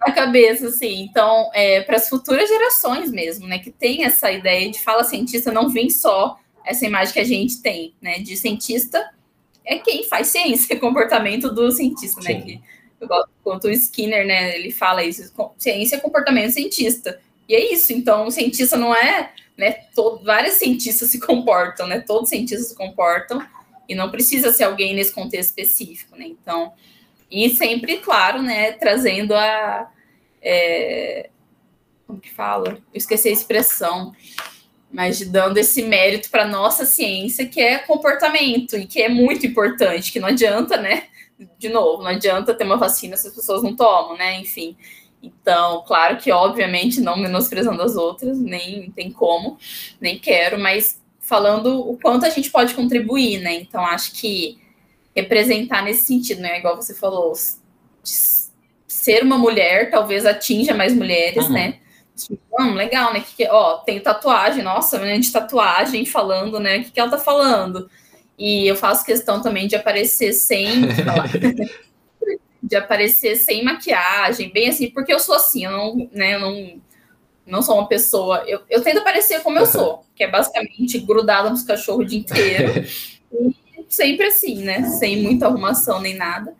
na 0.00 0.12
cabeça, 0.12 0.68
assim. 0.68 1.02
Então, 1.02 1.50
é, 1.52 1.82
para 1.82 1.96
as 1.96 2.08
futuras 2.08 2.48
gerações 2.48 3.10
mesmo, 3.10 3.46
né? 3.46 3.58
Que 3.58 3.70
tem 3.70 4.04
essa 4.04 4.32
ideia 4.32 4.70
de 4.70 4.80
fala 4.80 5.04
cientista, 5.04 5.52
não 5.52 5.68
vem 5.68 5.90
só 5.90 6.40
essa 6.64 6.86
imagem 6.86 7.12
que 7.12 7.20
a 7.20 7.24
gente 7.24 7.60
tem, 7.60 7.94
né? 8.00 8.18
De 8.18 8.36
cientista 8.36 9.10
é 9.64 9.78
quem 9.78 10.04
faz 10.04 10.28
ciência, 10.28 10.76
comportamento 10.80 11.52
do 11.52 11.70
cientista, 11.70 12.20
né? 12.22 12.40
Que, 12.40 12.60
quanto 13.44 13.68
o 13.68 13.70
Skinner, 13.70 14.26
né? 14.26 14.58
Ele 14.58 14.72
fala 14.72 15.04
isso, 15.04 15.32
ciência 15.58 15.96
é 15.96 16.00
comportamento 16.00 16.52
cientista. 16.52 17.20
E 17.48 17.54
é 17.54 17.72
isso, 17.72 17.92
então 17.92 18.26
o 18.26 18.30
cientista 18.30 18.76
não 18.76 18.94
é, 18.94 19.32
né? 19.56 19.72
Todo, 19.94 20.24
vários 20.24 20.54
cientistas 20.54 21.10
se 21.10 21.20
comportam, 21.20 21.86
né? 21.86 22.00
Todos 22.00 22.24
os 22.24 22.28
cientistas 22.30 22.68
se 22.68 22.74
comportam 22.74 23.44
e 23.88 23.94
não 23.94 24.10
precisa 24.10 24.52
ser 24.52 24.64
alguém 24.64 24.94
nesse 24.94 25.12
contexto 25.12 25.50
específico, 25.50 26.16
né? 26.16 26.26
Então, 26.26 26.72
e 27.30 27.48
sempre, 27.50 27.98
claro, 27.98 28.42
né, 28.42 28.72
trazendo 28.72 29.34
a. 29.34 29.90
É, 30.42 31.30
como 32.06 32.20
que 32.20 32.30
fala? 32.30 32.70
Eu 32.70 32.98
esqueci 32.98 33.28
a 33.28 33.32
expressão, 33.32 34.12
mas 34.90 35.20
dando 35.20 35.58
esse 35.58 35.82
mérito 35.82 36.28
para 36.30 36.46
nossa 36.46 36.84
ciência, 36.84 37.46
que 37.46 37.60
é 37.60 37.78
comportamento, 37.78 38.76
e 38.76 38.86
que 38.86 39.00
é 39.00 39.08
muito 39.08 39.46
importante, 39.46 40.10
que 40.10 40.18
não 40.18 40.28
adianta, 40.28 40.76
né? 40.76 41.04
De 41.58 41.68
novo, 41.68 42.02
não 42.02 42.10
adianta 42.10 42.52
ter 42.52 42.64
uma 42.64 42.76
vacina 42.76 43.16
se 43.16 43.28
as 43.28 43.34
pessoas 43.34 43.62
não 43.62 43.76
tomam, 43.76 44.16
né? 44.16 44.40
Enfim. 44.40 44.76
Então, 45.22 45.84
claro 45.86 46.16
que, 46.16 46.32
obviamente, 46.32 47.00
não 47.00 47.16
menosprezando 47.16 47.82
as 47.82 47.94
outras, 47.94 48.38
nem 48.38 48.90
tem 48.90 49.12
como, 49.12 49.58
nem 50.00 50.18
quero, 50.18 50.58
mas 50.58 51.00
falando 51.20 51.88
o 51.88 51.96
quanto 51.98 52.26
a 52.26 52.30
gente 52.30 52.50
pode 52.50 52.74
contribuir, 52.74 53.38
né? 53.40 53.54
Então, 53.54 53.84
acho 53.84 54.12
que 54.12 54.58
representar 55.14 55.82
nesse 55.82 56.04
sentido, 56.04 56.40
né? 56.40 56.58
Igual 56.58 56.76
você 56.76 56.94
falou, 56.94 57.34
ser 58.02 59.22
uma 59.22 59.38
mulher 59.38 59.90
talvez 59.90 60.26
atinja 60.26 60.74
mais 60.74 60.94
mulheres, 60.94 61.46
uhum. 61.46 61.52
né? 61.52 61.78
Hum, 62.58 62.74
legal, 62.74 63.12
né? 63.12 63.20
Que, 63.20 63.36
que, 63.36 63.48
ó, 63.48 63.78
tem 63.78 63.98
tatuagem, 64.00 64.62
nossa, 64.62 64.98
menina 64.98 65.18
de 65.18 65.32
tatuagem 65.32 66.04
falando, 66.04 66.60
né? 66.60 66.78
O 66.78 66.84
que, 66.84 66.90
que 66.90 67.00
ela 67.00 67.10
tá 67.10 67.18
falando? 67.18 67.88
E 68.38 68.66
eu 68.66 68.76
faço 68.76 69.04
questão 69.04 69.42
também 69.42 69.66
de 69.66 69.76
aparecer 69.76 70.32
sem. 70.32 70.82
de 72.62 72.76
aparecer 72.76 73.36
sem 73.36 73.64
maquiagem, 73.64 74.52
bem 74.52 74.68
assim, 74.68 74.90
porque 74.90 75.12
eu 75.12 75.18
sou 75.18 75.34
assim, 75.34 75.64
eu 75.64 75.72
não, 75.72 76.10
né, 76.12 76.34
eu 76.34 76.40
não, 76.40 76.80
não 77.46 77.62
sou 77.62 77.76
uma 77.76 77.88
pessoa. 77.88 78.44
Eu, 78.46 78.60
eu 78.68 78.82
tento 78.82 78.98
aparecer 78.98 79.42
como 79.42 79.58
eu 79.58 79.66
sou, 79.66 80.04
que 80.14 80.22
é 80.22 80.30
basicamente 80.30 80.98
grudada 80.98 81.48
nos 81.48 81.62
cachorros 81.62 82.04
o 82.04 82.08
dia 82.08 82.18
inteiro. 82.18 82.84
e 83.32 83.56
sempre 83.90 84.26
assim, 84.26 84.62
né? 84.62 84.84
Sem 84.84 85.20
muita 85.22 85.46
arrumação 85.46 86.00
nem 86.00 86.14
nada. 86.14 86.54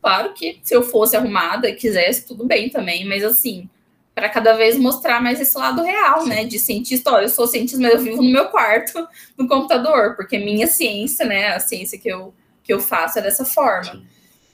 Claro 0.00 0.32
que 0.32 0.60
se 0.62 0.74
eu 0.74 0.82
fosse 0.82 1.16
arrumada 1.16 1.68
e 1.68 1.74
quisesse, 1.74 2.26
tudo 2.26 2.46
bem 2.46 2.70
também, 2.70 3.04
mas 3.04 3.24
assim, 3.24 3.68
para 4.14 4.28
cada 4.28 4.54
vez 4.54 4.78
mostrar 4.78 5.20
mais 5.20 5.40
esse 5.40 5.58
lado 5.58 5.82
real, 5.82 6.24
né? 6.24 6.44
De 6.44 6.58
cientista, 6.58 7.10
olha, 7.10 7.24
eu 7.24 7.28
sou 7.28 7.46
cientista, 7.46 7.82
mas 7.82 7.94
eu 7.94 8.00
vivo 8.00 8.22
no 8.22 8.30
meu 8.30 8.46
quarto, 8.46 9.06
no 9.36 9.48
computador, 9.48 10.14
porque 10.14 10.38
minha 10.38 10.68
ciência, 10.68 11.26
né? 11.26 11.48
A 11.48 11.58
ciência 11.60 11.98
que 11.98 12.08
eu, 12.08 12.32
que 12.62 12.72
eu 12.72 12.78
faço 12.78 13.18
é 13.18 13.22
dessa 13.22 13.44
forma. 13.44 14.02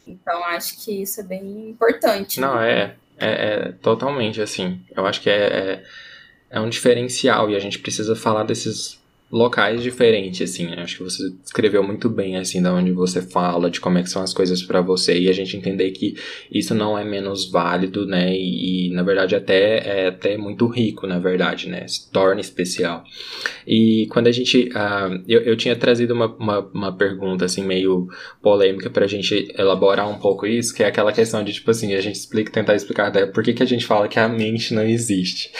Então, 0.06 0.42
acho 0.46 0.82
que 0.82 1.02
isso 1.02 1.20
é 1.20 1.22
bem 1.22 1.68
importante. 1.68 2.40
Não, 2.40 2.56
né? 2.56 2.72
é, 2.72 2.96
é, 3.18 3.30
é, 3.68 3.72
totalmente 3.72 4.40
assim. 4.40 4.80
Eu 4.96 5.06
acho 5.06 5.20
que 5.20 5.28
é, 5.28 5.34
é, 5.34 5.82
é 6.50 6.60
um 6.60 6.68
diferencial 6.68 7.50
e 7.50 7.54
a 7.54 7.58
gente 7.58 7.78
precisa 7.78 8.16
falar 8.16 8.44
desses 8.44 9.01
locais 9.32 9.82
diferentes, 9.82 10.42
assim. 10.42 10.66
Né? 10.66 10.82
Acho 10.82 10.98
que 10.98 11.04
você 11.04 11.32
escreveu 11.42 11.82
muito 11.82 12.10
bem, 12.10 12.36
assim, 12.36 12.60
da 12.60 12.74
onde 12.74 12.92
você 12.92 13.22
fala, 13.22 13.70
de 13.70 13.80
como 13.80 13.96
é 13.96 14.02
que 14.02 14.10
são 14.10 14.22
as 14.22 14.34
coisas 14.34 14.62
para 14.62 14.82
você 14.82 15.18
e 15.18 15.28
a 15.28 15.32
gente 15.32 15.56
entender 15.56 15.90
que 15.92 16.14
isso 16.50 16.74
não 16.74 16.98
é 16.98 17.04
menos 17.04 17.50
válido, 17.50 18.06
né? 18.06 18.36
E, 18.36 18.90
na 18.92 19.02
verdade 19.02 19.34
até 19.34 20.02
é 20.02 20.08
até 20.08 20.36
muito 20.36 20.66
rico, 20.66 21.06
na 21.06 21.18
verdade, 21.18 21.68
né? 21.68 21.88
Se 21.88 22.10
torna 22.12 22.42
especial. 22.42 23.02
E 23.66 24.06
quando 24.10 24.26
a 24.26 24.32
gente, 24.32 24.68
uh, 24.68 25.22
eu, 25.26 25.40
eu 25.40 25.56
tinha 25.56 25.74
trazido 25.74 26.12
uma, 26.12 26.26
uma, 26.26 26.58
uma 26.74 26.96
pergunta 26.96 27.46
assim 27.46 27.64
meio 27.64 28.08
polêmica 28.42 28.90
pra 28.90 29.06
gente 29.06 29.48
elaborar 29.56 30.10
um 30.10 30.18
pouco 30.18 30.46
isso, 30.46 30.74
que 30.74 30.82
é 30.82 30.86
aquela 30.86 31.12
questão 31.12 31.42
de 31.42 31.54
tipo 31.54 31.70
assim, 31.70 31.94
a 31.94 32.00
gente 32.02 32.16
explica, 32.16 32.52
tentar 32.52 32.74
explicar 32.74 33.08
até 33.08 33.24
por 33.24 33.42
que 33.42 33.54
que 33.54 33.62
a 33.62 33.66
gente 33.66 33.86
fala 33.86 34.08
que 34.08 34.18
a 34.18 34.28
mente 34.28 34.74
não 34.74 34.82
existe. 34.82 35.50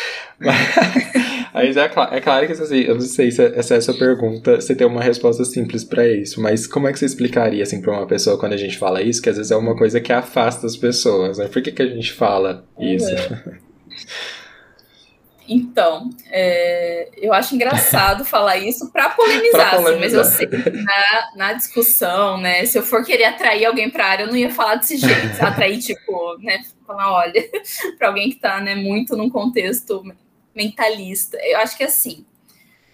Mas 1.53 1.77
é, 1.77 1.85
é 1.85 2.21
claro 2.21 2.47
que 2.47 2.53
assim, 2.53 2.81
eu 2.81 2.95
não 2.95 3.01
sei 3.03 3.31
se 3.31 3.45
essa 3.45 3.75
é 3.75 3.77
a 3.77 3.81
sua 3.81 3.95
pergunta, 3.95 4.61
você 4.61 4.75
tem 4.75 4.87
uma 4.87 5.03
resposta 5.03 5.45
simples 5.45 5.85
para 5.85 6.09
isso, 6.09 6.41
mas 6.41 6.67
como 6.67 6.89
é 6.89 6.93
que 6.93 6.99
você 6.99 7.05
explicaria 7.05 7.63
assim 7.63 7.83
para 7.83 7.93
uma 7.93 8.07
pessoa 8.07 8.39
quando 8.39 8.55
a 8.55 8.57
gente 8.57 8.79
fala 8.79 9.03
isso, 9.03 9.21
que 9.21 9.29
às 9.29 9.37
vezes 9.37 9.53
é 9.53 9.57
uma 9.57 9.77
coisa 9.77 10.01
que 10.01 10.13
afasta 10.13 10.67
as 10.67 10.77
pessoas, 10.77 11.37
né? 11.37 11.49
Por 11.49 11.61
que, 11.61 11.71
que 11.71 11.83
a 11.83 11.87
gente 11.87 12.13
fala 12.13 12.65
isso? 12.79 13.11
É. 13.11 13.59
Então, 15.49 16.09
é, 16.31 17.11
eu 17.17 17.33
acho 17.33 17.55
engraçado 17.55 18.25
falar 18.25 18.57
isso 18.59 18.91
para 18.93 19.11
polemizar, 19.11 19.77
polemizar. 19.77 19.91
Assim, 19.91 19.99
mas 20.01 20.15
eu 20.15 20.25
sei 20.25 20.47
que 20.47 20.71
na, 20.71 21.31
na, 21.37 21.53
discussão, 21.53 22.39
né? 22.39 22.65
Se 22.65 22.79
eu 22.79 22.83
for 22.83 23.05
querer 23.05 23.25
atrair 23.25 23.67
alguém 23.67 23.91
para 23.91 24.07
a 24.07 24.09
área, 24.09 24.23
eu 24.23 24.29
não 24.29 24.37
ia 24.37 24.51
falar 24.51 24.77
desse 24.77 24.97
jeito, 24.97 25.43
atrair, 25.45 25.79
tipo, 25.79 26.39
né? 26.39 26.63
Falar, 26.87 27.13
olha, 27.13 27.45
para 27.99 28.09
alguém 28.09 28.31
que 28.31 28.37
está 28.37 28.61
né, 28.61 28.75
muito 28.75 29.17
num 29.17 29.29
contexto 29.29 30.03
mentalista. 30.55 31.39
Eu 31.43 31.59
acho 31.59 31.77
que 31.77 31.85
assim, 31.85 32.25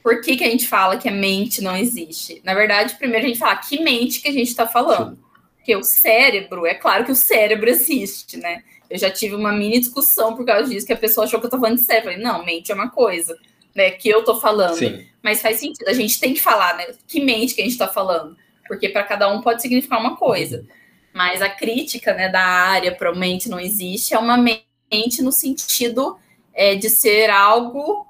por 0.03 0.21
que, 0.21 0.37
que 0.37 0.45
a 0.45 0.49
gente 0.49 0.67
fala 0.67 0.97
que 0.97 1.09
a 1.09 1.13
mente 1.13 1.61
não 1.61 1.77
existe? 1.77 2.41
Na 2.45 2.55
verdade, 2.55 2.95
primeiro 2.95 3.27
a 3.27 3.29
gente 3.29 3.39
fala 3.39 3.57
que 3.57 3.83
mente 3.83 4.21
que 4.21 4.29
a 4.29 4.33
gente 4.33 4.49
está 4.49 4.67
falando. 4.67 5.19
Porque 5.57 5.77
o 5.77 5.83
cérebro, 5.83 6.67
é 6.67 6.75
claro 6.75 7.05
que 7.05 7.13
o 7.13 7.17
cérebro 7.17 7.69
existe, 7.69 8.37
né? 8.39 8.63
Eu 8.89 8.99
já 8.99 9.11
tive 9.11 9.35
uma 9.35 9.53
mini 9.53 9.81
discussão 9.81 10.35
por 10.35 10.47
causa 10.47 10.71
disso, 10.71 10.87
que 10.87 10.93
a 10.93 10.97
pessoa 10.97 11.27
achou 11.27 11.39
que 11.39 11.47
eu 11.47 11.51
tô 11.51 11.61
falando 11.61 11.77
de 11.77 11.85
cérebro. 11.85 12.11
Eu 12.11 12.15
falei, 12.15 12.27
não, 12.27 12.45
mente 12.45 12.73
é 12.73 12.75
uma 12.75 12.91
coisa, 12.91 13.37
né? 13.75 13.91
Que 13.91 14.09
eu 14.09 14.25
tô 14.25 14.41
falando. 14.41 14.79
Sim. 14.79 15.07
Mas 15.23 15.43
faz 15.43 15.61
sentido, 15.61 15.89
a 15.89 15.93
gente 15.93 16.19
tem 16.19 16.33
que 16.33 16.41
falar, 16.41 16.77
né? 16.77 16.87
Que 17.07 17.21
mente 17.21 17.55
que 17.55 17.61
a 17.61 17.65
gente 17.65 17.77
tá 17.77 17.87
falando. 17.87 18.35
Porque 18.67 18.89
para 18.89 19.03
cada 19.03 19.29
um 19.29 19.43
pode 19.43 19.61
significar 19.61 20.01
uma 20.01 20.17
coisa. 20.17 20.65
Mas 21.13 21.43
a 21.43 21.49
crítica 21.51 22.15
né, 22.15 22.31
da 22.31 22.41
área 22.41 22.95
para 22.95 23.15
mente 23.15 23.49
não 23.49 23.61
existe 23.61 24.15
é 24.15 24.19
uma 24.19 24.37
mente 24.39 25.21
no 25.21 25.33
sentido 25.33 26.17
é, 26.59 26.75
de 26.75 26.91
ser 26.91 27.31
algo 27.31 28.05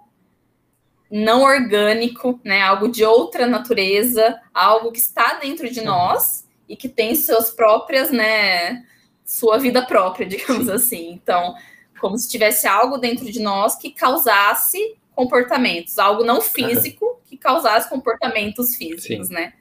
não 1.10 1.42
orgânico, 1.42 2.40
né? 2.42 2.62
Algo 2.62 2.88
de 2.88 3.04
outra 3.04 3.46
natureza, 3.46 4.40
algo 4.54 4.90
que 4.90 4.98
está 4.98 5.34
dentro 5.34 5.70
de 5.70 5.82
nós 5.82 6.48
e 6.66 6.74
que 6.74 6.88
tem 6.88 7.14
suas 7.14 7.50
próprias, 7.50 8.10
né? 8.10 8.86
Sua 9.22 9.58
vida 9.58 9.84
própria, 9.84 10.24
digamos 10.26 10.66
assim. 10.70 11.10
Então, 11.10 11.54
como 12.00 12.16
se 12.16 12.26
tivesse 12.26 12.66
algo 12.66 12.96
dentro 12.96 13.30
de 13.30 13.38
nós 13.38 13.76
que 13.76 13.90
causasse 13.90 14.96
comportamentos, 15.14 15.98
algo 15.98 16.24
não 16.24 16.40
físico 16.40 17.20
que 17.26 17.36
causasse 17.36 17.90
comportamentos 17.90 18.76
físicos, 18.76 19.28
Sim. 19.28 19.34
né? 19.34 19.52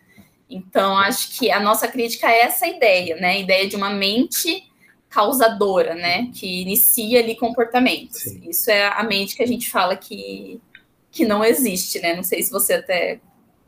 Então, 0.50 0.98
acho 0.98 1.38
que 1.38 1.52
a 1.52 1.60
nossa 1.60 1.90
crítica 1.90 2.32
é 2.32 2.44
essa 2.44 2.66
ideia, 2.66 3.18
né? 3.18 3.32
A 3.32 3.38
ideia 3.38 3.68
de 3.68 3.76
uma 3.76 3.90
mente 3.90 4.72
causadora, 5.10 5.96
né? 5.96 6.30
Que 6.34 6.62
inicia 6.62 7.20
ali 7.20 7.36
comportamentos. 7.36 8.22
Sim. 8.22 8.42
Isso 8.50 8.70
é 8.70 8.88
a 8.88 9.04
mente 9.04 9.36
que 9.36 9.44
a 9.44 9.48
gente 9.48 9.70
fala 9.70 9.96
que, 9.96 10.60
que 11.12 11.26
não 11.26 11.44
existe, 11.44 12.00
né? 12.00 12.16
Não 12.16 12.24
sei 12.24 12.44
se 12.44 12.52
você 12.52 12.74
até 12.74 13.20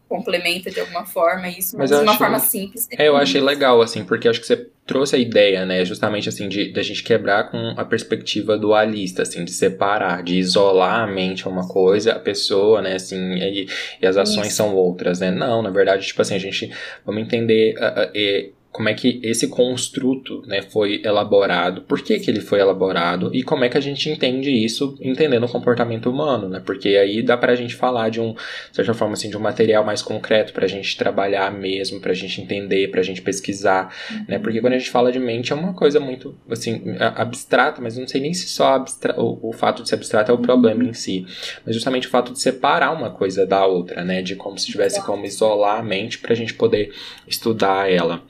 complementa 0.10 0.72
de 0.72 0.80
alguma 0.80 1.06
forma 1.06 1.48
isso, 1.48 1.78
mas, 1.78 1.92
mas 1.92 2.00
de 2.00 2.04
uma 2.04 2.14
achei, 2.14 2.18
forma 2.18 2.40
simples. 2.40 2.88
É, 2.98 3.08
eu 3.08 3.16
achei 3.16 3.40
legal, 3.40 3.80
assim, 3.80 4.04
porque 4.04 4.28
acho 4.28 4.42
que 4.42 4.48
você 4.48 4.68
trouxe 4.86 5.16
a 5.16 5.20
ideia, 5.20 5.68
né, 5.68 5.86
justamente 5.86 6.28
assim, 6.28 6.50
de, 6.50 6.72
de 6.72 6.80
a 6.80 6.84
gente 6.84 7.04
quebrar 7.04 7.52
com 7.52 7.76
a 7.78 7.86
perspectiva 7.86 8.58
dualista, 8.58 9.22
assim, 9.22 9.46
de 9.46 9.52
separar, 9.52 10.24
de 10.24 10.40
isolar 10.40 11.02
a 11.02 11.08
mente 11.08 11.46
a 11.46 11.50
uma 11.50 11.68
coisa, 11.68 12.14
a 12.14 12.20
pessoa, 12.20 12.82
né, 12.82 12.96
assim, 12.96 13.36
e, 13.36 13.68
e 14.02 14.08
as 14.08 14.18
ações 14.18 14.48
isso. 14.48 14.56
são 14.56 14.76
outras, 14.76 15.20
né? 15.20 15.30
Não, 15.30 15.62
na 15.62 15.70
verdade, 15.70 16.08
tipo 16.08 16.20
assim, 16.24 16.34
a 16.34 16.40
gente, 16.40 16.74
vamos 17.06 17.22
entender... 17.22 17.76
Uh, 17.78 18.50
uh, 18.50 18.59
como 18.72 18.88
é 18.88 18.94
que 18.94 19.20
esse 19.24 19.48
construto 19.48 20.44
né, 20.46 20.62
foi 20.62 21.02
elaborado, 21.04 21.82
por 21.82 22.02
que, 22.02 22.20
que 22.20 22.30
ele 22.30 22.40
foi 22.40 22.60
elaborado 22.60 23.32
e 23.34 23.42
como 23.42 23.64
é 23.64 23.70
que 23.70 23.78
a 23.78 23.82
gente 23.82 24.10
entende 24.10 24.52
isso 24.52 24.96
entendendo 25.02 25.46
o 25.46 25.50
comportamento 25.50 26.10
humano, 26.10 26.48
né? 26.48 26.62
Porque 26.64 26.90
aí 26.90 27.24
dá 27.24 27.36
pra 27.36 27.56
gente 27.56 27.76
falar 27.76 28.10
de 28.10 28.22
um, 28.22 28.34
de 28.34 28.76
certa 28.76 28.94
forma, 28.94 29.14
assim, 29.14 29.30
de 29.30 29.36
um 29.36 29.40
material 29.40 29.84
mais 29.84 30.04
concreto 30.04 30.54
pra 30.54 30.68
gente 30.68 30.96
trabalhar 30.98 31.52
mesmo, 31.52 32.00
pra 32.00 32.14
gente 32.14 32.42
entender, 32.42 32.92
pra 32.92 33.02
gente 33.02 33.24
pesquisar, 33.24 33.94
uhum. 34.12 34.26
né? 34.28 34.40
Porque 34.40 34.62
quando 34.62 34.74
a 34.74 34.78
gente 34.78 34.92
fala 34.92 35.12
de 35.12 35.20
mente 35.20 35.52
é 35.52 35.56
uma 35.56 35.74
coisa 35.74 36.00
muito, 36.00 36.38
assim, 36.50 36.96
abstrata, 37.16 37.82
mas 37.82 37.98
não 37.98 38.08
sei 38.08 38.22
nem 38.22 38.34
se 38.36 38.48
só 38.48 38.76
abstra 38.76 39.20
o, 39.20 39.50
o 39.50 39.52
fato 39.52 39.82
de 39.82 39.90
ser 39.90 39.96
abstrato 39.96 40.32
é 40.32 40.34
o 40.34 40.38
uhum. 40.38 40.44
problema 40.44 40.84
em 40.84 40.94
si, 40.94 41.26
mas 41.66 41.74
justamente 41.74 42.08
o 42.08 42.12
fato 42.12 42.34
de 42.34 42.40
separar 42.40 42.92
uma 42.92 43.10
coisa 43.10 43.48
da 43.48 43.66
outra, 43.66 44.04
né? 44.04 44.22
De 44.22 44.36
como 44.36 44.60
se 44.60 44.68
tivesse 44.68 45.04
como 45.04 45.26
isolar 45.26 45.80
a 45.80 45.84
mente 45.84 46.20
pra 46.20 46.36
gente 46.36 46.54
poder 46.54 46.94
estudar 47.28 47.92
ela. 47.92 48.24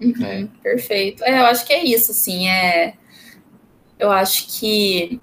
Uhum, 0.00 0.24
é. 0.24 0.48
Perfeito. 0.62 1.24
É, 1.24 1.38
eu 1.40 1.46
acho 1.46 1.64
que 1.64 1.72
é 1.72 1.84
isso, 1.84 2.10
assim, 2.12 2.48
é... 2.48 2.94
Eu 3.98 4.10
acho 4.10 4.46
que... 4.48 5.20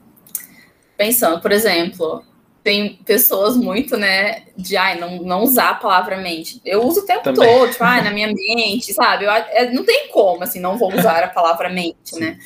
Pensando, 0.97 1.41
por 1.41 1.51
exemplo, 1.51 2.23
tem 2.63 2.95
pessoas 3.05 3.57
muito, 3.57 3.97
né, 3.97 4.43
de, 4.55 4.77
ai, 4.77 4.99
não, 4.99 5.17
não 5.23 5.41
usar 5.41 5.69
a 5.71 5.75
palavra 5.75 6.17
mente. 6.17 6.61
Eu 6.63 6.83
uso 6.83 7.01
o 7.01 7.05
tempo 7.05 7.23
Também. 7.23 7.47
todo, 7.47 7.71
tipo, 7.71 7.83
ai, 7.83 8.03
na 8.03 8.11
minha 8.11 8.27
mente, 8.27 8.93
sabe? 8.93 9.25
Eu, 9.25 9.31
é, 9.31 9.71
não 9.71 9.83
tem 9.83 10.09
como, 10.09 10.43
assim, 10.43 10.59
não 10.59 10.77
vou 10.77 10.93
usar 10.93 11.23
a 11.23 11.27
palavra 11.27 11.69
mente, 11.69 12.19
né? 12.19 12.37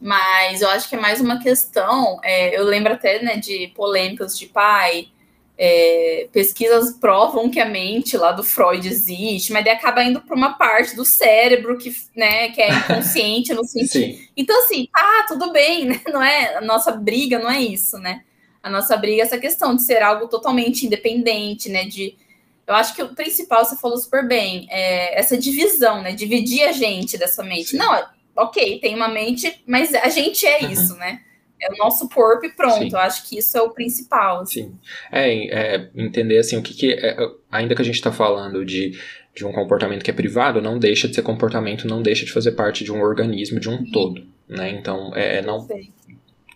Mas 0.00 0.62
eu 0.62 0.68
acho 0.68 0.88
que 0.88 0.94
é 0.94 1.00
mais 1.00 1.20
uma 1.20 1.40
questão, 1.40 2.20
é, 2.22 2.56
eu 2.56 2.64
lembro 2.64 2.92
até, 2.92 3.20
né, 3.22 3.36
de 3.38 3.72
polêmicas 3.74 4.38
de 4.38 4.46
pai, 4.46 5.08
é, 5.58 6.28
pesquisas 6.32 6.92
provam 6.92 7.48
que 7.48 7.58
a 7.58 7.64
mente 7.64 8.16
lá 8.16 8.32
do 8.32 8.44
Freud 8.44 8.86
existe, 8.86 9.52
mas 9.52 9.64
daí 9.64 9.72
acaba 9.72 10.04
indo 10.04 10.20
para 10.20 10.36
uma 10.36 10.52
parte 10.54 10.94
do 10.94 11.04
cérebro 11.04 11.78
que, 11.78 11.94
né, 12.14 12.50
que 12.50 12.60
é 12.60 12.68
inconsciente 12.70 13.54
no 13.54 13.64
sentido. 13.68 14.16
Sim. 14.16 14.28
Então, 14.36 14.58
assim, 14.64 14.88
ah, 14.94 15.24
tudo 15.26 15.52
bem, 15.52 15.86
né? 15.86 16.00
Não 16.08 16.22
é 16.22 16.56
a 16.56 16.60
nossa 16.60 16.92
briga, 16.92 17.38
não 17.38 17.50
é 17.50 17.60
isso, 17.60 17.98
né? 17.98 18.22
A 18.62 18.68
nossa 18.68 18.96
briga 18.96 19.22
é 19.22 19.24
essa 19.24 19.38
questão 19.38 19.74
de 19.74 19.82
ser 19.82 20.02
algo 20.02 20.28
totalmente 20.28 20.84
independente, 20.84 21.70
né? 21.70 21.84
De 21.84 22.16
eu 22.66 22.74
acho 22.74 22.94
que 22.94 23.02
o 23.02 23.14
principal, 23.14 23.64
você 23.64 23.76
falou 23.76 23.96
super 23.96 24.26
bem, 24.26 24.66
é 24.70 25.18
essa 25.18 25.38
divisão, 25.38 26.02
né? 26.02 26.12
Dividir 26.12 26.64
a 26.64 26.72
gente 26.72 27.16
dessa 27.16 27.42
mente. 27.42 27.70
Sim. 27.70 27.76
Não, 27.78 28.04
ok, 28.36 28.80
tem 28.80 28.94
uma 28.94 29.08
mente, 29.08 29.62
mas 29.66 29.94
a 29.94 30.08
gente 30.08 30.44
é 30.44 30.64
isso, 30.70 30.96
né? 30.96 31.20
É 31.60 31.72
o 31.72 31.76
nosso 31.76 32.08
corpo 32.08 32.44
e 32.44 32.50
pronto. 32.50 32.78
Sim. 32.78 32.90
Eu 32.92 32.98
acho 32.98 33.28
que 33.28 33.38
isso 33.38 33.56
é 33.56 33.62
o 33.62 33.70
principal. 33.70 34.40
Assim. 34.40 34.62
Sim. 34.62 34.78
É, 35.10 35.76
é, 35.76 35.90
entender 35.94 36.38
assim 36.38 36.56
o 36.56 36.62
que, 36.62 36.74
que 36.74 36.92
é, 36.92 37.16
ainda 37.50 37.74
que 37.74 37.82
a 37.82 37.84
gente 37.84 37.94
está 37.94 38.12
falando 38.12 38.64
de, 38.64 38.98
de 39.34 39.44
um 39.44 39.52
comportamento 39.52 40.02
que 40.02 40.10
é 40.10 40.14
privado, 40.14 40.60
não 40.60 40.78
deixa 40.78 41.08
de 41.08 41.14
ser 41.14 41.22
comportamento, 41.22 41.88
não 41.88 42.02
deixa 42.02 42.24
de 42.24 42.32
fazer 42.32 42.52
parte 42.52 42.84
de 42.84 42.92
um 42.92 43.00
organismo, 43.00 43.58
de 43.58 43.68
um 43.68 43.76
uhum. 43.76 43.90
todo, 43.90 44.26
né? 44.48 44.70
Então 44.70 45.12
é, 45.14 45.38
é 45.38 45.42
não 45.42 45.66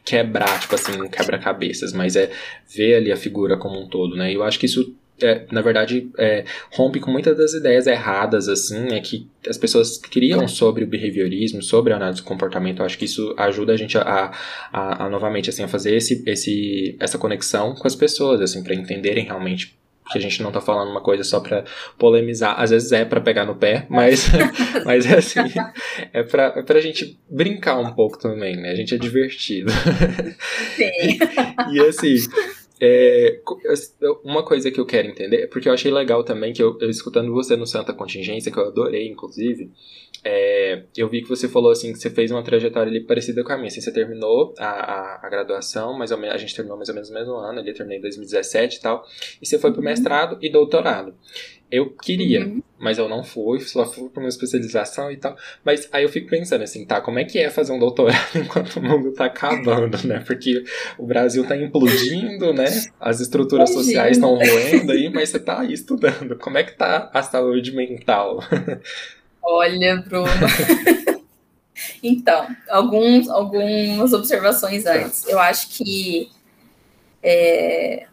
quebrar, 0.04 0.60
tipo 0.60 0.74
assim, 0.74 1.08
quebra-cabeças, 1.08 1.92
mas 1.92 2.16
é 2.16 2.30
ver 2.68 2.96
ali 2.96 3.12
a 3.12 3.16
figura 3.16 3.56
como 3.56 3.80
um 3.80 3.88
todo, 3.88 4.16
né? 4.16 4.30
E 4.30 4.34
eu 4.34 4.42
acho 4.42 4.58
que 4.58 4.66
isso 4.66 4.96
é, 5.22 5.46
na 5.50 5.60
verdade, 5.60 6.10
é, 6.18 6.44
rompe 6.72 7.00
com 7.00 7.10
muitas 7.10 7.36
das 7.36 7.54
ideias 7.54 7.86
erradas, 7.86 8.48
assim, 8.48 8.80
né, 8.80 9.00
que 9.00 9.28
as 9.48 9.58
pessoas 9.58 9.98
criam 9.98 10.46
sobre 10.48 10.84
o 10.84 10.86
behaviorismo, 10.86 11.62
sobre 11.62 11.92
a 11.92 11.96
análise 11.96 12.22
do 12.22 12.26
comportamento. 12.26 12.80
Eu 12.80 12.86
acho 12.86 12.98
que 12.98 13.04
isso 13.04 13.34
ajuda 13.36 13.72
a 13.72 13.76
gente 13.76 13.96
a, 13.98 14.32
a, 14.72 15.04
a 15.04 15.08
novamente, 15.10 15.50
assim, 15.50 15.62
a 15.62 15.68
fazer 15.68 15.96
esse, 15.96 16.22
esse, 16.26 16.96
essa 17.00 17.18
conexão 17.18 17.74
com 17.74 17.86
as 17.86 17.94
pessoas, 17.94 18.40
assim, 18.40 18.62
para 18.62 18.74
entenderem 18.74 19.24
realmente 19.24 19.78
que 20.10 20.18
a 20.18 20.20
gente 20.20 20.42
não 20.42 20.50
tá 20.50 20.60
falando 20.60 20.90
uma 20.90 21.00
coisa 21.00 21.22
só 21.22 21.38
para 21.40 21.64
polemizar, 21.96 22.60
às 22.60 22.70
vezes 22.70 22.90
é 22.90 23.04
para 23.04 23.20
pegar 23.20 23.46
no 23.46 23.54
pé, 23.54 23.86
mas, 23.88 24.26
mas 24.84 25.06
é 25.06 25.18
assim, 25.18 25.40
é 26.12 26.22
pra, 26.24 26.52
é 26.56 26.62
pra 26.62 26.80
gente 26.80 27.18
brincar 27.30 27.78
um 27.78 27.92
pouco 27.92 28.18
também, 28.18 28.56
né? 28.56 28.70
A 28.70 28.74
gente 28.74 28.94
é 28.94 28.98
divertido. 28.98 29.70
Sim. 30.76 31.18
e, 31.70 31.76
e 31.76 31.80
assim, 31.80 32.16
é, 32.80 33.40
uma 34.24 34.42
coisa 34.42 34.70
que 34.70 34.80
eu 34.80 34.86
quero 34.86 35.06
entender, 35.06 35.46
porque 35.48 35.68
eu 35.68 35.72
achei 35.72 35.90
legal 35.92 36.24
também, 36.24 36.52
que 36.52 36.62
eu, 36.62 36.78
eu 36.80 36.88
escutando 36.88 37.30
você 37.32 37.54
no 37.54 37.66
Santa 37.66 37.92
Contingência, 37.92 38.50
que 38.50 38.58
eu 38.58 38.66
adorei, 38.66 39.06
inclusive, 39.06 39.70
é, 40.24 40.84
eu 40.96 41.08
vi 41.08 41.22
que 41.22 41.28
você 41.28 41.48
falou 41.48 41.70
assim, 41.70 41.92
que 41.92 41.98
você 41.98 42.10
fez 42.10 42.30
uma 42.30 42.42
trajetória 42.42 42.90
ali 42.90 43.00
parecida 43.00 43.44
com 43.44 43.52
a 43.52 43.56
minha. 43.56 43.68
Assim, 43.68 43.80
você 43.80 43.92
terminou 43.92 44.54
a, 44.58 44.66
a, 44.66 45.26
a 45.26 45.28
graduação, 45.28 45.96
mais 45.96 46.10
ou 46.10 46.18
menos, 46.18 46.34
a 46.34 46.38
gente 46.38 46.54
terminou 46.54 46.76
mais 46.76 46.88
ou 46.88 46.94
menos 46.94 47.10
no 47.10 47.14
mesmo 47.14 47.34
ano, 47.34 47.58
ali 47.58 47.72
terminei 47.74 47.98
em 47.98 48.02
2017 48.02 48.76
e 48.76 48.80
tal, 48.80 49.04
e 49.40 49.46
você 49.46 49.58
foi 49.58 49.72
pro 49.72 49.80
uhum. 49.80 49.84
mestrado 49.86 50.38
e 50.40 50.50
doutorado. 50.50 51.14
Eu 51.70 51.90
queria, 51.90 52.44
uhum. 52.46 52.62
mas 52.78 52.98
eu 52.98 53.08
não 53.08 53.22
fui, 53.22 53.60
só 53.60 53.86
fui 53.86 54.08
para 54.08 54.22
uma 54.22 54.28
especialização 54.28 55.10
e 55.10 55.16
tal. 55.16 55.36
Mas 55.64 55.88
aí 55.92 56.02
eu 56.02 56.08
fico 56.08 56.28
pensando 56.28 56.62
assim, 56.62 56.84
tá, 56.84 57.00
como 57.00 57.18
é 57.18 57.24
que 57.24 57.38
é 57.38 57.48
fazer 57.48 57.72
um 57.72 57.78
doutorado 57.78 58.18
enquanto 58.34 58.76
o 58.76 58.82
mundo 58.82 59.12
tá 59.12 59.26
acabando, 59.26 59.96
né? 60.06 60.22
Porque 60.26 60.64
o 60.98 61.06
Brasil 61.06 61.46
tá 61.46 61.56
implodindo, 61.56 62.52
né? 62.52 62.66
As 62.98 63.20
estruturas 63.20 63.70
Imagina. 63.70 63.84
sociais 63.84 64.16
estão 64.16 64.34
roendo 64.34 64.92
aí, 64.92 65.08
mas 65.08 65.28
você 65.28 65.38
tá 65.38 65.60
aí 65.60 65.72
estudando. 65.72 66.36
Como 66.36 66.58
é 66.58 66.64
que 66.64 66.76
tá 66.76 67.08
a 67.14 67.22
saúde 67.22 67.72
mental? 67.72 68.40
Olha, 69.42 69.96
Bruno. 69.96 70.28
então, 72.02 72.48
alguns, 72.68 73.28
algumas 73.28 74.12
observações 74.12 74.86
antes. 74.86 75.26
Eu 75.28 75.38
acho 75.38 75.68
que 75.68 76.30
é, 77.22 78.06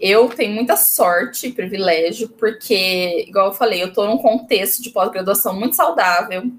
eu 0.00 0.28
tenho 0.30 0.54
muita 0.54 0.76
sorte 0.76 1.48
e 1.48 1.52
privilégio, 1.52 2.30
porque, 2.30 3.26
igual 3.28 3.48
eu 3.48 3.54
falei, 3.54 3.82
eu 3.82 3.88
estou 3.88 4.06
num 4.06 4.16
contexto 4.16 4.82
de 4.82 4.90
pós-graduação 4.90 5.54
muito 5.54 5.76
saudável. 5.76 6.50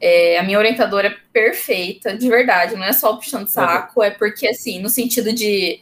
É, 0.00 0.38
a 0.38 0.42
minha 0.42 0.58
orientadora 0.58 1.08
é 1.08 1.16
perfeita, 1.32 2.16
de 2.16 2.28
verdade, 2.28 2.74
não 2.74 2.84
é 2.84 2.94
só 2.94 3.14
puxando 3.14 3.46
saco, 3.46 4.00
uhum. 4.00 4.06
é 4.06 4.10
porque, 4.10 4.48
assim, 4.48 4.80
no 4.80 4.88
sentido 4.88 5.32
de 5.34 5.80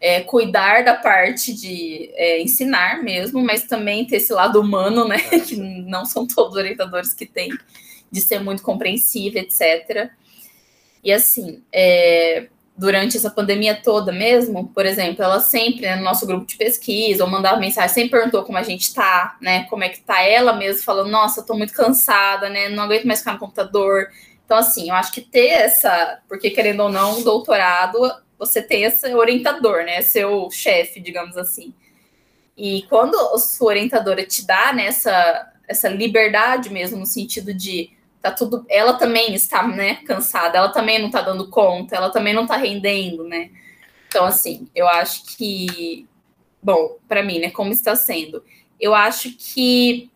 é, 0.00 0.20
cuidar 0.20 0.84
da 0.84 0.94
parte 0.94 1.54
de 1.54 2.10
é, 2.14 2.42
ensinar 2.42 3.02
mesmo, 3.02 3.42
mas 3.42 3.64
também 3.64 4.04
ter 4.04 4.16
esse 4.16 4.32
lado 4.32 4.60
humano, 4.60 5.08
né? 5.08 5.16
Que 5.48 5.56
não 5.56 6.04
são 6.04 6.26
todos 6.26 6.56
orientadores 6.56 7.14
que 7.14 7.24
têm, 7.24 7.50
de 8.10 8.20
ser 8.20 8.40
muito 8.40 8.62
compreensiva, 8.62 9.38
etc. 9.38 10.10
E 11.02 11.10
assim, 11.10 11.62
é, 11.72 12.48
durante 12.76 13.16
essa 13.16 13.30
pandemia 13.30 13.74
toda 13.80 14.10
mesmo, 14.10 14.68
por 14.68 14.86
exemplo, 14.86 15.22
ela 15.22 15.40
sempre, 15.40 15.82
né, 15.82 15.96
no 15.96 16.02
nosso 16.02 16.26
grupo 16.26 16.46
de 16.46 16.56
pesquisa, 16.56 17.22
ou 17.22 17.30
mandava 17.30 17.60
mensagem, 17.60 17.90
sempre 17.90 18.10
perguntou 18.10 18.42
como 18.44 18.58
a 18.58 18.62
gente 18.62 18.94
tá, 18.94 19.36
né? 19.40 19.64
Como 19.64 19.84
é 19.84 19.88
que 19.88 20.00
tá 20.00 20.22
ela 20.22 20.52
mesmo, 20.54 20.82
falando, 20.82 21.10
nossa, 21.10 21.40
eu 21.40 21.46
tô 21.46 21.54
muito 21.54 21.72
cansada, 21.74 22.48
né? 22.48 22.68
Não 22.70 22.84
aguento 22.84 23.06
mais 23.06 23.18
ficar 23.18 23.34
no 23.34 23.38
computador. 23.38 24.08
Então, 24.44 24.56
assim, 24.56 24.88
eu 24.88 24.94
acho 24.94 25.12
que 25.12 25.20
ter 25.20 25.48
essa, 25.48 26.20
porque 26.28 26.50
querendo 26.50 26.80
ou 26.80 26.88
não, 26.88 27.22
doutorado, 27.22 27.98
você 28.38 28.62
tem 28.62 28.84
esse 28.84 29.14
orientador, 29.14 29.84
né? 29.84 30.00
Seu 30.02 30.50
chefe, 30.50 30.98
digamos 30.98 31.36
assim. 31.36 31.74
E 32.56 32.82
quando 32.88 33.14
a 33.16 33.38
sua 33.38 33.68
orientadora 33.68 34.24
te 34.24 34.46
dá 34.46 34.72
né, 34.72 34.86
essa 34.86 35.88
liberdade 35.88 36.70
mesmo, 36.70 36.98
no 36.98 37.06
sentido 37.06 37.54
de 37.54 37.90
tá 38.22 38.30
tudo. 38.30 38.64
Ela 38.68 38.94
também 38.94 39.34
está, 39.34 39.66
né, 39.66 39.96
cansada, 39.96 40.56
ela 40.56 40.68
também 40.68 41.02
não 41.02 41.10
tá 41.10 41.20
dando 41.20 41.48
conta, 41.48 41.96
ela 41.96 42.10
também 42.10 42.32
não 42.32 42.46
tá 42.46 42.56
rendendo, 42.56 43.24
né? 43.24 43.50
Então, 44.06 44.24
assim, 44.24 44.68
eu 44.74 44.88
acho 44.88 45.24
que. 45.36 46.06
Bom, 46.62 46.96
para 47.08 47.24
mim, 47.24 47.40
né, 47.40 47.50
como 47.50 47.72
está 47.72 47.96
sendo? 47.96 48.44
Eu 48.78 48.94
acho 48.94 49.36
que 49.36 50.08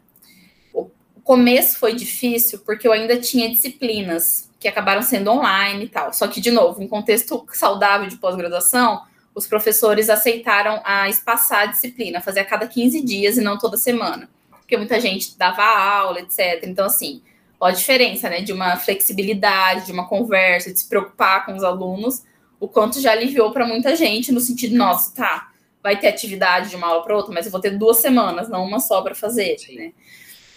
o 0.73 0.89
começo 1.25 1.79
foi 1.79 1.93
difícil 1.95 2.61
porque 2.61 2.87
eu 2.87 2.93
ainda 2.93 3.19
tinha 3.19 3.51
disciplinas 3.51 4.49
que 4.61 4.69
acabaram 4.69 5.03
sendo 5.03 5.31
online 5.31 5.87
e 5.87 5.89
tal. 5.89 6.13
Só 6.13 6.29
que, 6.29 6.41
de 6.41 6.53
novo, 6.53 6.83
em 6.83 6.87
contexto 6.87 7.45
saudável 7.53 8.07
de 8.09 8.17
pós-graduação, 8.17 9.03
os 9.35 9.47
professores 9.47 10.09
aceitaram 10.09 10.81
a 10.85 11.09
espaçar 11.09 11.65
a 11.65 11.67
disciplina, 11.67 12.21
fazer 12.21 12.41
a 12.41 12.45
cada 12.45 12.67
15 12.67 13.03
dias 13.03 13.37
e 13.37 13.43
não 13.43 13.59
toda 13.59 13.77
semana. 13.77 14.31
Porque 14.51 14.77
muita 14.77 15.01
gente 15.01 15.37
dava 15.37 15.63
aula, 15.63 16.21
etc. 16.21 16.63
Então, 16.65 16.87
assim, 16.87 17.23
Olha 17.59 17.73
a 17.73 17.77
diferença, 17.77 18.29
né, 18.29 18.41
de 18.43 18.53
uma 18.53 18.77
flexibilidade, 18.77 19.87
de 19.87 19.93
uma 19.93 20.07
conversa, 20.09 20.73
de 20.73 20.79
se 20.79 20.89
preocupar 20.89 21.47
com 21.47 21.55
os 21.55 21.65
alunos, 21.65 22.23
o 22.61 22.69
quanto 22.69 23.01
já 23.01 23.13
aliviou 23.13 23.51
para 23.51 23.67
muita 23.67 23.95
gente 23.97 24.33
no 24.33 24.41
sentido, 24.41 24.77
nossa, 24.77 25.15
tá, 25.15 25.51
vai 25.83 25.99
ter 25.99 26.09
atividade 26.09 26.71
de 26.71 26.77
uma 26.77 26.89
aula 26.89 27.03
para 27.03 27.17
outra, 27.17 27.33
mas 27.33 27.47
eu 27.47 27.53
vou 27.53 27.61
ter 27.61 27.71
duas 27.71 27.99
semanas, 27.99 28.49
não 28.49 28.65
uma 28.65 28.81
só 28.81 29.03
para 29.03 29.15
fazer, 29.15 29.57
né? 29.75 29.93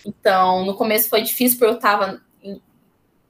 Então, 0.06 0.66
no 0.66 0.76
começo 0.76 1.10
foi 1.10 1.22
difícil 1.22 1.58
porque 1.58 1.72
eu 1.72 1.78
estava 1.78 2.22
em 2.42 2.60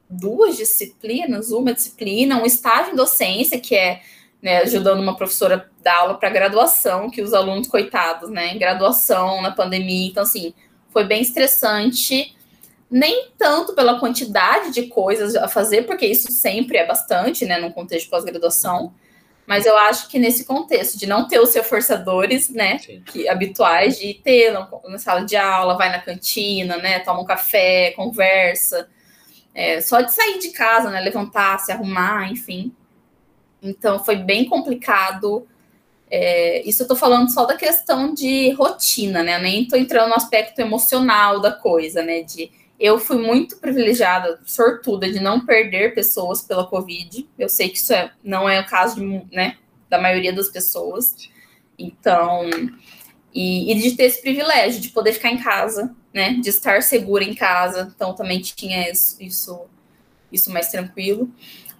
duas 0.10 0.56
disciplinas, 0.56 1.52
uma 1.52 1.74
disciplina, 1.74 2.42
um 2.42 2.46
estágio 2.46 2.94
em 2.94 2.96
docência, 2.96 3.60
que 3.60 3.76
é 3.76 4.02
né, 4.42 4.60
ajudando 4.60 5.02
uma 5.02 5.16
professora 5.16 5.56
a 5.56 5.84
dar 5.84 5.98
aula 5.98 6.14
para 6.18 6.30
graduação, 6.30 7.10
que 7.10 7.22
os 7.22 7.34
alunos, 7.34 7.68
coitados, 7.68 8.30
né, 8.30 8.54
em 8.54 8.60
graduação, 8.60 9.42
na 9.42 9.52
pandemia, 9.52 10.08
então, 10.08 10.24
assim, 10.24 10.54
foi 10.92 11.04
bem 11.04 11.22
estressante, 11.22 12.36
nem 12.90 13.30
tanto 13.38 13.74
pela 13.74 14.00
quantidade 14.00 14.72
de 14.72 14.88
coisas 14.88 15.36
a 15.36 15.48
fazer, 15.48 15.84
porque 15.84 16.06
isso 16.06 16.32
sempre 16.32 16.78
é 16.78 16.86
bastante, 16.86 17.46
né, 17.46 17.60
num 17.60 17.72
contexto 17.72 18.06
de 18.06 18.12
pós-graduação, 18.12 18.94
mas 19.46 19.66
eu 19.66 19.78
acho 19.78 20.08
que 20.10 20.20
nesse 20.20 20.46
contexto 20.46 20.98
de 20.98 21.08
não 21.08 21.28
ter 21.28 21.40
os 21.40 21.54
reforçadores, 21.54 22.50
né, 22.50 22.80
que, 23.06 23.28
habituais, 23.28 23.98
de 23.98 24.14
ter 24.14 24.52
na, 24.52 24.68
na, 24.88 24.98
sala 24.98 25.26
de 25.26 25.36
aula, 25.36 25.78
vai 25.78 25.90
na 25.90 26.00
cantina, 26.00 26.78
né, 26.78 27.00
toma 27.00 27.22
um 27.22 27.26
café, 27.26 27.92
conversa, 27.92 28.88
é, 29.54 29.82
só 29.82 30.02
de 30.02 30.14
sair 30.14 30.40
de 30.40 30.50
casa, 30.50 30.90
né, 30.90 31.00
levantar, 31.00 31.60
se 31.60 31.72
arrumar, 31.72 32.32
enfim. 32.32 32.74
Então 33.62 34.04
foi 34.04 34.16
bem 34.16 34.46
complicado. 34.46 35.48
É, 36.10 36.62
isso 36.68 36.84
eu 36.84 36.88
tô 36.88 36.96
falando 36.96 37.32
só 37.32 37.46
da 37.46 37.56
questão 37.56 38.14
de 38.14 38.52
rotina, 38.52 39.22
né? 39.22 39.36
Eu 39.36 39.42
nem 39.42 39.68
tô 39.68 39.76
entrando 39.76 40.10
no 40.10 40.16
aspecto 40.16 40.60
emocional 40.60 41.40
da 41.40 41.52
coisa, 41.52 42.02
né? 42.02 42.24
De 42.24 42.52
eu 42.80 42.98
fui 42.98 43.18
muito 43.18 43.58
privilegiada, 43.58 44.40
sortuda, 44.46 45.12
de 45.12 45.20
não 45.20 45.46
perder 45.46 45.94
pessoas 45.94 46.42
pela 46.42 46.66
Covid. 46.66 47.28
Eu 47.38 47.50
sei 47.50 47.70
que 47.70 47.78
isso 47.78 47.94
é, 47.94 48.12
não 48.24 48.48
é 48.48 48.62
o 48.62 48.66
caso 48.66 48.96
de, 48.96 49.36
né, 49.36 49.58
da 49.90 50.00
maioria 50.00 50.32
das 50.32 50.48
pessoas. 50.48 51.14
Então, 51.78 52.50
e, 53.34 53.72
e, 53.72 53.76
de 53.76 53.96
ter 53.98 54.04
esse 54.04 54.22
privilégio 54.22 54.80
de 54.80 54.90
poder 54.90 55.14
ficar 55.14 55.30
em 55.30 55.38
casa, 55.38 55.94
né, 56.14 56.36
de 56.36 56.50
estar 56.50 56.82
segura 56.82 57.24
em 57.24 57.36
casa. 57.36 57.92
Então, 57.94 58.16
também 58.16 58.40
tinha 58.40 58.90
isso, 58.90 59.22
isso, 59.22 59.66
isso 60.32 60.50
mais 60.50 60.72
tranquilo. 60.72 61.30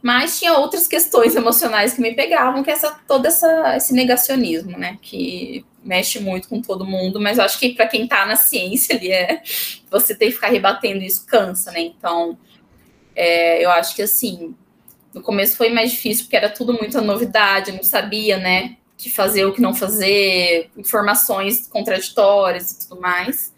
Mas 0.02 0.40
tinha 0.40 0.54
outras 0.54 0.88
questões 0.88 1.36
emocionais 1.36 1.94
que 1.94 2.02
me 2.02 2.14
pegavam, 2.14 2.64
que 2.64 2.70
é 2.70 2.74
essa, 2.74 2.92
todo 3.08 3.26
essa, 3.26 3.76
esse 3.76 3.94
negacionismo, 3.94 4.78
né? 4.78 4.98
Que 5.02 5.66
mexe 5.84 6.20
muito 6.20 6.48
com 6.48 6.62
todo 6.62 6.86
mundo, 6.86 7.20
mas 7.20 7.38
eu 7.38 7.44
acho 7.44 7.60
que 7.60 7.74
para 7.74 7.88
quem 7.88 8.04
está 8.04 8.26
na 8.26 8.36
ciência 8.36 8.96
ali 8.96 9.12
é 9.12 9.42
você 9.90 10.14
ter 10.14 10.28
que 10.28 10.34
ficar 10.34 10.50
rebatendo 10.50 11.04
isso 11.04 11.26
cansa, 11.26 11.72
né? 11.72 11.82
Então, 11.82 12.38
é, 13.16 13.64
eu 13.64 13.70
acho 13.72 13.96
que 13.96 14.02
assim, 14.02 14.56
no 15.14 15.22
começo 15.22 15.58
foi 15.58 15.70
mais 15.70 15.92
difícil 15.92 16.26
porque 16.26 16.36
era 16.36 16.50
tudo 16.50 16.74
muita 16.74 17.02
novidade, 17.02 17.72
eu 17.72 17.76
não 17.76 17.84
sabia, 17.84 18.38
né, 18.38 18.78
que 18.98 19.10
fazer, 19.10 19.46
o 19.46 19.54
que 19.54 19.62
não 19.62 19.74
fazer, 19.74 20.70
informações 20.78 21.68
contraditórias 21.68 22.72
e 22.72 22.88
tudo 22.88 23.02
mais. 23.02 23.54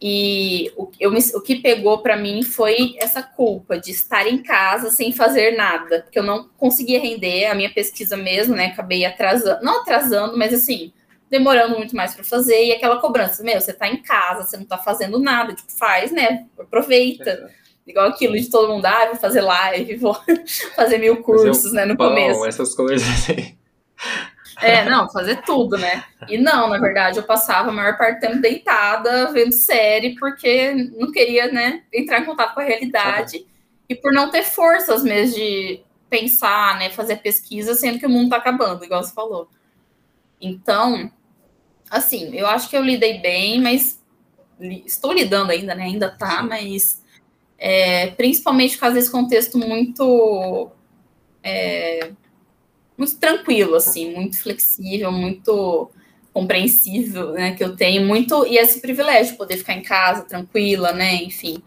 E 0.00 0.72
o, 0.76 0.88
eu, 1.00 1.12
o 1.12 1.40
que 1.40 1.56
pegou 1.56 1.98
para 1.98 2.16
mim 2.16 2.42
foi 2.42 2.94
essa 2.98 3.20
culpa 3.20 3.78
de 3.78 3.90
estar 3.90 4.28
em 4.28 4.42
casa 4.42 4.90
sem 4.90 5.12
fazer 5.12 5.56
nada, 5.56 6.02
porque 6.02 6.18
eu 6.18 6.22
não 6.22 6.48
conseguia 6.56 7.00
render 7.00 7.46
a 7.46 7.54
minha 7.54 7.70
pesquisa 7.70 8.16
mesmo, 8.16 8.54
né? 8.54 8.66
Acabei 8.66 9.04
atrasando, 9.04 9.64
não 9.64 9.80
atrasando, 9.80 10.38
mas 10.38 10.54
assim, 10.54 10.92
demorando 11.28 11.76
muito 11.76 11.96
mais 11.96 12.14
para 12.14 12.22
fazer, 12.22 12.66
e 12.66 12.72
aquela 12.72 13.00
cobrança, 13.00 13.42
meu, 13.42 13.60
você 13.60 13.72
tá 13.72 13.88
em 13.88 14.00
casa, 14.00 14.44
você 14.44 14.56
não 14.56 14.64
tá 14.64 14.78
fazendo 14.78 15.18
nada, 15.18 15.52
tipo, 15.52 15.72
faz, 15.72 16.12
né? 16.12 16.46
Aproveita. 16.58 17.30
É. 17.30 17.68
Igual 17.90 18.08
aquilo 18.08 18.34
de 18.34 18.50
todo 18.50 18.72
mundo, 18.72 18.84
ah, 18.84 19.06
vou 19.06 19.16
fazer 19.16 19.40
live, 19.40 19.96
vou 19.98 20.16
fazer 20.76 20.98
mil 20.98 21.22
cursos, 21.22 21.72
né, 21.72 21.84
no 21.86 21.96
pão, 21.96 22.10
começo. 22.10 22.46
essas 22.46 22.74
coisas 22.74 23.08
assim. 23.08 23.56
É, 24.60 24.84
não, 24.88 25.08
fazer 25.08 25.42
tudo, 25.42 25.78
né? 25.78 26.04
E 26.28 26.36
não, 26.36 26.68
na 26.68 26.78
verdade, 26.78 27.18
eu 27.18 27.22
passava 27.22 27.70
a 27.70 27.72
maior 27.72 27.96
parte 27.96 28.16
do 28.16 28.20
tempo 28.20 28.40
deitada, 28.40 29.30
vendo 29.32 29.52
série, 29.52 30.16
porque 30.16 30.72
não 30.96 31.12
queria, 31.12 31.50
né, 31.50 31.82
entrar 31.92 32.20
em 32.20 32.24
contato 32.24 32.54
com 32.54 32.60
a 32.60 32.64
realidade. 32.64 33.46
E 33.88 33.94
por 33.94 34.12
não 34.12 34.30
ter 34.30 34.42
forças 34.42 35.02
mesmo 35.02 35.36
de 35.36 35.80
pensar, 36.10 36.78
né, 36.78 36.90
fazer 36.90 37.16
pesquisa, 37.16 37.74
sendo 37.74 37.98
que 37.98 38.06
o 38.06 38.10
mundo 38.10 38.30
tá 38.30 38.36
acabando, 38.36 38.84
igual 38.84 39.02
você 39.02 39.14
falou. 39.14 39.48
Então, 40.40 41.10
assim, 41.90 42.34
eu 42.34 42.46
acho 42.46 42.68
que 42.68 42.76
eu 42.76 42.82
lidei 42.82 43.18
bem, 43.20 43.60
mas 43.60 44.02
estou 44.60 45.12
lidando 45.12 45.52
ainda, 45.52 45.74
né? 45.74 45.84
Ainda 45.84 46.10
tá, 46.10 46.42
mas 46.42 47.02
é, 47.56 48.08
principalmente 48.08 48.74
por 48.74 48.82
causa 48.82 48.96
desse 48.96 49.10
contexto 49.10 49.58
muito 49.58 50.70
é, 51.42 52.12
muito 52.98 53.16
tranquilo, 53.16 53.76
assim, 53.76 54.12
muito 54.12 54.36
flexível, 54.38 55.12
muito 55.12 55.90
compreensível, 56.32 57.32
né, 57.32 57.52
que 57.52 57.64
eu 57.64 57.74
tenho 57.74 58.04
muito 58.04 58.46
e 58.46 58.58
esse 58.58 58.80
privilégio 58.80 59.32
de 59.32 59.38
poder 59.38 59.56
ficar 59.56 59.74
em 59.74 59.82
casa 59.82 60.22
tranquila, 60.22 60.92
né, 60.92 61.14
enfim, 61.22 61.62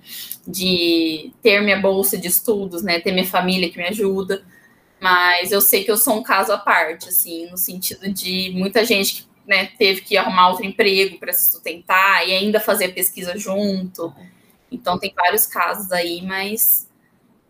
de 0.48 1.32
ter 1.42 1.62
minha 1.62 1.80
bolsa 1.80 2.18
de 2.18 2.28
estudos, 2.28 2.84
né, 2.84 3.00
ter 3.00 3.12
minha 3.12 3.26
família 3.26 3.70
que 3.70 3.78
me 3.78 3.88
ajuda, 3.88 4.44
mas 5.00 5.52
eu 5.52 5.62
sei 5.62 5.84
que 5.84 5.92
eu 5.92 5.98
sou 5.98 6.20
um 6.20 6.24
caso 6.24 6.52
à 6.54 6.58
parte, 6.58 7.10
assim, 7.10 7.50
no 7.50 7.58
sentido 7.58 8.12
de 8.14 8.52
muita 8.54 8.86
gente 8.86 9.24
que 9.24 9.32
né, 9.48 9.70
teve 9.78 10.02
que 10.02 10.16
arrumar 10.16 10.50
outro 10.50 10.66
emprego 10.66 11.18
para 11.18 11.34
se 11.34 11.52
sustentar 11.52 12.28
e 12.28 12.32
ainda 12.32 12.60
fazer 12.60 12.90
pesquisa 12.90 13.38
junto. 13.38 14.14
Então 14.72 14.98
tem 15.00 15.12
vários 15.14 15.46
casos 15.46 15.92
aí, 15.92 16.22
mas 16.22 16.88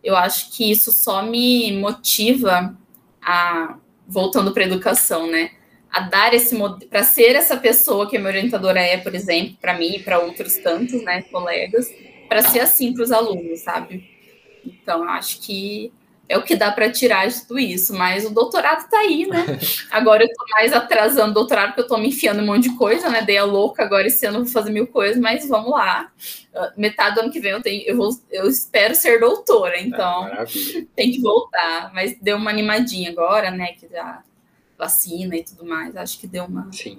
eu 0.02 0.16
acho 0.16 0.50
que 0.50 0.68
isso 0.70 0.90
só 0.90 1.22
me 1.22 1.76
motiva 1.78 2.76
a 3.22 3.76
voltando 4.06 4.52
para 4.52 4.64
a 4.64 4.66
educação, 4.66 5.30
né? 5.30 5.52
a 5.92 6.00
dar 6.00 6.32
esse 6.32 6.56
para 6.88 7.04
ser 7.04 7.36
essa 7.36 7.54
pessoa 7.58 8.08
que 8.08 8.16
a 8.16 8.18
minha 8.18 8.30
orientadora 8.30 8.80
é, 8.80 8.96
por 8.96 9.14
exemplo, 9.14 9.58
para 9.60 9.76
mim 9.76 9.96
e 9.96 10.02
para 10.02 10.18
outros 10.18 10.56
tantos, 10.56 11.04
né, 11.04 11.20
colegas, 11.30 11.86
para 12.30 12.40
ser 12.40 12.60
assim 12.60 12.94
para 12.94 13.02
os 13.02 13.12
alunos, 13.12 13.60
sabe? 13.60 14.08
Então, 14.64 15.04
acho 15.04 15.42
que 15.42 15.92
é 16.32 16.38
o 16.38 16.42
que 16.42 16.56
dá 16.56 16.72
para 16.72 16.90
tirar 16.90 17.28
de 17.28 17.42
tudo 17.42 17.58
isso, 17.58 17.92
mas 17.92 18.24
o 18.24 18.30
doutorado 18.30 18.80
está 18.80 19.00
aí, 19.00 19.26
né? 19.26 19.44
Agora 19.90 20.22
eu 20.22 20.26
estou 20.26 20.46
mais 20.52 20.72
atrasando 20.72 21.30
o 21.30 21.34
doutorado 21.34 21.68
porque 21.68 21.82
eu 21.82 21.84
estou 21.84 21.98
me 21.98 22.08
enfiando 22.08 22.40
um 22.42 22.46
monte 22.46 22.70
de 22.70 22.76
coisa, 22.76 23.10
né? 23.10 23.20
Dei 23.20 23.36
a 23.36 23.44
louca, 23.44 23.82
agora 23.82 24.06
esse 24.06 24.24
ano 24.24 24.38
vou 24.38 24.48
fazer 24.48 24.70
mil 24.70 24.86
coisas, 24.86 25.18
mas 25.18 25.46
vamos 25.46 25.70
lá. 25.70 26.10
Uh, 26.54 26.80
metade 26.80 27.16
do 27.16 27.20
ano 27.20 27.30
que 27.30 27.38
vem 27.38 27.52
eu 27.52 27.62
tenho, 27.62 27.82
eu, 27.86 27.96
vou, 27.96 28.10
eu 28.30 28.48
espero 28.48 28.94
ser 28.94 29.20
doutora, 29.20 29.78
então 29.78 30.24
ah, 30.24 30.44
tem 30.96 31.12
que 31.12 31.20
voltar. 31.20 31.92
Mas 31.92 32.18
deu 32.18 32.38
uma 32.38 32.50
animadinha 32.50 33.10
agora, 33.10 33.50
né? 33.50 33.74
Que 33.74 33.86
já 33.88 34.22
vacina 34.78 35.36
e 35.36 35.44
tudo 35.44 35.66
mais. 35.66 35.94
Acho 35.96 36.18
que 36.18 36.26
deu 36.26 36.44
uma. 36.44 36.72
Sim. 36.72 36.98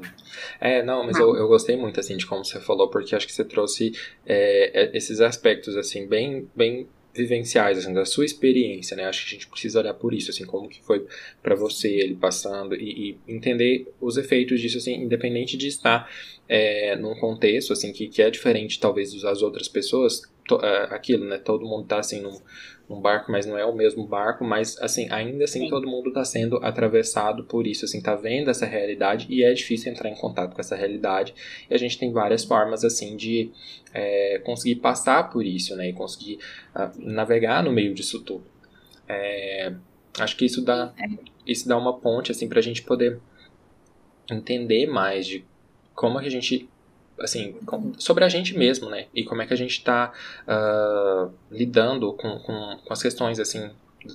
É, 0.61 0.83
não, 0.83 1.05
mas 1.05 1.17
eu, 1.17 1.35
eu 1.35 1.47
gostei 1.47 1.75
muito, 1.75 1.99
assim, 1.99 2.17
de 2.17 2.25
como 2.27 2.45
você 2.45 2.59
falou, 2.59 2.87
porque 2.89 3.15
acho 3.15 3.25
que 3.25 3.33
você 3.33 3.43
trouxe 3.43 3.93
é, 4.25 4.83
é 4.83 4.97
esses 4.97 5.19
aspectos, 5.19 5.75
assim, 5.75 6.07
bem, 6.07 6.47
bem 6.55 6.87
vivenciais, 7.13 7.77
assim, 7.77 7.93
da 7.93 8.05
sua 8.05 8.25
experiência, 8.25 8.97
né? 8.97 9.05
Acho 9.05 9.23
que 9.23 9.29
a 9.29 9.33
gente 9.33 9.47
precisa 9.47 9.79
olhar 9.79 9.93
por 9.93 10.13
isso, 10.13 10.31
assim, 10.31 10.45
como 10.45 10.67
que 10.67 10.81
foi 10.81 11.05
para 11.41 11.55
você 11.55 11.87
ele 11.87 12.15
passando 12.15 12.75
e, 12.75 13.11
e, 13.11 13.33
entender 13.33 13.87
os 14.01 14.17
efeitos 14.17 14.59
disso, 14.59 14.79
assim, 14.79 14.95
independente 14.95 15.55
de 15.55 15.67
estar 15.67 16.09
é, 16.49 16.95
num 16.95 17.15
contexto, 17.15 17.71
assim, 17.71 17.93
que, 17.93 18.07
que 18.07 18.21
é 18.21 18.31
diferente, 18.31 18.79
talvez, 18.79 19.13
das 19.21 19.41
outras 19.43 19.67
pessoas, 19.67 20.23
to, 20.47 20.59
é, 20.63 20.95
aquilo, 20.95 21.25
né? 21.25 21.37
Todo 21.37 21.65
mundo 21.65 21.85
tá, 21.85 21.99
assim, 21.99 22.19
num, 22.19 22.39
num 22.89 22.99
barco, 22.99 23.31
mas 23.31 23.45
não 23.45 23.57
é 23.57 23.65
o 23.65 23.75
mesmo 23.75 24.05
barco, 24.05 24.43
mas 24.43 24.77
assim, 24.81 25.07
ainda 25.09 25.43
assim 25.45 25.61
Sim. 25.61 25.69
todo 25.69 25.87
mundo 25.87 26.09
está 26.09 26.25
sendo 26.25 26.57
atravessado 26.57 27.43
por 27.45 27.65
isso, 27.65 27.85
assim, 27.85 28.01
tá 28.01 28.15
vendo 28.15 28.49
essa 28.49 28.65
realidade 28.65 29.25
e 29.29 29.43
é 29.43 29.53
difícil 29.53 29.91
entrar 29.91 30.09
em 30.09 30.15
contato 30.15 30.53
com 30.53 30.61
essa 30.61 30.75
realidade. 30.75 31.33
E 31.69 31.73
a 31.73 31.77
gente 31.77 31.97
tem 31.97 32.11
várias 32.11 32.43
formas 32.43 32.83
assim 32.83 33.15
de 33.15 33.51
é, 33.93 34.39
conseguir 34.43 34.75
passar 34.75 35.29
por 35.29 35.45
isso, 35.45 35.75
né, 35.75 35.89
e 35.89 35.93
conseguir 35.93 36.39
uh, 36.75 36.91
navegar 36.97 37.63
no 37.63 37.71
meio 37.71 37.93
disso 37.93 38.21
tudo. 38.21 38.45
É, 39.07 39.73
acho 40.19 40.35
que 40.37 40.45
isso 40.45 40.63
dá 40.63 40.93
é. 40.97 41.07
isso 41.45 41.67
dá 41.67 41.77
uma 41.77 41.99
ponte 41.99 42.31
assim 42.31 42.47
para 42.47 42.59
a 42.59 42.63
gente 42.63 42.81
poder 42.83 43.19
entender 44.31 44.87
mais 44.87 45.27
de 45.27 45.45
como 45.93 46.19
que 46.19 46.27
a 46.27 46.31
gente 46.31 46.69
assim, 47.19 47.55
sobre 47.97 48.23
a 48.23 48.29
gente 48.29 48.57
mesmo, 48.57 48.89
né? 48.89 49.07
E 49.13 49.23
como 49.23 49.41
é 49.41 49.45
que 49.45 49.53
a 49.53 49.57
gente 49.57 49.77
está 49.77 50.11
uh, 50.11 50.51
ah, 50.51 51.29
lidando 51.51 52.13
com, 52.13 52.39
com, 52.39 52.77
com, 52.83 52.93
as 52.93 53.01
questões, 53.01 53.39
assim, 53.39 53.71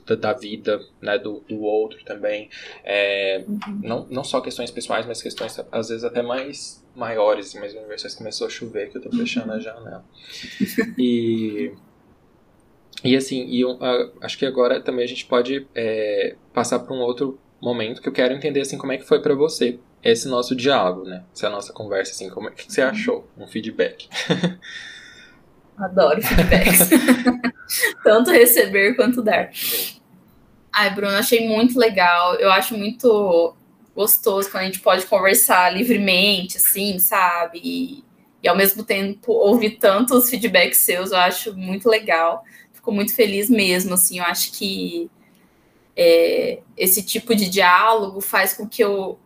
da, 0.06 0.14
da 0.14 0.32
vida, 0.32 0.80
né? 1.00 1.18
Do, 1.18 1.40
do 1.48 1.60
outro 1.62 2.02
também. 2.04 2.50
É, 2.84 3.44
uhum. 3.46 3.80
não, 3.82 4.06
não 4.10 4.24
só 4.24 4.40
questões 4.40 4.70
pessoais, 4.70 5.06
mas 5.06 5.22
questões, 5.22 5.58
às 5.70 5.88
vezes, 5.88 6.04
até 6.04 6.22
mais 6.22 6.84
maiores, 6.98 7.46
assim, 7.46 7.60
mais 7.60 7.74
universais. 7.74 8.14
Começou 8.14 8.46
a 8.46 8.50
chover, 8.50 8.90
que 8.90 8.98
eu 8.98 9.02
tô 9.02 9.10
fechando 9.10 9.52
a 9.52 9.58
janela. 9.58 10.04
E... 10.98 11.72
E 13.04 13.16
assim, 13.16 13.46
e, 13.46 13.64
uh, 13.64 13.78
acho 14.20 14.36
que 14.36 14.44
agora 14.44 14.80
também 14.80 15.04
a 15.04 15.08
gente 15.08 15.24
pode 15.24 15.68
é, 15.72 16.34
passar 16.52 16.80
para 16.80 16.92
um 16.92 16.98
outro 16.98 17.38
momento 17.60 18.02
que 18.02 18.08
eu 18.08 18.12
quero 18.12 18.34
entender 18.34 18.60
assim 18.60 18.76
como 18.76 18.90
é 18.90 18.98
que 18.98 19.04
foi 19.04 19.22
para 19.22 19.36
você 19.36 19.78
esse 20.02 20.26
nosso 20.26 20.56
diálogo, 20.56 21.04
né? 21.04 21.22
Essa 21.32 21.48
nossa 21.48 21.72
conversa, 21.72 22.10
assim, 22.10 22.28
como 22.28 22.48
é 22.48 22.50
que 22.50 22.64
você 22.70 22.82
achou? 22.82 23.28
Um 23.38 23.46
feedback. 23.46 24.08
Adoro 25.78 26.20
feedbacks. 26.20 26.90
Tanto 28.02 28.32
receber 28.32 28.94
quanto 28.96 29.22
dar. 29.22 29.50
Ai, 30.72 30.92
Bruno, 30.92 31.16
achei 31.16 31.48
muito 31.48 31.78
legal. 31.78 32.34
Eu 32.34 32.50
acho 32.50 32.76
muito 32.76 33.54
gostoso 33.98 34.48
quando 34.48 34.62
a 34.62 34.66
gente 34.66 34.78
pode 34.78 35.04
conversar 35.06 35.74
livremente, 35.74 36.56
assim, 36.56 37.00
sabe? 37.00 37.60
E, 37.64 38.04
e 38.40 38.48
ao 38.48 38.56
mesmo 38.56 38.84
tempo 38.84 39.32
ouvir 39.32 39.70
tantos 39.70 40.30
feedbacks 40.30 40.78
seus, 40.78 41.10
eu 41.10 41.18
acho 41.18 41.56
muito 41.56 41.88
legal. 41.88 42.44
Fico 42.72 42.92
muito 42.92 43.12
feliz 43.12 43.50
mesmo, 43.50 43.94
assim. 43.94 44.20
Eu 44.20 44.24
acho 44.26 44.52
que 44.52 45.10
é, 45.96 46.60
esse 46.76 47.02
tipo 47.02 47.34
de 47.34 47.50
diálogo 47.50 48.20
faz 48.20 48.54
com 48.54 48.68
que 48.68 48.84
eu 48.84 49.18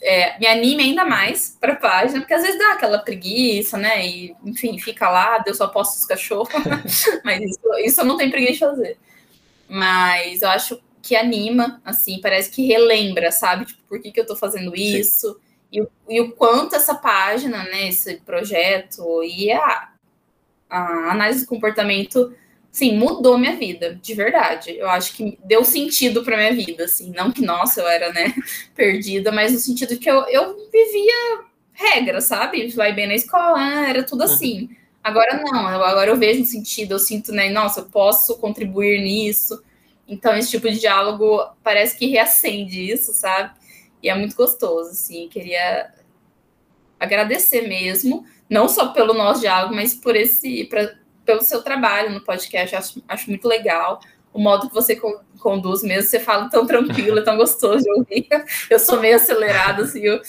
é, 0.00 0.38
me 0.38 0.46
anime 0.46 0.82
ainda 0.82 1.04
mais 1.04 1.58
para 1.60 1.74
a 1.74 1.76
página, 1.76 2.20
porque 2.20 2.32
às 2.32 2.42
vezes 2.42 2.58
dá 2.58 2.72
aquela 2.72 2.98
preguiça, 2.98 3.76
né? 3.76 4.06
E, 4.06 4.34
enfim, 4.42 4.78
fica 4.78 5.10
lá, 5.10 5.36
Deus 5.36 5.58
só 5.58 5.68
posta 5.68 5.98
os 5.98 6.06
cachorros, 6.06 6.48
mas 7.22 7.42
isso, 7.42 7.74
isso 7.84 8.00
eu 8.00 8.06
não 8.06 8.16
tenho 8.16 8.30
preguiça 8.30 8.52
de 8.52 8.58
fazer. 8.58 8.98
Mas 9.68 10.40
eu 10.40 10.48
acho 10.48 10.80
que 11.06 11.14
anima, 11.14 11.80
assim, 11.84 12.20
parece 12.20 12.50
que 12.50 12.66
relembra, 12.66 13.30
sabe? 13.30 13.66
Tipo, 13.66 13.82
por 13.88 14.00
que, 14.00 14.10
que 14.10 14.18
eu 14.18 14.24
estou 14.24 14.36
fazendo 14.36 14.74
isso? 14.74 15.38
E, 15.72 15.86
e, 16.08 16.20
o 16.20 16.32
quanto 16.32 16.74
essa 16.74 16.94
página, 16.94 17.62
né, 17.64 17.88
esse 17.88 18.16
projeto 18.16 19.22
e 19.22 19.52
a, 19.52 19.92
a 20.68 21.12
análise 21.12 21.40
do 21.44 21.48
comportamento 21.48 22.34
sim, 22.72 22.96
mudou 22.96 23.38
minha 23.38 23.56
vida, 23.56 23.98
de 24.02 24.14
verdade. 24.14 24.76
Eu 24.76 24.90
acho 24.90 25.14
que 25.14 25.38
deu 25.44 25.64
sentido 25.64 26.22
para 26.22 26.36
minha 26.36 26.52
vida, 26.52 26.84
assim, 26.84 27.10
não 27.16 27.30
que 27.30 27.42
nossa, 27.42 27.80
eu 27.80 27.88
era, 27.88 28.12
né, 28.12 28.34
perdida, 28.74 29.32
mas 29.32 29.52
no 29.52 29.58
sentido 29.58 29.98
que 29.98 30.10
eu, 30.10 30.26
eu 30.28 30.68
vivia 30.70 31.44
regra, 31.72 32.20
sabe? 32.20 32.66
Vai 32.68 32.92
bem 32.92 33.06
na 33.06 33.14
escola, 33.14 33.88
era 33.88 34.02
tudo 34.02 34.24
uhum. 34.24 34.32
assim. 34.32 34.70
Agora 35.02 35.40
não, 35.42 35.66
agora 35.68 36.10
eu 36.10 36.16
vejo 36.16 36.44
sentido, 36.44 36.92
eu 36.92 36.98
sinto, 36.98 37.32
né, 37.32 37.48
nossa, 37.48 37.80
eu 37.80 37.84
posso 37.84 38.36
contribuir 38.38 39.00
nisso. 39.00 39.62
Então 40.08 40.36
esse 40.36 40.50
tipo 40.50 40.70
de 40.70 40.78
diálogo 40.78 41.42
parece 41.62 41.96
que 41.98 42.06
reacende 42.06 42.90
isso, 42.90 43.12
sabe? 43.12 43.52
E 44.02 44.08
é 44.08 44.14
muito 44.14 44.36
gostoso, 44.36 44.90
assim, 44.90 45.28
queria 45.28 45.92
agradecer 46.98 47.62
mesmo, 47.68 48.24
não 48.48 48.68
só 48.68 48.88
pelo 48.88 49.12
nosso 49.14 49.40
diálogo, 49.40 49.74
mas 49.74 49.94
por 49.94 50.14
esse 50.14 50.64
pra, 50.64 50.94
pelo 51.24 51.42
seu 51.42 51.62
trabalho 51.62 52.10
no 52.10 52.24
podcast. 52.24 52.76
Acho, 52.76 53.02
acho 53.08 53.28
muito 53.28 53.48
legal 53.48 54.00
o 54.32 54.40
modo 54.40 54.68
que 54.68 54.74
você 54.74 55.00
conduz 55.38 55.82
mesmo. 55.82 56.08
Você 56.08 56.20
fala 56.20 56.48
tão 56.48 56.66
tranquilo, 56.66 57.24
tão 57.24 57.36
gostoso 57.36 57.82
de 57.82 57.90
ouvir. 57.90 58.28
Eu 58.70 58.78
sou 58.78 59.00
meio 59.00 59.16
acelerada, 59.16 59.82
assim, 59.82 60.00
eu 60.00 60.20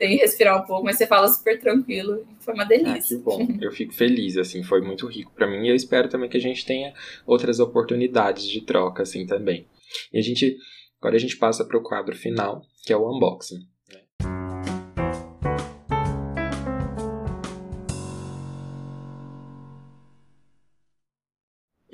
tenho 0.00 0.16
que 0.16 0.22
respirar 0.22 0.58
um 0.58 0.66
pouco, 0.66 0.82
mas 0.82 0.96
você 0.96 1.06
fala 1.06 1.28
super 1.28 1.60
tranquilo. 1.60 2.26
Foi 2.40 2.54
uma 2.54 2.64
delícia. 2.64 3.18
Ah, 3.18 3.20
bom. 3.22 3.46
Eu 3.60 3.70
fico 3.70 3.92
feliz, 3.92 4.38
assim, 4.38 4.62
foi 4.62 4.80
muito 4.80 5.06
rico 5.06 5.30
para 5.34 5.46
mim. 5.46 5.66
E 5.66 5.68
eu 5.68 5.74
espero 5.74 6.08
também 6.08 6.28
que 6.28 6.38
a 6.38 6.40
gente 6.40 6.64
tenha 6.64 6.94
outras 7.26 7.60
oportunidades 7.60 8.44
de 8.46 8.62
troca, 8.62 9.02
assim, 9.02 9.26
também. 9.26 9.68
E 10.10 10.18
a 10.18 10.22
gente, 10.22 10.56
agora 10.98 11.16
a 11.16 11.18
gente 11.18 11.36
passa 11.36 11.66
para 11.66 11.76
o 11.76 11.82
quadro 11.82 12.16
final, 12.16 12.62
que 12.82 12.94
é 12.94 12.96
o 12.96 13.14
unboxing. 13.14 13.58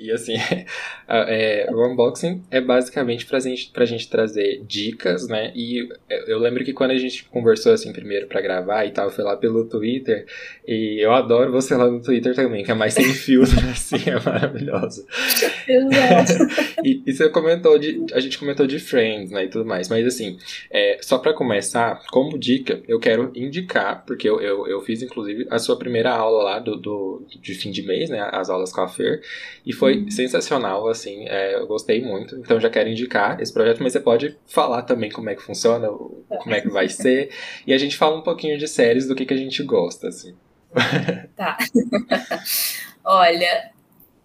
E 0.07 0.11
assim, 0.11 0.35
é, 1.07 1.67
o 1.69 1.85
unboxing 1.85 2.41
é 2.49 2.61
basicamente 2.61 3.25
pra 3.25 3.39
gente, 3.39 3.69
pra 3.71 3.85
gente 3.85 4.09
trazer 4.09 4.63
dicas, 4.65 5.27
né? 5.27 5.51
E 5.53 5.89
eu 6.27 6.39
lembro 6.39 6.63
que 6.63 6.71
quando 6.71 6.91
a 6.91 6.97
gente 6.97 7.25
conversou 7.25 7.73
assim 7.73 7.91
primeiro 7.91 8.27
para 8.27 8.39
gravar 8.39 8.85
e 8.85 8.91
tal, 8.91 9.09
foi 9.09 9.25
lá 9.25 9.35
pelo 9.35 9.65
Twitter. 9.65 10.25
E 10.65 11.03
eu 11.03 11.11
adoro 11.11 11.51
você 11.51 11.75
lá 11.75 11.89
no 11.89 12.01
Twitter 12.01 12.33
também, 12.33 12.63
que 12.63 12.71
é 12.71 12.73
mais 12.73 12.93
sem 12.93 13.13
filtro, 13.13 13.59
assim, 13.69 14.09
é 14.09 14.19
maravilhoso. 14.23 15.05
e, 16.83 17.03
e, 17.05 17.13
você 17.13 17.29
comentou 17.29 17.77
de. 17.77 18.05
A 18.13 18.21
gente 18.21 18.37
comentou 18.37 18.65
de 18.65 18.79
Friends, 18.79 19.31
né? 19.31 19.43
E 19.43 19.49
tudo 19.49 19.65
mais. 19.65 19.89
Mas 19.89 20.07
assim, 20.07 20.37
é, 20.71 20.99
só 21.01 21.17
para 21.17 21.33
começar, 21.33 22.01
como 22.09 22.37
dica, 22.37 22.81
eu 22.87 22.97
quero 22.99 23.29
indicar, 23.35 24.05
porque 24.05 24.29
eu, 24.29 24.39
eu, 24.39 24.67
eu, 24.67 24.81
fiz 24.81 25.01
inclusive 25.01 25.45
a 25.49 25.59
sua 25.59 25.77
primeira 25.77 26.11
aula 26.11 26.43
lá 26.43 26.59
do, 26.59 26.77
do, 26.77 27.25
de 27.41 27.53
fim 27.55 27.71
de 27.71 27.81
mês, 27.83 28.09
né? 28.09 28.29
As 28.31 28.49
aulas 28.49 28.71
com 28.71 28.81
a 28.81 28.87
Fer. 28.87 29.21
E 29.65 29.73
foi 29.73 29.96
uhum. 29.97 30.11
sensacional, 30.11 30.87
assim, 30.87 31.27
é, 31.27 31.55
eu 31.55 31.67
gostei 31.67 32.01
muito. 32.01 32.35
Então 32.35 32.59
já 32.59 32.69
quero 32.69 32.89
indicar 32.89 33.39
esse 33.41 33.53
projeto, 33.53 33.81
mas 33.81 33.93
você 33.93 33.99
pode 33.99 34.37
falar 34.47 34.83
também 34.83 35.09
como 35.09 35.29
é 35.29 35.35
que 35.35 35.41
funciona, 35.41 35.87
como 35.87 36.53
é 36.53 36.61
que 36.61 36.69
vai 36.69 36.87
ser. 36.89 37.29
E 37.65 37.73
a 37.73 37.77
gente 37.77 37.97
fala 37.97 38.17
um 38.17 38.23
pouquinho 38.23 38.57
de 38.57 38.67
séries 38.67 39.07
do 39.07 39.15
que, 39.15 39.25
que 39.25 39.33
a 39.33 39.37
gente 39.37 39.61
gosta, 39.63 40.07
assim. 40.07 40.35
Tá. 41.35 41.57
Olha, 43.03 43.71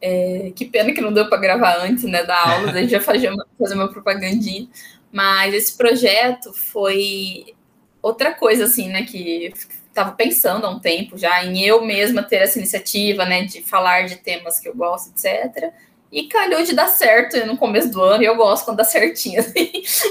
é, 0.00 0.52
que 0.54 0.64
pena 0.64 0.92
que 0.92 1.00
não 1.00 1.12
deu 1.12 1.28
para 1.28 1.38
gravar 1.38 1.78
antes, 1.80 2.04
né, 2.04 2.24
da 2.24 2.36
aula, 2.36 2.72
a 2.72 2.80
gente 2.80 2.90
já 2.90 3.00
fazer 3.00 3.30
uma, 3.30 3.46
fazer 3.58 3.74
uma 3.74 3.88
propagandinha. 3.88 4.68
Mas 5.12 5.54
esse 5.54 5.76
projeto 5.76 6.52
foi 6.52 7.54
outra 8.00 8.34
coisa, 8.34 8.64
assim, 8.64 8.88
né, 8.88 9.04
que 9.04 9.52
estava 9.92 10.12
pensando 10.12 10.66
há 10.66 10.70
um 10.70 10.80
tempo 10.80 11.16
já 11.16 11.44
em 11.44 11.62
eu 11.62 11.84
mesma 11.84 12.22
ter 12.22 12.36
essa 12.36 12.58
iniciativa, 12.58 13.24
né, 13.24 13.44
de 13.44 13.62
falar 13.62 14.06
de 14.06 14.16
temas 14.16 14.58
que 14.58 14.68
eu 14.68 14.74
gosto, 14.74 15.10
etc. 15.10 15.72
E 16.10 16.24
calhou 16.24 16.62
de 16.62 16.74
dar 16.74 16.88
certo 16.88 17.46
no 17.46 17.56
começo 17.56 17.90
do 17.90 18.02
ano, 18.02 18.22
e 18.22 18.26
eu 18.26 18.36
gosto 18.36 18.64
quando 18.64 18.78
dá 18.78 18.84
certinho, 18.84 19.40
assim, 19.40 19.70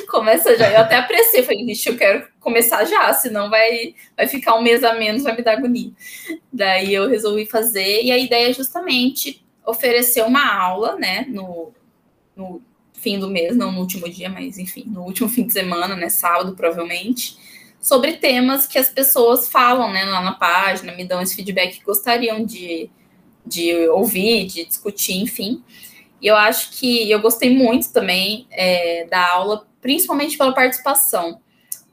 começa 0.09 0.55
já. 0.57 0.71
Eu 0.71 0.79
até 0.79 0.95
apreciei, 0.95 1.43
falei, 1.43 1.65
vixe, 1.65 1.89
eu 1.89 1.97
quero 1.97 2.27
começar 2.39 2.85
já, 2.85 3.13
senão 3.13 3.49
vai, 3.49 3.95
vai 4.15 4.27
ficar 4.27 4.55
um 4.55 4.61
mês 4.61 4.83
a 4.83 4.93
menos, 4.93 5.23
vai 5.23 5.35
me 5.35 5.43
dar 5.43 5.57
agonia. 5.57 5.91
Daí 6.51 6.93
eu 6.93 7.09
resolvi 7.09 7.45
fazer, 7.45 8.03
e 8.03 8.11
a 8.11 8.17
ideia 8.17 8.49
é 8.49 8.53
justamente 8.53 9.43
oferecer 9.65 10.23
uma 10.23 10.53
aula, 10.55 10.95
né, 10.95 11.25
no, 11.27 11.71
no 12.35 12.61
fim 12.93 13.19
do 13.19 13.29
mês, 13.29 13.55
não 13.55 13.71
no 13.71 13.79
último 13.79 14.09
dia, 14.09 14.29
mas 14.29 14.57
enfim, 14.57 14.85
no 14.87 15.03
último 15.03 15.29
fim 15.29 15.45
de 15.45 15.53
semana, 15.53 15.95
né, 15.95 16.09
sábado 16.09 16.55
provavelmente, 16.55 17.37
sobre 17.81 18.13
temas 18.13 18.67
que 18.67 18.77
as 18.77 18.89
pessoas 18.89 19.49
falam, 19.49 19.91
né, 19.91 20.05
lá 20.05 20.21
na 20.21 20.33
página, 20.33 20.93
me 20.93 21.03
dão 21.03 21.19
esse 21.19 21.35
feedback 21.35 21.79
que 21.79 21.83
gostariam 21.83 22.45
de, 22.45 22.89
de 23.43 23.89
ouvir, 23.89 24.45
de 24.45 24.65
discutir, 24.65 25.17
enfim. 25.17 25.63
E 26.21 26.27
eu 26.27 26.35
acho 26.35 26.71
que 26.77 27.09
eu 27.09 27.19
gostei 27.19 27.49
muito 27.49 27.91
também 27.91 28.47
é, 28.51 29.07
da 29.09 29.31
aula, 29.31 29.65
principalmente 29.81 30.37
pela 30.37 30.53
participação, 30.53 31.41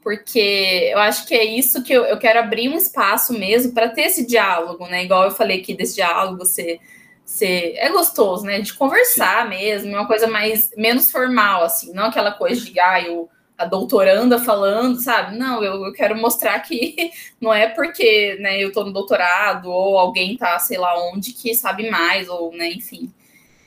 porque 0.03 0.91
eu 0.93 0.99
acho 0.99 1.25
que 1.25 1.33
é 1.33 1.43
isso 1.43 1.81
que 1.83 1.91
eu, 1.91 2.05
eu 2.05 2.19
quero 2.19 2.39
abrir 2.39 2.69
um 2.69 2.77
espaço 2.77 3.33
mesmo 3.33 3.73
para 3.73 3.89
ter 3.89 4.03
esse 4.03 4.27
diálogo, 4.27 4.85
né? 4.85 5.03
Igual 5.03 5.23
eu 5.23 5.31
falei 5.31 5.59
aqui 5.59 5.73
desse 5.73 5.95
diálogo, 5.95 6.37
você, 6.37 6.79
você 7.25 7.73
é 7.77 7.89
gostoso, 7.89 8.45
né? 8.45 8.61
De 8.61 8.73
conversar 8.75 9.43
Sim. 9.43 9.49
mesmo, 9.49 9.89
uma 9.89 10.05
coisa 10.05 10.27
mais 10.27 10.69
menos 10.77 11.11
formal, 11.11 11.63
assim, 11.63 11.91
não 11.93 12.05
aquela 12.05 12.31
coisa 12.31 12.63
de 12.63 12.79
ah, 12.79 13.01
eu, 13.01 13.27
a 13.59 13.65
doutoranda 13.65 14.39
falando, 14.39 15.01
sabe? 15.01 15.37
Não, 15.37 15.61
eu, 15.61 15.85
eu 15.85 15.91
quero 15.91 16.15
mostrar 16.15 16.57
que 16.61 17.11
não 17.41 17.53
é 17.53 17.67
porque 17.67 18.37
né, 18.39 18.63
eu 18.63 18.69
estou 18.69 18.85
no 18.85 18.93
doutorado 18.93 19.69
ou 19.69 19.99
alguém 19.99 20.37
tá, 20.37 20.57
sei 20.59 20.77
lá 20.77 20.97
onde, 21.11 21.33
que 21.33 21.53
sabe 21.53 21.89
mais, 21.89 22.29
ou, 22.29 22.53
né, 22.53 22.69
enfim. 22.71 23.13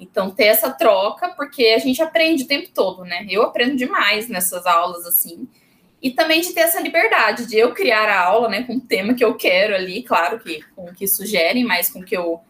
Então, 0.01 0.31
ter 0.31 0.44
essa 0.44 0.70
troca, 0.70 1.28
porque 1.28 1.66
a 1.66 1.78
gente 1.78 2.02
aprende 2.02 2.44
o 2.44 2.47
tempo 2.47 2.70
todo, 2.74 3.05
né? 3.05 3.27
Eu 3.28 3.43
aprendo 3.43 3.77
demais 3.77 4.28
nessas 4.28 4.64
aulas, 4.64 5.06
assim. 5.06 5.47
E 6.01 6.10
também 6.10 6.40
de 6.40 6.55
ter 6.55 6.60
essa 6.60 6.81
liberdade 6.81 7.47
de 7.47 7.59
eu 7.59 7.73
criar 7.74 8.09
a 8.09 8.24
aula, 8.24 8.48
né, 8.48 8.62
com 8.62 8.77
o 8.77 8.81
tema 8.81 9.12
que 9.12 9.23
eu 9.23 9.35
quero 9.35 9.74
ali, 9.74 10.02
claro 10.02 10.40
que 10.40 10.64
com 10.74 10.86
o 10.86 10.94
que 10.94 11.06
sugerem, 11.06 11.64
mas 11.64 11.90
com 11.90 12.01
o 12.01 12.05
que 12.05 12.16
eu. 12.16 12.40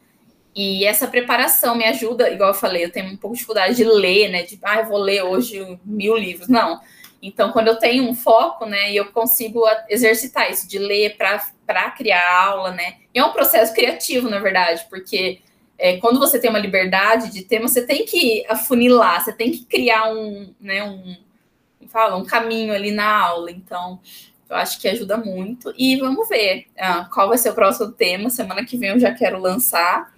E 0.54 0.84
essa 0.84 1.08
preparação 1.08 1.74
me 1.74 1.84
ajuda, 1.84 2.30
igual 2.30 2.50
eu 2.50 2.54
falei, 2.54 2.84
eu 2.84 2.92
tenho 2.92 3.06
um 3.06 3.16
pouco 3.16 3.34
de 3.34 3.40
dificuldade 3.40 3.74
de 3.74 3.84
ler, 3.84 4.30
né? 4.30 4.44
De, 4.44 4.58
ah, 4.62 4.78
eu 4.78 4.86
vou 4.86 4.98
ler 4.98 5.24
hoje 5.24 5.78
mil 5.84 6.16
livros. 6.16 6.46
Não. 6.46 6.80
Então, 7.22 7.52
quando 7.52 7.68
eu 7.68 7.76
tenho 7.76 8.02
um 8.02 8.14
foco, 8.14 8.66
né, 8.66 8.92
eu 8.92 9.12
consigo 9.12 9.62
exercitar 9.88 10.50
isso, 10.50 10.68
de 10.68 10.76
ler 10.76 11.16
para 11.16 11.90
criar 11.92 12.44
aula, 12.46 12.72
né? 12.72 12.96
E 13.14 13.18
é 13.20 13.24
um 13.24 13.30
processo 13.30 13.72
criativo, 13.72 14.28
na 14.28 14.40
verdade, 14.40 14.84
porque 14.90 15.40
é, 15.78 15.98
quando 15.98 16.18
você 16.18 16.40
tem 16.40 16.50
uma 16.50 16.58
liberdade 16.58 17.30
de 17.32 17.44
tema, 17.44 17.68
você 17.68 17.86
tem 17.86 18.04
que 18.04 18.44
afunilar, 18.48 19.22
você 19.22 19.32
tem 19.32 19.52
que 19.52 19.64
criar 19.64 20.12
um, 20.12 20.52
né, 20.60 20.82
um, 20.82 21.16
fala, 21.86 22.16
um 22.16 22.24
caminho 22.24 22.74
ali 22.74 22.90
na 22.90 23.20
aula. 23.20 23.50
Então, 23.50 24.00
eu 24.50 24.56
acho 24.56 24.80
que 24.80 24.88
ajuda 24.88 25.16
muito. 25.16 25.72
E 25.76 25.96
vamos 25.96 26.28
ver 26.28 26.66
uh, 26.76 27.08
qual 27.12 27.28
vai 27.28 27.38
ser 27.38 27.50
o 27.50 27.54
próximo 27.54 27.92
tema. 27.92 28.30
Semana 28.30 28.64
que 28.64 28.76
vem 28.76 28.90
eu 28.90 28.98
já 28.98 29.14
quero 29.14 29.38
lançar. 29.38 30.12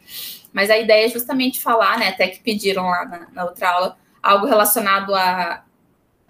Mas 0.52 0.70
a 0.70 0.78
ideia 0.78 1.06
é 1.06 1.08
justamente 1.08 1.60
falar, 1.60 1.98
né? 1.98 2.08
Até 2.08 2.28
que 2.28 2.40
pediram 2.40 2.84
lá 2.84 3.04
na, 3.04 3.28
na 3.32 3.44
outra 3.44 3.70
aula, 3.70 3.96
algo 4.22 4.46
relacionado 4.46 5.14
a, 5.14 5.64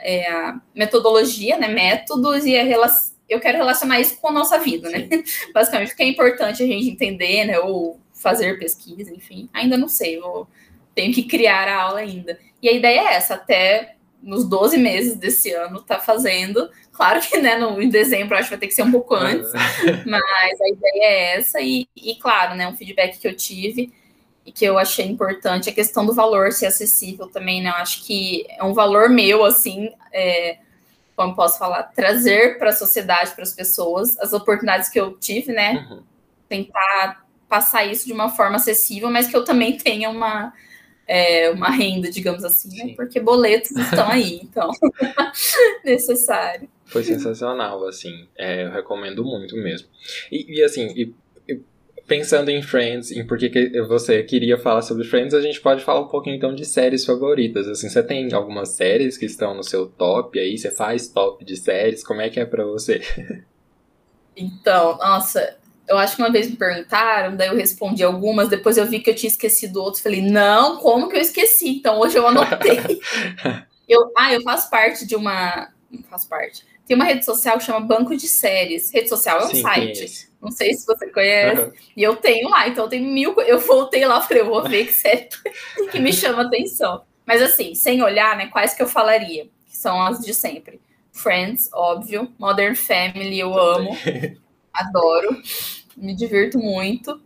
é, 0.05 0.31
a 0.31 0.61
metodologia, 0.75 1.57
né? 1.57 1.67
Métodos 1.67 2.45
e 2.45 2.57
a 2.57 2.63
relação. 2.63 3.15
Eu 3.27 3.41
quero 3.41 3.57
relacionar 3.57 3.99
isso 3.99 4.21
com 4.21 4.29
a 4.29 4.33
nossa 4.33 4.59
vida, 4.59 4.91
né? 4.91 5.09
Basicamente, 5.55 5.95
o 5.95 5.97
que 5.97 6.03
é 6.03 6.07
importante 6.07 6.63
a 6.63 6.67
gente 6.67 6.91
entender, 6.91 7.47
né? 7.47 7.59
Ou 7.59 7.99
fazer 8.13 8.59
pesquisa, 8.59 9.13
enfim. 9.13 9.49
Ainda 9.53 9.77
não 9.77 9.89
sei, 9.89 10.19
eu 10.19 10.47
tenho 10.95 11.13
que 11.13 11.25
criar 11.25 11.67
a 11.67 11.83
aula 11.83 12.01
ainda. 12.01 12.39
E 12.63 12.69
a 12.69 12.73
ideia 12.73 13.01
é 13.01 13.15
essa, 13.15 13.35
até 13.35 13.97
nos 14.23 14.49
12 14.49 14.79
meses 14.79 15.17
desse 15.17 15.51
ano 15.53 15.83
tá 15.83 15.99
fazendo. 15.99 16.71
Claro 16.93 17.21
que, 17.21 17.39
né, 17.39 17.57
no, 17.59 17.81
em 17.81 17.89
dezembro 17.89 18.37
acho 18.37 18.45
que 18.45 18.51
vai 18.51 18.59
ter 18.59 18.69
que 18.69 18.75
ser 18.75 18.83
um 18.83 18.93
pouco 18.93 19.15
antes, 19.15 19.51
mas 20.07 20.61
a 20.61 20.69
ideia 20.69 21.03
é 21.03 21.37
essa. 21.37 21.61
E, 21.61 21.87
e, 21.97 22.15
claro, 22.17 22.55
né, 22.55 22.69
um 22.69 22.77
feedback 22.77 23.19
que 23.19 23.27
eu 23.27 23.37
tive 23.37 23.93
e 24.47 24.53
que 24.53 24.65
eu 24.65 24.79
achei 24.79 25.07
importante, 25.07 25.71
a 25.71 25.73
questão 25.73 26.05
do 26.05 26.13
valor 26.13 26.53
ser 26.53 26.67
acessível 26.67 27.29
também, 27.29 27.63
né? 27.63 27.71
Eu 27.71 27.75
acho 27.75 28.05
que 28.05 28.47
é 28.51 28.63
um 28.63 28.75
valor 28.75 29.09
meu, 29.09 29.45
assim, 29.45 29.91
é, 30.13 30.59
como 31.17 31.35
posso 31.35 31.59
falar, 31.59 31.85
trazer 31.85 32.59
para 32.59 32.71
a 32.71 32.75
sociedade, 32.75 33.33
para 33.33 33.43
as 33.43 33.53
pessoas, 33.53 34.19
as 34.19 34.33
oportunidades 34.33 34.89
que 34.89 35.01
eu 35.01 35.17
tive, 35.19 35.53
né? 35.53 35.87
Uhum. 35.91 36.03
Tentar 36.49 37.25
passar 37.49 37.85
isso 37.85 38.07
de 38.07 38.13
uma 38.13 38.29
forma 38.29 38.57
acessível, 38.57 39.11
mas 39.11 39.29
que 39.29 39.37
eu 39.37 39.45
também 39.45 39.77
tenha 39.79 40.11
uma, 40.11 40.53
é, 41.07 41.51
uma 41.51 41.71
renda, 41.71 42.11
digamos 42.11 42.45
assim, 42.45 42.77
né? 42.77 42.95
porque 42.97 43.21
boletos 43.21 43.71
estão 43.71 44.09
aí, 44.09 44.41
então 44.43 44.71
necessário. 45.85 46.69
Foi 46.87 47.03
sensacional, 47.03 47.87
assim, 47.87 48.29
é, 48.37 48.65
eu 48.65 48.71
recomendo 48.71 49.25
muito 49.25 49.57
mesmo. 49.57 49.89
E, 50.31 50.59
e 50.59 50.63
assim, 50.63 50.93
e, 50.95 51.03
e 51.03 51.15
pensando 52.07 52.51
em 52.51 52.63
Friends, 52.63 53.11
em 53.11 53.27
por 53.27 53.39
que 53.39 53.71
você 53.89 54.23
queria 54.23 54.59
falar 54.59 54.83
sobre 54.83 55.05
Friends, 55.05 55.35
a 55.35 55.41
gente 55.41 55.61
pode 55.61 55.83
falar 55.83 56.01
um 56.01 56.09
pouquinho 56.09 56.37
então 56.37 56.55
de 56.55 56.65
séries 56.65 57.05
favoritas. 57.05 57.67
Assim, 57.67 57.89
você 57.89 58.03
tem 58.03 58.33
algumas 58.33 58.71
séries 58.71 59.17
que 59.17 59.27
estão 59.27 59.55
no 59.55 59.63
seu 59.63 59.87
top 59.87 60.39
aí? 60.39 60.57
Você 60.57 60.71
faz 60.71 61.09
top 61.09 61.45
de 61.45 61.57
séries? 61.57 62.05
Como 62.05 62.21
é 62.21 62.29
que 62.29 62.41
é 62.41 62.45
para 62.45 62.65
você? 62.65 63.01
Então, 64.37 64.99
nossa, 64.99 65.57
eu 65.89 65.97
acho 65.97 66.17
que 66.17 66.23
uma 66.23 66.33
vez 66.33 66.51
me 66.51 66.57
perguntaram, 66.57 67.37
daí 67.37 67.47
eu 67.47 67.57
respondi 67.57 68.03
algumas, 68.03 68.49
depois 68.49 68.77
eu 68.77 68.85
vi 68.85 68.99
que 68.99 69.11
eu 69.11 69.15
tinha 69.15 69.29
esquecido 69.29 69.81
outros, 69.81 70.03
falei, 70.03 70.23
não, 70.23 70.79
como 70.79 71.09
que 71.09 71.17
eu 71.17 71.21
esqueci? 71.21 71.69
Então 71.69 72.01
hoje 72.01 72.17
eu 72.17 72.27
anotei. 72.27 73.01
eu, 73.89 74.11
ah, 74.17 74.33
eu 74.33 74.43
faço 74.43 74.69
parte 74.71 75.07
de 75.07 75.15
uma. 75.15 75.69
Não 75.89 76.03
faço 76.03 76.29
parte. 76.29 76.65
Tem 76.87 76.95
uma 76.95 77.05
rede 77.05 77.25
social 77.25 77.59
que 77.59 77.65
chama 77.65 77.81
Banco 77.81 78.17
de 78.17 78.29
Séries. 78.29 78.93
Rede 78.93 79.09
social 79.09 79.41
é 79.41 79.45
um 79.45 79.51
Sim, 79.51 79.63
site. 79.63 80.29
Não 80.41 80.51
sei 80.51 80.75
se 80.75 80.87
você 80.87 81.07
conhece. 81.11 81.63
Uhum. 81.63 81.73
E 81.97 82.03
eu 82.03 82.17
tenho 82.17 82.51
lá, 82.51 82.69
então 82.69 82.89
tem 82.89 83.01
mil. 83.01 83.35
Eu 83.41 83.59
voltei 83.59 84.05
lá, 84.05 84.21
falei, 84.21 84.43
eu 84.43 84.47
vou 84.47 84.63
ver 84.69 84.87
que 84.87 84.93
série 84.93 85.29
que 85.91 85.99
me 85.99 86.13
chama 86.15 86.43
atenção. 86.43 87.03
Mas 87.27 87.41
assim, 87.41 87.75
sem 87.75 88.03
olhar, 88.03 88.37
né, 88.37 88.49
quais 88.49 88.75
que 88.75 88.83
eu 88.83 88.87
falaria? 88.87 89.49
Que 89.67 89.77
são 89.77 90.01
as 90.03 90.21
de 90.21 90.35
sempre. 90.35 90.81
Friends, 91.11 91.71
óbvio. 91.73 92.31
Modern 92.39 92.75
Family, 92.75 93.39
eu 93.41 93.57
amo 93.57 93.97
adoro, 94.75 95.41
me 95.97 96.15
divirto 96.15 96.59
muito. 96.59 97.21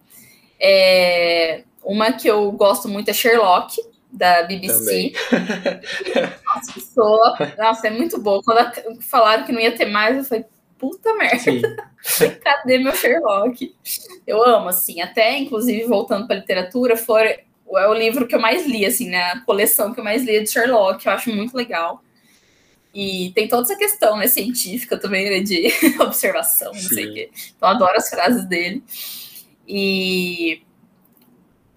É, 0.60 1.64
uma 1.82 2.12
que 2.12 2.28
eu 2.28 2.52
gosto 2.52 2.88
muito 2.88 3.08
é 3.08 3.14
Sherlock, 3.14 3.80
da 4.10 4.42
BBC. 4.42 5.12
nossa, 6.44 6.80
sou, 6.80 7.20
nossa, 7.58 7.86
é 7.86 7.90
muito 7.90 8.20
boa. 8.20 8.42
Quando 8.42 9.02
falaram 9.02 9.44
que 9.44 9.52
não 9.52 9.60
ia 9.60 9.76
ter 9.76 9.86
mais, 9.86 10.16
eu 10.16 10.24
falei, 10.24 10.44
puta 10.78 11.14
merda, 11.14 11.90
cadê 12.42 12.78
meu 12.78 12.94
Sherlock? 12.94 13.74
Eu 14.26 14.42
amo, 14.42 14.68
assim, 14.68 15.00
até 15.00 15.36
inclusive 15.38 15.84
voltando 15.84 16.26
para 16.26 16.36
literatura, 16.36 16.96
foi, 16.96 17.40
é 17.76 17.88
o 17.88 17.94
livro 17.94 18.26
que 18.26 18.34
eu 18.34 18.40
mais 18.40 18.66
li, 18.66 18.86
assim, 18.86 19.08
né? 19.08 19.32
A 19.32 19.40
coleção 19.40 19.92
que 19.92 20.00
eu 20.00 20.04
mais 20.04 20.24
li 20.24 20.36
é 20.36 20.40
de 20.40 20.50
Sherlock, 20.50 21.04
eu 21.04 21.12
acho 21.12 21.34
muito 21.34 21.56
legal. 21.56 22.02
E 22.94 23.30
tem 23.34 23.46
toda 23.46 23.62
essa 23.62 23.76
questão 23.76 24.16
né, 24.16 24.26
científica 24.26 24.98
também, 24.98 25.28
né, 25.28 25.40
de 25.40 25.68
observação, 26.00 26.72
não 26.72 26.80
Sim. 26.80 26.94
sei 26.94 27.10
o 27.10 27.14
quê. 27.14 27.30
Então, 27.56 27.68
adoro 27.68 27.96
as 27.96 28.08
frases 28.08 28.46
dele. 28.46 28.82
E 29.66 30.62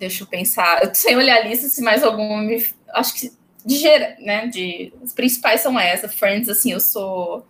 deixa 0.02 0.23
eu 0.23 0.28
pensar, 0.28 0.84
eu 0.84 0.94
sem 0.95 1.15
olhar 1.15 1.38
a 1.38 1.48
lista, 1.48 1.68
se 1.68 1.82
mais 1.82 2.03
alguma 2.03 2.41
me. 2.41 2.65
Acho 2.90 3.14
que 3.14 3.32
de 3.64 3.78
gera, 3.78 4.18
né? 4.19 4.48
De, 4.48 4.91
as 5.03 5.14
principais 5.14 5.61
são 5.61 5.80
essas. 5.80 6.15
Friends, 6.15 6.49
assim, 6.49 6.72
eu 6.72 6.80
sou 6.80 7.45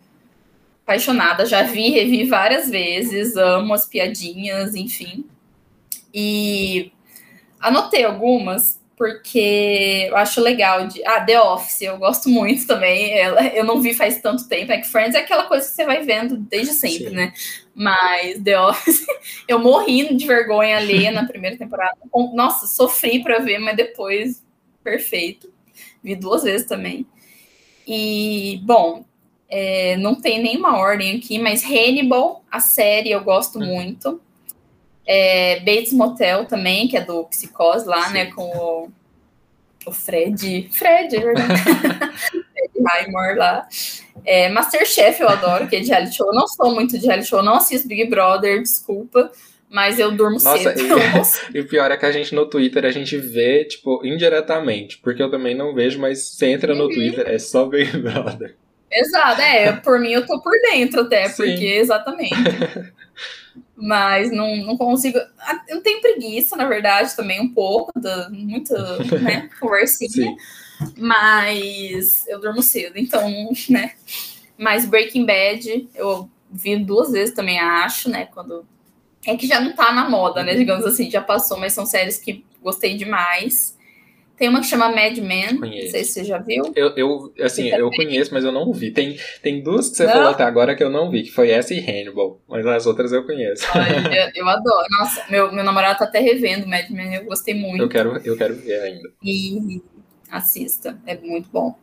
apaixonada, 0.83 1.45
já 1.45 1.63
vi, 1.63 1.89
revi 1.89 2.25
várias 2.25 2.69
vezes, 2.69 3.37
amo 3.37 3.73
as 3.73 3.85
piadinhas, 3.85 4.75
enfim. 4.75 5.25
E 6.13 6.91
anotei 7.57 8.03
algumas 8.03 8.81
porque 8.97 10.07
eu 10.09 10.17
acho 10.17 10.41
legal 10.41 10.87
de. 10.87 11.03
Ah, 11.05 11.21
The 11.21 11.41
Office, 11.41 11.81
eu 11.81 11.97
gosto 11.97 12.29
muito 12.29 12.67
também. 12.67 13.17
Ela, 13.17 13.47
eu 13.47 13.63
não 13.63 13.81
vi 13.81 13.93
faz 13.93 14.19
tanto 14.21 14.47
tempo. 14.47 14.73
É 14.73 14.77
que 14.77 14.89
Friends 14.89 15.15
é 15.15 15.19
aquela 15.19 15.45
coisa 15.45 15.67
que 15.67 15.73
você 15.73 15.85
vai 15.85 16.03
vendo 16.03 16.35
desde 16.35 16.73
sempre, 16.73 17.09
Sim. 17.09 17.15
né? 17.15 17.33
Mas 17.73 18.41
The 18.41 18.59
Office, 18.59 19.05
eu 19.47 19.59
morri 19.59 20.15
de 20.15 20.27
vergonha 20.27 20.77
ali 20.77 21.09
na 21.09 21.25
primeira 21.25 21.57
temporada. 21.57 21.97
Nossa, 22.33 22.67
sofri 22.67 23.23
para 23.23 23.39
ver, 23.39 23.59
mas 23.59 23.75
depois, 23.75 24.43
perfeito. 24.83 25.51
Vi 26.03 26.15
duas 26.15 26.43
vezes 26.43 26.67
também. 26.67 27.05
E, 27.87 28.59
bom, 28.63 29.05
é, 29.49 29.97
não 29.97 30.15
tem 30.15 30.41
nenhuma 30.41 30.77
ordem 30.77 31.17
aqui, 31.17 31.37
mas 31.37 31.63
Hannibal, 31.63 32.43
a 32.49 32.59
série, 32.59 33.11
eu 33.11 33.23
gosto 33.23 33.59
uhum. 33.59 33.65
muito. 33.65 34.21
É, 35.05 35.59
Bates 35.59 35.93
Motel 35.93 36.45
também, 36.45 36.87
que 36.87 36.95
é 36.95 37.01
do 37.01 37.25
Psicose 37.25 37.87
lá, 37.87 38.07
Sim. 38.07 38.13
né? 38.13 38.25
Com 38.27 38.43
o, 38.43 38.91
o 39.85 39.91
Fred. 39.91 40.69
Fred, 40.71 41.15
é 41.15 41.19
verdade. 41.19 41.61
Highmore 42.83 43.37
lá. 43.37 43.67
É, 44.25 44.49
Masterchef 44.49 45.21
eu 45.21 45.29
adoro, 45.29 45.67
que 45.67 45.75
é 45.75 45.79
de 45.79 45.87
reality 45.87 46.15
show. 46.15 46.27
Eu 46.27 46.33
não 46.33 46.47
sou 46.47 46.73
muito 46.73 46.97
de 46.97 47.05
reality 47.05 47.27
show, 47.27 47.41
não 47.41 47.55
assisto 47.55 47.87
Big 47.87 48.05
Brother, 48.09 48.61
desculpa. 48.61 49.31
Mas 49.69 49.99
eu 49.99 50.11
durmo 50.11 50.33
Nossa, 50.33 50.57
cedo. 50.57 50.81
E, 50.81 51.57
e 51.57 51.61
o 51.61 51.67
pior 51.67 51.89
é 51.89 51.97
que 51.97 52.05
a 52.05 52.11
gente 52.11 52.35
no 52.35 52.45
Twitter 52.45 52.85
a 52.85 52.91
gente 52.91 53.17
vê, 53.17 53.63
tipo, 53.63 54.05
indiretamente. 54.05 54.97
Porque 54.97 55.23
eu 55.23 55.31
também 55.31 55.55
não 55.55 55.73
vejo, 55.73 55.99
mas 55.99 56.27
você 56.27 56.47
entra 56.47 56.75
no 56.75 56.83
uhum. 56.83 56.89
Twitter, 56.89 57.25
é 57.27 57.39
só 57.39 57.65
Big 57.65 57.97
Brother. 57.97 58.55
Exato, 58.91 59.41
é. 59.41 59.71
Por 59.71 59.99
mim 59.99 60.11
eu 60.11 60.25
tô 60.25 60.41
por 60.41 60.51
dentro 60.59 61.01
até, 61.01 61.29
Sim. 61.29 61.35
porque 61.37 61.65
exatamente. 61.65 62.35
mas 63.81 64.31
não, 64.31 64.55
não 64.57 64.77
consigo. 64.77 65.17
Ah, 65.39 65.63
eu 65.67 65.81
tenho 65.81 66.01
preguiça, 66.01 66.55
na 66.55 66.65
verdade, 66.65 67.15
também 67.15 67.39
um 67.41 67.53
pouco, 67.53 67.91
da, 67.99 68.29
muita 68.29 68.97
né, 69.19 69.49
conversinha. 69.59 70.09
Sim. 70.09 70.35
Mas 70.97 72.27
eu 72.27 72.39
durmo 72.39 72.61
cedo, 72.61 72.97
então, 72.97 73.29
né? 73.69 73.93
Mas 74.57 74.85
Breaking 74.85 75.25
Bad, 75.25 75.89
eu 75.95 76.29
vi 76.51 76.77
duas 76.77 77.11
vezes 77.11 77.33
também, 77.33 77.59
acho, 77.59 78.09
né? 78.09 78.25
Quando. 78.25 78.65
É 79.25 79.35
que 79.35 79.47
já 79.47 79.59
não 79.59 79.73
tá 79.73 79.91
na 79.91 80.09
moda, 80.09 80.43
né? 80.43 80.55
Digamos 80.55 80.85
assim, 80.85 81.09
já 81.09 81.21
passou, 81.21 81.57
mas 81.59 81.73
são 81.73 81.85
séries 81.85 82.17
que 82.17 82.43
gostei 82.61 82.95
demais. 82.95 83.77
Tem 84.41 84.49
uma 84.49 84.59
que 84.59 84.65
chama 84.65 84.89
Mad 84.89 85.15
Men, 85.19 85.59
conheço. 85.59 85.83
não 85.83 85.91
sei 85.91 86.03
se 86.03 86.13
você 86.13 86.23
já 86.23 86.39
viu. 86.39 86.73
Eu, 86.75 86.95
eu 86.97 87.33
assim, 87.41 87.69
eu 87.69 87.91
conheço, 87.91 88.33
mas 88.33 88.43
eu 88.43 88.51
não 88.51 88.73
vi. 88.73 88.89
Tem, 88.89 89.15
tem 89.43 89.61
duas 89.61 89.89
que 89.89 89.97
você 89.97 90.05
não? 90.07 90.13
falou 90.13 90.29
até 90.29 90.43
agora 90.43 90.75
que 90.75 90.83
eu 90.83 90.89
não 90.89 91.11
vi, 91.11 91.21
que 91.21 91.31
foi 91.31 91.51
essa 91.51 91.75
e 91.75 91.79
Hannibal, 91.79 92.41
mas 92.49 92.65
as 92.65 92.87
outras 92.87 93.11
eu 93.11 93.23
conheço. 93.23 93.67
Olha, 93.75 94.31
eu 94.33 94.49
adoro. 94.49 94.87
Nossa, 94.97 95.23
meu, 95.29 95.51
meu 95.51 95.63
namorado 95.63 95.99
tá 95.99 96.05
até 96.05 96.19
revendo 96.19 96.65
Mad 96.65 96.89
Men, 96.89 97.13
eu 97.13 97.25
gostei 97.25 97.53
muito. 97.53 97.83
Eu 97.83 97.87
quero, 97.89 98.17
eu 98.25 98.35
quero 98.35 98.55
ver 98.55 98.81
ainda. 98.81 99.11
E 99.23 99.79
assista, 100.31 100.99
é 101.05 101.17
muito 101.17 101.49
bom. 101.51 101.77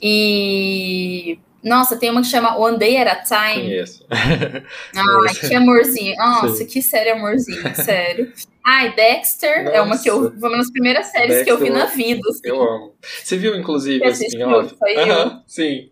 E 0.00 1.38
nossa, 1.66 1.96
tem 1.96 2.10
uma 2.10 2.20
que 2.20 2.28
chama 2.28 2.56
One 2.56 2.78
Day 2.78 2.96
at 2.96 3.08
a 3.08 3.16
Time. 3.24 3.62
Conheço. 3.64 4.06
Ai, 4.08 5.34
que 5.34 5.52
amorzinho. 5.52 6.14
Nossa, 6.16 6.54
Sim. 6.58 6.66
que 6.66 6.80
série 6.80 7.10
amorzinho, 7.10 7.74
sério. 7.74 8.32
Ai, 8.64 8.94
Dexter 8.94 9.64
Nossa. 9.64 9.76
é 9.76 9.80
uma 9.80 9.98
que 9.98 10.08
eu. 10.08 10.32
Foi 10.38 10.48
uma 10.48 10.58
das 10.58 10.70
primeiras 10.70 11.06
séries 11.06 11.28
Dexter, 11.28 11.44
que 11.44 11.50
eu 11.50 11.58
vi 11.58 11.70
na 11.70 11.86
vida. 11.86 12.20
Assim. 12.28 12.40
Eu 12.44 12.62
amo. 12.62 12.94
Você 13.02 13.36
viu, 13.36 13.56
inclusive, 13.56 14.04
assim. 14.04 14.28
Foi 14.38 14.96
uh 14.96 15.08
-huh, 15.08 15.42
sim. 15.44 15.90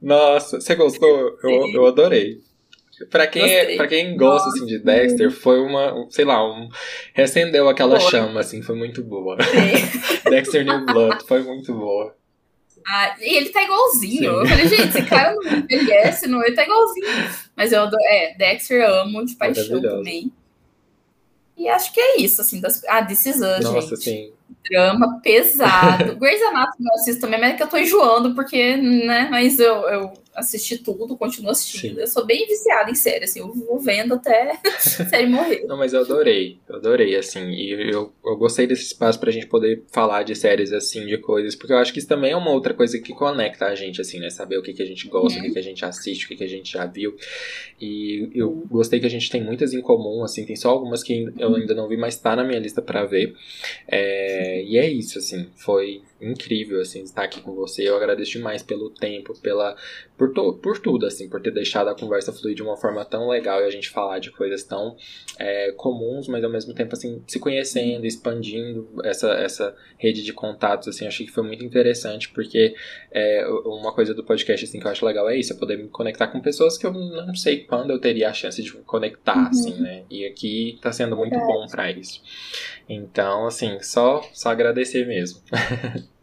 Nossa, 0.00 0.60
você 0.60 0.76
gostou? 0.76 1.36
Eu, 1.42 1.68
eu 1.74 1.86
adorei. 1.86 2.40
Pra 3.10 3.26
quem, 3.26 3.42
é, 3.42 3.76
pra 3.76 3.86
quem 3.86 4.16
gosta 4.16 4.48
assim, 4.48 4.66
de 4.66 4.78
Dexter, 4.80 5.30
foi 5.30 5.60
uma, 5.60 6.06
sei 6.10 6.24
lá, 6.24 6.44
um. 6.44 6.68
Recendeu 7.14 7.68
aquela 7.68 7.98
boa. 7.98 8.10
chama, 8.10 8.40
assim, 8.40 8.60
foi 8.60 8.74
muito 8.74 9.02
boa. 9.04 9.36
Dexter 10.28 10.64
New 10.64 10.84
Blood 10.84 11.24
foi 11.24 11.42
muito 11.42 11.72
boa. 11.72 12.14
Ah, 12.86 13.14
e 13.20 13.36
ele 13.36 13.50
tá 13.50 13.62
igualzinho. 13.62 14.18
Sim. 14.18 14.24
Eu 14.24 14.46
falei, 14.46 14.68
gente, 14.68 14.88
esse 14.88 15.02
cara 15.02 15.34
não 15.34 15.58
envelhece, 15.58 16.26
não, 16.26 16.42
ele 16.42 16.56
tá 16.56 16.64
igualzinho. 16.64 17.06
Mas 17.54 17.72
eu 17.72 17.82
adoro, 17.82 18.02
é, 18.06 18.34
Dexter 18.36 18.82
eu 18.82 18.94
amo 19.02 19.24
de 19.24 19.36
paixão 19.36 19.80
também. 19.80 20.32
E 21.56 21.68
acho 21.68 21.92
que 21.92 22.00
é 22.00 22.20
isso, 22.20 22.40
assim, 22.40 22.60
das, 22.60 22.82
ah, 22.88 23.04
This 23.04 23.26
Is 23.26 23.36
Us, 23.36 23.64
Nossa, 23.64 23.96
gente. 23.96 24.02
sim. 24.02 24.32
Drama 24.70 25.20
pesado. 25.22 26.14
Grey's 26.18 26.42
Anatomy 26.42 26.88
eu 26.88 26.94
assisto 26.94 27.20
também, 27.20 27.40
mas 27.40 27.52
é 27.52 27.56
que 27.56 27.62
eu 27.62 27.68
tô 27.68 27.76
enjoando, 27.76 28.34
porque, 28.34 28.76
né, 28.76 29.28
mas 29.30 29.58
eu, 29.58 29.74
eu 29.88 30.12
assisti 30.38 30.78
tudo, 30.78 31.16
continuo 31.16 31.50
assistindo. 31.50 31.96
Sim. 31.96 32.00
Eu 32.00 32.06
sou 32.06 32.24
bem 32.24 32.46
viciada 32.46 32.90
em 32.90 32.94
série, 32.94 33.24
assim, 33.24 33.40
eu 33.40 33.52
vou 33.52 33.78
vendo 33.78 34.14
até 34.14 34.52
a 34.64 34.78
série 34.78 35.26
morrer. 35.26 35.64
Não, 35.66 35.76
mas 35.76 35.92
eu 35.92 36.00
adorei, 36.00 36.58
eu 36.68 36.76
adorei, 36.76 37.16
assim, 37.16 37.50
e 37.50 37.90
eu, 37.92 38.12
eu 38.24 38.36
gostei 38.36 38.66
desse 38.66 38.84
espaço 38.84 39.18
pra 39.18 39.30
gente 39.30 39.46
poder 39.46 39.84
falar 39.92 40.22
de 40.22 40.34
séries, 40.34 40.72
assim, 40.72 41.06
de 41.06 41.18
coisas, 41.18 41.54
porque 41.54 41.72
eu 41.72 41.78
acho 41.78 41.92
que 41.92 41.98
isso 41.98 42.08
também 42.08 42.32
é 42.32 42.36
uma 42.36 42.50
outra 42.50 42.72
coisa 42.72 42.98
que 42.98 43.12
conecta 43.12 43.66
a 43.66 43.74
gente, 43.74 44.00
assim, 44.00 44.18
né, 44.18 44.30
saber 44.30 44.58
o 44.58 44.62
que, 44.62 44.72
que 44.72 44.82
a 44.82 44.86
gente 44.86 45.08
gosta, 45.08 45.38
uhum. 45.38 45.44
o 45.44 45.48
que, 45.48 45.52
que 45.54 45.58
a 45.58 45.62
gente 45.62 45.84
assiste, 45.84 46.24
o 46.24 46.28
que, 46.28 46.36
que 46.36 46.44
a 46.44 46.48
gente 46.48 46.72
já 46.72 46.86
viu, 46.86 47.14
e 47.80 48.30
eu 48.34 48.50
uhum. 48.50 48.66
gostei 48.70 49.00
que 49.00 49.06
a 49.06 49.10
gente 49.10 49.30
tem 49.30 49.42
muitas 49.42 49.72
em 49.72 49.80
comum, 49.80 50.22
assim, 50.22 50.44
tem 50.44 50.56
só 50.56 50.70
algumas 50.70 51.02
que 51.02 51.32
eu 51.38 51.54
ainda 51.54 51.74
não 51.74 51.88
vi, 51.88 51.96
mas 51.96 52.16
tá 52.16 52.34
na 52.36 52.44
minha 52.44 52.58
lista 52.58 52.80
pra 52.80 53.04
ver, 53.04 53.34
é, 53.86 54.62
e 54.64 54.78
é 54.78 54.88
isso, 54.88 55.18
assim, 55.18 55.48
foi 55.56 56.02
incrível, 56.20 56.80
assim, 56.80 57.02
estar 57.02 57.22
aqui 57.22 57.40
com 57.40 57.54
você, 57.54 57.88
eu 57.88 57.96
agradeço 57.96 58.32
demais 58.32 58.62
pelo 58.62 58.90
tempo, 58.90 59.38
pela 59.40 59.76
por, 60.16 60.32
to, 60.32 60.54
por 60.54 60.78
tudo, 60.78 61.06
assim, 61.06 61.28
por 61.28 61.40
ter 61.40 61.52
deixado 61.52 61.88
a 61.88 61.94
conversa 61.94 62.32
fluir 62.32 62.54
de 62.54 62.62
uma 62.62 62.76
forma 62.76 63.04
tão 63.04 63.28
legal 63.28 63.60
e 63.60 63.64
a 63.64 63.70
gente 63.70 63.88
falar 63.88 64.18
de 64.18 64.30
coisas 64.30 64.64
tão 64.64 64.96
é, 65.38 65.72
comuns, 65.72 66.26
mas 66.26 66.42
ao 66.42 66.50
mesmo 66.50 66.74
tempo, 66.74 66.94
assim, 66.94 67.22
se 67.26 67.38
conhecendo, 67.38 68.04
expandindo 68.04 68.88
essa, 69.04 69.32
essa 69.34 69.76
rede 69.96 70.24
de 70.24 70.32
contatos, 70.32 70.88
assim, 70.88 71.06
achei 71.06 71.24
que 71.24 71.32
foi 71.32 71.44
muito 71.44 71.64
interessante, 71.64 72.28
porque 72.30 72.74
é, 73.12 73.46
uma 73.64 73.92
coisa 73.92 74.12
do 74.12 74.24
podcast, 74.24 74.64
assim, 74.64 74.80
que 74.80 74.86
eu 74.86 74.90
acho 74.90 75.06
legal 75.06 75.28
é 75.30 75.36
isso, 75.36 75.52
é 75.52 75.56
poder 75.56 75.78
me 75.78 75.88
conectar 75.88 76.26
com 76.26 76.40
pessoas 76.40 76.76
que 76.76 76.86
eu 76.86 76.92
não 76.92 77.34
sei 77.34 77.64
quando 77.64 77.90
eu 77.90 78.00
teria 78.00 78.28
a 78.28 78.32
chance 78.32 78.60
de 78.60 78.72
conectar, 78.72 79.36
uhum. 79.36 79.48
assim, 79.48 79.74
né, 79.74 80.02
e 80.10 80.26
aqui 80.26 80.78
tá 80.82 80.90
sendo 80.90 81.16
muito 81.16 81.34
é. 81.34 81.46
bom 81.46 81.66
para 81.68 81.92
isso. 81.92 82.20
Então, 82.88 83.46
assim, 83.46 83.78
só, 83.82 84.22
só 84.32 84.50
agradecer 84.50 85.06
mesmo. 85.06 85.40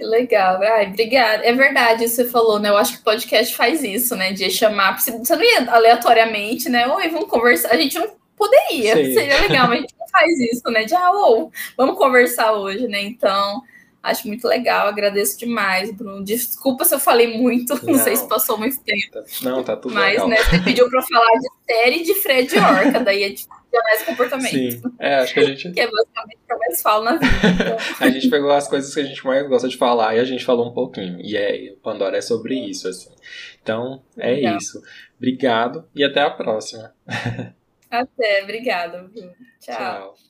Que 0.00 0.06
legal. 0.06 0.62
Ai, 0.62 0.86
obrigada. 0.86 1.44
É 1.44 1.52
verdade, 1.52 2.08
você 2.08 2.24
falou, 2.24 2.58
né? 2.58 2.70
Eu 2.70 2.78
acho 2.78 2.94
que 2.94 3.00
o 3.00 3.04
podcast 3.04 3.54
faz 3.54 3.84
isso, 3.84 4.16
né? 4.16 4.32
De 4.32 4.50
chamar. 4.50 4.98
Você 4.98 5.10
não 5.10 5.42
ia 5.42 5.70
aleatoriamente, 5.70 6.70
né? 6.70 6.86
Oi, 6.86 7.08
vamos 7.10 7.28
conversar. 7.28 7.70
A 7.70 7.76
gente 7.76 7.98
não 7.98 8.10
poderia. 8.34 8.96
Sim. 8.96 9.12
Seria 9.12 9.40
legal, 9.42 9.68
mas 9.68 9.76
a 9.76 9.80
gente 9.82 9.94
não 10.00 10.08
faz 10.08 10.40
isso, 10.40 10.70
né? 10.70 10.84
De, 10.84 10.94
ah, 10.94 11.10
ou, 11.10 11.52
vamos 11.76 11.98
conversar 11.98 12.52
hoje, 12.52 12.88
né? 12.88 13.02
Então, 13.02 13.62
acho 14.02 14.26
muito 14.26 14.46
legal. 14.46 14.88
Agradeço 14.88 15.38
demais, 15.38 15.90
Bruno. 15.92 16.24
Desculpa 16.24 16.84
se 16.84 16.94
eu 16.94 16.98
falei 16.98 17.38
muito. 17.38 17.74
Não, 17.84 17.94
não 17.94 17.98
sei 17.98 18.16
se 18.16 18.28
passou 18.28 18.58
muito 18.58 18.80
tempo. 18.82 19.12
Tá, 19.12 19.22
não, 19.42 19.62
tá 19.62 19.76
tudo 19.76 19.94
mas, 19.94 20.12
legal. 20.12 20.28
Mas, 20.28 20.38
né? 20.38 20.44
Você 20.44 20.64
pediu 20.64 20.88
pra 20.88 21.02
falar 21.02 21.38
de 21.38 21.48
série 21.72 22.02
de 22.02 22.14
Fred 22.14 22.58
Orca. 22.58 23.00
daí 23.00 23.22
é 23.24 23.28
difícil 23.28 23.60
de 23.70 23.78
análise 23.78 24.04
comportamento. 24.04 24.50
Sim, 24.50 24.82
é, 24.98 25.14
acho 25.16 25.34
que 25.34 25.40
a 25.40 25.44
gente. 25.44 25.70
que 25.72 25.80
é 25.80 25.90
basicamente 25.90 26.38
o 26.42 26.46
que 26.46 26.52
eu 26.52 26.58
mais 26.58 26.82
falo 26.82 27.04
na 27.04 27.16
vida. 27.16 27.26
Então. 27.54 27.76
a 28.06 28.10
gente 28.10 28.28
pegou 28.28 28.50
as 28.50 28.68
coisas 28.68 28.92
que 28.92 29.00
a 29.00 29.04
gente 29.04 29.24
mais 29.24 29.46
gosta 29.48 29.68
de 29.68 29.76
falar 29.76 30.16
e 30.16 30.18
a 30.18 30.24
gente 30.24 30.44
falou 30.44 30.68
um 30.68 30.74
pouquinho. 30.74 31.20
E 31.20 31.36
é, 31.36 31.74
Pandora 31.82 32.16
é 32.16 32.20
sobre 32.20 32.54
isso, 32.54 32.88
assim. 32.88 33.10
Então, 33.62 34.02
é 34.18 34.32
Legal. 34.32 34.56
isso. 34.56 34.82
Obrigado 35.16 35.88
e 35.94 36.02
até 36.02 36.20
a 36.20 36.30
próxima. 36.30 36.92
Até, 37.90 38.42
obrigada. 38.42 39.10
Tchau. 39.60 39.76
Tchau. 39.76 40.29